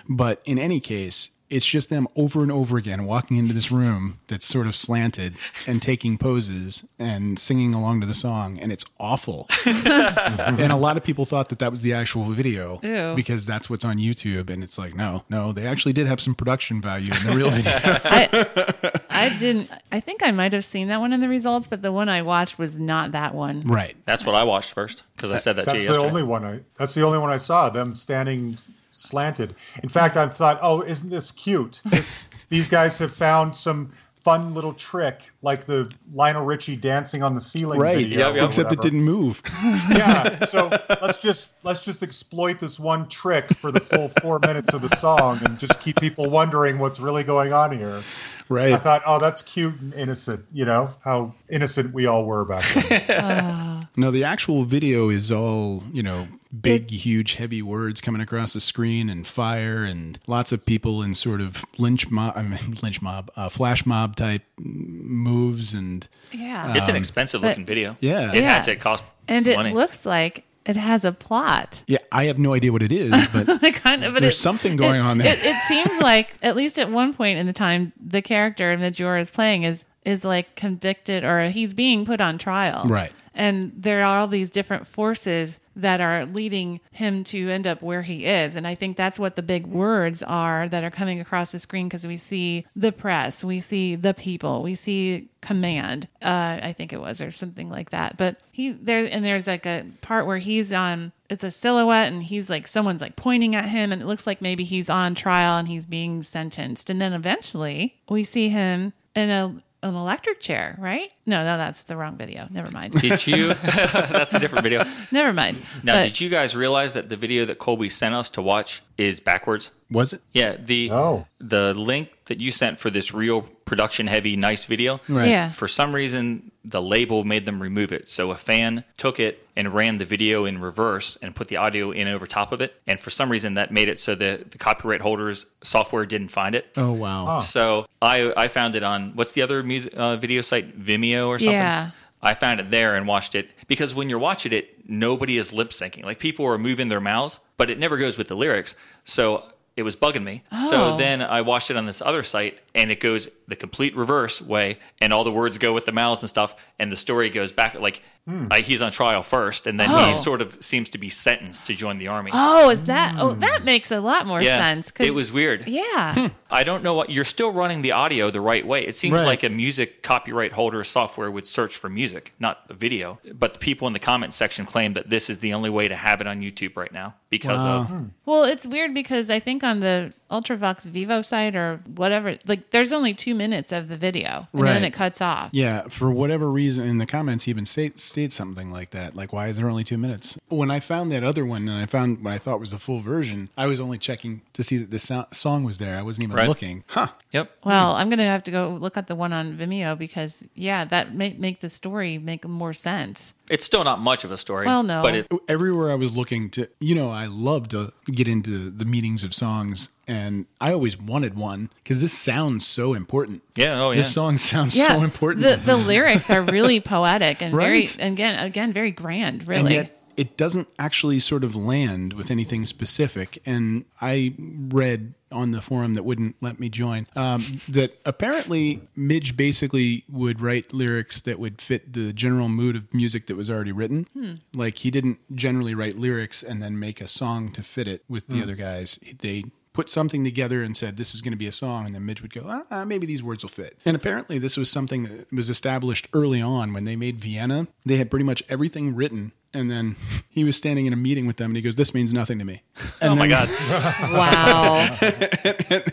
But 0.07 0.41
in 0.45 0.57
any 0.57 0.80
case, 0.80 1.30
it's 1.50 1.66
just 1.66 1.89
them 1.89 2.08
over 2.16 2.41
and 2.41 2.52
over 2.52 2.78
again 2.78 3.06
walking 3.06 3.38
into 3.38 3.54
this 3.54 3.72
room 3.72 4.20
that's 4.28 4.46
sort 4.46 4.66
of 4.66 4.76
slanted 4.76 5.36
and 5.68 5.82
taking 5.82 6.18
poses 6.18 6.84
and 6.98 7.38
singing 7.38 7.74
along 7.74 8.02
to 8.02 8.08
the 8.08 8.14
song. 8.16 8.58
And 8.60 8.72
it's 8.72 8.84
awful. 9.00 9.48
and 9.66 10.72
a 10.72 10.76
lot 10.76 10.98
of 10.98 11.04
people 11.04 11.26
thought 11.26 11.50
that 11.50 11.60
that 11.60 11.70
was 11.70 11.82
the 11.84 11.93
actual 11.93 12.24
video 12.26 12.80
Ew. 12.82 13.14
because 13.16 13.46
that's 13.46 13.70
what's 13.70 13.86
on 13.86 13.98
YouTube. 13.98 14.50
And 14.50 14.64
it's 14.64 14.78
like, 14.78 14.96
no, 14.96 15.24
no, 15.30 15.52
they 15.52 15.68
actually 15.68 15.93
did 15.93 16.08
have 16.08 16.20
some 16.20 16.34
production 16.34 16.82
value 16.82 17.14
in 17.14 17.24
the 17.28 17.36
real 17.36 17.50
video. 17.52 17.72
I, 17.76 19.00
I 19.10 19.30
didn't. 19.38 19.70
I 19.91 20.00
think 20.00 20.24
I 20.24 20.32
might 20.32 20.52
have 20.54 20.66
seen 20.66 20.88
that 20.88 21.00
one 21.00 21.14
in 21.14 21.22
the 21.22 21.30
results, 21.30 21.68
but 21.68 21.82
the 21.82 21.91
one 21.91 22.10
I 22.10 22.22
watched 22.24 22.58
was 22.58 22.80
not 22.80 23.12
that 23.12 23.36
one. 23.36 23.62
right. 23.62 23.96
That's 24.06 24.26
what 24.26 24.36
I 24.36 24.43
watched 24.43 24.72
first 24.74 25.04
because 25.16 25.32
I 25.32 25.38
said 25.38 25.58
that 25.58 25.66
to 25.66 25.72
That's 25.72 25.84
you 25.84 25.89
the 25.89 25.93
yesterday. 26.00 26.10
only 26.10 26.24
one 26.24 26.43
I. 26.43 26.60
That's 26.78 26.93
the 26.96 27.04
only 27.04 27.20
one 27.20 27.30
I 27.30 27.38
saw. 27.38 27.70
Them 27.70 27.96
standing 27.96 28.58
slanted. 28.96 29.56
In 29.84 29.89
fact, 29.89 30.18
I 30.18 30.28
thought, 30.28 30.60
oh, 30.62 30.82
isn't 30.82 31.10
this 31.10 31.32
cute? 31.32 31.82
This, 31.86 32.26
these 32.50 32.68
guys 32.68 32.98
have 33.00 33.14
found 33.14 33.56
some 33.56 33.89
fun 34.24 34.56
little 34.56 34.74
trick, 34.74 35.30
like 35.43 35.66
the 35.66 35.91
Lionel 36.12 36.43
Richie 36.46 36.76
dancing 36.76 37.22
on 37.22 37.36
the 37.36 37.41
ceiling 37.41 37.80
Right. 37.80 37.98
video. 37.98 38.20
Yep, 38.28 38.36
yep. 38.38 38.46
Except 38.48 38.72
it 38.72 38.82
didn't 38.82 39.04
move. 39.04 39.41
Yeah. 39.89 40.39
So 40.46 40.70
let's 41.02 41.20
just 41.22 41.64
let's 41.64 41.84
just 41.86 42.02
exploit 42.02 42.60
this 42.60 42.80
one 42.80 43.08
trick 43.08 43.54
for 43.56 43.72
the 43.72 43.80
full 43.80 44.08
four 44.08 44.39
minutes 44.39 44.74
of 44.74 44.82
the 44.82 44.89
song, 44.96 45.39
and 45.43 45.60
just 45.60 45.80
keep 45.80 46.00
people 46.00 46.30
wondering 46.30 46.80
what's 46.80 47.00
really 47.00 47.24
going 47.24 47.54
on 47.54 47.78
here. 47.78 48.02
Right. 48.50 48.74
I 48.74 48.78
thought, 48.78 49.02
oh, 49.06 49.20
that's 49.20 49.41
cute 49.43 49.80
and 49.80 49.93
innocent. 49.93 50.46
You 50.54 50.66
know 50.66 50.93
how 51.04 51.34
innocent 51.50 51.93
we 51.93 52.06
all 52.08 52.26
were 52.26 52.46
back 52.46 52.64
then. 53.08 53.88
No, 53.96 54.12
the 54.12 54.24
actual 54.24 54.64
video 54.64 55.10
is 55.10 55.32
all, 55.32 55.84
you 55.91 56.04
know, 56.04 56.28
big, 56.62 56.89
huge, 56.91 57.36
heavy 57.36 57.62
words 57.62 58.01
coming 58.01 58.22
across 58.22 58.53
the 58.53 58.60
screen 58.62 59.10
and 59.10 59.26
fire 59.26 59.84
and 59.84 60.20
lots 60.28 60.51
of 60.51 60.66
people 60.66 61.01
in 61.01 61.14
sort 61.14 61.41
of 61.41 61.64
lynch 61.78 62.10
mob, 62.10 62.34
I 62.36 62.41
mean, 62.43 62.60
lynch 62.84 63.01
mob, 63.01 63.32
uh, 63.36 63.49
flash 63.49 63.86
mob 63.86 64.16
type 64.16 64.43
moves. 64.58 65.74
And 65.74 66.08
Yeah. 66.32 66.74
It's 66.76 66.89
an 66.89 66.95
expensive 66.95 67.41
but- 67.41 67.49
looking 67.49 67.66
video. 67.66 67.97
Yeah. 67.99 68.32
It 68.34 68.41
Yeah. 68.41 68.56
had 68.56 68.66
to 68.66 68.76
cost 68.76 69.03
and 69.28 69.43
some 69.43 69.53
it 69.53 69.58
money. 69.58 69.74
looks 69.74 70.06
like 70.06 70.43
it 70.66 70.76
has 70.76 71.06
a 71.06 71.12
plot. 71.12 71.84
yeah, 71.88 71.99
I 72.12 72.26
have 72.26 72.39
no 72.39 72.53
idea 72.56 72.72
what 72.72 72.82
it 72.82 72.91
is, 72.91 73.12
but 73.34 73.45
kind 73.76 74.03
of, 74.03 74.14
but 74.14 74.22
There's 74.22 74.36
it- 74.36 74.39
something 74.39 74.76
going 74.76 74.95
it- 75.01 75.03
on 75.03 75.18
there. 75.20 75.34
It, 75.34 75.39
it 75.45 75.58
seems 75.68 76.01
like, 76.01 76.34
at 76.41 76.56
least 76.56 76.80
at 76.80 76.89
one 76.89 77.14
point 77.14 77.38
in 77.38 77.45
the 77.45 77.53
time, 77.53 77.93
the 78.03 78.22
character 78.22 78.76
Midge 78.78 78.99
Ure 78.99 79.18
is 79.18 79.30
playing 79.32 79.64
is 79.64 79.86
is 80.03 80.24
like 80.24 80.56
convicted 80.56 81.24
or 81.24 81.45
he's 81.49 81.74
being 81.74 82.06
put 82.06 82.22
on 82.22 82.38
trial. 82.38 82.84
Right. 82.88 83.12
And 83.36 83.74
there 83.76 84.04
are 84.04 84.20
all 84.20 84.28
these 84.28 84.50
different 84.50 84.88
forces 84.88 85.60
that 85.76 86.00
are 86.00 86.26
leading 86.26 86.80
him 86.92 87.24
to 87.26 87.50
end 87.50 87.68
up 87.68 87.82
where 87.82 88.04
he 88.04 88.26
is. 88.26 88.56
And 88.56 88.66
I 88.66 88.76
think 88.76 88.96
that's 88.96 89.20
what 89.20 89.36
the 89.36 89.44
big 89.44 89.68
words 89.68 90.24
are 90.24 90.70
that 90.70 90.84
are 90.84 90.90
coming 90.90 91.20
across 91.20 91.52
the 91.52 91.60
screen 91.60 91.88
because 91.88 92.08
we 92.08 92.18
see 92.18 92.66
the 92.76 92.92
press, 92.92 93.44
we 93.44 93.60
see 93.60 93.96
the 93.96 94.14
people, 94.14 94.64
we 94.64 94.74
see 94.74 95.30
command. 95.42 96.08
Uh, 96.22 96.60
I 96.64 96.74
think 96.76 96.94
it 96.94 97.02
was 97.02 97.22
or 97.22 97.30
something 97.30 97.70
like 97.70 97.90
that. 97.90 98.16
But 98.16 98.38
he 98.52 98.72
there 98.72 99.06
and 99.12 99.24
there's 99.26 99.48
like 99.48 99.66
a 99.66 99.86
part 100.02 100.26
where 100.26 100.38
he's 100.38 100.72
on 100.72 101.12
it's 101.30 101.44
a 101.44 101.52
silhouette 101.52 102.12
and 102.12 102.24
he's 102.24 102.50
like 102.50 102.68
someone's 102.68 103.02
like 103.02 103.16
pointing 103.16 103.56
at 103.56 103.66
him 103.66 103.92
and 103.92 104.02
it 104.02 104.06
looks 104.06 104.26
like 104.26 104.42
maybe 104.42 104.64
he's 104.64 104.90
on 104.90 105.14
trial 105.14 105.58
and 105.58 105.68
he's 105.68 105.86
being 105.86 106.22
sentenced. 106.22 106.90
And 106.90 107.02
then 107.02 107.12
eventually 107.12 108.00
we 108.08 108.24
see 108.24 108.50
him 108.50 108.94
in 109.14 109.30
a 109.30 109.62
an 109.84 109.94
electric 109.96 110.40
chair, 110.42 110.76
right? 110.80 111.12
No, 111.26 111.44
no, 111.46 111.58
that's 111.58 111.84
the 111.84 111.96
wrong 111.96 112.18
video. 112.18 112.48
Never 112.50 112.72
mind. 112.72 112.94
Did 112.94 113.26
you? 113.28 113.54
that's 113.64 114.34
a 114.34 114.40
different 114.40 114.64
video. 114.64 114.84
Never 115.12 115.32
mind. 115.34 115.58
Now, 115.84 115.96
But- 115.96 116.04
did 116.06 116.22
you 116.22 116.30
guys 116.30 116.56
realize 116.56 116.94
that 116.96 117.10
the 117.10 117.18
video 117.18 117.46
that 117.46 117.60
Colby 117.60 117.90
sent 117.90 118.16
us 118.16 118.30
to 118.32 118.42
watch 118.42 118.82
is 118.98 119.20
backwards? 119.20 119.72
was 119.92 120.14
it? 120.14 120.22
Yeah, 120.32 120.56
the 120.58 120.90
Oh. 120.92 121.28
the 121.40 121.74
link 121.76 122.10
that 122.26 122.42
you 122.42 122.50
sent 122.50 122.80
for 122.80 122.90
this 122.90 123.14
real 123.14 123.44
production 123.44 124.08
heavy 124.08 124.36
nice 124.36 124.66
video. 124.66 125.00
Right. 125.08 125.30
Yeah. 125.30 125.52
For 125.52 125.68
some 125.68 125.94
reason, 125.94 126.52
the 126.68 126.82
label 126.82 127.24
made 127.24 127.45
them 127.45 127.61
remove 127.61 127.91
it. 127.91 128.07
So 128.09 128.32
a 128.32 128.36
fan 128.36 128.84
took 128.97 129.20
it 129.20 129.47
and 129.55 129.74
ran 129.74 129.99
the 129.99 130.05
video 130.05 130.45
in 130.45 130.59
reverse 130.59 131.16
and 131.22 131.36
put 131.36 131.47
the 131.47 131.57
audio 131.57 131.91
in 131.91 132.07
over 132.07 132.26
top 132.26 132.51
of 132.51 132.59
it. 132.61 132.82
And 132.88 132.99
for 132.99 133.09
some 133.11 133.30
reason, 133.32 133.53
that 133.53 133.72
made 133.72 133.88
it 133.88 133.99
so 133.99 134.16
the, 134.16 134.43
the 134.49 134.57
copyright 134.57 135.01
holders 135.01 135.45
software 135.63 136.05
didn't 136.05 136.30
find 136.30 136.55
it. 136.55 136.68
Oh, 136.76 136.91
wow. 136.91 137.39
So 137.41 137.86
I 138.01 138.34
I 138.36 138.47
found 138.47 138.76
it 138.76 138.84
on 138.84 139.11
what's 139.16 139.34
the 139.34 139.41
other 139.43 139.61
music 139.63 139.93
uh, 139.95 140.16
video 140.18 140.41
site 140.41 140.80
Vimeo 140.80 141.28
or 141.28 141.38
something. 141.39 141.53
Yeah. 141.53 141.91
I 142.22 142.34
found 142.34 142.59
it 142.59 142.72
there 142.72 142.95
and 142.95 143.07
watched 143.07 143.36
it 143.36 143.51
because 143.68 143.93
when 143.93 144.09
you're 144.09 144.18
watching 144.18 144.51
it, 144.51 144.89
nobody 144.89 145.38
is 145.38 145.53
lip 145.53 145.70
syncing. 145.70 146.03
Like 146.03 146.18
people 146.18 146.45
are 146.47 146.57
moving 146.57 146.89
their 146.89 147.01
mouths, 147.01 147.39
but 147.57 147.70
it 147.70 147.78
never 147.78 147.97
goes 147.97 148.18
with 148.18 148.28
the 148.30 148.36
lyrics. 148.36 148.76
So 149.03 149.43
it 149.78 149.84
was 149.84 149.95
bugging 149.95 150.24
me. 150.24 150.41
So 150.72 150.93
Oh. 150.93 150.97
then 150.97 151.22
I 151.22 151.41
watched 151.41 151.70
it 151.70 151.78
on 151.78 151.86
this 151.86 152.01
other 152.01 152.24
site 152.24 152.59
and 152.76 152.92
it 152.92 153.00
goes 153.00 153.30
the 153.48 153.56
complete 153.56 153.96
reverse 153.96 154.42
way 154.42 154.78
and 155.02 155.14
all 155.14 155.24
the 155.24 155.32
words 155.32 155.58
go 155.58 155.74
with 155.74 155.86
the 155.86 155.92
mouths 155.92 156.22
and 156.22 156.30
stuff 156.30 156.56
and 156.78 156.92
the 156.92 156.96
story 156.96 157.30
goes 157.30 157.52
back 157.52 157.76
like 157.76 158.02
hmm. 158.28 158.48
I, 158.52 158.60
he's 158.62 158.82
on 158.82 158.92
trial 158.92 159.24
first 159.24 159.66
and 159.68 159.80
then 159.80 159.90
Oh. 159.92 160.06
he 160.08 160.16
sort 160.16 160.42
of 160.42 160.58
seems 160.64 160.90
to 160.92 160.98
be 160.98 161.10
sentenced 161.10 161.66
to 161.68 161.74
join 161.76 162.00
the 162.00 162.08
army. 162.08 162.32
Oh, 162.34 162.70
is 162.70 162.84
that? 162.84 163.16
Oh, 163.20 163.34
hmm. 163.34 163.40
that 163.42 163.64
makes 163.64 163.92
a 163.92 164.00
lot 164.02 164.26
more 164.28 164.42
yeah, 164.42 164.60
sense. 164.60 164.92
'cause- 164.92 165.08
it 165.08 165.14
was 165.14 165.32
weird. 165.32 165.68
Yeah. 165.68 166.14
Hmm. 166.14 166.28
I 166.50 166.64
don't 166.64 166.84
know 166.84 166.94
what 166.96 167.10
you're 167.10 167.24
still 167.24 167.52
running 167.52 167.82
the 167.82 167.92
audio 167.94 168.30
the 168.32 168.42
right 168.42 168.66
way. 168.66 168.86
It 168.86 168.96
seems 168.96 169.16
Right. 169.16 169.26
like 169.26 169.44
a 169.44 169.50
music 169.50 170.02
copyright 170.04 170.54
holder 170.54 170.84
software 170.84 171.30
would 171.32 171.48
search 171.48 171.78
for 171.78 171.90
music, 171.90 172.34
not 172.40 172.62
a 172.70 172.74
video. 172.74 173.20
But 173.34 173.54
the 173.54 173.60
people 173.60 173.88
in 173.88 173.94
the 173.94 174.00
comment 174.00 174.34
section 174.34 174.66
claim 174.66 174.94
that 174.94 175.10
this 175.10 175.30
is 175.30 175.40
the 175.40 175.54
only 175.54 175.70
way 175.70 175.88
to 175.88 175.96
have 175.96 176.20
it 176.22 176.28
on 176.28 176.42
YouTube 176.42 176.76
right 176.76 176.92
now 176.92 177.14
because 177.30 177.64
of 177.64 177.92
Well, 178.26 178.44
it's 178.44 178.66
weird 178.66 178.94
because 178.94 179.30
I 179.30 179.40
think 179.40 179.64
on 179.64 179.80
the 179.82 180.14
Ultravox 180.32 180.88
Vevo 180.88 181.24
site 181.24 181.56
or 181.56 181.82
whatever, 181.96 182.38
like 182.48 182.64
there's 182.72 182.91
only 182.91 183.13
two 183.13 183.36
minutes 183.36 183.72
of 183.72 183.88
the 183.88 183.97
video 183.97 184.47
and 184.53 184.63
then 184.63 184.84
it 184.84 184.91
cuts 184.91 185.22
off. 185.22 185.49
Yeah, 185.53 185.84
for 185.88 186.09
whatever 186.11 186.51
reason, 186.51 186.88
in 186.88 186.97
the 186.97 187.05
comments, 187.05 187.45
he 187.45 187.51
even 187.51 187.66
state, 187.66 187.99
state 187.99 188.34
something 188.34 188.72
like 188.72 188.91
that. 188.91 189.16
Like, 189.16 189.32
why 189.34 189.47
is 189.47 189.57
there 189.57 189.70
only 189.70 189.84
two 189.84 189.97
minutes? 189.97 190.38
When 190.49 190.72
I 190.72 190.80
found 190.80 191.11
that 191.11 191.24
other 191.24 191.45
one, 191.45 191.68
and 191.70 191.82
I 191.82 191.86
found 191.86 192.24
what 192.24 192.34
I 192.34 192.38
thought 192.38 192.59
was 192.59 192.72
the 192.72 192.78
full 192.80 192.99
version, 192.99 193.49
I 193.57 193.66
was 193.68 193.80
only 193.80 193.97
checking 193.97 194.41
to 194.53 194.63
see 194.63 194.78
that 194.78 194.91
the 194.91 194.99
so- 194.99 195.28
song 195.32 195.63
was 195.63 195.78
there. 195.78 195.97
I 195.97 196.01
wasn't 196.01 196.24
even 196.24 196.36
Right. 196.36 196.47
looking. 196.47 196.84
Huh. 196.88 197.07
Yep. 197.32 197.51
Well, 197.63 197.91
I'm 197.95 198.09
gonna 198.09 198.24
have 198.24 198.43
to 198.45 198.51
go 198.51 198.70
look 198.70 198.97
at 198.97 199.07
the 199.07 199.16
one 199.16 199.32
on 199.34 199.57
Vimeo 199.57 199.97
because 199.97 200.43
yeah, 200.55 200.86
that 200.86 201.13
may 201.13 201.36
make 201.38 201.59
the 201.59 201.70
story 201.70 202.18
make 202.18 202.47
more 202.47 202.74
sense. 202.74 203.34
It's 203.50 203.64
still 203.66 203.84
not 203.84 204.00
much 204.00 204.24
of 204.24 204.32
a 204.32 204.38
story. 204.38 204.66
Well, 204.66 204.82
no. 204.84 205.02
But 205.02 205.16
it, 205.16 205.28
everywhere 205.48 205.91
I 205.91 205.96
was 205.96 206.18
looking 206.18 206.50
to, 206.52 206.68
you 206.80 206.96
know, 206.96 207.12
I 207.12 207.28
love 207.28 207.68
to 207.70 207.91
get 208.08 208.28
into 208.28 208.70
the 208.72 208.86
meanings 208.86 209.24
of 209.24 209.36
songs, 209.36 209.89
and 210.08 210.46
I 210.60 210.74
always 210.74 210.98
wanted 211.00 211.36
one 211.36 211.70
because 211.84 212.02
this 212.02 212.14
sounds 212.14 212.66
so 212.66 212.93
important. 212.93 213.43
Yeah, 213.56 213.80
oh, 213.82 213.91
yeah. 213.91 213.98
This 213.98 214.14
song 214.14 214.38
sounds 214.39 214.76
Yeah, 214.78 214.89
so 214.93 215.04
important. 215.04 215.43
The 215.46 215.58
the 215.58 215.78
lyrics 215.78 216.30
are 216.30 216.41
really 216.41 216.80
poetic 216.96 217.41
and 217.41 217.54
Right. 217.54 217.88
very 217.89 218.08
again 218.12 218.39
again 218.43 218.74
very 218.74 218.91
grand. 218.91 219.41
and 219.41 219.48
Really, 219.48 219.74
yet 219.76 220.02
it 220.18 220.38
doesn't 220.38 220.68
actually 220.80 221.20
sort 221.20 221.43
of 221.43 221.55
land 221.55 222.13
with 222.13 222.32
anything 222.32 222.66
specific. 222.66 223.41
And 223.45 223.86
I 224.01 224.34
read 224.38 225.13
on 225.32 225.51
the 225.51 225.61
forum 225.61 225.95
that 225.95 226.03
wouldn't 226.03 226.41
let 226.41 226.59
me 226.59 226.70
join 226.70 227.07
um, 227.16 227.61
that 227.68 227.99
apparently 228.05 228.82
Midge 228.95 229.36
basically 229.36 230.05
would 230.09 230.39
write 230.39 230.74
lyrics 230.74 231.20
that 231.22 231.39
would 231.39 231.59
fit 231.59 231.93
the 231.93 232.13
general 232.13 232.47
mood 232.47 232.76
of 232.76 232.93
music 232.93 233.28
that 233.28 233.36
was 233.36 233.49
already 233.49 233.72
written. 233.72 234.07
Like 234.53 234.78
he 234.78 234.91
didn't 234.91 235.20
generally 235.36 235.76
write 235.76 235.97
lyrics 235.97 236.41
and 236.41 236.61
then 236.63 236.80
make 236.80 237.01
a 237.01 237.07
song 237.07 237.51
to 237.51 237.63
fit 237.63 237.88
it 237.88 238.03
with 238.07 238.28
the 238.28 238.41
other 238.41 238.55
guys. 238.55 238.99
They 239.20 239.45
put 239.76 239.89
something 239.89 240.24
together 240.24 240.63
and 240.63 240.76
said 240.78 240.95
this 240.95 241.13
is 241.13 241.22
going 241.22 241.34
to 241.34 241.38
be 241.38 241.47
a 241.47 241.51
song 241.51 241.84
and 241.84 241.93
then 241.93 242.05
midge 242.05 242.22
would 242.22 242.34
go 242.34 242.43
ah, 242.47 242.63
ah, 242.72 242.86
maybe 242.86 243.05
these 243.05 243.22
words 243.22 243.43
will 243.43 243.49
fit 243.49 243.78
and 243.84 243.93
apparently 243.93 244.39
this 244.39 244.55
was 244.55 244.72
something 244.72 245.03
that 245.03 245.32
was 245.34 245.49
established 245.49 246.07
early 246.13 246.41
on 246.41 246.72
when 246.72 246.86
they 246.86 246.95
made 246.95 247.20
vienna 247.20 247.68
they 247.86 247.97
had 247.97 248.09
pretty 248.09 248.24
much 248.24 248.41
everything 248.47 248.95
written 248.95 249.34
and 249.56 249.72
then 249.72 249.95
he 250.30 250.43
was 250.43 250.56
standing 250.56 250.86
in 250.86 250.93
a 250.93 250.95
meeting 250.95 251.26
with 251.26 251.38
them 251.38 251.51
and 251.51 251.56
he 251.56 251.62
goes 251.62 251.76
this 251.76 251.93
means 251.93 252.12
nothing 252.14 252.38
to 252.39 252.45
me 252.45 252.62
and 253.01 253.14
oh 253.14 253.16
my 253.16 253.28
then- 253.28 253.47
God. 253.47 253.49
wow. 254.14 254.97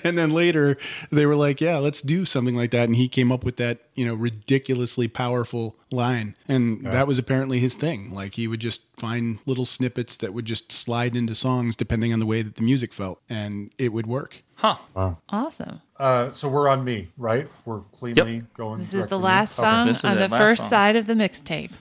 and 0.04 0.18
then 0.18 0.30
later 0.30 0.76
they 1.10 1.24
were 1.26 1.36
like 1.36 1.60
yeah 1.60 1.78
let's 1.78 2.02
do 2.02 2.24
something 2.24 2.56
like 2.56 2.70
that 2.72 2.84
and 2.84 2.96
he 2.96 3.08
came 3.08 3.30
up 3.32 3.44
with 3.44 3.56
that 3.56 3.78
you 3.94 4.04
know 4.04 4.14
ridiculously 4.14 5.08
powerful 5.08 5.76
line 5.90 6.34
and 6.48 6.84
that 6.84 7.06
was 7.06 7.18
apparently 7.18 7.58
his 7.60 7.74
thing 7.74 8.12
like 8.12 8.34
he 8.34 8.46
would 8.48 8.60
just 8.60 8.82
find 8.98 9.38
little 9.46 9.64
snippets 9.66 10.16
that 10.16 10.34
would 10.34 10.44
just 10.44 10.72
slide 10.72 11.14
into 11.16 11.34
songs 11.34 11.76
depending 11.76 12.12
on 12.12 12.18
the 12.18 12.26
way 12.26 12.42
that 12.42 12.56
the 12.56 12.62
music 12.62 12.92
felt 12.92 13.20
and 13.28 13.70
it 13.78 13.92
would 13.92 14.06
work 14.06 14.42
Huh. 14.56 14.76
Wow. 14.94 15.18
awesome. 15.28 15.80
Uh, 15.98 16.30
so 16.30 16.48
we're 16.48 16.68
on 16.68 16.84
me, 16.84 17.08
right? 17.18 17.48
We're 17.64 17.80
cleanly 17.90 18.42
going. 18.54 18.78
This 18.82 18.94
is 18.94 19.00
the 19.08 19.16
to 19.16 19.18
me? 19.18 19.24
last 19.24 19.58
Okay. 19.58 19.68
song 19.68 19.88
on 20.08 20.18
the 20.20 20.28
the 20.28 20.36
first 20.36 20.60
song. 20.60 20.68
side 20.70 20.94
of 20.94 21.06
the 21.06 21.14
mixtape. 21.14 21.72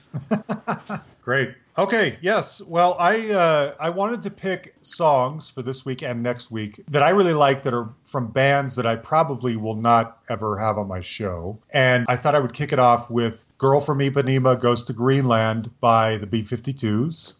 Great. 1.22 1.54
Okay, 1.78 2.18
yes. 2.20 2.60
Well, 2.60 2.96
I 2.98 3.30
uh, 3.30 3.74
I 3.80 3.90
wanted 3.90 4.24
to 4.24 4.30
pick 4.30 4.74
songs 4.82 5.48
for 5.48 5.62
this 5.62 5.86
week 5.86 6.02
and 6.02 6.22
next 6.22 6.50
week 6.50 6.82
that 6.88 7.02
I 7.02 7.10
really 7.10 7.32
like 7.32 7.62
that 7.62 7.72
are 7.72 7.94
from 8.04 8.30
bands 8.30 8.76
that 8.76 8.84
I 8.84 8.96
probably 8.96 9.56
will 9.56 9.76
not 9.76 10.18
ever 10.28 10.58
have 10.58 10.76
on 10.76 10.88
my 10.88 11.00
show. 11.00 11.58
And 11.70 12.04
I 12.08 12.16
thought 12.16 12.34
I 12.34 12.40
would 12.40 12.52
kick 12.52 12.72
it 12.72 12.78
off 12.78 13.08
with 13.08 13.46
Girl 13.56 13.80
from 13.80 14.00
Ipanema 14.00 14.60
Goes 14.60 14.82
to 14.84 14.92
Greenland 14.92 15.70
by 15.80 16.18
the 16.18 16.26
B 16.26 16.42
52s. 16.42 17.34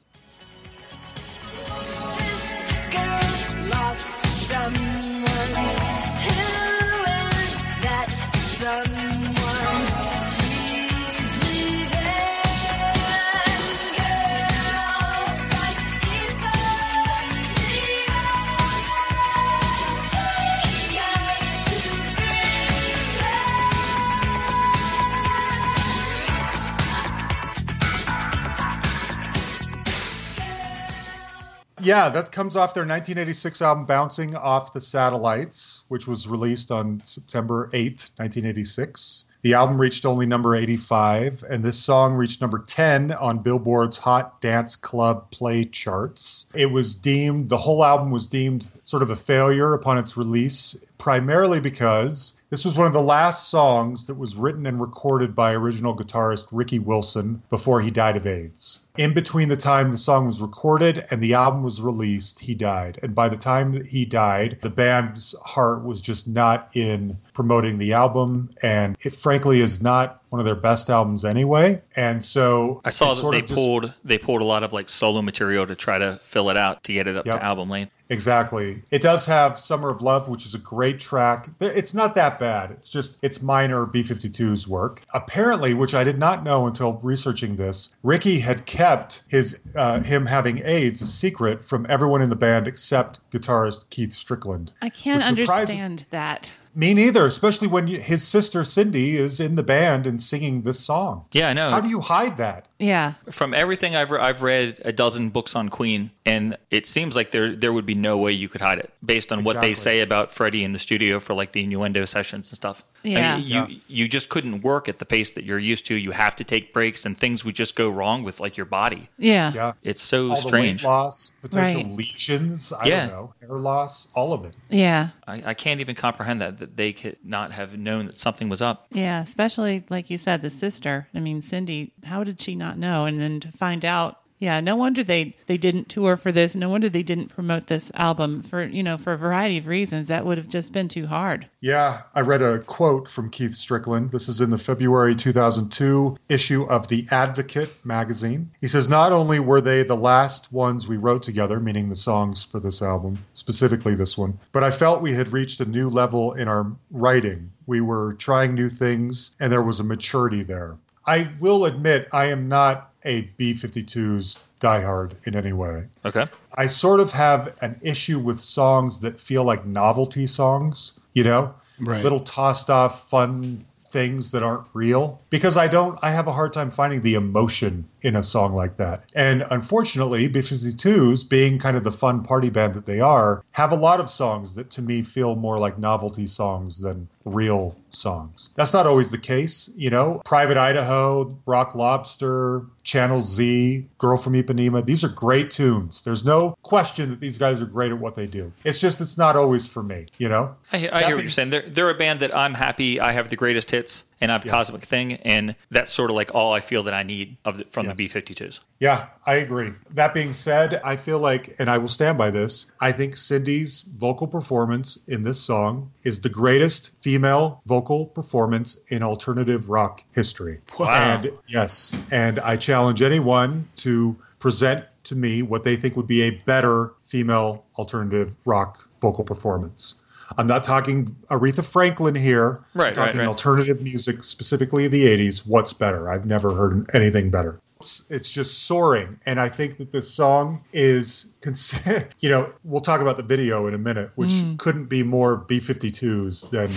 Yeah, 31.85 32.11
that 32.11 32.31
comes 32.31 32.55
off 32.55 32.75
their 32.75 32.83
1986 32.85 33.61
album 33.61 33.87
Bouncing 33.87 34.37
Off 34.37 34.73
the 34.73 34.81
Satellites, 34.81 35.83
which 35.89 36.07
was 36.07 36.29
released 36.29 36.71
on 36.71 37.03
September 37.03 37.71
8th, 37.73 38.13
1986. 38.19 39.27
The 39.43 39.55
album 39.55 39.81
reached 39.81 40.07
only 40.07 40.27
number 40.27 40.55
85, 40.55 41.43
and 41.51 41.65
this 41.65 41.77
song 41.77 42.15
reached 42.15 42.41
number 42.41 42.61
10 42.61 43.11
on 43.11 43.41
Billboard's 43.41 43.97
Hot 43.97 44.41
Dance 44.41 44.77
Club 44.77 45.33
Play 45.33 45.65
charts. 45.65 46.47
It 46.55 46.71
was 46.71 46.95
deemed, 46.95 47.49
the 47.49 47.57
whole 47.57 47.85
album 47.85 48.13
was 48.13 48.29
deemed 48.29 48.69
sort 48.85 49.03
of 49.03 49.11
a 49.11 49.17
failure 49.17 49.75
upon 49.75 49.99
its 49.99 50.17
release, 50.17 50.77
primarily 50.97 51.59
because 51.59 52.41
this 52.51 52.65
was 52.65 52.77
one 52.77 52.87
of 52.87 52.93
the 52.93 53.01
last 53.01 53.49
songs 53.49 54.07
that 54.07 54.19
was 54.19 54.37
written 54.37 54.67
and 54.67 54.81
recorded 54.81 55.35
by 55.35 55.55
original 55.55 55.97
guitarist 55.97 56.47
Ricky 56.53 56.79
Wilson 56.79 57.43
before 57.51 57.81
he 57.81 57.91
died 57.91 58.17
of 58.17 58.27
AIDS. 58.27 58.87
In 58.97 59.15
between 59.15 59.49
the 59.49 59.57
time 59.57 59.91
the 59.91 59.97
song 59.97 60.27
was 60.27 60.43
recorded 60.43 61.05
and 61.11 61.23
the 61.23 61.35
album 61.35 61.63
was 61.63 61.81
released, 61.81 62.39
he 62.41 62.55
died. 62.55 62.99
And 63.03 63.15
by 63.15 63.31
the 63.31 63.39
time 63.39 63.83
he 63.85 64.05
died, 64.05 64.59
the 64.61 64.69
band's 64.69 65.35
heart 65.43 65.83
was 65.83 66.03
just 66.03 66.29
not 66.29 66.69
in 66.75 67.17
promoting 67.33 67.79
the 67.79 67.95
album. 67.95 68.51
And 68.63 68.99
it 69.01 69.15
frankly 69.33 69.61
is 69.61 69.81
not 69.83 70.21
one 70.29 70.41
of 70.41 70.45
their 70.47 70.55
best 70.55 70.91
albums 70.91 71.25
anyway. 71.25 71.81
And 71.97 72.23
so 72.23 72.83
I 72.85 72.91
saw 72.91 73.15
that 73.15 73.31
they 73.31 73.39
of 73.39 73.47
just- 73.47 73.55
pulled 73.55 73.93
they 74.05 74.19
pulled 74.19 74.43
a 74.43 74.45
lot 74.45 74.63
of 74.63 74.73
like 74.75 74.89
solo 74.91 75.23
material 75.23 75.67
to 75.67 75.75
try 75.75 75.99
to 75.99 76.21
fill 76.23 76.51
it 76.51 76.57
out 76.59 76.85
to 76.85 76.93
get 76.93 77.07
it 77.07 77.17
up 77.19 77.25
Yep. 77.25 77.37
to 77.37 77.43
album 77.45 77.71
length. 77.71 77.95
Exactly. 78.11 78.83
It 78.91 79.01
does 79.01 79.25
have 79.25 79.59
Summer 79.59 79.89
of 79.89 80.03
Love, 80.03 80.29
which 80.29 80.45
is 80.45 80.55
a 80.55 80.59
great 80.59 80.99
track. 80.99 81.47
It's 81.61 81.95
not 81.95 82.15
that 82.17 82.39
bad. 82.39 82.71
It's 82.73 82.91
just, 82.91 83.17
it's 83.23 83.41
minor 83.41 83.87
B-52's 83.87 84.69
work. 84.69 85.01
Apparently, 85.15 85.73
which 85.73 85.95
I 85.95 86.05
did 86.05 86.19
not 86.19 86.45
know 86.45 86.67
until 86.67 87.01
researching 87.03 87.57
this, 87.57 87.95
Ricky 88.03 88.39
had 88.39 88.67
kept 88.67 89.23
his, 89.29 89.61
uh, 89.75 90.01
him 90.01 90.27
having 90.27 90.61
AIDS 90.63 91.01
a 91.01 91.07
secret 91.07 91.65
from 91.65 91.87
everyone 91.89 92.21
in 92.21 92.29
the 92.29 92.37
band 92.37 92.69
except 92.69 93.21
guitarist 93.31 93.89
Keith 93.89 94.13
Strickland. 94.13 94.73
I 94.83 94.91
can't 94.91 95.17
Which 95.27 95.47
surprising- 95.47 95.81
understand 95.81 96.05
that. 96.11 96.53
Me 96.75 96.95
neither, 96.95 97.27
especially 97.27 97.69
when 97.69 97.87
you, 97.87 97.99
his 97.99 98.27
sister 98.27 98.65
Cindy 98.65 99.17
is 99.17 99.41
in 99.41 99.57
the 99.57 99.63
band 99.63 100.07
and 100.07 100.23
singing 100.23 100.63
this 100.63 100.81
song. 100.81 101.27
Yeah, 101.33 101.49
I 101.49 101.53
know. 101.53 101.71
How 101.71 101.81
do 101.81 101.89
you 101.89 102.01
hide 102.01 102.39
that? 102.39 102.67
Yeah. 102.79 103.15
From 103.31 103.53
everything 103.53 103.95
I've 103.95 104.11
re- 104.11 104.21
I've 104.21 104.43
read 104.43 104.81
a 104.85 104.93
dozen 104.93 105.31
books 105.31 105.55
on 105.55 105.69
Queen, 105.69 106.11
and 106.25 106.57
it 106.71 106.87
seems 106.87 107.15
like 107.15 107.31
there 107.31 107.55
there 107.55 107.73
would 107.73 107.87
be 107.87 107.95
no 107.95 108.17
way 108.17 108.33
you 108.33 108.49
could 108.49 108.61
hide 108.63 108.79
it 108.79 108.93
based 109.05 109.33
on 109.33 109.45
what 109.45 109.61
they 109.61 109.75
say 109.75 110.01
about 110.01 110.33
Freddie 110.33 110.65
in 110.65 110.73
the 110.73 110.79
studio 110.79 111.21
for 111.21 111.35
like 111.35 111.53
the 111.53 111.63
innuendo 111.63 112.05
sessions 112.05 112.51
and 112.51 112.57
stuff. 112.57 112.85
I 113.05 113.09
mean, 113.09 113.17
Yeah. 113.17 113.37
you 113.37 113.55
Yeah. 113.55 113.67
you 113.89 114.09
just 114.09 114.29
couldn't 114.29 114.63
work 114.63 114.89
at 114.89 114.99
the 114.99 115.05
pace 115.05 115.31
that 115.33 115.45
you're 115.45 115.59
used 115.59 115.87
to. 115.87 115.95
You 115.95 116.13
have 116.13 116.37
to 116.37 116.45
take 116.45 116.73
breaks, 116.73 117.05
and 117.05 117.17
things 117.19 117.45
would 117.45 117.55
just 117.55 117.75
go 117.77 117.89
wrong 117.89 118.23
with 118.23 118.41
like 118.41 118.57
your 118.57 118.67
body. 118.67 119.09
Yeah. 119.19 119.53
Yeah. 119.55 119.73
It's 119.83 120.03
so 120.03 120.31
All 120.31 120.37
strange. 120.37 120.83
the 120.83 120.89
weight 120.89 120.93
loss, 120.93 121.33
potential 121.43 121.83
Right. 121.83 121.93
lesions, 121.93 122.73
I 122.73 122.87
Yeah. 122.87 123.07
don't 123.07 123.09
know, 123.15 123.33
hair 123.41 123.59
loss, 123.59 124.09
all 124.15 124.33
of 124.33 124.45
it. 124.45 124.57
Yeah. 124.71 125.09
I, 125.27 125.43
I 125.47 125.55
can't 125.55 125.81
even 125.81 125.95
comprehend 125.95 126.41
that 126.41 126.59
that 126.59 126.77
they 126.77 126.93
could 126.93 127.17
not 127.25 127.53
have 127.53 127.79
known 127.79 128.07
that 128.07 128.17
something 128.19 128.49
was 128.49 128.63
up. 128.63 128.87
Yeah, 128.93 129.23
especially 129.23 129.85
like 129.89 130.11
you 130.11 130.19
said, 130.19 130.43
the 130.43 130.51
sister. 130.51 131.09
I 131.15 131.21
mean, 131.21 131.43
Cindy. 131.43 131.93
How 132.05 132.25
did 132.25 132.41
she 132.41 132.55
not 132.55 132.79
know? 132.79 133.05
And 133.07 133.21
then 133.21 133.41
to 133.41 133.49
find 133.53 133.85
out, 133.85 134.19
yeah, 134.43 134.59
no 134.59 134.75
wonder 134.75 135.05
they 135.05 135.37
they 135.47 135.57
didn't 135.57 135.89
tour 135.89 136.17
for 136.17 136.33
this. 136.33 136.57
No 136.57 136.69
wonder 136.69 136.89
they 136.89 137.05
didn't 137.05 137.29
promote 137.29 137.69
this 137.69 137.93
album 137.95 138.43
for 138.43 138.65
you 138.65 138.83
know 138.83 138.99
for 138.99 139.13
a 139.13 139.17
variety 139.17 139.59
of 139.59 139.69
reasons. 139.69 140.09
That 140.09 140.27
would 140.27 140.37
have 140.37 140.49
just 140.49 140.73
been 140.73 140.89
too 140.89 141.07
hard. 141.07 141.47
Yeah, 141.61 142.03
I 142.13 142.23
read 142.23 142.43
a 142.43 142.59
quote 142.59 143.09
from 143.09 143.31
Keith 143.31 143.55
Strickland. 143.55 144.11
This 144.11 144.29
is 144.29 144.41
in 144.41 144.51
the 144.51 144.59
February 144.59 145.15
2002 145.15 146.17
issue 146.29 146.65
of 146.65 146.89
The 146.89 147.07
Advocate 147.13 147.73
magazine. 147.85 148.51
He 148.61 148.67
says, 148.67 148.89
Not 148.89 149.13
only 149.13 149.39
were 149.39 149.61
they 149.61 149.85
the 149.85 149.95
last 149.95 150.53
ones 150.53 150.89
we 150.89 150.97
wrote 150.97 151.23
together, 151.23 151.61
meaning 151.61 151.89
the 151.89 151.95
songs 151.95 152.43
for 152.43 152.59
this 152.59 152.83
album, 152.83 153.25
specifically 153.35 153.95
this 153.95 154.19
one, 154.19 154.41
but 154.51 154.65
I 154.65 154.73
felt 154.73 155.03
we 155.03 155.15
had 155.15 155.33
reached 155.33 155.61
a 155.61 155.67
new 155.67 155.89
level 155.89 156.33
in 156.33 156.49
our 156.49 156.67
writing. 156.91 157.53
We 157.67 157.81
were 157.81 158.15
trying 158.15 158.55
new 158.55 158.69
things, 158.69 159.37
and 159.39 159.53
there 159.53 159.63
was 159.63 159.79
a 159.79 159.85
maturity 159.85 160.43
there. 160.43 160.79
I 161.07 161.31
will 161.41 161.65
admit, 161.65 162.09
I 162.13 162.27
am 162.27 162.49
not 162.49 162.92
a 163.05 163.23
B 163.23 163.55
52's 163.55 164.39
diehard 164.61 165.15
in 165.25 165.35
any 165.35 165.53
way. 165.53 165.87
Okay. 166.05 166.27
I 166.55 166.67
sort 166.67 167.01
of 167.01 167.11
have 167.13 167.55
an 167.61 167.81
issue 167.83 168.19
with 168.19 168.39
songs 168.39 169.01
that 169.01 169.19
feel 169.19 169.45
like 169.45 169.67
novelty 169.67 170.27
songs, 170.27 171.01
you 171.13 171.25
know? 171.25 171.55
Right. 171.81 172.03
Little 172.03 172.21
tossed 172.21 172.71
off 172.71 173.09
fun 173.09 173.65
things 173.93 174.31
that 174.33 174.43
aren't 174.43 174.67
real 174.73 175.21
because 175.29 175.57
I 175.57 175.69
don't 175.69 175.99
I 176.03 176.11
have 176.11 176.27
a 176.27 176.33
hard 176.33 176.55
time 176.55 176.71
finding 176.71 177.03
the 177.03 177.15
emotion 177.15 177.89
in 178.01 178.17
a 178.17 178.23
song 178.23 178.53
like 178.53 178.77
that. 178.77 179.13
And 179.15 179.45
unfortunately, 179.49 180.29
B52s 180.29 181.29
being 181.29 181.59
kind 181.59 181.77
of 181.77 181.85
the 181.85 181.93
fun 181.93 182.23
party 182.23 182.51
band 182.51 182.75
that 182.75 182.87
they 182.87 183.01
are, 183.01 183.45
have 183.53 183.71
a 183.71 183.77
lot 183.77 184.01
of 184.01 184.09
songs 184.09 184.57
that 184.57 184.71
to 184.71 184.83
me 184.83 185.03
feel 185.03 185.37
more 185.37 185.59
like 185.59 185.79
novelty 185.79 186.27
songs 186.27 186.81
than 186.81 187.09
real 187.25 187.77
songs. 187.91 188.51
That's 188.55 188.73
not 188.73 188.87
always 188.87 189.11
the 189.11 189.19
case, 189.19 189.71
you 189.77 189.91
know. 189.91 190.21
Private 190.25 190.57
Idaho, 190.57 191.31
Rock 191.47 191.75
Lobster, 191.75 192.67
Channel 192.83 193.21
Z, 193.21 193.87
Girl 193.99 194.17
from 194.17 194.35
Ipanema, 194.35 194.85
these 194.85 195.05
are 195.05 195.09
great 195.09 195.51
tunes. 195.51 196.03
There's 196.03 196.25
no 196.25 196.57
question 196.63 197.11
that 197.11 197.21
these 197.21 197.39
guys 197.39 197.61
are 197.61 197.67
great 197.67 197.93
at 197.93 197.99
what 197.99 198.15
they 198.15 198.27
do. 198.27 198.53
It's 198.65 198.81
just 198.81 199.01
it's 199.01 199.19
not 199.19 199.37
always 199.37 199.67
for 199.67 199.83
me, 199.83 200.07
you 200.19 200.29
know. 200.29 200.55
I, 200.73 200.77
I 200.77 200.81
That 200.81 201.07
hear 201.07 201.17
what 201.17 201.23
you're 201.25 201.31
saying. 201.31 201.51
They're, 201.51 201.69
they're 201.69 201.91
a 201.91 201.95
band 201.95 202.21
that 202.21 202.35
I'm 202.37 202.55
happy 202.55 203.01
I 203.01 203.13
have 203.13 203.29
the 203.29 203.37
greatest 203.37 203.71
hits, 203.71 204.05
and 204.23 204.31
I 204.31 204.35
have 204.35 204.45
Cosmic 204.45 204.85
Thing, 204.85 205.15
and 205.15 205.57
that's 205.71 205.93
sort 205.93 206.11
of 206.11 206.17
like 206.17 206.33
all 206.35 206.55
I 206.55 206.61
feel 206.61 206.85
that 206.85 206.95
I 206.95 207.03
need 207.03 207.37
of 207.45 207.59
the, 207.59 207.65
from 207.65 207.87
the 207.87 207.93
B52s. 207.93 208.61
Yeah, 208.79 209.09
I 209.27 209.35
agree. 209.37 209.73
That 209.91 210.15
being 210.15 210.33
said, 210.33 210.81
I 210.85 210.97
feel 210.97 211.19
like, 211.19 211.57
and 211.59 211.69
I 211.69 211.79
will 211.79 211.89
stand 211.89 212.19
by 212.19 212.31
this, 212.31 212.73
I 212.81 212.93
think 212.93 213.17
Cindy's 213.17 213.83
vocal 213.83 214.29
performance 214.29 214.99
in 215.09 215.25
this 215.25 215.41
song 215.41 215.91
is 216.05 216.21
the 216.21 216.29
greatest 216.29 216.93
female 217.03 217.61
vocal 217.67 218.07
performance 218.07 218.79
in 218.89 219.03
alternative 219.03 219.69
rock 219.69 220.03
history. 220.15 220.61
Wow. 220.79 220.89
And 220.89 221.33
yes, 221.49 221.97
and 222.13 222.39
I 222.39 222.57
challenge 222.57 223.03
anyone 223.03 223.69
to 223.77 224.17
present 224.39 224.85
to 225.05 225.17
me 225.17 225.43
what 225.43 225.65
they 225.65 225.75
think 225.75 225.97
would 225.97 226.07
be 226.07 226.23
a 226.23 226.31
better 226.31 226.95
female 227.03 227.65
alternative 227.77 228.37
rock 228.45 228.89
vocal 229.01 229.25
performance. 229.25 230.02
I'm 230.39 230.47
not 230.47 230.65
talking 230.65 231.07
Aretha 231.31 231.65
Franklin 231.65 232.15
here. 232.15 232.63
Right, 232.75 232.89
I'm 232.89 232.95
talking 232.95 233.19
right, 233.19 233.25
right. 233.25 233.29
alternative 233.29 233.81
music, 233.83 234.25
specifically 234.25 234.89
the 234.89 235.05
80s. 235.05 235.47
What's 235.47 235.73
better? 235.73 236.11
I've 236.11 236.25
never 236.27 236.55
heard 236.55 236.91
anything 236.95 237.31
better. 237.31 237.59
It's, 237.83 238.09
it's 238.11 238.31
just 238.31 238.65
soaring. 238.65 239.19
And 239.27 239.41
I 239.41 239.49
think 239.49 239.79
that 239.79 239.91
this 239.91 240.09
song 240.09 240.65
is, 240.73 241.35
cons- 241.41 241.75
you 242.21 242.29
know, 242.29 242.53
we'll 242.63 242.81
talk 242.81 243.01
about 243.01 243.17
the 243.17 243.25
video 243.25 243.67
in 243.67 243.75
a 243.75 243.79
minute, 243.79 244.13
which 244.15 244.33
couldn't 244.59 244.85
be 244.85 245.03
more 245.03 245.37
B 245.37 245.59
52s 245.59 246.51
than. 246.51 246.71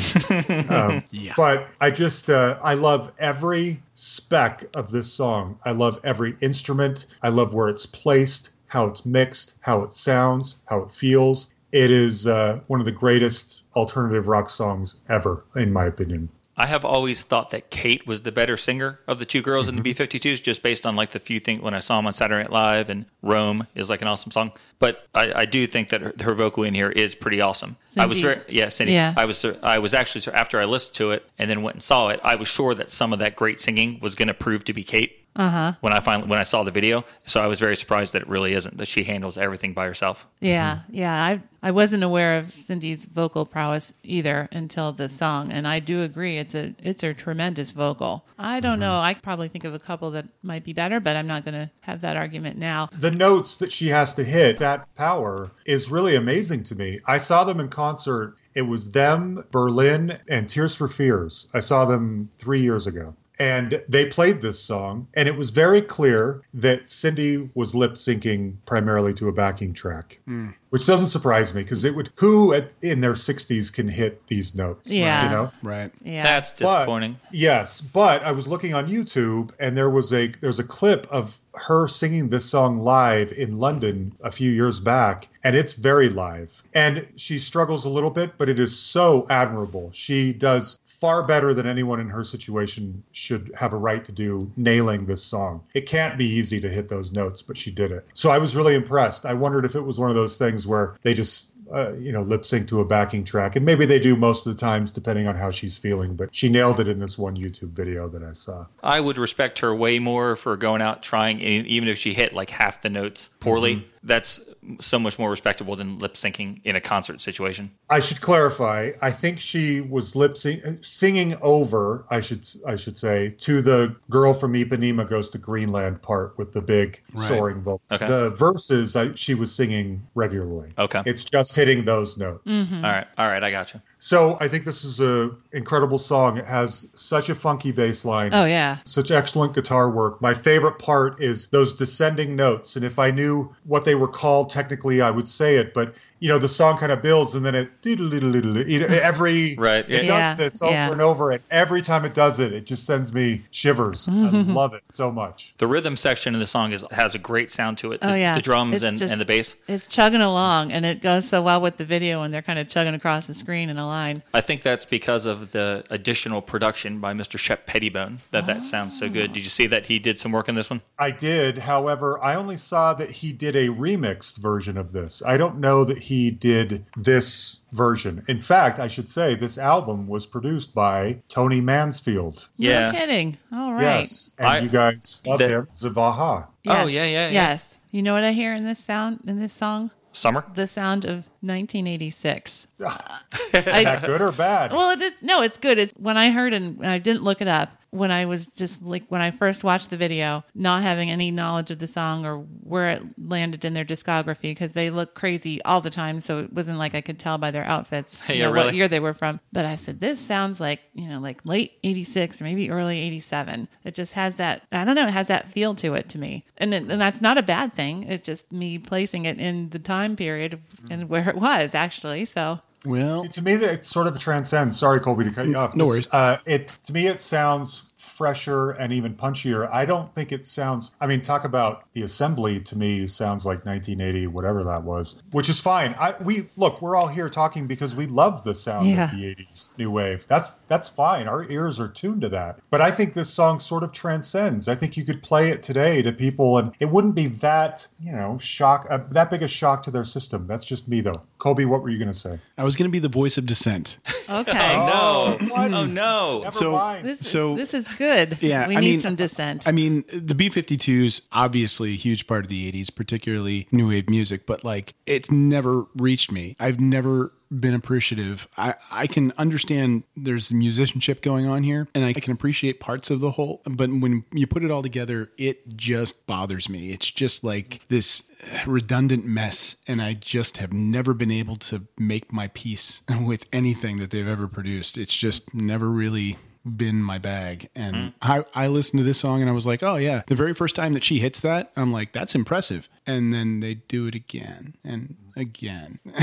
Um, 0.75 1.03
But 1.37 1.67
I 1.79 1.91
just, 1.91 2.29
uh, 2.29 2.57
I 2.61 2.73
love 2.73 3.11
every 3.19 3.81
speck 3.93 4.63
of 4.73 4.89
this 4.89 5.11
song. 5.13 5.59
I 5.63 5.71
love 5.71 5.99
every 6.03 6.35
instrument. 6.41 7.05
I 7.21 7.29
love 7.29 7.53
where 7.53 7.69
it's 7.69 7.85
placed, 7.85 8.51
how 8.67 8.87
it's 8.87 9.05
mixed, 9.05 9.57
how 9.61 9.83
it 9.83 9.91
sounds, 9.91 10.57
how 10.65 10.81
it 10.81 10.91
feels. 10.91 11.53
It 11.75 11.91
is 11.91 12.25
uh, 12.25 12.61
one 12.67 12.79
of 12.79 12.85
the 12.85 12.93
greatest 12.93 13.63
alternative 13.75 14.27
rock 14.27 14.49
songs 14.49 15.01
ever, 15.09 15.41
in 15.57 15.73
my 15.73 15.85
opinion. 15.85 16.29
I 16.55 16.67
have 16.67 16.85
always 16.85 17.21
thought 17.21 17.49
that 17.49 17.69
Kate 17.69 18.07
was 18.07 18.21
the 18.21 18.31
better 18.31 18.55
singer 18.55 19.01
of 19.07 19.19
the 19.19 19.25
two 19.25 19.41
girls 19.41 19.67
in 19.67 19.75
the 19.75 19.81
Mm-hmm. 19.81 20.03
B52s, 20.03 20.41
just 20.41 20.63
based 20.63 20.85
on 20.85 20.95
like 20.95 21.09
the 21.09 21.19
few 21.19 21.41
things 21.41 21.61
when 21.61 21.73
I 21.73 21.79
saw 21.79 21.97
them 21.97 22.07
on 22.07 22.13
Saturday 22.13 22.43
Night 22.43 22.51
Live 22.53 22.89
and 22.89 23.07
Rome 23.21 23.67
is 23.75 23.89
like 23.89 24.01
an 24.01 24.07
awesome 24.07 24.31
song. 24.31 24.53
But 24.79 25.05
I, 25.13 25.33
I 25.41 25.45
do 25.45 25.67
think 25.67 25.89
that 25.89 25.99
her, 25.99 26.13
her 26.21 26.33
vocal 26.33 26.63
in 26.63 26.73
here 26.73 26.91
is 26.91 27.13
pretty 27.13 27.41
awesome. 27.41 27.75
I 27.97 28.05
was 28.05 28.21
very, 28.21 28.37
yeah, 28.47 28.69
Cindy. 28.69 28.93
Yeah. 28.93 29.13
I 29.17 29.25
was, 29.25 29.43
I 29.61 29.79
was 29.79 29.93
actually 29.93 30.33
after 30.33 30.61
I 30.61 30.63
listened 30.63 30.95
to 30.95 31.11
it 31.11 31.29
and 31.37 31.49
then 31.49 31.61
went 31.61 31.75
and 31.75 31.83
saw 31.83 32.07
it. 32.07 32.21
I 32.23 32.35
was 32.35 32.47
sure 32.47 32.73
that 32.73 32.89
some 32.89 33.11
of 33.11 33.19
that 33.19 33.35
great 33.35 33.59
singing 33.59 33.99
was 34.01 34.15
going 34.15 34.29
to 34.29 34.33
prove 34.33 34.63
to 34.63 34.71
be 34.71 34.85
Kate. 34.85 35.24
Uh-huh. 35.35 35.73
When 35.81 35.91
I 35.93 35.99
finally 35.99 36.29
when 36.29 36.39
I 36.39 36.43
saw 36.43 36.63
the 36.63 36.71
video, 36.71 37.03
so 37.25 37.41
I 37.41 37.47
was 37.47 37.59
very 37.59 37.75
surprised 37.75 38.13
that 38.13 38.21
it 38.21 38.29
really 38.29 38.53
isn't. 38.53 38.77
That 38.77 38.87
she 38.87 39.03
handles 39.03 39.37
everything 39.37 39.73
by 39.73 39.85
herself. 39.85 40.25
Yeah, 40.39 40.75
Mm-hmm. 40.83 40.95
yeah. 40.95 41.25
I 41.25 41.41
I 41.61 41.71
wasn't 41.71 42.03
aware 42.03 42.37
of 42.37 42.53
Cindy's 42.53 43.05
vocal 43.05 43.45
prowess 43.45 43.93
either 44.03 44.47
until 44.51 44.91
this 44.93 45.11
song, 45.13 45.51
and 45.51 45.67
I 45.67 45.79
do 45.79 46.03
agree 46.03 46.37
it's 46.37 46.55
a 46.55 46.73
it's 46.81 47.03
a 47.03 47.13
tremendous 47.13 47.71
vocal. 47.73 48.25
I 48.39 48.59
don't 48.61 48.79
know. 48.79 48.99
I 48.99 49.13
probably 49.15 49.47
think 49.49 49.63
of 49.65 49.73
a 49.73 49.79
couple 49.79 50.11
that 50.11 50.25
might 50.43 50.63
be 50.63 50.73
better, 50.73 50.99
but 51.01 51.15
I'm 51.17 51.27
not 51.27 51.43
going 51.43 51.55
to 51.55 51.69
have 51.81 52.01
that 52.01 52.15
argument 52.17 52.57
now. 52.57 52.87
the 52.97 53.11
notes 53.11 53.57
that 53.57 53.71
she 53.71 53.87
has 53.89 54.13
to 54.15 54.23
hit, 54.23 54.59
that 54.59 54.87
power 54.95 55.51
is 55.65 55.89
really 55.91 56.15
amazing 56.15 56.63
to 56.63 56.75
me. 56.75 56.99
I 57.05 57.17
saw 57.17 57.43
them 57.43 57.59
in 57.59 57.67
concert. 57.69 58.35
It 58.53 58.61
was 58.61 58.91
them, 58.91 59.43
Berlin, 59.51 60.17
and 60.29 60.47
Tears 60.47 60.75
for 60.75 60.87
Fears. 60.87 61.47
I 61.53 61.59
saw 61.59 61.83
them 61.85 62.29
three 62.37 62.61
years 62.61 62.87
ago. 62.87 63.15
And 63.39 63.83
they 63.89 64.05
played 64.05 64.41
this 64.41 64.59
song, 64.59 65.07
and 65.13 65.27
it 65.27 65.35
was 65.35 65.49
very 65.49 65.81
clear 65.81 66.41
that 66.53 66.87
Cindy 66.87 67.49
was 67.53 67.75
lip 67.75 67.93
syncing 67.93 68.55
primarily 68.65 69.13
to 69.15 69.27
a 69.27 69.33
backing 69.33 69.73
track, 69.73 70.19
hmm. 70.25 70.49
which 70.69 70.85
doesn't 70.85 71.07
surprise 71.07 71.53
me 71.53 71.61
because 71.61 71.83
it 71.83 71.95
would. 71.95 72.09
Who 72.17 72.53
at, 72.53 72.73
in 72.81 73.01
their 73.01 73.13
60s 73.13 73.73
can 73.73 73.87
hit 73.87 74.25
these 74.27 74.55
notes? 74.55 74.91
Yeah. 74.91 75.23
You 75.25 75.29
know? 75.29 75.51
Right. 75.63 75.91
Yeah, 76.01 76.23
That's 76.23 76.53
But- 76.53 76.77
disappointing. 76.77 77.17
Yes, 77.31 77.81
but 77.81 78.23
I 78.23 78.31
was 78.31 78.47
looking 78.47 78.73
on 78.73 78.87
YouTube 78.87 79.51
and 79.59 79.77
there 79.77 79.89
was 79.89 80.13
a 80.13 80.27
there's 80.27 80.59
a 80.59 80.63
clip 80.63 81.07
of 81.09 81.37
her 81.53 81.87
singing 81.87 82.29
this 82.29 82.45
song 82.45 82.77
live 82.77 83.31
in 83.31 83.57
London 83.57 84.13
a 84.21 84.31
few 84.31 84.51
years 84.51 84.79
back 84.79 85.27
and 85.45 85.55
it's 85.55 85.73
very 85.73 86.09
live. 86.09 86.63
And 86.73 87.07
she 87.17 87.37
struggles 87.37 87.85
a 87.85 87.89
little 87.89 88.09
bit, 88.09 88.33
but 88.35 88.49
it 88.49 88.59
is 88.59 88.77
so 88.77 89.27
admirable. 89.29 89.91
She 89.93 90.33
does 90.33 90.79
far 90.85 91.21
better 91.25 91.53
than 91.53 91.67
anyone 91.67 91.99
in 91.99 92.09
her 92.09 92.23
situation 92.23 93.03
should 93.11 93.51
have 93.55 93.71
a 93.71 93.77
right 93.77 94.03
to 94.05 94.11
do 94.11 94.51
nailing 94.57 95.05
this 95.05 95.21
song. 95.21 95.63
It 95.75 95.85
can't 95.85 96.17
be 96.17 96.25
easy 96.25 96.59
to 96.61 96.67
hit 96.67 96.89
those 96.89 97.13
notes, 97.13 97.43
but 97.43 97.57
she 97.57 97.69
did 97.69 97.91
it. 97.91 98.07
So 98.15 98.31
I 98.31 98.39
was 98.39 98.55
really 98.55 98.73
impressed. 98.73 99.23
I 99.23 99.35
wondered 99.35 99.65
if 99.65 99.75
it 99.75 99.81
was 99.81 99.99
one 99.99 100.09
of 100.09 100.15
those 100.15 100.39
things 100.39 100.65
where 100.65 100.95
they 101.03 101.13
just 101.13 101.55
uh, 101.71 101.93
you 101.97 102.11
know, 102.11 102.21
lip 102.21 102.45
sync 102.45 102.67
to 102.67 102.79
a 102.79 102.85
backing 102.85 103.23
track. 103.23 103.55
And 103.55 103.65
maybe 103.65 103.85
they 103.85 103.99
do 103.99 104.15
most 104.15 104.45
of 104.45 104.53
the 104.53 104.59
times, 104.59 104.91
depending 104.91 105.27
on 105.27 105.35
how 105.35 105.51
she's 105.51 105.77
feeling. 105.77 106.15
But 106.15 106.33
she 106.33 106.49
nailed 106.49 106.79
it 106.79 106.87
in 106.87 106.99
this 106.99 107.17
one 107.17 107.35
YouTube 107.35 107.71
video 107.71 108.07
that 108.09 108.23
I 108.23 108.33
saw. 108.33 108.67
I 108.83 108.99
would 108.99 109.17
respect 109.17 109.59
her 109.59 109.73
way 109.73 109.99
more 109.99 110.35
for 110.35 110.57
going 110.57 110.81
out 110.81 111.01
trying, 111.01 111.41
even 111.41 111.89
if 111.89 111.97
she 111.97 112.13
hit 112.13 112.33
like 112.33 112.51
half 112.51 112.81
the 112.81 112.89
notes 112.89 113.29
poorly. 113.39 113.77
Mm-hmm. 113.77 113.94
That's 114.05 114.39
so 114.79 114.99
much 114.99 115.19
more 115.19 115.29
respectable 115.29 115.75
than 115.75 115.99
lip 115.99 116.13
syncing 116.13 116.61
in 116.63 116.75
a 116.75 116.81
concert 116.81 117.21
situation. 117.21 117.71
I 117.89 117.99
should 117.99 118.21
clarify. 118.21 118.91
I 119.01 119.11
think 119.11 119.39
she 119.39 119.81
was 119.81 120.15
lip 120.15 120.37
sync- 120.37 120.63
singing 120.85 121.35
over. 121.41 122.05
I 122.09 122.19
should 122.19 122.47
I 122.67 122.75
should 122.75 122.97
say 122.97 123.31
to 123.39 123.61
the 123.61 123.95
girl 124.09 124.33
from 124.33 124.53
Ipanema 124.53 125.07
goes 125.07 125.29
to 125.29 125.37
Greenland 125.37 126.01
part 126.01 126.37
with 126.37 126.53
the 126.53 126.61
big 126.61 127.01
soaring 127.15 127.61
vocal. 127.61 127.81
Okay. 127.91 128.05
The 128.05 128.29
verses 128.29 128.95
I, 128.95 129.13
she 129.15 129.33
was 129.33 129.53
singing 129.53 130.07
regularly. 130.13 130.73
Okay. 130.77 131.01
It's 131.05 131.23
just 131.23 131.55
hitting 131.55 131.85
those 131.85 132.17
notes. 132.17 132.45
Mm-hmm. 132.45 132.85
All 132.85 132.91
right, 132.91 133.07
all 133.17 133.27
right, 133.27 133.43
I 133.43 133.51
got 133.51 133.73
you. 133.73 133.81
So 134.05 134.37
I 134.39 134.49
think 134.49 134.65
this 134.65 134.83
is 134.83 134.99
a 134.99 135.31
incredible 135.51 135.97
song. 135.97 136.37
It 136.37 136.45
has 136.45 136.91
such 136.93 137.29
a 137.29 137.33
funky 137.33 137.71
bass 137.71 138.05
line. 138.05 138.35
Oh 138.35 138.45
yeah, 138.45 138.77
such 138.85 139.09
excellent 139.09 139.55
guitar 139.55 139.89
work. 139.89 140.21
My 140.21 140.35
favorite 140.35 140.77
part 140.77 141.23
is 141.23 141.47
those 141.47 141.73
descending 141.73 142.35
notes. 142.35 142.75
And 142.75 142.85
if 142.85 142.99
I 142.99 143.09
knew 143.09 143.55
what 143.65 143.83
they 143.83 143.95
were 143.95 144.07
called 144.07 144.51
technically, 144.51 145.01
I 145.01 145.09
would 145.09 145.27
say 145.27 145.55
it. 145.55 145.73
But 145.73 145.95
you 146.25 146.31
know, 146.31 146.39
the 146.39 146.49
song 146.49 146.75
kind 146.75 146.91
of 146.91 147.03
builds, 147.03 147.35
and 147.35 147.45
then 147.45 147.53
it 147.53 147.69
every 147.85 149.55
Right, 149.59 149.87
It 149.87 150.05
yeah. 150.05 150.33
does 150.33 150.39
this 150.39 150.61
over 150.63 150.73
Yeah. 150.73 150.91
and 150.91 150.99
over, 150.99 151.29
and 151.29 151.43
every 151.51 151.83
time 151.83 152.03
it 152.03 152.15
does 152.15 152.39
it, 152.39 152.51
it 152.51 152.65
just 152.65 152.87
sends 152.87 153.13
me 153.13 153.43
shivers. 153.51 154.09
I 154.09 154.11
mm-hmm. 154.11 154.51
love 154.51 154.73
it 154.73 154.81
so 154.89 155.11
much. 155.11 155.53
The 155.59 155.67
rhythm 155.67 155.95
section 155.95 156.33
in 156.33 156.39
the 156.39 156.47
song 156.47 156.71
is 156.71 156.83
has 156.89 157.13
a 157.13 157.19
great 157.19 157.51
sound 157.51 157.77
to 157.79 157.91
it. 157.91 158.01
The, 158.01 158.13
oh 158.13 158.15
yeah. 158.15 158.33
the 158.33 158.41
drums 158.41 158.81
and, 158.81 158.97
just- 158.97 159.11
and 159.11 159.21
the 159.21 159.25
bass. 159.25 159.55
It's 159.67 159.85
chugging 159.85 160.21
along, 160.21 160.71
and 160.71 160.83
it 160.83 161.03
goes 161.03 161.29
so 161.29 161.43
well 161.43 161.61
with 161.61 161.77
the 161.77 161.85
video 161.85 162.23
and 162.23 162.33
they're 162.33 162.41
kind 162.41 162.57
of 162.57 162.67
chugging 162.67 162.95
across 162.95 163.27
the 163.27 163.35
screen 163.35 163.69
in 163.69 163.77
a 163.77 163.85
line. 163.85 164.23
I 164.33 164.41
think 164.41 164.63
that's 164.63 164.85
because 164.85 165.27
of 165.27 165.51
the 165.51 165.83
additional 165.91 166.41
production 166.41 166.99
by 166.99 167.13
Mr. 167.13 167.37
Shep 167.37 167.67
Pettibone 167.67 168.21
that 168.31 168.47
that 168.47 168.57
ah. 168.57 168.61
sounds 168.61 168.97
so 168.97 169.09
good. 169.09 169.31
Did 169.31 169.43
you 169.43 169.49
see 169.49 169.67
that 169.67 169.85
he 169.85 169.99
did 169.99 170.17
some 170.17 170.31
work 170.31 170.49
on 170.49 170.55
this 170.55 170.71
one? 170.71 170.81
I 170.97 171.11
did, 171.11 171.59
however, 171.59 172.17
I 172.23 172.33
only 172.33 172.57
saw 172.57 172.95
that 172.95 173.11
he 173.11 173.31
did 173.31 173.55
a 173.55 173.67
remixed 173.67 174.39
version 174.39 174.75
of 174.75 174.91
this. 174.91 175.21
I 175.23 175.37
don't 175.37 175.59
know 175.59 175.83
that 175.83 175.99
he 175.99 176.14
did 176.31 176.85
this 176.97 177.65
version. 177.73 178.23
In 178.27 178.39
fact, 178.39 178.79
I 178.79 178.87
should 178.87 179.09
say 179.09 179.35
this 179.35 179.57
album 179.57 180.07
was 180.07 180.25
produced 180.25 180.73
by 180.73 181.21
Tony 181.29 181.61
Mansfield. 181.61 182.47
Yeah. 182.57 182.87
No 182.87 182.91
kidding. 182.91 183.37
All 183.51 183.73
right. 183.73 183.81
Yes, 183.81 184.31
and 184.37 184.47
I- 184.47 184.59
you 184.59 184.69
guys 184.69 185.21
love 185.25 185.39
that- 185.39 185.49
him, 185.49 185.67
Zavaha. 185.73 186.47
Oh, 186.67 186.87
yeah, 186.87 187.03
yeah, 187.05 187.05
yeah. 187.05 187.29
Yes. 187.29 187.77
You 187.91 188.01
know 188.01 188.13
what 188.13 188.23
I 188.23 188.31
hear 188.31 188.53
in 188.53 188.65
this 188.65 188.79
sound 188.79 189.19
in 189.27 189.39
this 189.39 189.53
song? 189.53 189.91
Summer? 190.11 190.45
The 190.55 190.65
sound 190.65 191.03
of 191.03 191.27
1986. 191.41 192.67
that 192.77 194.03
good 194.05 194.21
or 194.21 194.31
bad? 194.31 194.71
Well, 194.71 194.91
it 194.91 195.01
is 195.01 195.13
no, 195.21 195.41
it's 195.41 195.57
good. 195.57 195.77
It's 195.77 195.91
when 195.97 196.17
I 196.17 196.31
heard 196.31 196.53
and 196.53 196.85
I 196.85 196.99
didn't 196.99 197.23
look 197.23 197.41
it 197.41 197.47
up. 197.47 197.71
When 197.95 198.11
I 198.11 198.25
was 198.25 198.47
just 198.47 198.81
like 198.83 199.05
when 199.09 199.21
I 199.21 199.31
first 199.31 199.63
watched 199.63 199.89
the 199.89 199.97
video, 199.97 200.43
not 200.53 200.81
having 200.83 201.09
any 201.09 201.31
knowledge 201.31 201.71
of 201.71 201.79
the 201.79 201.87
song 201.87 202.25
or 202.25 202.37
where 202.37 202.89
it 202.91 203.01
landed 203.17 203.63
in 203.65 203.73
their 203.73 203.85
discography 203.85 204.41
because 204.51 204.73
they 204.73 204.89
look 204.89 205.13
crazy 205.15 205.61
all 205.63 205.81
the 205.81 205.89
time. 205.89 206.19
So 206.19 206.39
it 206.39 206.53
wasn't 206.53 206.77
like 206.77 206.93
I 206.93 207.01
could 207.01 207.19
tell 207.19 207.37
by 207.37 207.51
their 207.51 207.63
outfits 207.63 208.21
you 208.29 208.35
Yeah, 208.35 208.45
know, 208.47 208.51
what 208.51 208.73
year 208.75 208.87
they 208.87 208.99
were 208.99 209.13
from. 209.13 209.39
But 209.51 209.65
I 209.65 209.75
said 209.75 209.99
this 209.99 210.19
sounds 210.19 210.59
like 210.59 210.81
you 210.93 211.07
know 211.07 211.19
like 211.19 211.45
late 211.45 211.73
'86 211.83 212.41
or 212.41 212.43
maybe 212.43 212.69
early 212.69 212.99
'87. 212.99 213.67
It 213.83 213.95
just 213.95 214.13
has 214.13 214.35
that 214.35 214.63
I 214.71 214.83
don't 214.85 214.95
know. 214.95 215.07
It 215.07 215.11
has 215.13 215.27
that 215.27 215.47
feel 215.51 215.73
to 215.75 215.93
it 215.95 216.09
to 216.09 216.17
me, 216.19 216.45
and 216.57 216.73
it, 216.73 216.83
and 216.83 216.99
that's 217.01 217.21
not 217.21 217.37
a 217.37 217.43
bad 217.43 217.73
thing. 217.73 218.03
It's 218.03 218.25
just 218.25 218.51
me 218.51 218.77
placing 218.77 219.25
it 219.25 219.39
in 219.39 219.69
the 219.69 219.79
time 219.79 220.15
period 220.15 220.61
and 220.89 221.09
where 221.09 221.29
it 221.29 221.35
was 221.35 221.73
actually. 221.73 222.25
So 222.25 222.59
Well, 222.85 223.23
See, 223.23 223.29
to 223.29 223.41
me, 223.41 223.55
that 223.55 223.73
it 223.73 223.85
sort 223.85 224.07
of 224.07 224.19
transcends. 224.19 224.77
Sorry, 224.77 224.99
Colby, 224.99 225.23
to 225.23 225.31
cut 225.31 225.47
you 225.47 225.55
off. 225.55 225.75
No 225.75 225.85
worries. 225.85 226.07
Uh, 226.11 226.37
it 226.45 226.71
to 226.83 226.93
me, 226.93 227.07
it 227.07 227.21
sounds 227.21 227.83
fresher 228.15 228.71
and 228.71 228.93
even 228.93 229.13
punchier. 229.15 229.69
I 229.71 229.85
don't 229.85 230.13
think 230.15 230.31
it 230.31 230.45
sounds. 230.45 230.91
I 231.01 231.07
mean, 231.07 231.21
talk 231.21 231.43
about 231.45 231.83
the 231.93 232.01
assembly 232.03 232.59
to 232.61 232.77
me 232.77 233.07
sounds 233.07 233.45
like 233.45 233.65
1980, 233.65 234.27
whatever 234.27 234.63
that 234.65 234.83
was, 234.83 235.21
which 235.31 235.49
is 235.49 235.59
fine. 235.59 235.95
I 235.99 236.15
we 236.21 236.47
look, 236.55 236.81
we're 236.81 236.95
all 236.95 237.07
here 237.07 237.29
talking 237.29 237.67
because 237.67 237.95
we 237.95 238.05
love 238.07 238.43
the 238.43 238.55
sound 238.55 238.87
Yeah. 238.87 239.05
of 239.05 239.11
the 239.11 239.25
80s 239.35 239.69
new 239.77 239.91
wave. 239.91 240.25
That's 240.27 240.51
that's 240.67 240.87
fine. 240.87 241.27
Our 241.27 241.49
ears 241.51 241.79
are 241.79 241.87
tuned 241.87 242.21
to 242.21 242.29
that. 242.29 242.59
But 242.69 242.81
I 242.81 242.91
think 242.91 243.13
this 243.13 243.29
song 243.29 243.59
sort 243.59 243.83
of 243.83 243.91
transcends. 243.91 244.67
I 244.67 244.75
think 244.75 244.97
you 244.97 245.05
could 245.05 245.21
play 245.21 245.49
it 245.49 245.61
today 245.63 246.01
to 246.01 246.11
people, 246.11 246.57
and 246.57 246.73
it 246.79 246.89
wouldn't 246.89 247.15
be 247.15 247.27
that 247.27 247.87
you 247.99 248.11
know 248.11 248.37
shock 248.37 248.87
uh, 248.89 248.99
that 249.11 249.29
big 249.29 249.41
a 249.43 249.47
shock 249.47 249.83
to 249.83 249.91
their 249.91 250.03
system. 250.05 250.47
That's 250.47 250.65
just 250.65 250.87
me 250.87 251.01
though. 251.01 251.21
Colby, 251.37 251.65
what 251.65 251.81
were 251.83 251.89
you 251.89 251.97
going 251.99 252.07
to 252.11 252.13
say? 252.17 252.39
I 252.57 252.63
was 252.63 252.75
going 252.75 252.89
to 252.89 252.91
be 252.91 252.99
the 252.99 253.09
voice 253.09 253.37
of 253.37 253.45
dissent. 253.45 253.97
Okay. 254.27 254.51
No. 254.51 255.37
what? 255.49 255.73
Oh 255.73 255.85
no. 255.85 256.39
Never 256.39 256.51
So- 256.51 256.71
mind. 256.71 257.05
This, 257.05 257.19
So- 257.19 257.55
this 257.55 257.73
is 257.73 257.87
good. 257.87 258.04
Yeah, 258.41 258.67
we 258.67 258.77
I 258.77 258.79
need 258.79 258.91
mean- 258.91 258.99
some 258.99 259.15
dissent. 259.15 259.67
I 259.67 259.71
mean, 259.71 260.03
the 260.13 260.35
B 260.35 260.49
52s, 260.49 261.21
obviously 261.31 261.93
a 261.93 261.97
huge 261.97 262.27
part 262.27 262.45
of 262.45 262.49
the 262.49 262.71
80s, 262.71 262.93
particularly 262.93 263.67
new 263.71 263.89
wave 263.89 264.09
music, 264.09 264.45
but 264.45 264.63
like 264.63 264.93
it's 265.05 265.31
never 265.31 265.85
reached 265.95 266.31
me. 266.31 266.55
I've 266.59 266.79
never 266.79 267.31
been 267.51 267.75
appreciative. 267.75 268.47
I, 268.57 268.73
I 268.91 269.05
can 269.07 269.31
understand 269.37 270.03
there's 270.17 270.51
musicianship 270.51 271.21
going 271.21 271.45
on 271.45 271.63
here 271.63 271.87
and 271.93 272.03
I 272.03 272.11
can 272.11 272.33
appreciate 272.33 272.79
parts 272.79 273.11
of 273.11 273.19
the 273.19 273.31
whole, 273.31 273.61
but 273.65 273.89
when 273.89 274.25
you 274.33 274.47
put 274.47 274.63
it 274.63 274.71
all 274.71 274.81
together, 274.81 275.31
it 275.37 275.75
just 275.77 276.25
bothers 276.25 276.67
me. 276.67 276.91
It's 276.91 277.09
just 277.09 277.43
like 277.43 277.81
this 277.87 278.23
redundant 278.65 279.25
mess. 279.25 279.75
And 279.87 280.01
I 280.01 280.13
just 280.13 280.57
have 280.57 280.73
never 280.73 281.13
been 281.13 281.31
able 281.31 281.55
to 281.57 281.83
make 281.97 282.33
my 282.33 282.47
peace 282.47 283.01
with 283.25 283.45
anything 283.53 283.99
that 283.99 284.09
they've 284.09 284.27
ever 284.27 284.47
produced. 284.47 284.97
It's 284.97 285.15
just 285.15 285.53
never 285.53 285.89
really 285.89 286.37
been 286.65 287.01
my 287.01 287.17
bag. 287.17 287.69
And 287.75 287.95
mm. 287.95 288.13
I, 288.21 288.43
I 288.53 288.67
listened 288.67 288.99
to 288.99 289.03
this 289.03 289.19
song 289.19 289.41
and 289.41 289.49
I 289.49 289.53
was 289.53 289.67
like, 289.67 289.83
oh, 289.83 289.95
yeah. 289.95 290.23
The 290.27 290.35
very 290.35 290.53
first 290.53 290.75
time 290.75 290.93
that 290.93 291.03
she 291.03 291.19
hits 291.19 291.39
that, 291.41 291.71
I'm 291.75 291.91
like, 291.91 292.11
that's 292.11 292.35
impressive. 292.35 292.89
And 293.05 293.33
then 293.33 293.59
they 293.59 293.75
do 293.75 294.07
it 294.07 294.15
again 294.15 294.75
and 294.83 295.15
again. 295.35 295.99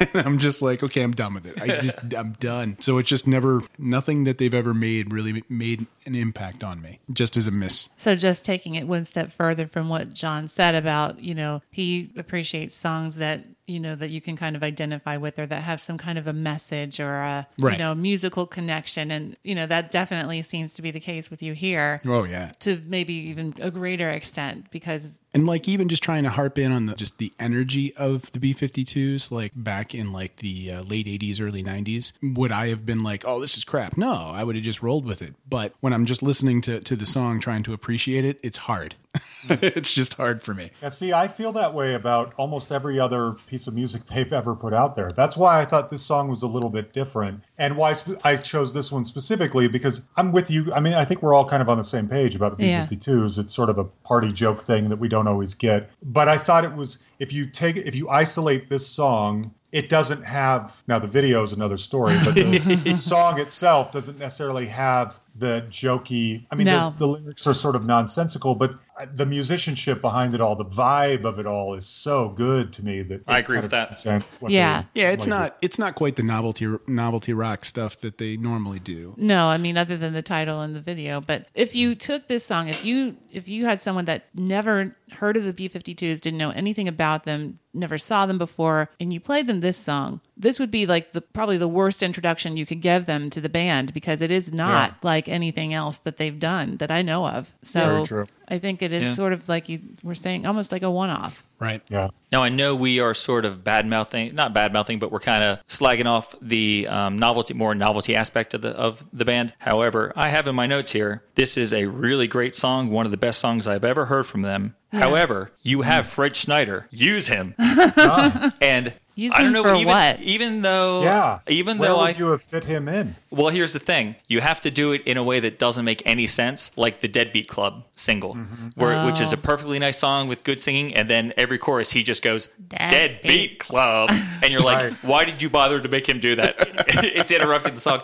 and 0.00 0.26
I'm 0.26 0.38
just 0.38 0.62
like, 0.62 0.82
okay, 0.82 1.02
I'm 1.02 1.12
done 1.12 1.34
with 1.34 1.46
it. 1.46 1.60
I 1.60 1.80
just, 1.80 1.96
I'm 2.16 2.32
done. 2.32 2.76
So 2.80 2.98
it's 2.98 3.08
just 3.08 3.26
never, 3.26 3.62
nothing 3.78 4.24
that 4.24 4.38
they've 4.38 4.54
ever 4.54 4.74
made 4.74 5.12
really 5.12 5.42
made 5.48 5.86
an 6.06 6.14
impact 6.14 6.62
on 6.62 6.80
me, 6.80 7.00
just 7.12 7.36
as 7.36 7.46
a 7.46 7.50
miss. 7.50 7.88
So 7.96 8.14
just 8.14 8.44
taking 8.44 8.74
it 8.76 8.86
one 8.86 9.04
step 9.04 9.32
further 9.32 9.66
from 9.66 9.88
what 9.88 10.12
John 10.12 10.48
said 10.48 10.74
about, 10.74 11.20
you 11.20 11.34
know, 11.34 11.62
he 11.70 12.12
appreciates 12.16 12.76
songs 12.76 13.16
that, 13.16 13.44
you 13.66 13.78
know, 13.78 13.94
that 13.94 14.10
you 14.10 14.20
can 14.20 14.36
kind 14.36 14.56
of 14.56 14.62
identify 14.62 15.16
with 15.16 15.38
or 15.38 15.46
that 15.46 15.62
have 15.62 15.80
some 15.80 15.96
kind 15.96 16.18
of 16.18 16.26
a 16.26 16.32
message 16.32 16.98
or 17.00 17.14
a, 17.14 17.46
Right. 17.58 17.72
you 17.74 17.78
know, 17.78 17.94
musical 17.94 18.46
connection. 18.46 19.10
And, 19.10 19.36
you 19.44 19.54
know, 19.54 19.66
that 19.66 19.90
definitely 19.90 20.42
seems 20.42 20.74
to 20.74 20.82
be 20.82 20.90
the 20.90 21.00
case 21.00 21.30
with 21.30 21.42
you 21.42 21.52
here 21.52 22.00
Oh, 22.04 22.24
yeah. 22.24 22.52
to 22.60 22.80
maybe 22.86 23.14
even 23.14 23.54
a 23.60 23.70
greater 23.70 24.10
extent 24.10 24.70
because 24.72 25.18
And 25.32 25.46
like 25.46 25.68
even 25.68 25.88
just 25.88 26.02
trying 26.02 26.24
to 26.24 26.30
harp 26.30 26.58
in 26.58 26.72
on 26.72 26.86
the 26.86 26.94
just 26.94 27.18
the 27.18 27.32
energy 27.38 27.94
of 27.96 28.30
the 28.32 28.38
B52s, 28.40 29.30
like 29.30 29.52
back 29.54 29.94
in 29.94 30.12
like 30.12 30.36
the 30.36 30.72
uh, 30.72 30.82
late 30.82 31.06
80s, 31.06 31.40
early 31.40 31.62
90s, 31.62 32.12
would 32.22 32.52
I 32.52 32.68
have 32.68 32.84
been 32.84 33.02
like, 33.02 33.24
oh, 33.26 33.40
this 33.40 33.56
is 33.56 33.64
crap? 33.64 33.96
No, 33.96 34.12
I 34.12 34.42
would 34.44 34.56
have 34.56 34.64
just 34.64 34.82
rolled 34.82 35.04
with 35.06 35.22
it. 35.22 35.34
But 35.48 35.72
when 35.80 35.92
I'm 35.92 36.04
just 36.04 36.22
listening 36.22 36.60
to, 36.62 36.80
to 36.80 36.96
the 36.96 37.06
song, 37.06 37.38
trying 37.40 37.62
to 37.62 37.72
appreciate 37.72 38.24
it, 38.24 38.38
it's 38.42 38.58
hard. 38.58 38.96
it's 39.48 39.92
just 39.92 40.14
hard 40.14 40.42
for 40.42 40.54
me. 40.54 40.70
Yeah, 40.80 40.88
see, 40.88 41.12
I 41.12 41.28
feel 41.28 41.52
that 41.52 41.74
way 41.74 41.94
about 41.94 42.32
almost 42.36 42.72
every 42.72 42.98
other 42.98 43.34
piece 43.46 43.66
of 43.66 43.74
music 43.74 44.04
they've 44.06 44.32
ever 44.32 44.54
put 44.54 44.72
out 44.72 44.94
there. 44.94 45.12
That's 45.12 45.36
why 45.36 45.60
I 45.60 45.64
thought 45.64 45.90
this 45.90 46.02
song 46.02 46.28
was 46.28 46.42
a 46.42 46.46
little 46.46 46.70
bit 46.70 46.92
different, 46.92 47.42
and 47.58 47.76
why 47.76 47.92
sp- 47.98 48.20
I 48.24 48.36
chose 48.36 48.72
this 48.72 48.90
one 48.90 49.04
specifically 49.04 49.68
because 49.68 50.02
I'm 50.16 50.32
with 50.32 50.50
you. 50.50 50.72
I 50.72 50.80
mean, 50.80 50.94
I 50.94 51.04
think 51.04 51.22
we're 51.22 51.34
all 51.34 51.44
kind 51.44 51.60
of 51.62 51.68
on 51.68 51.76
the 51.76 51.84
same 51.84 52.08
page 52.08 52.34
about 52.34 52.56
the 52.56 52.64
Yeah. 52.64 52.84
B52s. 52.84 53.38
It's 53.38 53.54
sort 53.54 53.68
of 53.68 53.78
a 53.78 53.84
party 53.84 54.32
joke 54.32 54.64
thing 54.64 54.88
that 54.88 54.98
we 54.98 55.08
don't 55.08 55.26
always 55.28 55.54
get. 55.54 55.90
But 56.02 56.28
I 56.28 56.38
thought 56.38 56.64
it 56.64 56.74
was 56.74 56.98
if 57.18 57.32
you 57.32 57.46
take 57.46 57.76
if 57.76 57.94
you 57.94 58.08
isolate 58.08 58.70
this 58.70 58.86
song. 58.86 59.54
It 59.72 59.88
doesn't 59.88 60.24
have 60.24 60.82
now 60.86 60.98
the 60.98 61.08
video 61.08 61.42
is 61.42 61.52
another 61.52 61.78
story, 61.78 62.14
but 62.24 62.34
the 62.34 62.94
song 62.96 63.40
itself 63.40 63.90
doesn't 63.90 64.18
necessarily 64.18 64.66
have 64.66 65.18
the 65.34 65.64
jokey. 65.70 66.44
I 66.50 66.56
mean, 66.56 66.66
No. 66.66 66.90
the, 66.90 66.98
the 66.98 67.06
lyrics 67.06 67.46
are 67.46 67.54
sort 67.54 67.74
of 67.74 67.86
nonsensical, 67.86 68.54
but 68.54 68.74
the 69.14 69.24
musicianship 69.24 70.02
behind 70.02 70.34
it 70.34 70.42
all, 70.42 70.56
the 70.56 70.66
vibe 70.66 71.24
of 71.24 71.38
it 71.38 71.46
all, 71.46 71.72
is 71.72 71.86
so 71.86 72.28
good 72.28 72.74
to 72.74 72.84
me 72.84 73.00
that 73.00 73.22
I 73.26 73.38
agree 73.38 73.58
with 73.60 73.70
that. 73.70 73.86
transcends 73.88 74.36
what 74.40 74.52
Yeah. 74.52 74.84
Yeah, 74.94 75.10
it's 75.10 75.26
like 75.26 75.30
not 75.30 75.56
it's 75.62 75.78
not 75.78 75.94
quite 75.94 76.16
the 76.16 76.22
novelty 76.22 76.68
novelty 76.86 77.32
rock 77.32 77.64
stuff 77.64 77.96
that 78.00 78.18
they 78.18 78.36
normally 78.36 78.78
do. 78.78 79.14
No, 79.16 79.46
I 79.46 79.56
mean 79.56 79.78
other 79.78 79.96
than 79.96 80.12
the 80.12 80.20
title 80.22 80.60
and 80.60 80.76
the 80.76 80.82
video. 80.82 81.22
But 81.22 81.46
if 81.54 81.74
you 81.74 81.94
took 81.94 82.28
this 82.28 82.44
song, 82.44 82.68
if 82.68 82.84
you 82.84 83.16
if 83.30 83.48
you 83.48 83.64
had 83.64 83.80
someone 83.80 84.04
that 84.04 84.26
never 84.34 84.94
heard 85.14 85.36
of 85.36 85.44
the 85.44 85.52
B52s, 85.52 86.20
didn't 86.20 86.38
know 86.38 86.50
anything 86.50 86.88
about 86.88 87.24
them, 87.24 87.58
never 87.74 87.96
saw 87.98 88.26
them 88.26 88.38
before, 88.38 88.90
and 89.00 89.12
you 89.12 89.20
played 89.20 89.46
them 89.46 89.60
this 89.60 89.76
song, 89.78 90.20
this 90.36 90.58
would 90.60 90.70
be 90.70 90.84
like 90.86 91.12
the 91.12 91.20
probably 91.20 91.56
the 91.56 91.68
worst 91.68 92.02
introduction 92.02 92.56
you 92.56 92.66
could 92.66 92.80
give 92.82 93.06
them 93.06 93.30
to 93.30 93.40
the 93.40 93.48
band 93.48 93.94
because 93.94 94.20
it 94.20 94.30
is 94.30 94.52
not 94.52 94.90
Yeah. 94.90 94.94
like 95.02 95.28
anything 95.28 95.72
else 95.72 95.98
that 95.98 96.16
they've 96.18 96.38
done 96.38 96.76
that 96.78 96.90
I 96.90 97.00
know 97.02 97.26
of. 97.26 97.52
So 97.62 98.04
I 98.48 98.58
think 98.58 98.82
it 98.82 98.92
is 98.92 99.02
Yeah. 99.02 99.14
sort 99.14 99.32
of 99.32 99.48
like 99.48 99.68
you 99.68 99.80
were 100.02 100.14
saying, 100.14 100.44
almost 100.44 100.70
like 100.72 100.82
a 100.82 100.90
one 100.90 101.08
off. 101.10 101.44
Right. 101.58 101.80
Yeah. 101.88 102.08
Now 102.32 102.42
I 102.42 102.48
know 102.48 102.74
we 102.74 102.98
are 103.00 103.14
sort 103.14 103.44
of 103.44 103.62
bad 103.64 103.86
mouthing, 103.86 104.34
not 104.34 104.52
bad 104.52 104.72
mouthing, 104.72 104.98
but 104.98 105.12
we're 105.12 105.20
kind 105.20 105.44
of 105.44 105.60
slagging 105.68 106.06
off 106.06 106.34
the 106.42 106.88
um, 106.88 107.16
novelty, 107.16 107.54
more 107.54 107.74
novelty 107.74 108.14
aspect 108.16 108.52
of 108.52 108.60
the 108.62 108.70
of 108.70 109.04
the 109.12 109.24
band. 109.24 109.54
However, 109.60 110.12
I 110.16 110.28
have 110.28 110.46
in 110.48 110.54
my 110.56 110.66
notes 110.66 110.92
here, 110.92 111.22
this 111.36 111.56
is 111.56 111.72
a 111.72 111.86
really 111.86 112.26
great 112.26 112.54
song, 112.54 112.90
one 112.90 113.04
of 113.06 113.12
the 113.12 113.16
best 113.16 113.38
songs 113.38 113.66
I've 113.68 113.84
ever 113.84 114.06
heard 114.06 114.26
from 114.26 114.42
them. 114.42 114.74
However, 114.92 115.50
you 115.62 115.82
have 115.82 116.06
Fred 116.06 116.36
Schneider, 116.36 116.86
use 116.90 117.28
him, 117.28 117.54
and 118.60 118.92
Use 119.14 119.30
I 119.34 119.38
don't 119.42 119.48
him 119.48 119.52
know 119.52 119.62
for 119.64 119.74
even, 119.74 119.86
what? 119.88 120.20
Even 120.22 120.60
though, 120.62 121.02
Yeah. 121.02 121.40
even 121.46 121.76
Where 121.76 121.90
though 121.90 121.98
would 121.98 122.16
I 122.16 122.18
you 122.18 122.30
have 122.30 122.42
fit 122.42 122.64
him 122.64 122.88
in? 122.88 123.14
well, 123.30 123.50
here's 123.50 123.74
the 123.74 123.78
thing: 123.78 124.14
you 124.26 124.40
have 124.40 124.62
to 124.62 124.70
do 124.70 124.92
it 124.92 125.02
in 125.04 125.18
a 125.18 125.22
way 125.22 125.38
that 125.40 125.58
doesn't 125.58 125.84
make 125.84 126.02
any 126.06 126.26
sense, 126.26 126.70
like 126.76 127.00
the 127.00 127.08
Deadbeat 127.08 127.46
Club 127.46 127.84
single, 127.94 128.34
Mm-hmm. 128.36 128.68
where 128.80 129.04
which 129.04 129.20
is 129.20 129.30
a 129.34 129.36
Oh. 129.36 129.40
perfectly 129.42 129.78
nice 129.78 129.98
song 129.98 130.28
with 130.28 130.44
good 130.44 130.58
singing, 130.60 130.94
and 130.94 131.10
then 131.10 131.34
every 131.36 131.58
chorus 131.58 131.90
he 131.92 132.02
just 132.02 132.22
goes 132.22 132.46
Deadbeat. 132.70 132.90
Deadbeat 132.90 133.58
Club, 133.58 134.08
and 134.42 134.50
you're 134.50 134.62
like, 134.62 134.82
Right. 134.92 135.04
why 135.04 135.24
did 135.26 135.42
you 135.42 135.50
bother 135.50 135.78
to 135.78 135.88
make 135.90 136.08
him 136.08 136.18
do 136.18 136.34
that? 136.36 136.54
it's 137.04 137.30
interrupting 137.30 137.74
the 137.74 137.80
song, 137.82 138.00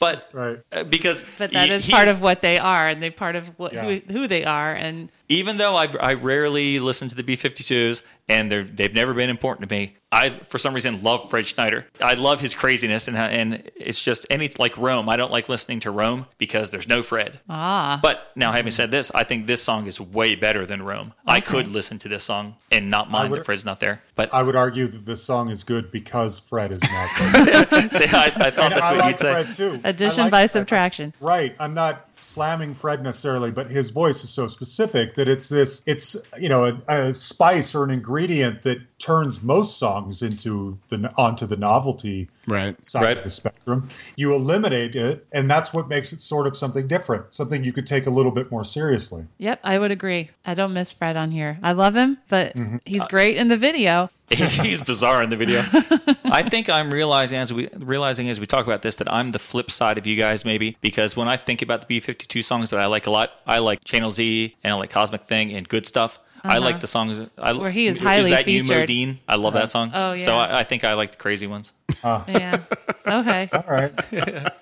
but 0.00 0.28
Right. 0.32 0.58
uh, 0.72 0.84
because 0.84 1.24
But 1.38 1.52
that 1.52 1.68
he- 1.68 1.74
is 1.74 1.86
part 1.88 2.08
of 2.08 2.20
what 2.20 2.40
they 2.42 2.58
are, 2.58 2.86
and 2.88 3.02
they 3.02 3.10
part 3.10 3.36
of 3.36 3.48
what 3.58 3.72
Yeah. 3.72 3.84
who, 3.84 4.00
who 4.12 4.26
they 4.28 4.44
are, 4.44 4.72
and 4.74 5.08
even 5.30 5.58
though 5.58 5.76
I, 5.76 5.88
I 6.00 6.14
rarely 6.14 6.78
listen 6.78 7.06
to 7.08 7.14
the 7.14 7.22
B52s 7.22 8.02
and 8.30 8.50
they're, 8.50 8.64
they've 8.64 8.94
never 8.94 9.12
been 9.12 9.28
important 9.28 9.68
to 9.68 9.74
me, 9.74 9.94
I, 10.10 10.30
for 10.30 10.56
some 10.56 10.72
reason, 10.72 11.02
love 11.02 11.28
Fred 11.28 11.46
Schneider. 11.46 11.86
I 12.00 12.14
love 12.14 12.40
his 12.40 12.54
craziness, 12.54 13.08
and, 13.08 13.16
and 13.18 13.70
it's 13.76 14.00
just, 14.00 14.24
and 14.30 14.40
it's 14.42 14.58
like 14.58 14.74
Rome. 14.78 15.10
I 15.10 15.16
don't 15.18 15.30
like 15.30 15.50
listening 15.50 15.80
to 15.80 15.90
Rome 15.90 16.24
because 16.38 16.70
there's 16.70 16.88
no 16.88 17.02
Fred. 17.02 17.40
ah, 17.50 18.00
But 18.02 18.30
now, 18.36 18.52
having 18.52 18.70
said 18.70 18.90
this, 18.90 19.10
I 19.14 19.24
think 19.24 19.46
this 19.46 19.62
song 19.62 19.86
is 19.86 20.00
way 20.00 20.34
better 20.34 20.64
than 20.64 20.80
Rome. 20.82 21.12
I 21.26 21.40
could 21.40 21.68
listen 21.68 21.98
to 21.98 22.08
this 22.08 22.24
song 22.24 22.56
and 22.72 22.88
not 22.90 23.10
mind 23.10 23.30
would- 23.30 23.40
that 23.40 23.44
Fred's 23.44 23.66
not 23.66 23.80
there. 23.80 24.02
But 24.14 24.32
I 24.32 24.42
would 24.42 24.56
argue 24.56 24.86
that 24.88 25.04
this 25.04 25.22
song 25.22 25.50
is 25.50 25.62
good 25.62 25.90
because 25.90 26.40
Fred 26.40 26.72
is 26.72 26.80
not 26.82 27.10
there. 27.44 27.90
say, 27.90 28.06
I, 28.10 28.32
I 28.34 28.50
thought 28.50 28.72
And 28.72 28.72
that's 28.72 28.82
I 28.82 28.92
what 28.92 28.98
like 29.00 29.10
you'd 29.10 29.18
say. 29.18 29.44
Fred 29.44 29.56
too. 29.56 29.77
Addition 29.84 30.24
like 30.24 30.30
by 30.30 30.40
Fred. 30.42 30.50
subtraction. 30.50 31.14
Right. 31.20 31.54
I'm 31.58 31.74
not 31.74 32.04
slamming 32.20 32.74
Fred 32.74 33.00
necessarily, 33.02 33.52
but 33.52 33.70
his 33.70 33.90
voice 33.90 34.24
is 34.24 34.30
so 34.30 34.48
specific 34.48 35.14
that 35.14 35.28
it's 35.28 35.48
this, 35.48 35.82
it's, 35.86 36.16
you 36.38 36.48
know, 36.48 36.64
a, 36.66 36.78
a 36.88 37.14
spice 37.14 37.74
or 37.76 37.84
an 37.84 37.90
ingredient 37.90 38.62
that 38.62 38.78
turns 38.98 39.40
most 39.40 39.78
songs 39.78 40.20
into 40.20 40.78
the, 40.88 41.10
onto 41.16 41.46
the 41.46 41.56
novelty 41.56 42.28
Right. 42.48 42.82
side 42.84 43.02
Right. 43.04 43.18
of 43.18 43.24
the 43.24 43.30
spectrum. 43.30 43.88
You 44.16 44.34
eliminate 44.34 44.96
it, 44.96 45.26
and 45.32 45.48
that's 45.48 45.72
what 45.72 45.88
makes 45.88 46.12
it 46.12 46.20
sort 46.20 46.46
of 46.48 46.56
something 46.56 46.88
different, 46.88 47.32
something 47.34 47.62
you 47.62 47.72
could 47.72 47.86
take 47.86 48.06
a 48.06 48.10
little 48.10 48.32
bit 48.32 48.50
more 48.50 48.64
seriously. 48.64 49.24
Yep, 49.38 49.60
I 49.62 49.78
would 49.78 49.92
agree. 49.92 50.30
I 50.44 50.54
don't 50.54 50.72
miss 50.74 50.92
Fred 50.92 51.16
on 51.16 51.30
here. 51.30 51.58
I 51.62 51.72
love 51.72 51.94
him, 51.94 52.18
but 52.28 52.54
Mm-hmm. 52.56 52.76
he's 52.84 53.06
great 53.06 53.36
in 53.36 53.48
the 53.48 53.56
video. 53.56 54.10
He's 54.62 54.82
bizarre 54.82 55.22
in 55.22 55.30
the 55.30 55.36
video. 55.36 55.60
I 56.24 56.46
think 56.48 56.68
I'm 56.68 56.90
realizing 56.90 57.38
as 57.38 57.52
we 57.52 57.68
realizing 57.76 58.28
as 58.28 58.38
we 58.38 58.46
talk 58.46 58.66
about 58.66 58.82
this 58.82 58.96
that 58.96 59.10
I'm 59.10 59.30
the 59.30 59.38
flip 59.38 59.70
side 59.70 59.96
of 59.96 60.06
you 60.06 60.16
guys 60.16 60.44
maybe 60.44 60.76
because 60.80 61.16
when 61.16 61.28
I 61.28 61.36
think 61.36 61.62
about 61.62 61.86
the 61.88 62.00
B52 62.00 62.44
songs 62.44 62.70
that 62.70 62.80
I 62.80 62.86
like 62.86 63.06
a 63.06 63.10
lot, 63.10 63.30
I 63.46 63.58
like 63.58 63.84
Channel 63.84 64.10
Z 64.10 64.56
and 64.62 64.74
I 64.74 64.76
like 64.76 64.90
Cosmic 64.90 65.24
Thing 65.24 65.52
and 65.54 65.66
Good 65.68 65.86
Stuff. 65.86 66.20
I 66.44 66.58
uh-huh. 66.58 66.60
like 66.60 66.80
the 66.80 66.86
songs. 66.86 67.28
I, 67.36 67.52
Where 67.52 67.70
he 67.70 67.86
is 67.86 67.98
highly 67.98 68.30
is 68.30 68.36
that 68.36 68.46
you. 68.46 68.62
Modine? 68.62 69.18
I 69.26 69.36
love 69.36 69.54
that 69.54 69.64
uh, 69.64 69.66
song. 69.66 69.90
Oh, 69.92 70.16
So 70.16 70.36
yeah. 70.36 70.38
I, 70.38 70.60
I 70.60 70.64
think 70.64 70.84
I 70.84 70.92
like 70.92 71.12
the 71.12 71.16
crazy 71.16 71.46
ones. 71.46 71.72
Uh. 72.02 72.24
Yeah. 72.28 72.62
Okay. 73.06 73.48
All 73.52 73.64
right. 73.66 73.92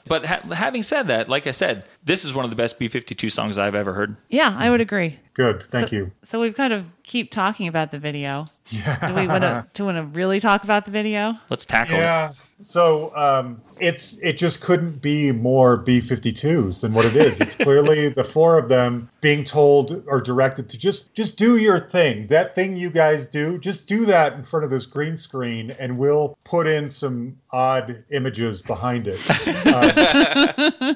But 0.07 0.25
ha- 0.25 0.41
having 0.55 0.83
said 0.83 1.09
that, 1.09 1.29
like 1.29 1.47
I 1.47 1.51
said, 1.51 1.85
this 2.05 2.25
is 2.25 2.33
one 2.33 2.45
of 2.45 2.51
the 2.51 2.57
best 2.57 2.79
B52 2.79 3.31
songs 3.31 3.59
I've 3.59 3.75
ever 3.75 3.93
heard. 3.93 4.17
Yeah, 4.29 4.55
I 4.57 4.71
would 4.71 4.81
agree. 4.81 5.19
Good. 5.37 5.63
Thank 5.65 5.91
so, 5.91 5.97
you. 5.97 6.13
So 6.25 6.41
we've 6.41 6.55
kind 6.55 6.73
of 6.73 6.87
keep 7.03 7.31
talking 7.31 7.69
about 7.69 7.91
the 7.91 7.99
video. 7.99 8.47
Yeah. 8.69 9.09
Do 9.09 9.15
we 9.15 9.27
want 9.27 9.43
to 9.43 9.67
do 9.75 9.85
want 9.85 9.99
to 9.99 10.03
really 10.03 10.41
talk 10.41 10.65
about 10.65 10.87
the 10.87 10.91
video? 10.91 11.35
Let's 11.51 11.67
tackle 11.67 11.97
it. 11.97 11.99
Yeah. 11.99 12.33
So 12.63 13.15
um, 13.15 13.61
it's 13.79 14.17
it 14.21 14.39
just 14.39 14.63
couldn't 14.63 15.03
be 15.03 15.33
more 15.33 15.77
B-52s 15.77 16.81
than 16.81 16.95
what 16.95 17.05
it 17.05 17.15
is. 17.15 17.39
It's 17.43 17.55
clearly 17.55 18.09
the 18.17 18.25
four 18.25 18.59
of 18.59 18.71
them 18.71 19.11
being 19.21 19.45
told 19.45 20.03
or 20.07 20.23
directed 20.23 20.71
to 20.71 20.79
just 20.79 21.13
just 21.13 21.37
do 21.37 21.59
your 21.59 21.81
thing. 21.81 22.29
That 22.29 22.55
thing 22.55 22.75
you 22.75 22.89
guys 22.89 23.27
do, 23.27 23.59
just 23.59 23.87
do 23.87 24.07
that 24.07 24.33
in 24.33 24.43
front 24.43 24.65
of 24.65 24.71
this 24.71 24.87
green 24.87 25.19
screen, 25.19 25.71
and 25.79 25.99
we'll 25.99 26.39
put 26.45 26.67
in 26.67 26.89
some 26.89 27.37
odd 27.51 28.05
images 28.09 28.63
behind 28.63 29.07
it. 29.07 29.21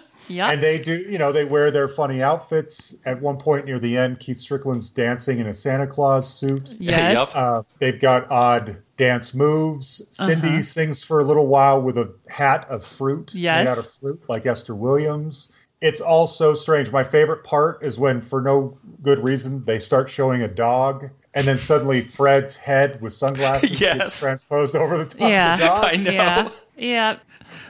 Yeah. 0.31 0.51
And 0.51 0.63
they 0.63 0.79
do, 0.79 0.93
you 0.93 1.19
know, 1.19 1.33
they 1.33 1.45
wear 1.45 1.71
their 1.71 1.89
funny 1.89 2.23
outfits. 2.23 2.95
At 3.05 3.21
one 3.21 3.37
point 3.37 3.67
near 3.67 3.79
the 3.79 3.97
end, 3.97 4.21
Keith 4.21 4.39
Strickland's 4.39 4.91
dancing 4.91 5.39
in 5.41 5.47
a 5.47 5.55
Santa 5.55 5.87
Claus 5.87 6.33
suit. 6.33 6.75
yes. 6.79 7.15
Yep. 7.19 7.29
Uh, 7.35 7.63
they've 7.81 8.01
got 8.01 8.31
odd 8.31 8.77
dance 8.97 9.35
moves. 9.35 10.07
Cindy 10.11 10.49
Uh-huh. 10.49 10.63
sings 10.63 11.03
for 11.05 11.21
a 11.21 11.25
little 11.25 11.47
while 11.49 11.83
with 11.83 11.99
a 11.99 12.15
hat 12.29 12.67
of 12.71 12.85
fruit 12.85 13.35
Yes. 13.35 13.65
made 13.65 13.71
out 13.71 13.79
of 13.79 13.91
fruit, 13.91 14.23
like 14.29 14.47
Esther 14.47 14.75
Williams. 14.75 15.53
It's 15.81 16.01
all 16.03 16.27
so 16.27 16.53
strange. 16.55 16.93
My 16.93 17.05
favorite 17.05 17.43
part 17.43 17.83
is 17.83 17.99
when, 17.99 18.21
for 18.21 18.43
no 18.43 18.77
good 19.03 19.19
reason, 19.19 19.65
they 19.65 19.79
start 19.79 20.11
showing 20.11 20.43
a 20.43 20.49
dog, 20.49 21.07
and 21.33 21.49
then 21.49 21.59
suddenly 21.59 22.03
Fred's 22.03 22.55
head 22.55 23.01
with 23.01 23.15
sunglasses 23.15 23.81
Yes. 23.81 23.97
gets 23.97 24.21
transposed 24.21 24.77
over 24.77 24.99
the 24.99 25.07
top 25.07 25.21
Yeah. 25.31 25.55
of 25.55 25.61
the 25.61 25.67
dog. 25.67 25.85
I 25.87 25.97
know. 25.97 26.11
Yeah. 26.13 26.49
Yeah. 26.77 27.17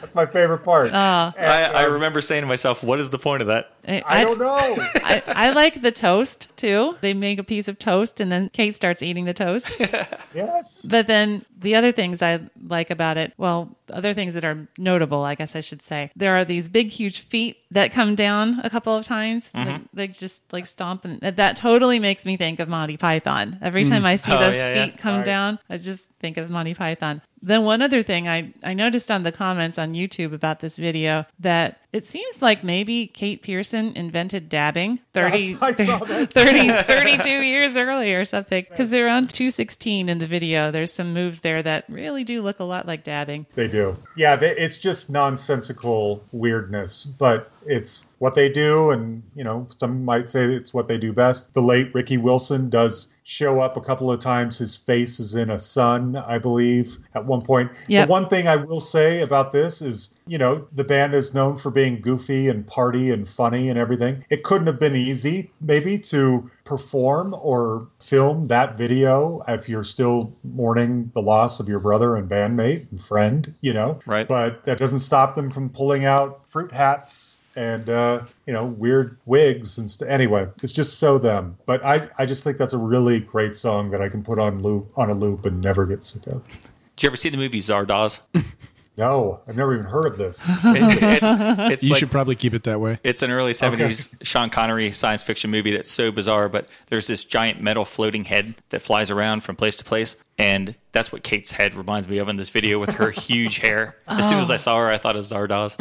That's 0.01 0.15
my 0.15 0.27
favorite 0.27 0.61
part. 0.61 0.93
Oh. 0.93 1.33
And, 1.37 1.37
I, 1.39 1.83
I 1.83 1.85
um, 1.87 1.93
remember 1.93 2.21
saying 2.21 2.43
to 2.43 2.47
myself, 2.47 2.83
"What 2.83 3.01
is 3.01 3.11
the 3.11 3.19
point 3.19 3.43
of 3.43 3.49
that?" 3.49 3.73
I, 3.87 4.03
I 4.07 4.25
don't 4.25 4.39
know. 4.39 4.77
I, 4.97 5.23
I 5.27 5.51
like 5.51 5.83
the 5.83 5.93
toast 5.93 6.57
too. 6.57 6.97
They 7.01 7.15
make 7.15 7.39
a 7.39 7.45
piece 7.45 7.69
of 7.69 7.79
toast 7.79 8.21
and 8.21 8.31
then 8.31 8.51
Kate 8.51 8.75
starts 8.75 9.03
eating 9.03 9.25
the 9.25 9.35
toast. 9.35 9.71
yes. 10.35 10.83
But 10.83 11.07
then 11.07 11.45
the 11.59 11.75
other 11.75 11.93
things 11.93 12.23
I 12.23 12.41
like 12.67 12.91
about 12.91 13.17
it, 13.17 13.33
well, 13.37 13.77
other 13.91 14.15
things 14.15 14.35
that 14.35 14.45
are 14.45 14.69
notable, 14.79 15.23
I 15.23 15.35
guess 15.35 15.55
I 15.57 15.61
should 15.61 15.83
say, 15.83 16.11
there 16.17 16.35
are 16.37 16.45
these 16.45 16.69
big, 16.69 16.89
huge 16.89 17.21
feet 17.21 17.59
that 17.71 17.93
come 17.93 18.15
down 18.15 18.61
a 18.65 18.71
couple 18.71 18.97
of 18.97 19.05
times. 19.05 19.49
Mm-hmm. 19.55 19.69
Like, 19.71 19.83
they 19.93 20.09
just 20.09 20.53
like 20.53 20.67
stomp, 20.67 21.05
and 21.05 21.21
that- 21.21 21.57
totally 21.57 21.99
makes 21.99 22.25
me 22.25 22.37
think 22.37 22.61
of 22.61 22.69
Monty 22.69 22.97
Python. 22.97 23.59
Every 23.61 23.85
time 23.89 24.05
I 24.05 24.17
see 24.17 24.33
Oh, 24.33 24.39
those 24.39 24.55
yeah, 24.57 24.75
yeah. 24.75 24.85
feet 24.87 24.99
come 24.99 25.17
Right. 25.17 25.25
down, 25.27 25.59
I 25.69 25.77
just 25.79 26.07
think 26.21 26.37
of 26.37 26.49
Monty 26.51 26.75
Python. 26.75 27.23
Then 27.43 27.65
one 27.65 27.81
other 27.83 28.03
thing 28.03 28.29
I, 28.29 28.53
I 28.63 28.75
noticed 28.75 29.11
on 29.11 29.23
the 29.23 29.33
comments 29.33 29.79
on 29.79 29.95
YouTube 29.95 30.33
about 30.35 30.61
this 30.61 30.77
video 30.77 31.25
that 31.39 31.79
it 31.93 32.05
seems 32.05 32.41
like 32.41 32.63
maybe 32.63 33.07
Kate 33.07 33.43
Pearson 33.43 33.93
invented 33.97 34.49
dabbing 34.49 35.01
30, 35.13 35.39
Yes, 35.39 35.59
I 35.63 35.73
saw 35.73 35.99
that. 36.05 36.33
30 36.33 36.83
32 36.85 37.31
years 37.31 37.77
early 37.77 38.15
or 38.15 38.25
something 38.25 38.65
because 38.69 38.91
they're 38.91 39.09
on 39.09 39.27
216 39.27 40.09
in 40.09 40.19
the 40.19 40.27
video 40.27 40.71
there's 40.71 40.93
some 40.93 41.13
moves 41.13 41.41
there 41.41 41.63
that 41.63 41.85
really 41.89 42.23
do 42.25 42.43
look 42.43 42.61
a 42.61 42.65
lot 42.65 42.87
like 42.87 43.03
dabbing 43.05 43.47
They 43.55 43.69
do. 43.69 43.97
Yeah, 44.17 44.37
they, 44.37 44.57
it's 44.57 44.77
just 44.77 45.11
nonsensical 45.11 46.25
weirdness, 46.33 47.05
but 47.05 47.51
it's 47.67 48.11
what 48.19 48.35
they 48.35 48.49
do, 48.49 48.91
and 48.91 49.23
you 49.35 49.45
know, 49.45 49.67
some 49.79 50.05
might 50.05 50.29
say 50.29 50.45
it's 50.45 50.75
what 50.75 50.89
they 50.89 50.99
do 50.99 51.13
best. 51.13 51.55
The 51.55 51.63
late 51.63 51.95
Ricky 51.95 52.19
Wilson 52.19 52.71
does 52.71 53.13
show 53.25 53.61
up 53.61 53.77
a 53.77 53.81
couple 53.81 54.11
of 54.11 54.21
times. 54.21 54.59
His 54.59 54.77
face 54.77 55.21
is 55.21 55.35
in 55.35 55.51
a 55.51 55.59
sun, 55.59 56.17
I 56.17 56.39
believe, 56.39 56.99
at 57.15 57.27
one 57.27 57.43
point. 57.43 57.71
Yep. 57.87 58.09
The 58.09 58.11
one 58.11 58.29
thing 58.29 58.49
I 58.49 58.57
will 58.57 58.81
say 58.81 59.21
about 59.21 59.53
this 59.53 59.83
is, 59.83 60.19
you 60.27 60.37
know, 60.39 60.67
the 60.73 60.85
band 60.85 61.15
is 61.15 61.33
known 61.35 61.57
for 61.57 61.71
being 61.71 62.01
goofy 62.01 62.49
and 62.49 62.67
party 62.67 63.11
and 63.11 63.29
funny 63.29 63.69
and 63.69 63.79
everything. 63.79 64.25
It 64.31 64.43
couldn't 64.43 64.67
have 64.67 64.81
been 64.81 64.97
easy, 64.97 65.51
maybe, 65.61 65.99
to 65.99 66.51
perform 66.65 67.35
or 67.41 67.89
film 68.01 68.49
that 68.49 68.77
video 68.77 69.43
if 69.47 69.69
you're 69.69 69.85
still 69.85 70.33
mourning 70.43 71.11
the 71.15 71.23
loss 71.23 71.61
of 71.61 71.69
your 71.69 71.81
brother 71.81 72.17
and 72.17 72.29
bandmate 72.29 72.91
and 72.91 73.01
friend, 73.01 73.55
you 73.61 73.73
know. 73.73 74.01
Right. 74.07 74.27
But 74.27 74.65
that 74.65 74.79
doesn't 74.79 75.01
stop 75.01 75.35
them 75.35 75.51
from 75.51 75.71
pulling 75.71 76.05
out 76.05 76.49
fruit 76.49 76.73
hats 76.73 77.40
and 77.61 77.91
uh, 77.91 78.23
you 78.47 78.55
know 78.55 78.65
weird 78.65 79.19
wigs 79.27 79.77
and 79.77 79.91
st- 79.91 80.11
anyway 80.11 80.49
it's 80.63 80.73
just 80.73 80.99
so 80.99 81.19
them 81.19 81.59
but 81.67 81.85
I, 81.85 82.09
I 82.19 82.25
just 82.25 82.43
think 82.43 82.57
that's 82.57 82.73
a 82.73 82.79
really 82.79 83.21
great 83.21 83.57
song 83.57 83.91
that 83.91 84.01
i 84.01 84.09
can 84.09 84.23
put 84.25 84.39
on 84.39 84.63
loop 84.63 84.91
on 84.97 85.11
a 85.11 85.15
loop 85.15 85.45
and 85.45 85.63
never 85.63 85.85
get 85.85 86.03
sick 86.03 86.27
of 86.27 86.43
Did 86.49 87.03
you 87.03 87.07
ever 87.09 87.17
see 87.17 87.29
the 87.29 87.37
movie 87.37 87.61
Zardoz? 87.61 88.21
no 88.97 89.41
i've 89.47 89.57
never 89.57 89.75
even 89.75 89.85
heard 89.85 90.07
of 90.07 90.17
this 90.17 90.45
It's, 90.65 91.03
it's, 91.03 91.73
it's 91.73 91.83
You 91.85 91.91
like 91.91 92.01
should 92.01 92.11
probably 92.11 92.35
keep 92.35 92.55
it 92.55 92.65
that 92.65 92.81
way. 92.81 92.99
It's 93.05 93.23
an 93.23 93.31
early 93.31 93.53
70s 93.53 94.09
Sean 94.23 94.51
Connery 94.51 94.91
science 94.93 95.23
fiction 95.23 95.51
movie 95.51 95.73
that's 95.73 95.91
so 95.91 96.11
bizarre, 96.11 96.49
but 96.49 96.69
there's 96.89 97.07
this 97.07 97.25
giant 97.25 97.61
metal 97.63 97.85
floating 97.85 98.25
head 98.25 98.55
that 98.71 98.83
flies 98.83 99.11
around 99.11 99.43
from 99.43 99.57
place 99.57 99.77
to 99.77 99.85
place. 99.85 100.17
And 100.39 100.75
that's 100.93 101.13
what 101.13 101.23
Kate's 101.23 101.53
head 101.53 101.75
reminds 101.75 102.09
me 102.09 102.19
of 102.19 102.29
in 102.29 102.37
this 102.37 102.51
video 102.51 102.79
with 102.79 102.91
her 102.91 103.11
huge 103.29 103.59
hair. 103.59 103.97
As 104.09 104.29
soon 104.29 104.41
as 104.41 104.51
I 104.51 104.57
saw 104.57 104.77
her, 104.79 104.89
I 104.89 104.99
thought 104.99 105.17
of 105.17 105.25
Zardoz. 105.25 105.79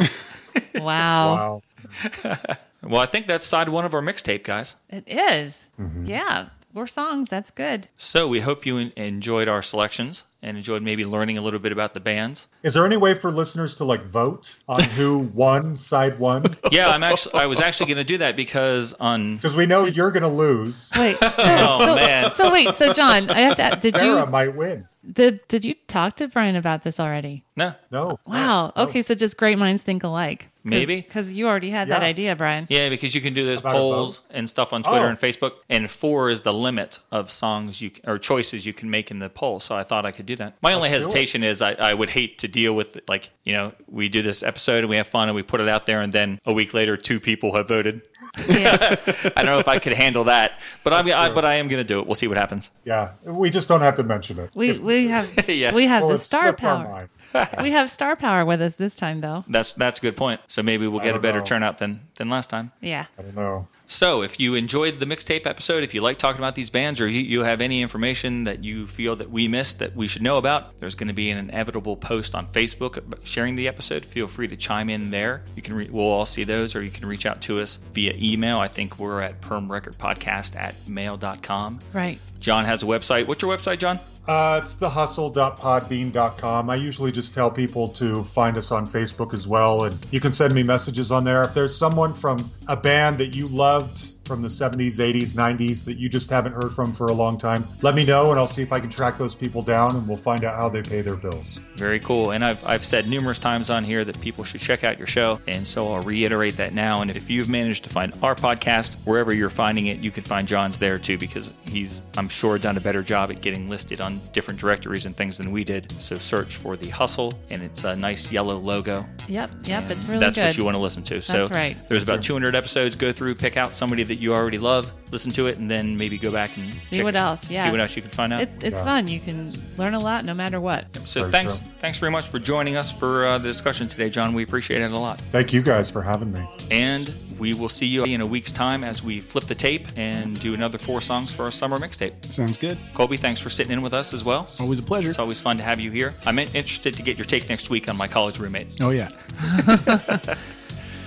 wow, 0.74 1.34
wow 1.34 1.62
Well, 2.82 3.00
I 3.02 3.06
think 3.06 3.26
that's 3.26 3.44
side 3.44 3.68
one 3.68 3.84
of 3.84 3.92
our 3.92 4.00
mixtape, 4.00 4.42
guys. 4.42 4.74
it 4.88 5.04
is. 5.06 5.64
Mm-hmm. 5.78 6.06
yeah 6.06 6.46
more 6.72 6.86
songs 6.86 7.28
that's 7.28 7.50
good 7.50 7.88
So 7.96 8.28
we 8.28 8.40
hope 8.40 8.64
you 8.64 8.76
enjoyed 8.96 9.48
our 9.48 9.60
selections 9.60 10.22
and 10.40 10.56
enjoyed 10.56 10.82
maybe 10.82 11.04
learning 11.04 11.36
a 11.36 11.40
little 11.42 11.58
bit 11.58 11.72
about 11.72 11.94
the 11.94 12.00
bands. 12.00 12.46
is 12.62 12.74
there 12.74 12.86
any 12.86 12.96
way 12.96 13.12
for 13.14 13.30
listeners 13.32 13.74
to 13.76 13.84
like 13.84 14.04
vote 14.06 14.56
on 14.68 14.80
who 14.84 15.18
won 15.34 15.74
side 15.74 16.18
one 16.20 16.44
Yeah, 16.70 16.88
I'm 16.90 17.02
actually 17.02 17.34
I 17.34 17.46
was 17.46 17.60
actually 17.60 17.86
going 17.86 17.98
to 17.98 18.04
do 18.04 18.18
that 18.18 18.36
because 18.36 18.94
on 19.00 19.36
because 19.36 19.56
we 19.56 19.66
know 19.66 19.84
you're 19.84 20.12
gonna 20.12 20.28
lose 20.28 20.92
wait 20.96 21.18
so, 21.20 21.28
Oh, 21.38 21.84
so, 21.86 21.94
man. 21.96 22.32
so 22.34 22.52
wait 22.52 22.72
so 22.74 22.92
john 22.92 23.28
i 23.30 23.40
have 23.40 23.56
to 23.56 23.76
did 23.80 23.96
sarah 23.96 24.20
you 24.20 24.26
might 24.30 24.54
win 24.54 24.86
did 25.10 25.40
did 25.48 25.64
you 25.64 25.74
talk 25.88 26.14
to 26.16 26.28
brian 26.28 26.54
about 26.54 26.84
this 26.84 27.00
already 27.00 27.42
no, 27.56 27.74
no 27.90 28.18
wow 28.26 28.72
No. 28.76 28.84
okay 28.84 29.02
so 29.02 29.14
just 29.16 29.36
great 29.36 29.58
minds 29.58 29.82
think 29.82 30.04
alike 30.04 30.49
Maybe. 30.62 30.96
because 30.96 31.32
you 31.32 31.48
already 31.48 31.70
had 31.70 31.88
that 31.88 32.02
Yeah. 32.02 32.08
idea 32.08 32.36
brian 32.36 32.66
Yeah, 32.70 32.88
because 32.88 33.14
you 33.14 33.20
can 33.20 33.32
do 33.34 33.46
those 33.46 33.60
About 33.60 33.74
a 33.76 33.78
polls 33.78 34.20
and 34.30 34.48
stuff 34.48 34.72
on 34.72 34.82
Twitter 34.82 35.06
Oh. 35.06 35.08
and 35.08 35.18
Facebook, 35.18 35.52
and 35.68 35.88
four 35.90 36.30
is 36.30 36.42
the 36.42 36.52
limit 36.52 36.98
of 37.10 37.30
songs 37.30 37.80
you 37.80 37.90
or 38.06 38.18
choices 38.18 38.66
you 38.66 38.72
can 38.72 38.90
make 38.90 39.10
in 39.10 39.18
the 39.18 39.28
poll. 39.28 39.60
So 39.60 39.74
I 39.74 39.84
thought 39.84 40.04
I 40.04 40.10
could 40.12 40.26
do 40.26 40.36
that. 40.36 40.54
My 40.62 40.72
only 40.72 40.88
Let's 40.90 41.04
do 41.04 41.08
it. 41.08 41.12
hesitation 41.12 41.42
is 41.44 41.62
I, 41.62 41.72
I 41.72 41.94
would 41.94 42.10
hate 42.10 42.38
to 42.38 42.48
deal 42.48 42.74
with 42.74 42.98
like 43.08 43.30
you 43.44 43.52
know 43.52 43.72
we 43.88 44.08
do 44.08 44.22
this 44.22 44.42
episode 44.42 44.78
and 44.80 44.88
we 44.88 44.96
have 44.96 45.06
fun 45.06 45.28
and 45.28 45.34
we 45.36 45.42
put 45.42 45.60
it 45.60 45.68
out 45.68 45.86
there 45.86 46.02
and 46.02 46.12
then 46.12 46.38
a 46.46 46.52
week 46.52 46.74
later 46.74 46.96
two 46.96 47.20
people 47.20 47.56
have 47.56 47.66
voted. 47.68 48.02
yeah 48.48 48.76
I 49.36 49.42
don't 49.42 49.46
know 49.46 49.58
if 49.58 49.68
I 49.68 49.78
could 49.78 49.94
handle 49.94 50.24
that, 50.24 50.60
but 50.84 50.92
I'm 50.92 51.06
I, 51.10 51.30
but 51.32 51.44
I 51.44 51.54
am 51.54 51.68
going 51.68 51.80
to 51.80 51.84
do 51.88 51.98
it. 52.00 52.06
We'll 52.06 52.14
see 52.14 52.28
what 52.28 52.36
happens. 52.38 52.70
yeah 52.84 53.12
we 53.24 53.50
just 53.50 53.68
don't 53.68 53.80
have 53.80 53.96
to 53.96 54.02
mention 54.04 54.38
it 54.38 54.50
we 54.54 54.70
If- 54.70 54.80
we 54.80 55.08
have 55.08 55.28
Yeah. 55.48 55.72
we 55.72 55.86
have 55.86 56.02
well, 56.02 56.10
the 56.10 56.14
it 56.16 56.18
star 56.18 56.42
slipped 56.42 56.64
our 56.64 56.84
power 56.84 56.88
mind. 56.92 57.08
we 57.62 57.70
have 57.70 57.90
star 57.90 58.16
power 58.16 58.44
with 58.44 58.60
us 58.60 58.74
this 58.74 58.96
time 58.96 59.20
though 59.20 59.44
That's 59.48 59.72
that's 59.74 59.98
a 59.98 60.02
good 60.02 60.16
point. 60.16 60.40
So 60.48 60.62
maybe 60.62 60.86
we'll 60.86 61.00
get 61.00 61.14
a 61.16 61.18
better 61.20 61.38
know. 61.40 61.44
turnout 61.44 61.78
than 61.78 62.00
than 62.16 62.28
last 62.28 62.50
time. 62.50 62.72
yeah 62.80 63.06
i 63.18 63.22
don't 63.22 63.34
know 63.36 63.68
So, 63.86 64.22
if 64.22 64.38
you 64.38 64.54
enjoyed 64.54 65.00
the 65.00 65.04
mixtape 65.04 65.46
episode, 65.48 65.82
if 65.82 65.94
you 65.94 66.00
like 66.00 66.16
talking 66.16 66.38
about 66.38 66.54
these 66.54 66.70
bands, 66.70 67.00
or 67.00 67.08
you, 67.08 67.22
you 67.22 67.42
have 67.42 67.60
any 67.60 67.82
information 67.82 68.44
that 68.44 68.62
you 68.62 68.86
feel 68.86 69.16
that 69.16 69.30
we 69.32 69.48
missed 69.48 69.80
that 69.80 69.96
we 69.96 70.06
should 70.06 70.22
know 70.22 70.36
about, 70.38 70.78
there's 70.78 70.94
going 70.94 71.08
to 71.08 71.12
be 71.14 71.28
an 71.28 71.38
inevitable 71.38 71.96
post 71.96 72.36
on 72.36 72.46
Facebook 72.46 73.02
sharing 73.24 73.56
the 73.56 73.66
episode. 73.66 74.04
Feel 74.06 74.28
free 74.28 74.46
to 74.46 74.56
chime 74.56 74.88
in 74.90 75.10
there. 75.10 75.42
You 75.56 75.62
can 75.62 75.74
re- 75.74 75.88
we'll 75.90 76.06
all 76.06 76.24
see 76.24 76.44
those, 76.44 76.76
or 76.76 76.84
you 76.84 76.90
can 76.92 77.04
reach 77.08 77.26
out 77.26 77.40
to 77.42 77.58
us 77.58 77.80
via 77.92 78.14
email. 78.16 78.60
I 78.60 78.68
think 78.68 78.96
we're 79.00 79.22
at 79.22 79.40
permrecordpodcast 79.40 80.54
at 80.54 80.74
mail.com. 80.88 81.80
right 81.92 82.20
John 82.40 82.64
has 82.64 82.82
a 82.82 82.86
website. 82.86 83.26
What's 83.26 83.42
your 83.42 83.56
website, 83.56 83.78
John? 83.78 83.98
Uh, 84.26 84.60
it's 84.62 84.76
thehustle.podbean.com. 84.76 86.70
I 86.70 86.74
usually 86.76 87.12
just 87.12 87.34
tell 87.34 87.50
people 87.50 87.88
to 87.90 88.22
find 88.24 88.56
us 88.56 88.70
on 88.70 88.86
Facebook 88.86 89.34
as 89.34 89.46
well, 89.46 89.84
and 89.84 89.96
you 90.10 90.20
can 90.20 90.32
send 90.32 90.54
me 90.54 90.62
messages 90.62 91.10
on 91.10 91.24
there. 91.24 91.44
If 91.44 91.54
there's 91.54 91.76
someone 91.76 92.14
from 92.14 92.50
a 92.66 92.76
band 92.76 93.18
that 93.18 93.34
you 93.34 93.48
loved 93.48 94.14
from 94.30 94.42
the 94.42 94.48
70s, 94.48 95.00
80s, 95.00 95.34
90s 95.34 95.84
that 95.86 95.98
you 95.98 96.08
just 96.08 96.30
haven't 96.30 96.52
heard 96.52 96.72
from 96.72 96.92
for 96.92 97.08
a 97.08 97.12
long 97.12 97.36
time, 97.36 97.64
let 97.82 97.96
me 97.96 98.06
know, 98.06 98.30
and 98.30 98.38
I'll 98.38 98.46
see 98.46 98.62
if 98.62 98.72
I 98.72 98.78
can 98.78 98.88
track 98.88 99.18
those 99.18 99.34
people 99.34 99.60
down, 99.60 99.96
and 99.96 100.06
we'll 100.06 100.16
find 100.16 100.44
out 100.44 100.54
how 100.54 100.68
they 100.68 100.82
pay 100.82 101.00
their 101.00 101.16
bills. 101.16 101.58
Very 101.74 101.98
cool. 101.98 102.30
And 102.30 102.44
I've, 102.44 102.64
I've 102.64 102.84
said 102.84 103.08
numerous 103.08 103.40
times 103.40 103.70
on 103.70 103.82
here 103.82 104.04
that 104.04 104.20
people 104.20 104.44
should 104.44 104.60
check 104.60 104.84
out 104.84 104.98
your 104.98 105.08
show. 105.08 105.40
And 105.48 105.66
so 105.66 105.92
I'll 105.92 106.02
reiterate 106.02 106.56
that 106.58 106.74
now. 106.74 107.00
And 107.00 107.10
if 107.10 107.28
you've 107.28 107.48
managed 107.48 107.82
to 107.84 107.90
find 107.90 108.12
our 108.22 108.36
podcast, 108.36 108.94
wherever 109.04 109.34
you're 109.34 109.50
finding 109.50 109.86
it, 109.86 109.98
you 110.04 110.12
can 110.12 110.22
find 110.22 110.46
John's 110.46 110.78
there 110.78 110.98
too, 110.98 111.18
because 111.18 111.50
he's, 111.68 112.02
I'm 112.16 112.28
sure, 112.28 112.56
done 112.56 112.76
a 112.76 112.80
better 112.80 113.02
job 113.02 113.32
at 113.32 113.40
getting 113.40 113.68
listed 113.68 114.00
on 114.00 114.20
different 114.32 114.60
directories 114.60 115.06
and 115.06 115.16
things 115.16 115.38
than 115.38 115.50
we 115.50 115.64
did. 115.64 115.90
So 115.92 116.18
search 116.18 116.54
for 116.54 116.76
The 116.76 116.90
Hustle, 116.90 117.32
and 117.48 117.62
it's 117.62 117.82
a 117.82 117.96
nice 117.96 118.30
yellow 118.30 118.58
logo. 118.58 119.04
yep 119.26 119.50
yep 119.64 119.90
it's 119.90 120.06
really 120.06 120.20
That's 120.20 120.36
good 120.36 120.46
what 120.46 120.56
you 120.56 120.64
want 120.64 120.76
to 120.76 120.80
listen 120.80 121.02
to. 121.04 121.20
So 121.20 121.32
That's 121.38 121.50
right. 121.50 121.76
there's 121.88 122.02
about 122.02 122.22
200 122.22 122.54
episodes. 122.54 122.94
Go 122.94 123.12
through, 123.12 123.34
pick 123.34 123.56
out 123.56 123.72
somebody 123.72 124.02
that 124.04 124.16
you 124.20 124.34
already 124.34 124.58
love, 124.58 124.92
listen 125.10 125.30
to 125.32 125.46
it, 125.46 125.58
and 125.58 125.70
then 125.70 125.96
maybe 125.96 126.18
go 126.18 126.30
back 126.30 126.56
and 126.56 126.72
See 126.86 126.96
check- 126.96 127.04
what 127.04 127.16
else, 127.16 127.50
yeah. 127.50 127.64
See 127.64 127.70
what 127.70 127.80
else 127.80 127.96
you 127.96 128.02
can 128.02 128.10
find 128.10 128.32
out. 128.32 128.42
it, 128.42 128.50
it's 128.62 128.76
Yeah. 128.76 128.84
fun 128.84 129.08
you 129.08 129.18
can 129.20 129.52
learn 129.76 129.94
a 129.94 129.98
lot 129.98 130.24
no 130.24 130.34
matter 130.34 130.60
what 130.60 130.94
so 131.06 131.20
Very 131.22 131.32
thanks, 131.32 131.58
true. 131.58 131.66
thanks 131.80 131.98
very 131.98 132.12
much 132.12 132.28
for 132.28 132.38
joining 132.38 132.76
us 132.76 132.92
for 132.92 133.26
uh, 133.26 133.38
the 133.38 133.48
discussion 133.48 133.88
today, 133.88 134.10
John. 134.10 134.34
We 134.34 134.42
appreciate 134.42 134.80
it 134.82 134.92
a 134.92 134.98
lot. 134.98 135.18
Thank 135.32 135.52
you 135.52 135.62
guys 135.62 135.90
for 135.90 136.02
having 136.02 136.32
me. 136.32 136.46
And 136.70 137.12
we 137.38 137.54
will 137.54 137.70
see 137.70 137.86
you 137.86 138.02
in 138.02 138.20
a 138.20 138.26
week's 138.26 138.52
time 138.52 138.84
as 138.84 139.02
we 139.02 139.18
flip 139.18 139.44
the 139.44 139.54
tape 139.54 139.88
and 139.96 140.38
do 140.40 140.52
another 140.52 140.76
four 140.76 141.00
songs 141.00 141.32
for 141.32 141.44
our 141.44 141.50
summer 141.50 141.78
mixtape. 141.78 142.22
Sounds 142.26 142.58
good. 142.58 142.76
Colby, 142.92 143.16
thanks 143.16 143.40
for 143.40 143.48
sitting 143.48 143.72
in 143.72 143.80
with 143.80 143.94
us 143.94 144.12
as 144.12 144.22
well. 144.24 144.46
Always 144.60 144.78
a 144.78 144.82
pleasure. 144.82 145.08
It's 145.08 145.18
always 145.18 145.40
fun 145.40 145.56
to 145.56 145.62
have 145.62 145.80
you 145.80 145.90
here. 145.90 146.12
I'm 146.26 146.38
interested 146.38 146.92
to 146.94 147.02
get 147.02 147.16
your 147.16 147.24
take 147.24 147.48
next 147.48 147.70
week 147.70 147.88
on 147.88 147.96
my 147.96 148.06
college 148.08 148.38
roommate. 148.38 148.76
Oh, 148.82 148.90
yeah. 148.90 149.08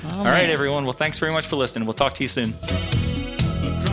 All 0.12 0.26
right, 0.26 0.50
everyone. 0.50 0.84
Well, 0.86 0.94
thanks 0.94 1.20
very 1.20 1.32
much 1.32 1.46
for 1.46 1.56
listening. 1.56 1.86
We'll 1.86 1.94
talk 1.94 2.14
to 2.16 2.24
you 2.24 2.28
soon. 2.28 2.54